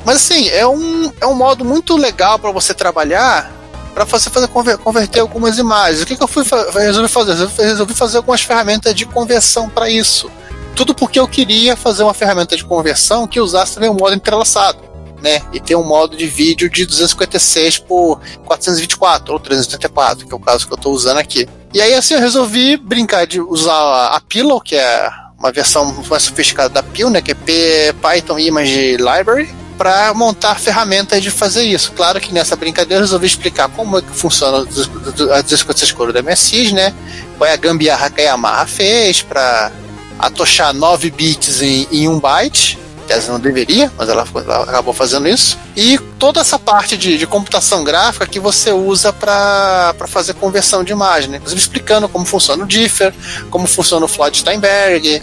Mas 0.05 0.17
assim, 0.17 0.49
é 0.49 0.67
um, 0.67 1.13
é 1.21 1.27
um 1.27 1.35
modo 1.35 1.63
muito 1.63 1.95
legal 1.97 2.39
para 2.39 2.53
você 2.53 2.73
trabalhar 2.73 3.60
para 3.95 4.05
você 4.05 4.30
fazer 4.30 4.49
converter 4.49 5.20
algumas 5.20 5.59
imagens. 5.59 6.03
O 6.03 6.07
que, 6.07 6.16
que 6.16 6.22
eu 6.22 6.28
fui 6.28 6.45
resolvi 6.74 7.09
fazer? 7.09 7.32
Eu 7.32 7.64
resolvi 7.64 7.95
fazer 7.95 8.16
algumas 8.18 8.43
ferramentas 8.43 8.95
de 8.95 9.05
conversão 9.05 9.68
para 9.68 9.91
isso. 9.91 10.30
Tudo 10.74 10.95
porque 10.95 11.18
eu 11.18 11.28
queria 11.28 11.76
fazer 11.76 12.03
uma 12.03 12.14
ferramenta 12.14 12.57
de 12.57 12.64
conversão 12.64 13.26
que 13.26 13.41
usasse 13.41 13.74
também 13.74 13.91
o 13.91 13.95
modo 13.95 14.14
entrelaçado, 14.14 14.78
né? 15.22 15.43
E 15.53 15.61
ter 15.61 15.74
um 15.76 15.84
modo 15.84 16.16
de 16.16 16.26
vídeo 16.26 16.70
de 16.70 16.86
256 16.86 17.78
por 17.78 18.20
424 18.47 19.32
ou 19.32 19.41
384, 19.41 20.26
que 20.26 20.32
é 20.32 20.36
o 20.36 20.41
caso 20.41 20.66
que 20.66 20.72
eu 20.72 20.76
estou 20.76 20.93
usando 20.93 21.18
aqui. 21.18 21.49
E 21.74 21.80
aí 21.80 21.95
assim 21.95 22.14
eu 22.14 22.20
resolvi 22.20 22.76
brincar 22.76 23.26
de 23.26 23.41
usar 23.41 24.07
a 24.07 24.20
Pillow, 24.20 24.61
que 24.61 24.76
é 24.76 25.11
uma 25.38 25.53
versão 25.53 25.93
mais 26.09 26.22
sofisticada 26.22 26.68
da 26.68 26.82
Pil, 26.82 27.11
né? 27.11 27.20
Que 27.20 27.32
é 27.32 27.93
Python 27.93 28.38
Image 28.38 28.97
Library 28.97 29.61
para 29.81 30.12
montar 30.12 30.61
ferramentas 30.61 31.22
de 31.22 31.31
fazer 31.31 31.62
isso. 31.62 31.93
Claro 31.93 32.20
que 32.20 32.35
nessa 32.35 32.55
brincadeira 32.55 32.97
eu 32.97 33.01
resolvi 33.01 33.26
explicar 33.26 33.66
como 33.70 33.97
é 33.97 34.03
que 34.03 34.11
funciona 34.11 34.59
a 34.59 35.41
256 35.41 35.93
cores 35.93 36.12
da 36.12 36.20
MSX, 36.22 36.72
né? 36.72 36.93
Qual 37.39 37.49
é 37.49 37.55
a 37.55 37.57
gambiarra 37.57 38.11
que 38.11 38.20
a 38.20 38.24
Yamaha 38.24 38.66
fez 38.66 39.22
para 39.22 39.72
atochar 40.18 40.74
9 40.74 41.11
bits 41.11 41.62
em, 41.62 41.89
em 41.91 42.09
1 42.09 42.20
byte. 42.20 42.78
Ela 43.09 43.22
não 43.28 43.41
deveria, 43.41 43.91
mas 43.97 44.11
ela, 44.11 44.28
ela, 44.35 44.64
acabou 44.64 44.93
fazendo 44.93 45.26
isso. 45.26 45.59
E 45.74 45.99
toda 46.18 46.43
essa 46.43 46.59
parte 46.59 46.95
de, 46.95 47.16
de 47.16 47.26
computação 47.26 47.83
gráfica 47.83 48.26
que 48.26 48.39
você 48.39 48.72
usa 48.72 49.14
para 49.14 49.95
fazer 50.09 50.35
conversão 50.35 50.85
de 50.85 50.93
imagem, 50.93 51.31
né? 51.31 51.39
Inclusive 51.39 51.59
explicando 51.59 52.07
como 52.07 52.26
funciona 52.26 52.64
o 52.64 52.66
Differ, 52.66 53.14
como 53.49 53.66
funciona 53.66 54.05
o 54.05 54.09
Floyd 54.09 54.37
Steinberg, 54.37 55.22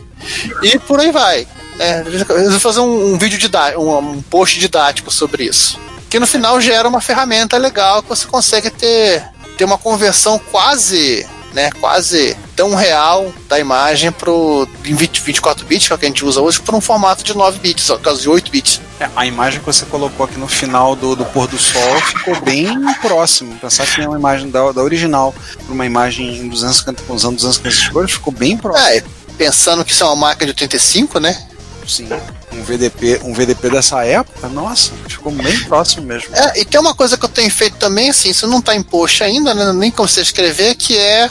e 0.63 0.79
por 0.79 0.99
aí 0.99 1.11
vai. 1.11 1.47
É, 1.79 2.01
eu 2.01 2.51
vou 2.51 2.59
fazer 2.59 2.79
um, 2.79 3.13
um 3.13 3.17
vídeo 3.17 3.37
didático, 3.37 3.81
um, 3.81 3.97
um 3.97 4.21
post 4.21 4.59
didático 4.59 5.11
sobre 5.11 5.45
isso. 5.45 5.79
Que 6.09 6.19
no 6.19 6.27
final 6.27 6.59
gera 6.59 6.87
uma 6.87 7.01
ferramenta 7.01 7.57
legal 7.57 8.01
que 8.01 8.09
você 8.09 8.25
consegue 8.25 8.69
ter, 8.69 9.23
ter 9.57 9.65
uma 9.65 9.77
conversão 9.77 10.39
quase 10.51 11.25
né, 11.57 11.71
quase 11.79 12.37
tão 12.55 12.75
real 12.75 13.33
da 13.49 13.59
imagem 13.59 14.11
pro 14.11 14.67
20, 14.81 15.21
24 15.21 15.65
bits, 15.65 15.87
que 15.87 15.93
é 15.93 15.95
o 15.95 15.99
que 15.99 16.05
a 16.05 16.07
gente 16.07 16.23
usa 16.23 16.39
hoje, 16.39 16.61
para 16.61 16.75
um 16.75 16.81
formato 16.81 17.23
de 17.23 17.35
9 17.35 17.57
bits, 17.57 17.89
no 17.89 17.97
caso 17.97 18.21
de 18.21 18.29
8 18.29 18.51
bits. 18.51 18.79
É, 18.99 19.09
a 19.15 19.25
imagem 19.25 19.59
que 19.59 19.65
você 19.65 19.83
colocou 19.85 20.25
aqui 20.25 20.37
no 20.37 20.47
final 20.47 20.95
do, 20.95 21.15
do 21.15 21.25
pôr 21.25 21.47
do 21.47 21.57
sol 21.57 22.01
ficou 22.01 22.39
bem 22.41 22.67
próximo. 23.01 23.55
Pensar 23.57 23.87
que 23.87 24.01
é 24.01 24.07
uma 24.07 24.19
imagem 24.19 24.51
da, 24.51 24.71
da 24.71 24.83
original 24.83 25.33
para 25.65 25.73
uma 25.73 25.85
imagem 25.85 26.37
em 26.37 26.47
250, 26.47 27.03
usando 27.11 27.35
250 27.37 27.91
cores, 27.91 28.11
ficou 28.11 28.31
bem 28.31 28.55
próximo. 28.55 28.87
É, 28.87 29.03
pensando 29.35 29.83
que 29.83 29.91
isso 29.91 30.03
é 30.03 30.07
uma 30.07 30.15
marca 30.15 30.45
de 30.45 30.51
85, 30.51 31.19
né? 31.19 31.46
Sim. 31.87 32.09
Um 32.51 32.63
VDP, 32.63 33.21
um 33.23 33.33
VDP 33.33 33.69
dessa 33.69 34.03
época, 34.03 34.47
nossa, 34.49 34.91
ficou 35.07 35.31
bem 35.31 35.57
próximo 35.65 36.05
mesmo. 36.05 36.35
É, 36.35 36.59
e 36.59 36.65
tem 36.65 36.79
uma 36.79 36.93
coisa 36.93 37.17
que 37.17 37.23
eu 37.23 37.29
tenho 37.29 37.49
feito 37.49 37.77
também, 37.77 38.09
assim, 38.09 38.29
isso 38.29 38.45
não 38.45 38.59
está 38.59 38.75
em 38.75 38.83
post 38.83 39.23
ainda, 39.23 39.53
né, 39.53 39.71
nem 39.71 39.89
como 39.89 40.07
você 40.07 40.21
escrever, 40.21 40.75
que 40.75 40.97
é 40.97 41.29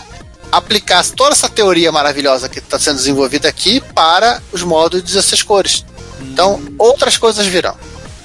aplicar 0.51 1.05
toda 1.05 1.33
essa 1.33 1.49
teoria 1.49 1.93
maravilhosa 1.93 2.49
que 2.49 2.59
está 2.59 2.79
sendo 2.79 2.97
desenvolvida 2.97 3.49
aqui 3.49 3.81
para 3.95 4.41
os 4.53 4.63
modos 4.63 5.01
de 5.01 5.07
16 5.09 5.43
cores. 5.43 5.85
Hum. 6.21 6.29
Então, 6.33 6.63
outras 6.79 7.19
coisas 7.19 7.47
virão. 7.47 7.77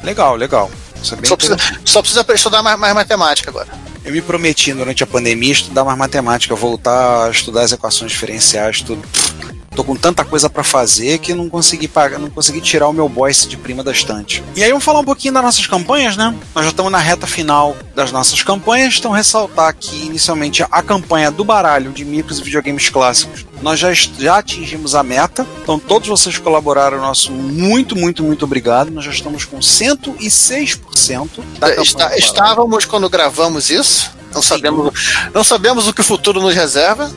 Legal, 0.03 0.35
legal. 0.35 0.71
É 0.95 1.03
só, 1.03 1.15
precisa, 1.35 1.57
só, 1.83 2.01
precisa, 2.01 2.25
estudar 2.33 2.61
mais, 2.61 2.79
mais 2.79 2.93
matemática 2.93 3.49
agora. 3.49 3.67
Eu 4.03 4.11
me 4.11 4.21
prometi 4.21 4.73
durante 4.73 5.03
a 5.03 5.07
pandemia 5.07 5.51
estudar 5.51 5.83
mais 5.83 5.97
matemática, 5.97 6.55
voltar 6.55 7.27
a 7.27 7.29
estudar 7.29 7.61
as 7.63 7.71
equações 7.71 8.11
diferenciais, 8.11 8.81
tudo. 8.81 9.03
Tô 9.75 9.83
com 9.83 9.95
tanta 9.95 10.23
coisa 10.25 10.49
para 10.49 10.63
fazer 10.63 11.17
que 11.19 11.33
não 11.33 11.49
consegui 11.49 11.87
pagar, 11.87 12.19
não 12.19 12.29
consegui 12.29 12.59
tirar 12.61 12.87
o 12.89 12.93
meu 12.93 13.07
boss 13.07 13.47
de 13.47 13.55
prima 13.57 13.83
da 13.83 13.91
estante. 13.91 14.43
E 14.55 14.63
aí 14.63 14.69
vamos 14.69 14.83
falar 14.83 14.99
um 14.99 15.03
pouquinho 15.05 15.33
das 15.33 15.43
nossas 15.43 15.65
campanhas, 15.65 16.17
né? 16.17 16.35
Nós 16.53 16.65
já 16.65 16.71
estamos 16.71 16.91
na 16.91 16.97
reta 16.97 17.25
final 17.25 17.75
das 17.95 18.11
nossas 18.11 18.43
campanhas, 18.43 18.95
então 18.99 19.11
ressaltar 19.11 19.67
aqui 19.69 20.05
inicialmente 20.05 20.63
a 20.69 20.81
campanha 20.81 21.31
do 21.31 21.43
baralho 21.45 21.91
de 21.91 22.03
micros 22.03 22.39
e 22.39 22.43
videogames 22.43 22.89
clássicos. 22.89 23.45
Nós 23.61 23.79
já, 23.79 23.93
já 23.93 24.37
atingimos 24.39 24.95
a 24.95 25.03
meta, 25.03 25.45
então 25.63 25.77
todos 25.79 26.07
vocês 26.09 26.35
que 26.37 26.43
colaboraram, 26.43 26.99
nosso 26.99 27.31
muito, 27.31 27.95
muito, 27.95 28.23
muito 28.23 28.43
obrigado. 28.45 28.91
Nós 28.91 29.05
já 29.05 29.11
estamos 29.11 29.45
com 29.45 29.59
106% 29.59 30.79
da 31.59 31.67
campanha. 31.69 31.81
Está- 31.83 32.17
estávamos 32.17 32.85
quando 32.85 33.09
gravamos 33.09 33.69
isso. 33.69 34.11
Não 34.33 34.41
sabemos, 34.41 34.93
não 35.33 35.43
sabemos 35.43 35.87
o 35.87 35.93
que 35.93 36.01
o 36.01 36.03
futuro 36.03 36.39
nos 36.41 36.53
reserva. 36.55 37.09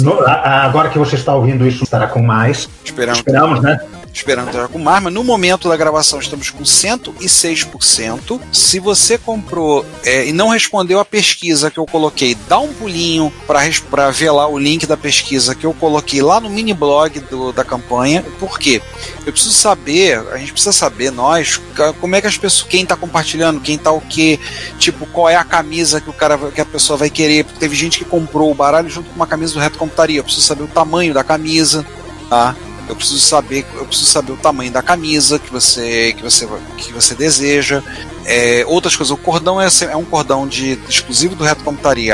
No- 0.00 0.20
agora 0.26 0.88
que 0.88 0.98
você 0.98 1.16
está 1.16 1.34
ouvindo 1.34 1.66
isso, 1.66 1.84
estará 1.84 2.06
com 2.06 2.22
mais. 2.22 2.68
Esperamos. 2.84 3.18
Esperamos, 3.18 3.60
né? 3.62 3.78
Esperando 4.14 4.46
estar 4.46 4.68
com 4.68 4.78
mas 4.78 5.02
no 5.12 5.24
momento 5.24 5.68
da 5.68 5.76
gravação 5.76 6.20
estamos 6.20 6.48
com 6.48 6.62
106%. 6.62 8.40
Se 8.52 8.78
você 8.78 9.18
comprou 9.18 9.84
é, 10.04 10.26
e 10.26 10.32
não 10.32 10.48
respondeu 10.48 11.00
a 11.00 11.04
pesquisa 11.04 11.70
que 11.70 11.78
eu 11.78 11.86
coloquei, 11.86 12.36
dá 12.48 12.58
um 12.58 12.72
pulinho 12.72 13.32
para 13.46 14.10
ver 14.10 14.30
lá 14.30 14.46
o 14.46 14.58
link 14.58 14.86
da 14.86 14.96
pesquisa 14.96 15.54
que 15.54 15.66
eu 15.66 15.74
coloquei 15.74 16.22
lá 16.22 16.40
no 16.40 16.48
mini 16.48 16.72
blog 16.72 17.18
do, 17.20 17.52
da 17.52 17.64
campanha. 17.64 18.24
Por 18.38 18.58
quê? 18.58 18.80
Eu 19.26 19.32
preciso 19.32 19.54
saber, 19.54 20.18
a 20.32 20.38
gente 20.38 20.52
precisa 20.52 20.72
saber, 20.72 21.10
nós, 21.10 21.60
como 22.00 22.14
é 22.14 22.20
que 22.20 22.26
as 22.26 22.38
pessoas, 22.38 22.68
quem 22.68 22.86
tá 22.86 22.96
compartilhando, 22.96 23.60
quem 23.60 23.76
tá 23.76 23.90
o 23.90 24.00
quê, 24.00 24.38
tipo, 24.78 25.06
qual 25.06 25.28
é 25.28 25.36
a 25.36 25.44
camisa 25.44 26.00
que 26.00 26.10
o 26.10 26.12
cara 26.12 26.38
que 26.38 26.60
a 26.60 26.64
pessoa 26.64 26.96
vai 26.96 27.10
querer, 27.10 27.44
teve 27.58 27.74
gente 27.74 27.98
que 27.98 28.04
comprou 28.04 28.50
o 28.50 28.54
baralho 28.54 28.88
junto 28.88 29.08
com 29.10 29.16
uma 29.16 29.26
camisa 29.26 29.54
do 29.54 29.60
Reto 29.60 29.78
Computaria. 29.78 30.20
Eu 30.20 30.24
preciso 30.24 30.46
saber 30.46 30.62
o 30.62 30.68
tamanho 30.68 31.12
da 31.12 31.24
camisa, 31.24 31.84
tá? 32.28 32.54
Eu 32.88 32.96
preciso 32.96 33.20
saber, 33.20 33.64
eu 33.74 33.86
preciso 33.86 34.10
saber 34.10 34.32
o 34.32 34.36
tamanho 34.36 34.70
da 34.70 34.82
camisa 34.82 35.38
que 35.38 35.50
você 35.50 36.12
que 36.16 36.22
você 36.22 36.46
que 36.76 36.92
você 36.92 37.14
deseja. 37.14 37.82
É, 38.26 38.64
outras 38.66 38.96
coisas, 38.96 39.10
o 39.10 39.16
cordão 39.16 39.60
é, 39.60 39.68
é 39.90 39.96
um 39.96 40.04
cordão 40.04 40.46
de 40.46 40.78
exclusivo 40.88 41.34
do 41.34 41.44
Reto 41.44 41.62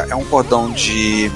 é 0.09 0.17
um 0.17 0.25
cordão 0.25 0.71
de 0.71 1.31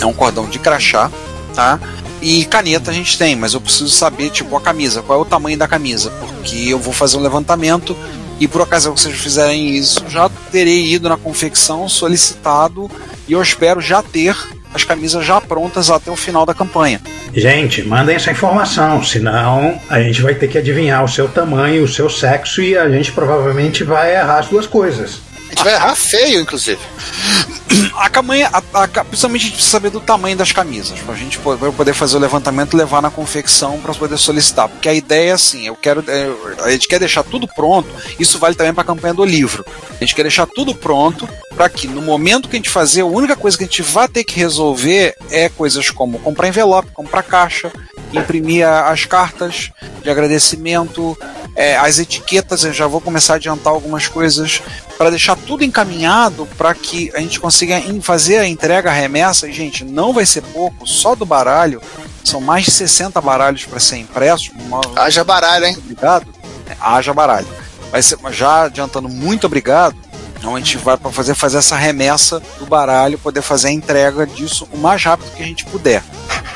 é 0.00 0.06
um 0.06 0.12
cordão 0.12 0.48
de 0.48 0.58
crachá, 0.58 1.10
tá? 1.54 1.80
E 2.20 2.44
caneta 2.44 2.90
a 2.90 2.94
gente 2.94 3.18
tem, 3.18 3.36
mas 3.36 3.54
eu 3.54 3.60
preciso 3.60 3.90
saber 3.90 4.30
tipo 4.30 4.56
a 4.56 4.60
camisa, 4.60 5.02
qual 5.02 5.18
é 5.18 5.22
o 5.22 5.24
tamanho 5.24 5.58
da 5.58 5.68
camisa, 5.68 6.10
porque 6.10 6.56
eu 6.68 6.78
vou 6.78 6.92
fazer 6.92 7.16
um 7.16 7.22
levantamento 7.22 7.96
e 8.38 8.46
por 8.46 8.60
ocasião 8.60 8.94
que 8.94 9.00
vocês 9.00 9.16
fizerem 9.16 9.76
isso, 9.76 10.04
já 10.08 10.28
terei 10.50 10.92
ido 10.92 11.08
na 11.08 11.16
confecção, 11.16 11.88
solicitado 11.88 12.90
e 13.26 13.32
eu 13.32 13.42
espero 13.42 13.80
já 13.80 14.02
ter 14.02 14.36
as 14.74 14.84
camisas 14.84 15.24
já 15.24 15.40
prontas 15.40 15.90
até 15.90 16.10
o 16.10 16.16
final 16.16 16.44
da 16.44 16.54
campanha. 16.54 17.00
Gente, 17.34 17.82
mandem 17.82 18.16
essa 18.16 18.30
informação, 18.30 19.02
senão 19.02 19.80
a 19.88 20.00
gente 20.00 20.22
vai 20.22 20.34
ter 20.34 20.48
que 20.48 20.58
adivinhar 20.58 21.04
o 21.04 21.08
seu 21.08 21.28
tamanho, 21.28 21.84
o 21.84 21.88
seu 21.88 22.08
sexo 22.08 22.62
e 22.62 22.76
a 22.76 22.88
gente 22.88 23.12
provavelmente 23.12 23.84
vai 23.84 24.14
errar 24.14 24.38
as 24.38 24.48
duas 24.48 24.66
coisas. 24.66 25.20
A 25.46 25.48
gente 25.50 25.64
vai 25.64 25.74
errar 25.74 25.94
feio, 25.94 26.40
inclusive. 26.40 26.80
A 27.98 28.08
campanha, 28.10 28.50
a, 28.52 28.82
a, 28.82 28.88
principalmente 29.04 29.42
a 29.42 29.44
gente 29.46 29.52
precisa 29.54 29.70
saber 29.70 29.90
do 29.90 30.00
tamanho 30.00 30.36
das 30.36 30.52
camisas, 30.52 31.00
pra 31.00 31.14
gente 31.14 31.38
po- 31.38 31.56
pra 31.56 31.68
eu 31.68 31.72
poder 31.72 31.94
fazer 31.94 32.16
o 32.16 32.20
levantamento 32.20 32.74
e 32.74 32.76
levar 32.76 33.00
na 33.00 33.10
confecção 33.10 33.80
para 33.80 33.94
poder 33.94 34.18
solicitar. 34.18 34.68
Porque 34.68 34.88
a 34.88 34.94
ideia 34.94 35.30
é 35.30 35.32
assim, 35.32 35.66
eu 35.66 35.74
quero. 35.76 36.04
é, 36.08 36.30
a 36.62 36.70
gente 36.70 36.88
quer 36.88 36.98
deixar 37.00 37.22
tudo 37.24 37.48
pronto, 37.48 37.88
isso 38.18 38.38
vale 38.38 38.54
também 38.54 38.74
para 38.74 38.82
a 38.82 38.86
campanha 38.86 39.14
do 39.14 39.24
livro. 39.24 39.64
A 39.90 39.98
gente 40.04 40.14
quer 40.14 40.22
deixar 40.22 40.46
tudo 40.46 40.74
pronto 40.74 41.28
para 41.54 41.68
que 41.70 41.88
no 41.88 42.02
momento 42.02 42.48
que 42.48 42.56
a 42.56 42.58
gente 42.58 42.68
fazer, 42.68 43.00
a 43.00 43.06
única 43.06 43.34
coisa 43.34 43.56
que 43.56 43.64
a 43.64 43.66
gente 43.66 43.82
vai 43.82 44.06
ter 44.08 44.24
que 44.24 44.38
resolver 44.38 45.14
é 45.30 45.48
coisas 45.48 45.88
como 45.90 46.18
comprar 46.18 46.48
envelope, 46.48 46.90
comprar 46.92 47.22
caixa, 47.22 47.72
imprimir 48.12 48.66
as 48.68 49.06
cartas 49.06 49.70
de 50.02 50.10
agradecimento, 50.10 51.16
é, 51.56 51.76
as 51.76 51.98
etiquetas, 51.98 52.62
eu 52.64 52.72
já 52.72 52.86
vou 52.86 53.00
começar 53.00 53.32
a 53.32 53.36
adiantar 53.36 53.72
algumas 53.72 54.06
coisas 54.06 54.60
para 54.98 55.10
deixar 55.10 55.36
tudo 55.36 55.64
encaminhado 55.64 56.46
para 56.58 56.74
que 56.74 57.10
a 57.14 57.20
gente 57.20 57.40
consiga 57.40 57.80
fazer 58.02 58.38
a 58.38 58.46
entrega, 58.46 58.90
a 58.90 58.92
remessa. 58.92 59.48
E, 59.48 59.52
gente, 59.52 59.84
não 59.84 60.12
vai 60.12 60.26
ser 60.26 60.42
pouco, 60.42 60.86
só 60.86 61.14
do 61.14 61.24
baralho. 61.26 61.80
São 62.22 62.40
mais 62.40 62.64
de 62.64 62.70
60 62.72 63.20
baralhos 63.20 63.64
para 63.64 63.80
ser 63.80 63.96
impressos. 63.98 64.50
Uma- 64.66 64.80
Haja 64.96 65.24
baralho, 65.24 65.64
hein? 65.66 65.76
Obrigado. 65.78 66.26
Haja 66.80 67.14
baralho. 67.14 67.46
Vai 67.90 68.02
ser, 68.02 68.18
já 68.32 68.64
adiantando, 68.64 69.08
muito 69.08 69.46
obrigado. 69.46 69.96
Então 70.46 70.54
a 70.54 70.60
gente 70.60 70.78
vai 70.78 70.96
para 70.96 71.10
fazer, 71.10 71.34
fazer 71.34 71.58
essa 71.58 71.74
remessa 71.74 72.40
do 72.60 72.66
baralho, 72.66 73.18
poder 73.18 73.42
fazer 73.42 73.66
a 73.66 73.72
entrega 73.72 74.24
disso 74.24 74.68
o 74.72 74.78
mais 74.78 75.02
rápido 75.02 75.34
que 75.34 75.42
a 75.42 75.46
gente 75.46 75.64
puder. 75.64 76.04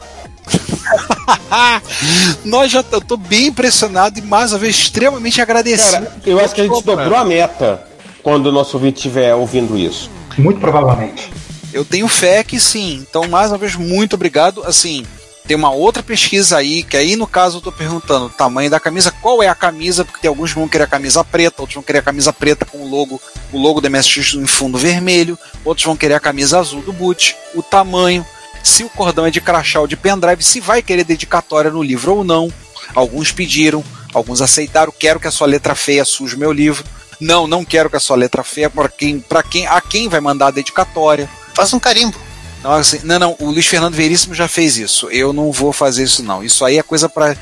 Nós 2.44 2.72
já 2.72 2.84
eu 2.90 3.00
tô 3.00 3.16
bem 3.16 3.46
impressionado 3.46 4.18
e 4.18 4.22
mais 4.22 4.50
uma 4.50 4.58
vez 4.58 4.74
extremamente 4.74 5.40
agradecido. 5.40 6.04
Cara, 6.04 6.16
eu 6.26 6.40
acho 6.40 6.52
que 6.52 6.62
a 6.62 6.64
gente 6.64 6.82
dobrou 6.82 7.14
a 7.14 7.24
meta 7.24 7.86
quando 8.24 8.46
o 8.46 8.52
nosso 8.52 8.76
ouvinte 8.76 8.96
estiver 8.96 9.32
ouvindo 9.36 9.78
isso. 9.78 10.10
Muito 10.36 10.58
provavelmente. 10.58 11.43
Eu 11.74 11.84
tenho 11.84 12.06
fé 12.06 12.44
que 12.44 12.60
sim. 12.60 13.04
Então, 13.06 13.28
mais 13.28 13.50
uma 13.50 13.58
vez, 13.58 13.74
muito 13.74 14.14
obrigado. 14.14 14.62
Assim, 14.64 15.04
tem 15.44 15.56
uma 15.56 15.70
outra 15.70 16.04
pesquisa 16.04 16.56
aí, 16.56 16.84
que 16.84 16.96
aí 16.96 17.16
no 17.16 17.26
caso 17.26 17.58
eu 17.58 17.60
tô 17.60 17.72
perguntando 17.72 18.26
o 18.26 18.30
tamanho 18.30 18.70
da 18.70 18.78
camisa, 18.78 19.10
qual 19.10 19.42
é 19.42 19.48
a 19.48 19.54
camisa, 19.54 20.04
porque 20.04 20.20
tem 20.20 20.28
alguns 20.28 20.52
que 20.52 20.58
vão 20.58 20.68
querer 20.68 20.84
a 20.84 20.86
camisa 20.86 21.22
preta, 21.24 21.62
outros 21.62 21.74
vão 21.74 21.82
querer 21.82 21.98
a 21.98 22.02
camisa 22.02 22.32
preta 22.32 22.64
com 22.64 22.78
o 22.78 22.88
logo, 22.88 23.20
o 23.52 23.58
logo 23.58 23.80
do 23.80 23.90
MSX 23.90 24.34
em 24.34 24.46
fundo 24.46 24.78
vermelho, 24.78 25.36
outros 25.64 25.84
vão 25.84 25.96
querer 25.96 26.14
a 26.14 26.20
camisa 26.20 26.60
azul 26.60 26.80
do 26.80 26.92
boot, 26.92 27.36
o 27.54 27.62
tamanho, 27.62 28.24
se 28.62 28.84
o 28.84 28.88
cordão 28.88 29.26
é 29.26 29.30
de 29.30 29.40
crachá 29.40 29.80
ou 29.80 29.86
de 29.86 29.96
pendrive, 29.96 30.42
se 30.42 30.60
vai 30.60 30.80
querer 30.80 31.04
dedicatória 31.04 31.70
no 31.70 31.82
livro 31.82 32.14
ou 32.14 32.24
não. 32.24 32.50
Alguns 32.94 33.30
pediram, 33.30 33.84
alguns 34.14 34.40
aceitaram, 34.40 34.94
quero 34.96 35.20
que 35.20 35.28
a 35.28 35.30
sua 35.30 35.46
letra 35.46 35.74
feia 35.74 36.04
suje 36.04 36.38
meu 36.38 36.52
livro. 36.52 36.84
Não, 37.20 37.46
não 37.46 37.64
quero 37.64 37.90
que 37.90 37.96
a 37.96 38.00
sua 38.00 38.16
letra 38.16 38.42
feia, 38.42 38.70
para 38.70 38.88
quem, 38.88 39.20
para 39.20 39.42
quem, 39.42 39.66
a 39.66 39.80
quem 39.80 40.08
vai 40.08 40.20
mandar 40.20 40.46
a 40.46 40.52
dedicatória. 40.52 41.28
Faz 41.54 41.72
um 41.72 41.78
carimbo. 41.78 42.18
Não, 42.64 42.72
assim, 42.72 43.00
não, 43.04 43.18
não, 43.18 43.36
o 43.40 43.50
Luiz 43.50 43.66
Fernando 43.66 43.94
Veríssimo 43.94 44.34
já 44.34 44.48
fez 44.48 44.78
isso. 44.78 45.10
Eu 45.10 45.34
não 45.34 45.52
vou 45.52 45.70
fazer 45.70 46.02
isso, 46.02 46.22
não. 46.22 46.42
Isso 46.42 46.64
aí 46.64 46.78
é 46.78 46.82
coisa 46.82 47.10
para 47.10 47.36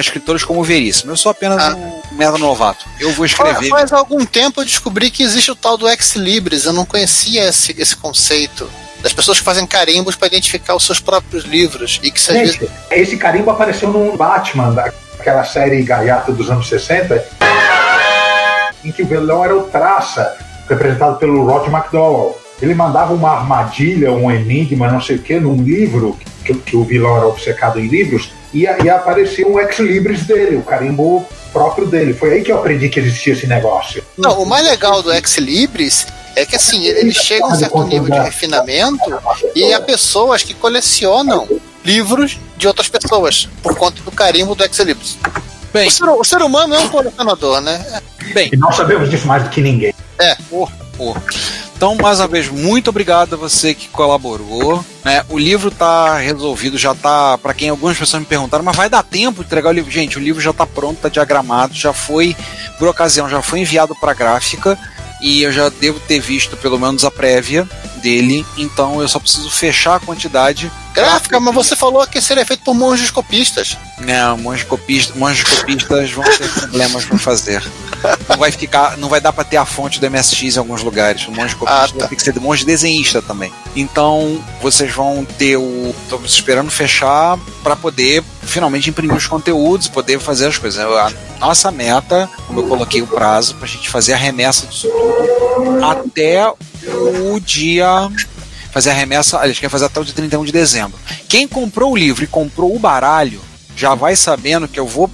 escritores 0.00 0.42
como 0.42 0.60
o 0.60 0.64
Veríssimo. 0.64 1.12
Eu 1.12 1.16
sou 1.16 1.30
apenas 1.30 1.72
um 1.74 2.02
meta 2.16 2.36
novato. 2.38 2.84
Eu 2.98 3.12
vou 3.12 3.24
escrever. 3.24 3.68
Faz 3.68 3.92
algum 3.92 4.26
tempo 4.26 4.60
eu 4.60 4.64
descobri 4.64 5.12
que 5.12 5.22
existe 5.22 5.52
o 5.52 5.54
tal 5.54 5.76
do 5.76 5.88
Ex 5.88 6.16
Libris. 6.16 6.64
Eu 6.64 6.72
não 6.72 6.84
conhecia 6.84 7.48
esse, 7.48 7.72
esse 7.78 7.94
conceito. 7.94 8.68
Das 9.00 9.12
pessoas 9.12 9.38
que 9.38 9.44
fazem 9.44 9.64
carimbos 9.64 10.16
para 10.16 10.26
identificar 10.26 10.74
os 10.74 10.84
seus 10.84 10.98
próprios 10.98 11.44
livros. 11.44 12.00
E 12.02 12.10
que 12.10 12.18
às 12.18 12.26
Gente, 12.26 12.58
vezes. 12.58 12.74
esse 12.90 13.16
carimbo 13.16 13.52
apareceu 13.52 13.90
no 13.90 14.16
Batman, 14.16 14.74
daquela 14.74 15.44
série 15.44 15.82
gaiata 15.82 16.32
dos 16.32 16.50
anos 16.50 16.68
60, 16.68 17.24
em 18.84 18.90
que 18.90 19.04
o 19.04 19.06
vilão 19.06 19.44
era 19.44 19.56
o 19.56 19.62
Traça, 19.68 20.36
representado 20.68 21.16
pelo 21.16 21.44
Rod 21.44 21.68
McDowell. 21.68 22.43
Ele 22.62 22.74
mandava 22.74 23.12
uma 23.12 23.30
armadilha, 23.30 24.12
um 24.12 24.30
enigma, 24.30 24.90
não 24.90 25.00
sei 25.00 25.16
o 25.16 25.22
que, 25.22 25.38
num 25.38 25.62
livro, 25.62 26.18
que, 26.44 26.54
que 26.54 26.76
o 26.76 26.84
vilão 26.84 27.16
era 27.16 27.26
obcecado 27.26 27.80
em 27.80 27.88
livros, 27.88 28.30
e, 28.52 28.62
e 28.62 28.90
apareceu 28.90 29.52
um 29.52 29.58
ex-libris 29.58 30.24
dele, 30.24 30.56
o 30.56 30.62
carimbo 30.62 31.26
próprio 31.52 31.86
dele. 31.86 32.12
Foi 32.12 32.32
aí 32.32 32.42
que 32.42 32.50
eu 32.50 32.58
aprendi 32.58 32.88
que 32.88 32.98
existia 32.98 33.32
esse 33.32 33.46
negócio. 33.46 34.02
Não, 34.18 34.42
o 34.42 34.46
mais 34.46 34.66
legal 34.66 35.02
do 35.02 35.12
Ex 35.12 35.38
Libris 35.38 36.06
é 36.36 36.44
que 36.44 36.56
assim, 36.56 36.84
ele 36.84 37.14
chega 37.14 37.44
a 37.44 37.48
um 37.48 37.54
certo 37.54 37.82
nível 37.84 38.10
de 38.10 38.18
refinamento 38.18 39.20
e 39.54 39.72
há 39.72 39.80
pessoas 39.80 40.42
que 40.42 40.52
colecionam 40.52 41.48
livros 41.84 42.38
de 42.56 42.66
outras 42.66 42.88
pessoas 42.88 43.48
por 43.62 43.76
conta 43.76 44.02
do 44.02 44.10
carimbo 44.10 44.54
do 44.54 44.64
Ex 44.64 44.78
Libris. 44.80 45.16
Bem, 45.72 45.88
o, 45.88 45.90
ser, 45.90 46.04
o 46.04 46.24
ser 46.24 46.42
humano 46.42 46.74
é 46.74 46.78
um 46.78 46.88
colecionador, 46.88 47.60
né? 47.60 48.02
Bem, 48.32 48.50
E 48.52 48.56
nós 48.56 48.76
sabemos 48.76 49.10
disso 49.10 49.26
mais 49.26 49.42
do 49.42 49.50
que 49.50 49.60
ninguém. 49.60 49.94
É. 50.18 50.36
Por, 50.48 50.70
por. 50.96 51.20
Então, 51.84 51.96
mais 51.96 52.18
uma 52.18 52.26
vez, 52.26 52.48
muito 52.48 52.88
obrigado 52.88 53.34
a 53.34 53.36
você 53.36 53.74
que 53.74 53.88
colaborou. 53.88 54.82
Né? 55.04 55.22
O 55.28 55.38
livro 55.38 55.68
está 55.68 56.16
resolvido, 56.16 56.78
já 56.78 56.92
está. 56.92 57.36
Para 57.36 57.52
quem 57.52 57.68
algumas 57.68 57.98
pessoas 57.98 58.22
me 58.22 58.26
perguntaram, 58.26 58.64
mas 58.64 58.74
vai 58.74 58.88
dar 58.88 59.02
tempo 59.02 59.42
de 59.42 59.48
entregar 59.48 59.68
o 59.68 59.72
livro? 59.74 59.90
Gente, 59.90 60.16
o 60.16 60.20
livro 60.20 60.40
já 60.40 60.50
está 60.50 60.66
pronto, 60.66 60.96
está 60.96 61.10
diagramado, 61.10 61.74
já 61.74 61.92
foi, 61.92 62.34
por 62.78 62.88
ocasião, 62.88 63.28
já 63.28 63.42
foi 63.42 63.60
enviado 63.60 63.94
para 63.94 64.14
gráfica 64.14 64.78
e 65.20 65.42
eu 65.42 65.52
já 65.52 65.68
devo 65.68 66.00
ter 66.00 66.20
visto 66.20 66.56
pelo 66.56 66.80
menos 66.80 67.04
a 67.04 67.10
prévia 67.10 67.68
dele. 68.04 68.44
Então, 68.58 69.00
eu 69.00 69.08
só 69.08 69.18
preciso 69.18 69.50
fechar 69.50 69.96
a 69.96 70.00
quantidade 70.00 70.70
Gráfica, 70.94 71.40
mas 71.40 71.52
você 71.52 71.74
falou 71.74 72.06
que 72.06 72.20
seria 72.20 72.46
feito 72.46 72.62
por 72.62 72.72
monges 72.72 73.10
copistas. 73.10 73.76
Não, 73.98 74.38
monges 74.38 74.62
copistas, 74.62 75.16
monges 75.16 75.42
copistas 75.42 76.12
vão 76.12 76.22
ter 76.22 76.48
problemas 76.48 77.04
para 77.04 77.18
fazer. 77.18 77.64
Não 78.28 78.36
vai 78.36 78.52
ficar, 78.52 78.96
não 78.96 79.08
vai 79.08 79.20
dar 79.20 79.32
para 79.32 79.42
ter 79.42 79.56
a 79.56 79.64
fonte 79.64 79.98
do 79.98 80.08
MSX 80.08 80.54
em 80.54 80.58
alguns 80.60 80.84
lugares. 80.84 81.26
O 81.26 81.32
monge 81.32 81.56
copista 81.56 81.96
Ah, 81.96 81.98
tá. 81.98 82.06
ter 82.06 82.14
que 82.14 82.22
ser 82.22 82.32
de 82.32 82.38
monge 82.38 82.64
desenhista 82.64 83.20
também. 83.20 83.52
Então, 83.74 84.40
vocês 84.62 84.92
vão 84.94 85.24
ter 85.24 85.56
o. 85.56 85.92
Estamos 86.04 86.30
esperando 86.32 86.70
fechar 86.70 87.36
para 87.64 87.74
poder 87.74 88.22
finalmente 88.42 88.88
imprimir 88.88 89.16
os 89.16 89.26
conteúdos, 89.26 89.88
poder 89.88 90.20
fazer 90.20 90.46
as 90.46 90.58
coisas. 90.58 90.78
A 90.78 91.12
nossa 91.40 91.72
meta, 91.72 92.30
como 92.46 92.60
eu 92.60 92.68
coloquei 92.68 93.02
o 93.02 93.06
prazo, 93.08 93.56
para 93.56 93.64
a 93.64 93.68
gente 93.68 93.88
fazer 93.90 94.12
a 94.12 94.16
remessa 94.16 94.64
disso 94.68 94.88
tudo 94.88 95.84
até 95.84 96.52
o 96.88 97.40
dia. 97.40 97.86
Fazer 98.70 98.90
a 98.90 98.94
remessa, 98.94 99.38
a 99.38 99.46
gente 99.46 99.60
quer 99.60 99.68
fazer 99.68 99.84
até 99.84 100.00
o 100.00 100.04
dia 100.04 100.14
31 100.14 100.44
de 100.44 100.52
dezembro. 100.52 100.98
Quem 101.28 101.46
comprou 101.46 101.92
o 101.92 101.96
livro 101.96 102.24
e 102.24 102.26
comprou 102.26 102.74
o 102.74 102.78
baralho 102.78 103.40
já 103.76 103.94
vai 103.94 104.16
sabendo 104.16 104.68
que 104.68 104.78
eu 104.78 104.86
vou. 104.86 105.10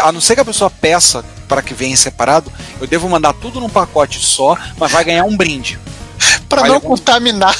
A 0.00 0.10
não 0.10 0.20
ser 0.20 0.34
que 0.34 0.40
a 0.40 0.44
pessoa 0.44 0.68
peça 0.68 1.24
para 1.48 1.62
que 1.62 1.74
venha 1.74 1.96
separado, 1.96 2.52
eu 2.80 2.86
devo 2.86 3.08
mandar 3.08 3.32
tudo 3.34 3.60
num 3.60 3.68
pacote 3.68 4.18
só, 4.18 4.56
mas 4.76 4.90
vai 4.90 5.04
ganhar 5.04 5.24
um 5.24 5.36
brinde. 5.36 5.78
Pra 6.48 6.62
Olha, 6.62 6.72
não 6.72 6.80
contaminar. 6.80 7.56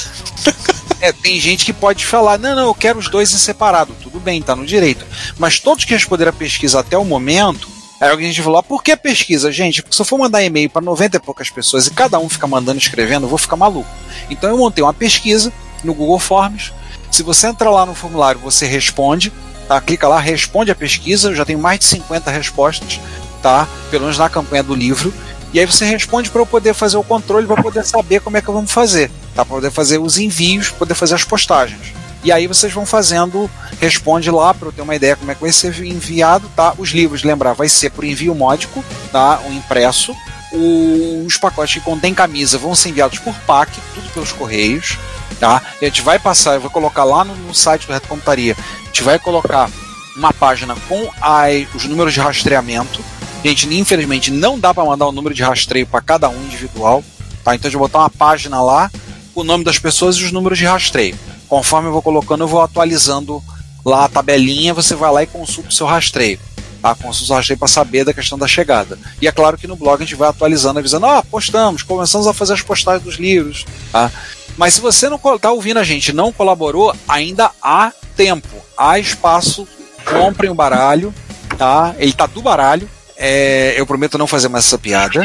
É, 1.01 1.11
tem 1.11 1.39
gente 1.39 1.65
que 1.65 1.73
pode 1.73 2.05
falar, 2.05 2.39
não, 2.39 2.55
não, 2.55 2.67
eu 2.67 2.73
quero 2.73 2.97
os 2.97 3.09
dois 3.09 3.31
em 3.33 3.37
separado. 3.37 3.93
Tudo 4.01 4.19
bem, 4.19 4.41
tá 4.41 4.55
no 4.55 4.65
direito. 4.65 5.05
Mas 5.37 5.59
todos 5.59 5.85
que 5.85 5.93
responderam 5.93 6.29
a 6.29 6.33
pesquisa 6.33 6.79
até 6.79 6.97
o 6.97 7.05
momento, 7.05 7.69
aí 7.99 8.09
alguém 8.09 8.33
falou, 8.33 8.59
ah, 8.59 8.63
por 8.63 8.83
que 8.83 8.95
pesquisa? 8.95 9.51
Gente, 9.51 9.81
porque 9.81 9.95
se 9.95 10.01
eu 10.01 10.05
for 10.05 10.17
mandar 10.17 10.43
e-mail 10.43 10.69
para 10.69 10.81
90 10.81 11.17
e 11.17 11.19
poucas 11.19 11.49
pessoas 11.49 11.87
e 11.87 11.91
cada 11.91 12.19
um 12.19 12.27
ficar 12.27 12.47
mandando 12.47 12.77
escrevendo, 12.77 13.25
eu 13.25 13.29
vou 13.29 13.37
ficar 13.37 13.55
maluco. 13.55 13.89
Então 14.29 14.49
eu 14.49 14.57
montei 14.57 14.83
uma 14.83 14.93
pesquisa 14.93 15.51
no 15.83 15.93
Google 15.93 16.19
Forms. 16.19 16.73
Se 17.11 17.23
você 17.23 17.47
entrar 17.47 17.71
lá 17.71 17.85
no 17.85 17.95
formulário, 17.95 18.41
você 18.41 18.65
responde, 18.65 19.31
tá? 19.67 19.79
Clica 19.79 20.07
lá, 20.07 20.19
responde 20.19 20.71
a 20.71 20.75
pesquisa, 20.75 21.29
eu 21.29 21.35
já 21.35 21.45
tenho 21.45 21.59
mais 21.59 21.79
de 21.79 21.85
50 21.85 22.29
respostas, 22.31 22.99
tá? 23.41 23.67
Pelo 23.89 24.03
menos 24.03 24.17
na 24.17 24.29
campanha 24.29 24.63
do 24.63 24.75
livro. 24.75 25.13
E 25.53 25.59
aí 25.59 25.65
você 25.65 25.85
responde 25.85 26.29
para 26.29 26.41
eu 26.41 26.45
poder 26.45 26.73
fazer 26.73 26.97
o 26.97 27.03
controle, 27.03 27.47
para 27.47 27.61
poder 27.61 27.85
saber 27.85 28.19
como 28.19 28.35
é 28.35 28.41
que 28.41 28.51
vamos 28.51 28.71
fazer, 28.71 29.09
tá? 29.33 29.45
Para 29.45 29.55
poder 29.55 29.71
fazer 29.71 29.99
os 29.99 30.17
envios, 30.17 30.69
poder 30.69 30.95
fazer 30.95 31.15
as 31.15 31.23
postagens. 31.23 31.93
E 32.25 32.31
aí 32.31 32.47
vocês 32.47 32.73
vão 32.73 32.87
fazendo, 32.87 33.47
responde 33.79 34.31
lá 34.31 34.51
para 34.51 34.67
eu 34.67 34.71
ter 34.71 34.81
uma 34.81 34.95
ideia 34.95 35.15
como 35.15 35.29
é 35.31 35.35
que 35.35 35.41
vai 35.41 35.51
ser 35.51 35.79
enviado, 35.85 36.49
tá? 36.55 36.73
Os 36.75 36.89
livros, 36.89 37.23
lembrar, 37.23 37.53
vai 37.53 37.69
ser 37.69 37.91
por 37.91 38.03
envio 38.03 38.33
módico, 38.33 38.83
tá? 39.11 39.39
O 39.47 39.53
impresso. 39.53 40.11
Os 40.51 41.37
pacotes 41.37 41.75
que 41.75 41.81
contêm 41.81 42.15
camisa 42.15 42.57
vão 42.57 42.73
ser 42.73 42.89
enviados 42.89 43.19
por 43.19 43.35
PAC, 43.41 43.71
tudo 43.93 44.09
pelos 44.09 44.31
correios, 44.31 44.97
tá? 45.39 45.61
E 45.79 45.85
a 45.85 45.87
gente 45.87 46.01
vai 46.01 46.17
passar, 46.17 46.55
eu 46.55 46.61
vou 46.61 46.71
colocar 46.71 47.03
lá 47.03 47.23
no, 47.23 47.35
no 47.35 47.53
site 47.53 47.85
do 47.85 47.93
Reto 47.93 48.07
Computaria, 48.07 48.57
a 48.81 48.85
gente 48.85 49.03
vai 49.03 49.19
colocar 49.19 49.69
uma 50.17 50.33
página 50.33 50.75
com 50.87 51.07
ai- 51.21 51.67
os 51.75 51.85
números 51.85 52.11
de 52.11 52.21
rastreamento. 52.21 53.05
Gente, 53.43 53.71
infelizmente 53.77 54.31
não 54.31 54.57
dá 54.57 54.73
para 54.73 54.83
mandar 54.83 55.05
o 55.05 55.11
número 55.11 55.35
de 55.35 55.43
rastreio 55.43 55.85
para 55.85 56.01
cada 56.01 56.27
um 56.27 56.43
individual, 56.45 57.03
tá? 57.43 57.53
Então 57.53 57.67
a 57.67 57.69
gente 57.69 57.77
vai 57.77 57.87
botar 57.87 57.99
uma 57.99 58.09
página 58.09 58.63
lá, 58.63 58.89
o 59.35 59.43
nome 59.43 59.63
das 59.63 59.77
pessoas 59.77 60.15
e 60.15 60.23
os 60.23 60.31
números 60.31 60.57
de 60.57 60.65
rastreio. 60.65 61.15
Conforme 61.47 61.89
eu 61.89 61.93
vou 61.93 62.01
colocando, 62.01 62.43
eu 62.43 62.47
vou 62.47 62.61
atualizando 62.61 63.43
lá 63.85 64.05
a 64.05 64.09
tabelinha, 64.09 64.73
você 64.73 64.95
vai 64.95 65.11
lá 65.11 65.23
e 65.23 65.27
consulta 65.27 65.69
o 65.69 65.73
seu 65.73 65.85
rastreio. 65.85 66.39
Tá? 66.81 66.95
Consulta 66.95 67.33
o 67.33 67.35
rastreio 67.35 67.59
para 67.59 67.67
saber 67.67 68.03
da 68.03 68.13
questão 68.13 68.37
da 68.37 68.47
chegada. 68.47 68.97
E 69.21 69.27
é 69.27 69.31
claro 69.31 69.57
que 69.57 69.67
no 69.67 69.75
blog 69.75 70.01
a 70.01 70.05
gente 70.05 70.15
vai 70.15 70.29
atualizando, 70.29 70.79
avisando, 70.79 71.05
ah, 71.05 71.23
postamos, 71.23 71.83
começamos 71.83 72.27
a 72.27 72.33
fazer 72.33 72.53
as 72.53 72.61
postagens 72.61 73.03
dos 73.03 73.15
livros. 73.15 73.65
Tá? 73.91 74.11
Mas 74.57 74.75
se 74.75 74.81
você 74.81 75.09
não 75.09 75.17
está 75.17 75.51
ouvindo 75.51 75.77
a 75.77 75.83
gente 75.83 76.13
não 76.13 76.31
colaborou, 76.31 76.95
ainda 77.07 77.51
há 77.61 77.91
tempo, 78.15 78.47
há 78.77 78.97
espaço, 78.97 79.67
comprem 80.05 80.49
o 80.49 80.55
baralho, 80.55 81.13
tá? 81.57 81.93
Ele 81.97 82.13
tá 82.13 82.25
do 82.25 82.41
baralho. 82.41 82.89
É, 83.17 83.73
eu 83.77 83.85
prometo 83.85 84.17
não 84.17 84.27
fazer 84.27 84.49
mais 84.49 84.65
essa 84.65 84.77
piada. 84.77 85.23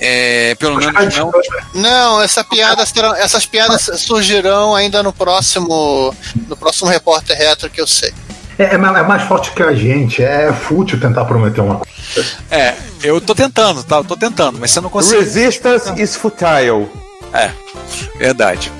É, 0.00 0.54
pelo 0.56 0.76
menos 0.76 1.16
não. 1.16 1.32
Não, 1.74 2.20
essa 2.22 2.42
piada 2.42 2.84
serão- 2.84 3.14
essas 3.14 3.46
piadas 3.46 3.88
surgirão 3.96 4.74
ainda 4.74 5.02
no 5.02 5.12
próximo 5.12 6.14
no 6.48 6.56
próximo 6.56 6.88
repórter 6.90 7.36
retro 7.38 7.70
que 7.70 7.80
eu 7.80 7.86
sei. 7.86 8.12
É, 8.58 8.74
é 8.74 8.78
mais 8.78 8.96
é 8.96 9.02
mais 9.02 9.22
forte 9.22 9.52
que 9.52 9.62
a 9.62 9.72
gente, 9.74 10.22
é 10.22 10.52
fútil 10.52 10.98
tentar 10.98 11.24
prometer 11.26 11.60
uma 11.60 11.76
coisa. 11.76 12.28
É, 12.50 12.74
eu 13.02 13.20
tô 13.20 13.34
tentando, 13.34 13.84
tá? 13.84 13.96
Eu 13.96 14.04
tô 14.04 14.16
tentando, 14.16 14.58
mas 14.58 14.70
você 14.70 14.80
não 14.80 14.88
consegue. 14.90 15.20
Resistance 15.22 15.92
is 16.02 16.16
futile. 16.16 16.88
É, 17.32 17.50
verdade. 18.18 18.72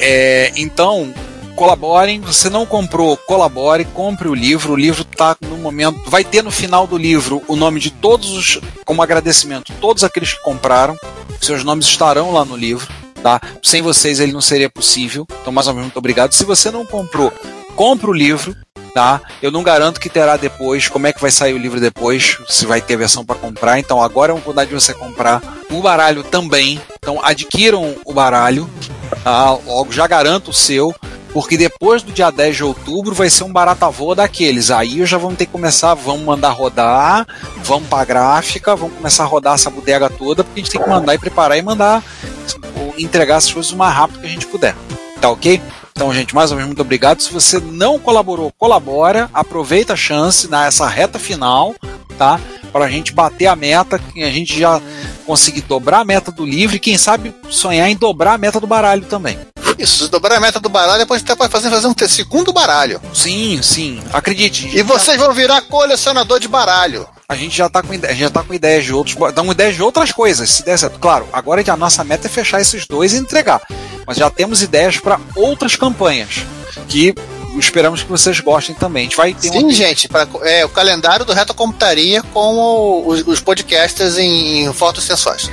É, 0.00 0.52
então, 0.56 1.12
colaborem. 1.54 2.20
Você 2.20 2.50
não 2.50 2.66
comprou, 2.66 3.16
colabore, 3.16 3.84
compre 3.84 4.28
o 4.28 4.34
livro. 4.34 4.72
O 4.72 4.76
livro 4.76 5.04
tá 5.04 5.36
no 5.40 5.56
momento. 5.56 5.98
Vai 6.10 6.24
ter 6.24 6.42
no 6.42 6.50
final 6.50 6.86
do 6.86 6.96
livro 6.96 7.42
o 7.48 7.56
nome 7.56 7.80
de 7.80 7.90
todos 7.90 8.30
os. 8.32 8.60
Como 8.84 9.02
agradecimento, 9.02 9.72
todos 9.80 10.04
aqueles 10.04 10.32
que 10.34 10.42
compraram. 10.42 10.96
Seus 11.40 11.64
nomes 11.64 11.86
estarão 11.86 12.32
lá 12.32 12.44
no 12.44 12.56
livro. 12.56 12.86
Tá? 13.22 13.40
Sem 13.62 13.80
vocês 13.80 14.20
ele 14.20 14.32
não 14.32 14.42
seria 14.42 14.68
possível. 14.68 15.26
Então, 15.40 15.52
mais 15.52 15.66
uma 15.66 15.74
vez, 15.74 15.86
muito 15.86 15.98
obrigado. 15.98 16.32
Se 16.32 16.44
você 16.44 16.70
não 16.70 16.84
comprou, 16.84 17.32
compre 17.74 18.10
o 18.10 18.12
livro. 18.12 18.54
Tá? 18.92 19.20
Eu 19.42 19.50
não 19.50 19.64
garanto 19.64 19.98
que 19.98 20.08
terá 20.08 20.36
depois, 20.36 20.86
como 20.86 21.08
é 21.08 21.12
que 21.12 21.20
vai 21.20 21.30
sair 21.30 21.52
o 21.52 21.58
livro 21.58 21.80
depois, 21.80 22.38
se 22.48 22.64
vai 22.64 22.80
ter 22.80 22.96
versão 22.96 23.24
para 23.24 23.34
comprar. 23.34 23.76
Então 23.80 24.00
agora 24.00 24.30
é 24.30 24.32
uma 24.32 24.38
oportunidade 24.38 24.68
de 24.68 24.74
você 24.80 24.94
comprar 24.94 25.42
o 25.68 25.82
baralho 25.82 26.22
também. 26.22 26.80
Então 27.00 27.18
adquiram 27.20 27.96
o 28.04 28.14
baralho, 28.14 28.70
tá? 29.24 29.50
logo 29.66 29.90
já 29.90 30.06
garanto 30.06 30.52
o 30.52 30.54
seu, 30.54 30.94
porque 31.34 31.58
depois 31.58 32.00
do 32.00 32.12
dia 32.12 32.30
10 32.30 32.56
de 32.56 32.64
outubro 32.64 33.12
vai 33.12 33.28
ser 33.28 33.42
um 33.42 33.52
barata 33.52 33.90
voa 33.90 34.14
daqueles. 34.14 34.70
Aí 34.70 35.04
já 35.04 35.18
vamos 35.18 35.36
ter 35.36 35.46
que 35.46 35.52
começar, 35.52 35.92
vamos 35.92 36.24
mandar 36.24 36.50
rodar, 36.50 37.26
vamos 37.56 37.88
para 37.88 38.04
gráfica, 38.04 38.76
vamos 38.76 38.94
começar 38.94 39.24
a 39.24 39.26
rodar 39.26 39.54
essa 39.54 39.68
bodega 39.68 40.08
toda, 40.08 40.44
porque 40.44 40.60
a 40.60 40.62
gente 40.62 40.72
tem 40.72 40.80
que 40.80 40.88
mandar 40.88 41.12
e 41.12 41.18
preparar 41.18 41.58
e 41.58 41.62
mandar 41.62 42.04
entregar 42.96 43.38
essas 43.38 43.52
coisas 43.52 43.72
o 43.72 43.76
mais 43.76 43.92
rápido 43.92 44.20
que 44.20 44.26
a 44.26 44.30
gente 44.30 44.46
puder. 44.46 44.76
Tá 45.20 45.28
ok? 45.28 45.60
Então, 45.90 46.14
gente, 46.14 46.34
mais 46.34 46.52
uma 46.52 46.56
vez, 46.56 46.66
muito 46.68 46.82
obrigado. 46.82 47.20
Se 47.20 47.32
você 47.32 47.58
não 47.58 47.98
colaborou, 47.98 48.52
colabora, 48.56 49.28
aproveita 49.34 49.94
a 49.94 49.96
chance 49.96 50.48
nessa 50.48 50.86
reta 50.86 51.18
final, 51.18 51.74
tá? 52.16 52.40
Para 52.72 52.84
a 52.84 52.90
gente 52.90 53.12
bater 53.12 53.46
a 53.46 53.56
meta, 53.56 53.98
que 53.98 54.22
a 54.22 54.30
gente 54.30 54.56
já 54.56 54.80
conseguir 55.26 55.62
dobrar 55.62 56.00
a 56.00 56.04
meta 56.04 56.30
do 56.30 56.44
livro 56.44 56.76
e, 56.76 56.80
quem 56.80 56.98
sabe, 56.98 57.34
sonhar 57.48 57.88
em 57.88 57.96
dobrar 57.96 58.34
a 58.34 58.38
meta 58.38 58.60
do 58.60 58.66
baralho 58.66 59.04
também. 59.06 59.38
Isso, 59.78 60.04
se 60.04 60.10
dobrar 60.10 60.36
a 60.36 60.40
meta 60.40 60.60
do 60.60 60.68
baralho, 60.68 60.98
depois 60.98 61.22
até 61.22 61.34
pode 61.34 61.50
fazer, 61.52 61.70
fazer 61.70 61.86
um 61.86 61.94
segundo 62.08 62.52
baralho. 62.52 63.00
Sim, 63.12 63.60
sim, 63.62 64.02
acredite. 64.12 64.68
E 64.76 64.82
vocês 64.82 65.18
vão 65.18 65.32
virar 65.32 65.60
colecionador 65.62 66.38
de 66.38 66.48
baralho. 66.48 67.06
A 67.28 67.34
gente 67.34 67.56
já 67.56 67.68
tá 67.68 67.82
com, 67.82 67.94
ide- 67.94 68.06
a 68.06 68.10
gente 68.10 68.20
já 68.20 68.30
tá 68.30 68.42
com 68.42 68.52
ideias 68.52 68.84
de 68.84 68.92
outros, 68.92 69.16
dá 69.34 69.42
uma 69.42 69.52
ideia 69.52 69.72
de 69.72 69.82
outras 69.82 70.12
coisas, 70.12 70.50
se 70.50 70.62
der 70.62 70.78
certo. 70.78 70.98
Claro, 70.98 71.26
agora 71.32 71.62
a 71.66 71.76
nossa 71.76 72.04
meta 72.04 72.26
é 72.26 72.30
fechar 72.30 72.60
esses 72.60 72.86
dois 72.86 73.12
e 73.14 73.16
entregar. 73.16 73.62
Mas 74.06 74.18
já 74.18 74.28
temos 74.30 74.60
ideias 74.62 74.98
para 74.98 75.18
outras 75.34 75.74
campanhas 75.74 76.42
que 76.88 77.14
esperamos 77.58 78.02
que 78.02 78.10
vocês 78.10 78.40
gostem 78.40 78.74
também. 78.74 79.02
A 79.02 79.04
gente 79.04 79.16
vai 79.16 79.32
ter 79.32 79.48
Sim, 79.50 79.58
uma 79.64 79.72
gente, 79.72 80.06
pra, 80.08 80.26
é, 80.42 80.64
o 80.64 80.68
calendário 80.68 81.24
do 81.24 81.32
Reto 81.32 81.54
Computaria 81.54 82.22
com 82.34 82.54
o- 82.56 83.08
os, 83.08 83.26
os 83.26 83.40
podcasters 83.40 84.18
em, 84.18 84.70
fotos 84.74 85.04
sensuais. 85.04 85.48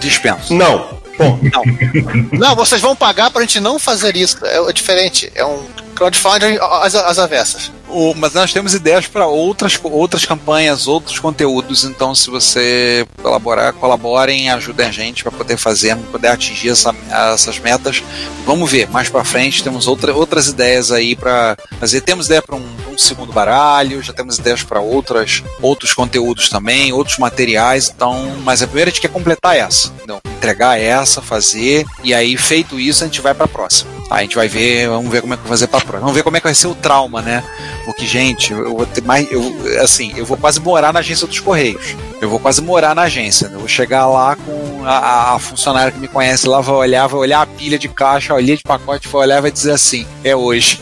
dispenso. 0.00 0.54
Não. 0.54 1.01
Bom, 1.18 1.38
não. 1.42 2.38
Não, 2.38 2.56
vocês 2.56 2.80
vão 2.80 2.96
pagar 2.96 3.30
pra 3.30 3.42
gente 3.42 3.60
não 3.60 3.78
fazer 3.78 4.16
isso. 4.16 4.44
É, 4.44 4.56
é 4.56 4.72
diferente. 4.72 5.30
É 5.34 5.44
um 5.44 5.66
crowdfunding 5.94 6.58
às, 6.60 6.94
às 6.94 7.18
avessas. 7.18 7.70
O- 7.88 8.14
mas 8.14 8.32
nós 8.32 8.52
temos 8.52 8.72
ideias 8.74 9.06
para 9.06 9.26
outras, 9.26 9.78
outras 9.82 10.24
campanhas, 10.24 10.86
outros 10.88 11.18
conteúdos. 11.18 11.84
Então, 11.84 12.14
se 12.14 12.30
você 12.30 13.06
colaborar, 13.22 13.72
colaborem, 13.74 14.48
ajudem 14.50 14.86
a 14.86 14.90
gente 14.90 15.22
para 15.22 15.32
poder 15.32 15.56
fazer, 15.56 15.94
poder 16.10 16.28
atingir 16.28 16.70
essa- 16.70 16.94
essas 17.34 17.58
metas. 17.58 18.02
Vamos 18.46 18.70
ver 18.70 18.88
mais 18.90 19.08
para 19.08 19.24
frente. 19.24 19.62
Temos 19.62 19.86
outra, 19.86 20.14
outras 20.14 20.46
ideias 20.48 20.90
aí 20.90 21.14
para 21.14 21.56
fazer. 21.78 22.00
Temos 22.00 22.26
ideia 22.26 22.40
para 22.42 22.56
um, 22.56 22.66
um 22.90 22.96
segundo 22.98 23.32
baralho, 23.32 24.02
já 24.02 24.12
temos 24.12 24.38
ideias 24.38 24.62
para 24.62 24.80
outras 24.80 25.42
outros 25.60 25.92
conteúdos 25.92 26.48
também, 26.48 26.92
outros 26.92 27.18
materiais. 27.18 27.92
Então, 27.94 28.36
mas 28.42 28.62
a 28.62 28.66
primeira 28.66 28.90
a 28.90 28.92
gente 28.92 29.00
quer 29.02 29.08
completar 29.10 29.56
essa, 29.56 29.92
entregar 30.36 30.78
essa, 30.80 31.20
fazer 31.22 31.84
e 32.02 32.12
aí 32.14 32.36
feito 32.36 32.80
isso 32.80 33.04
a 33.04 33.06
gente 33.06 33.20
vai 33.20 33.34
para 33.34 33.44
a 33.44 33.48
próxima. 33.48 33.90
Aí 34.12 34.18
a 34.18 34.22
gente 34.22 34.36
vai 34.36 34.46
ver, 34.48 34.88
vamos 34.88 35.10
ver 35.10 35.20
como 35.22 35.32
é 35.34 35.36
que 35.36 35.42
vai 35.42 35.50
fazer 35.50 35.66
para 35.66 35.80
próxima. 35.80 36.00
Vamos 36.00 36.14
ver 36.14 36.22
como 36.22 36.36
é 36.36 36.40
que 36.40 36.46
vai 36.46 36.54
ser 36.54 36.66
o 36.66 36.74
trauma, 36.74 37.22
né? 37.22 37.42
Porque, 37.84 38.06
gente, 38.06 38.52
eu 38.52 38.76
vou 38.76 38.86
ter 38.86 39.02
mais. 39.02 39.30
Eu, 39.32 39.42
assim, 39.82 40.12
eu 40.16 40.24
vou 40.26 40.36
quase 40.36 40.60
morar 40.60 40.92
na 40.92 41.00
agência 41.00 41.26
dos 41.26 41.40
Correios. 41.40 41.96
Eu 42.20 42.28
vou 42.28 42.38
quase 42.38 42.60
morar 42.62 42.94
na 42.94 43.02
agência. 43.02 43.48
né? 43.48 43.54
Eu 43.56 43.60
vou 43.60 43.68
chegar 43.68 44.06
lá 44.06 44.36
com 44.36 44.82
a, 44.84 45.34
a- 45.34 45.38
funcionária 45.38 45.90
que 45.90 45.98
me 45.98 46.08
conhece 46.08 46.46
lá, 46.46 46.60
vai 46.60 46.74
olhar, 46.74 47.06
vai 47.06 47.20
olhar 47.20 47.40
a 47.42 47.46
pilha 47.46 47.78
de 47.78 47.88
caixa, 47.88 48.34
a 48.34 48.36
pilha 48.36 48.56
de 48.56 48.62
pacote, 48.62 49.08
vai 49.08 49.22
olhar 49.22 49.38
e 49.38 49.42
vai 49.42 49.50
dizer 49.50 49.72
assim: 49.72 50.06
é 50.22 50.36
hoje. 50.36 50.80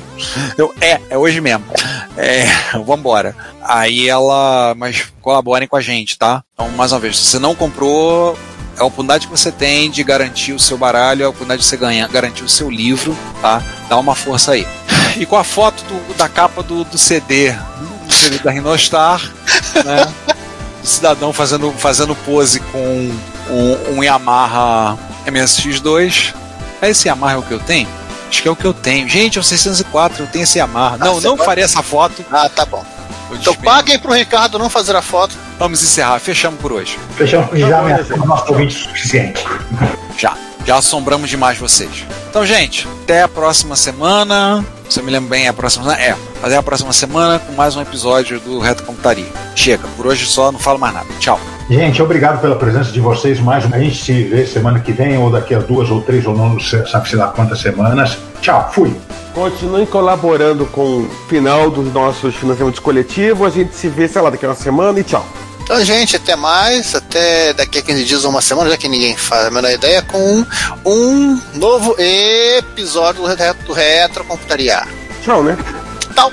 Eu, 0.58 0.74
é, 0.82 1.00
é 1.08 1.16
hoje 1.16 1.40
mesmo. 1.40 1.64
É, 2.16 2.44
vambora. 2.84 3.34
Aí 3.62 4.08
ela. 4.08 4.74
Mas 4.76 5.04
colaborem 5.22 5.66
com 5.68 5.76
a 5.76 5.80
gente, 5.80 6.18
tá? 6.18 6.42
Então, 6.52 6.68
mais 6.70 6.92
uma 6.92 6.98
vez, 7.00 7.16
se 7.18 7.24
você 7.24 7.38
não 7.38 7.54
comprou, 7.54 8.36
a 8.80 8.84
oportunidade 8.86 9.26
que 9.26 9.30
você 9.30 9.52
tem 9.52 9.90
de 9.90 10.02
garantir 10.02 10.52
o 10.52 10.58
seu 10.58 10.76
baralho, 10.78 11.24
a 11.26 11.28
oportunidade 11.28 11.62
de 11.62 11.68
você 11.68 11.76
ganhar, 11.76 12.08
garantir 12.08 12.42
o 12.44 12.48
seu 12.48 12.70
livro, 12.70 13.16
tá? 13.42 13.62
Dá 13.88 13.96
uma 13.98 14.14
força 14.14 14.52
aí. 14.52 14.66
e 15.16 15.26
com 15.26 15.36
a 15.36 15.44
foto 15.44 15.82
do- 15.84 16.14
da 16.14 16.28
capa 16.28 16.62
do, 16.62 16.84
do 16.84 16.96
CD, 16.98 17.52
do 18.06 18.12
CD 18.12 18.38
da 18.38 18.50
Rinostar, 18.50 19.20
né? 19.84 20.12
O 20.82 20.86
cidadão 20.86 21.32
fazendo, 21.32 21.70
fazendo 21.72 22.14
pose 22.16 22.58
com 22.60 23.10
um, 23.50 23.96
um 23.98 24.02
Yamaha 24.02 24.96
MSX2. 25.26 26.34
É 26.80 26.88
esse 26.90 27.08
Yamaha 27.08 27.34
é 27.34 27.36
o 27.36 27.42
que 27.42 27.52
eu 27.52 27.60
tenho? 27.60 27.86
Acho 28.30 28.40
que 28.42 28.48
é 28.48 28.50
o 28.50 28.56
que 28.56 28.64
eu 28.64 28.72
tenho. 28.72 29.08
Gente, 29.08 29.36
é 29.36 29.40
o 29.40 29.44
604, 29.44 30.22
eu 30.22 30.26
tenho 30.28 30.44
esse 30.44 30.58
Yamaha. 30.58 30.96
não, 30.96 31.14
você 31.16 31.26
não 31.26 31.36
pode- 31.36 31.46
farei 31.46 31.64
essa 31.64 31.82
foto. 31.82 32.24
Ah, 32.32 32.48
tá 32.48 32.64
bom. 32.64 32.84
Então 33.36 33.52
dispenso. 33.54 33.62
paguem 33.76 33.98
pro 33.98 34.12
Ricardo 34.12 34.58
não 34.58 34.68
fazer 34.70 34.94
a 34.96 35.02
foto. 35.02 35.36
Vamos 35.58 35.82
encerrar, 35.82 36.18
fechamos 36.18 36.60
por 36.60 36.72
hoje. 36.72 36.98
Fechamos 37.16 37.50
Tá 37.50 37.56
já 37.56 37.78
ameaçamos 37.80 38.08
gente. 38.08 38.20
o 38.22 38.26
nosso 38.26 38.52
ouvinte 38.52 38.76
o 38.76 38.78
suficiente. 38.78 39.44
Já. 40.18 40.30
Já 40.34 40.36
assombramos 40.68 41.30
demais 41.30 41.58
vocês. 41.58 42.04
Então, 42.28 42.44
gente, 42.44 42.86
até 43.02 43.22
a 43.22 43.28
próxima 43.28 43.76
semana. 43.76 44.64
Se 44.88 45.00
eu 45.00 45.04
me 45.04 45.10
lembro 45.10 45.30
bem, 45.30 45.46
é 45.46 45.48
a 45.48 45.52
próxima 45.52 45.84
semana. 45.84 46.02
É, 46.02 46.16
até 46.42 46.56
a 46.56 46.62
próxima 46.62 46.92
semana 46.92 47.38
com 47.38 47.52
mais 47.52 47.76
um 47.76 47.80
episódio 47.80 48.40
do 48.40 48.58
Reto 48.58 48.82
Computaria. 48.82 49.26
Chega, 49.54 49.86
por 49.96 50.06
hoje 50.06 50.26
só, 50.26 50.50
não 50.50 50.58
falo 50.58 50.78
mais 50.78 50.94
nada. 50.94 51.06
Tchau. 51.18 51.38
Gente, 51.68 52.02
obrigado 52.02 52.40
pela 52.40 52.56
presença 52.56 52.90
de 52.90 53.00
vocês. 53.00 53.38
Mais 53.38 53.64
uma. 53.64 53.76
A 53.76 53.78
gente 53.78 54.02
se 54.02 54.24
vê 54.24 54.44
semana 54.44 54.80
que 54.80 54.90
vem, 54.90 55.16
ou 55.18 55.30
daqui 55.30 55.54
a 55.54 55.60
duas 55.60 55.88
ou 55.90 56.02
três, 56.02 56.26
ou 56.26 56.36
não 56.36 56.58
sabe-se 56.58 57.14
lá 57.14 57.28
quantas 57.28 57.60
semanas. 57.60 58.18
Tchau, 58.40 58.70
fui. 58.72 58.92
Continuem 59.32 59.86
colaborando 59.86 60.66
com 60.66 61.02
o 61.02 61.10
final 61.28 61.70
dos 61.70 61.92
nossos 61.92 62.34
financiamentos 62.34 62.80
coletivos. 62.80 63.46
A 63.46 63.50
gente 63.50 63.76
se 63.76 63.88
vê, 63.88 64.08
sei 64.08 64.20
lá, 64.20 64.30
daqui 64.30 64.44
a 64.44 64.48
uma 64.48 64.54
semana 64.56 64.98
e 64.98 65.04
tchau. 65.04 65.24
Então, 65.70 65.84
gente, 65.84 66.16
até 66.16 66.34
mais. 66.34 66.96
Até 66.96 67.52
daqui 67.52 67.78
a 67.78 67.82
15 67.82 68.04
dias 68.04 68.24
ou 68.24 68.30
uma 68.30 68.40
semana, 68.42 68.68
já 68.68 68.76
que 68.76 68.88
ninguém 68.88 69.16
faz 69.16 69.46
a 69.46 69.50
menor 69.52 69.70
ideia, 69.70 70.02
com 70.02 70.44
um 70.84 71.40
novo 71.54 71.94
episódio 71.96 73.22
do 73.22 73.28
Retro, 73.28 73.66
do 73.66 73.72
Retro 73.72 74.24
Computaria. 74.24 74.82
Tchau, 75.22 75.44
né? 75.44 75.56
Tchau. 76.12 76.32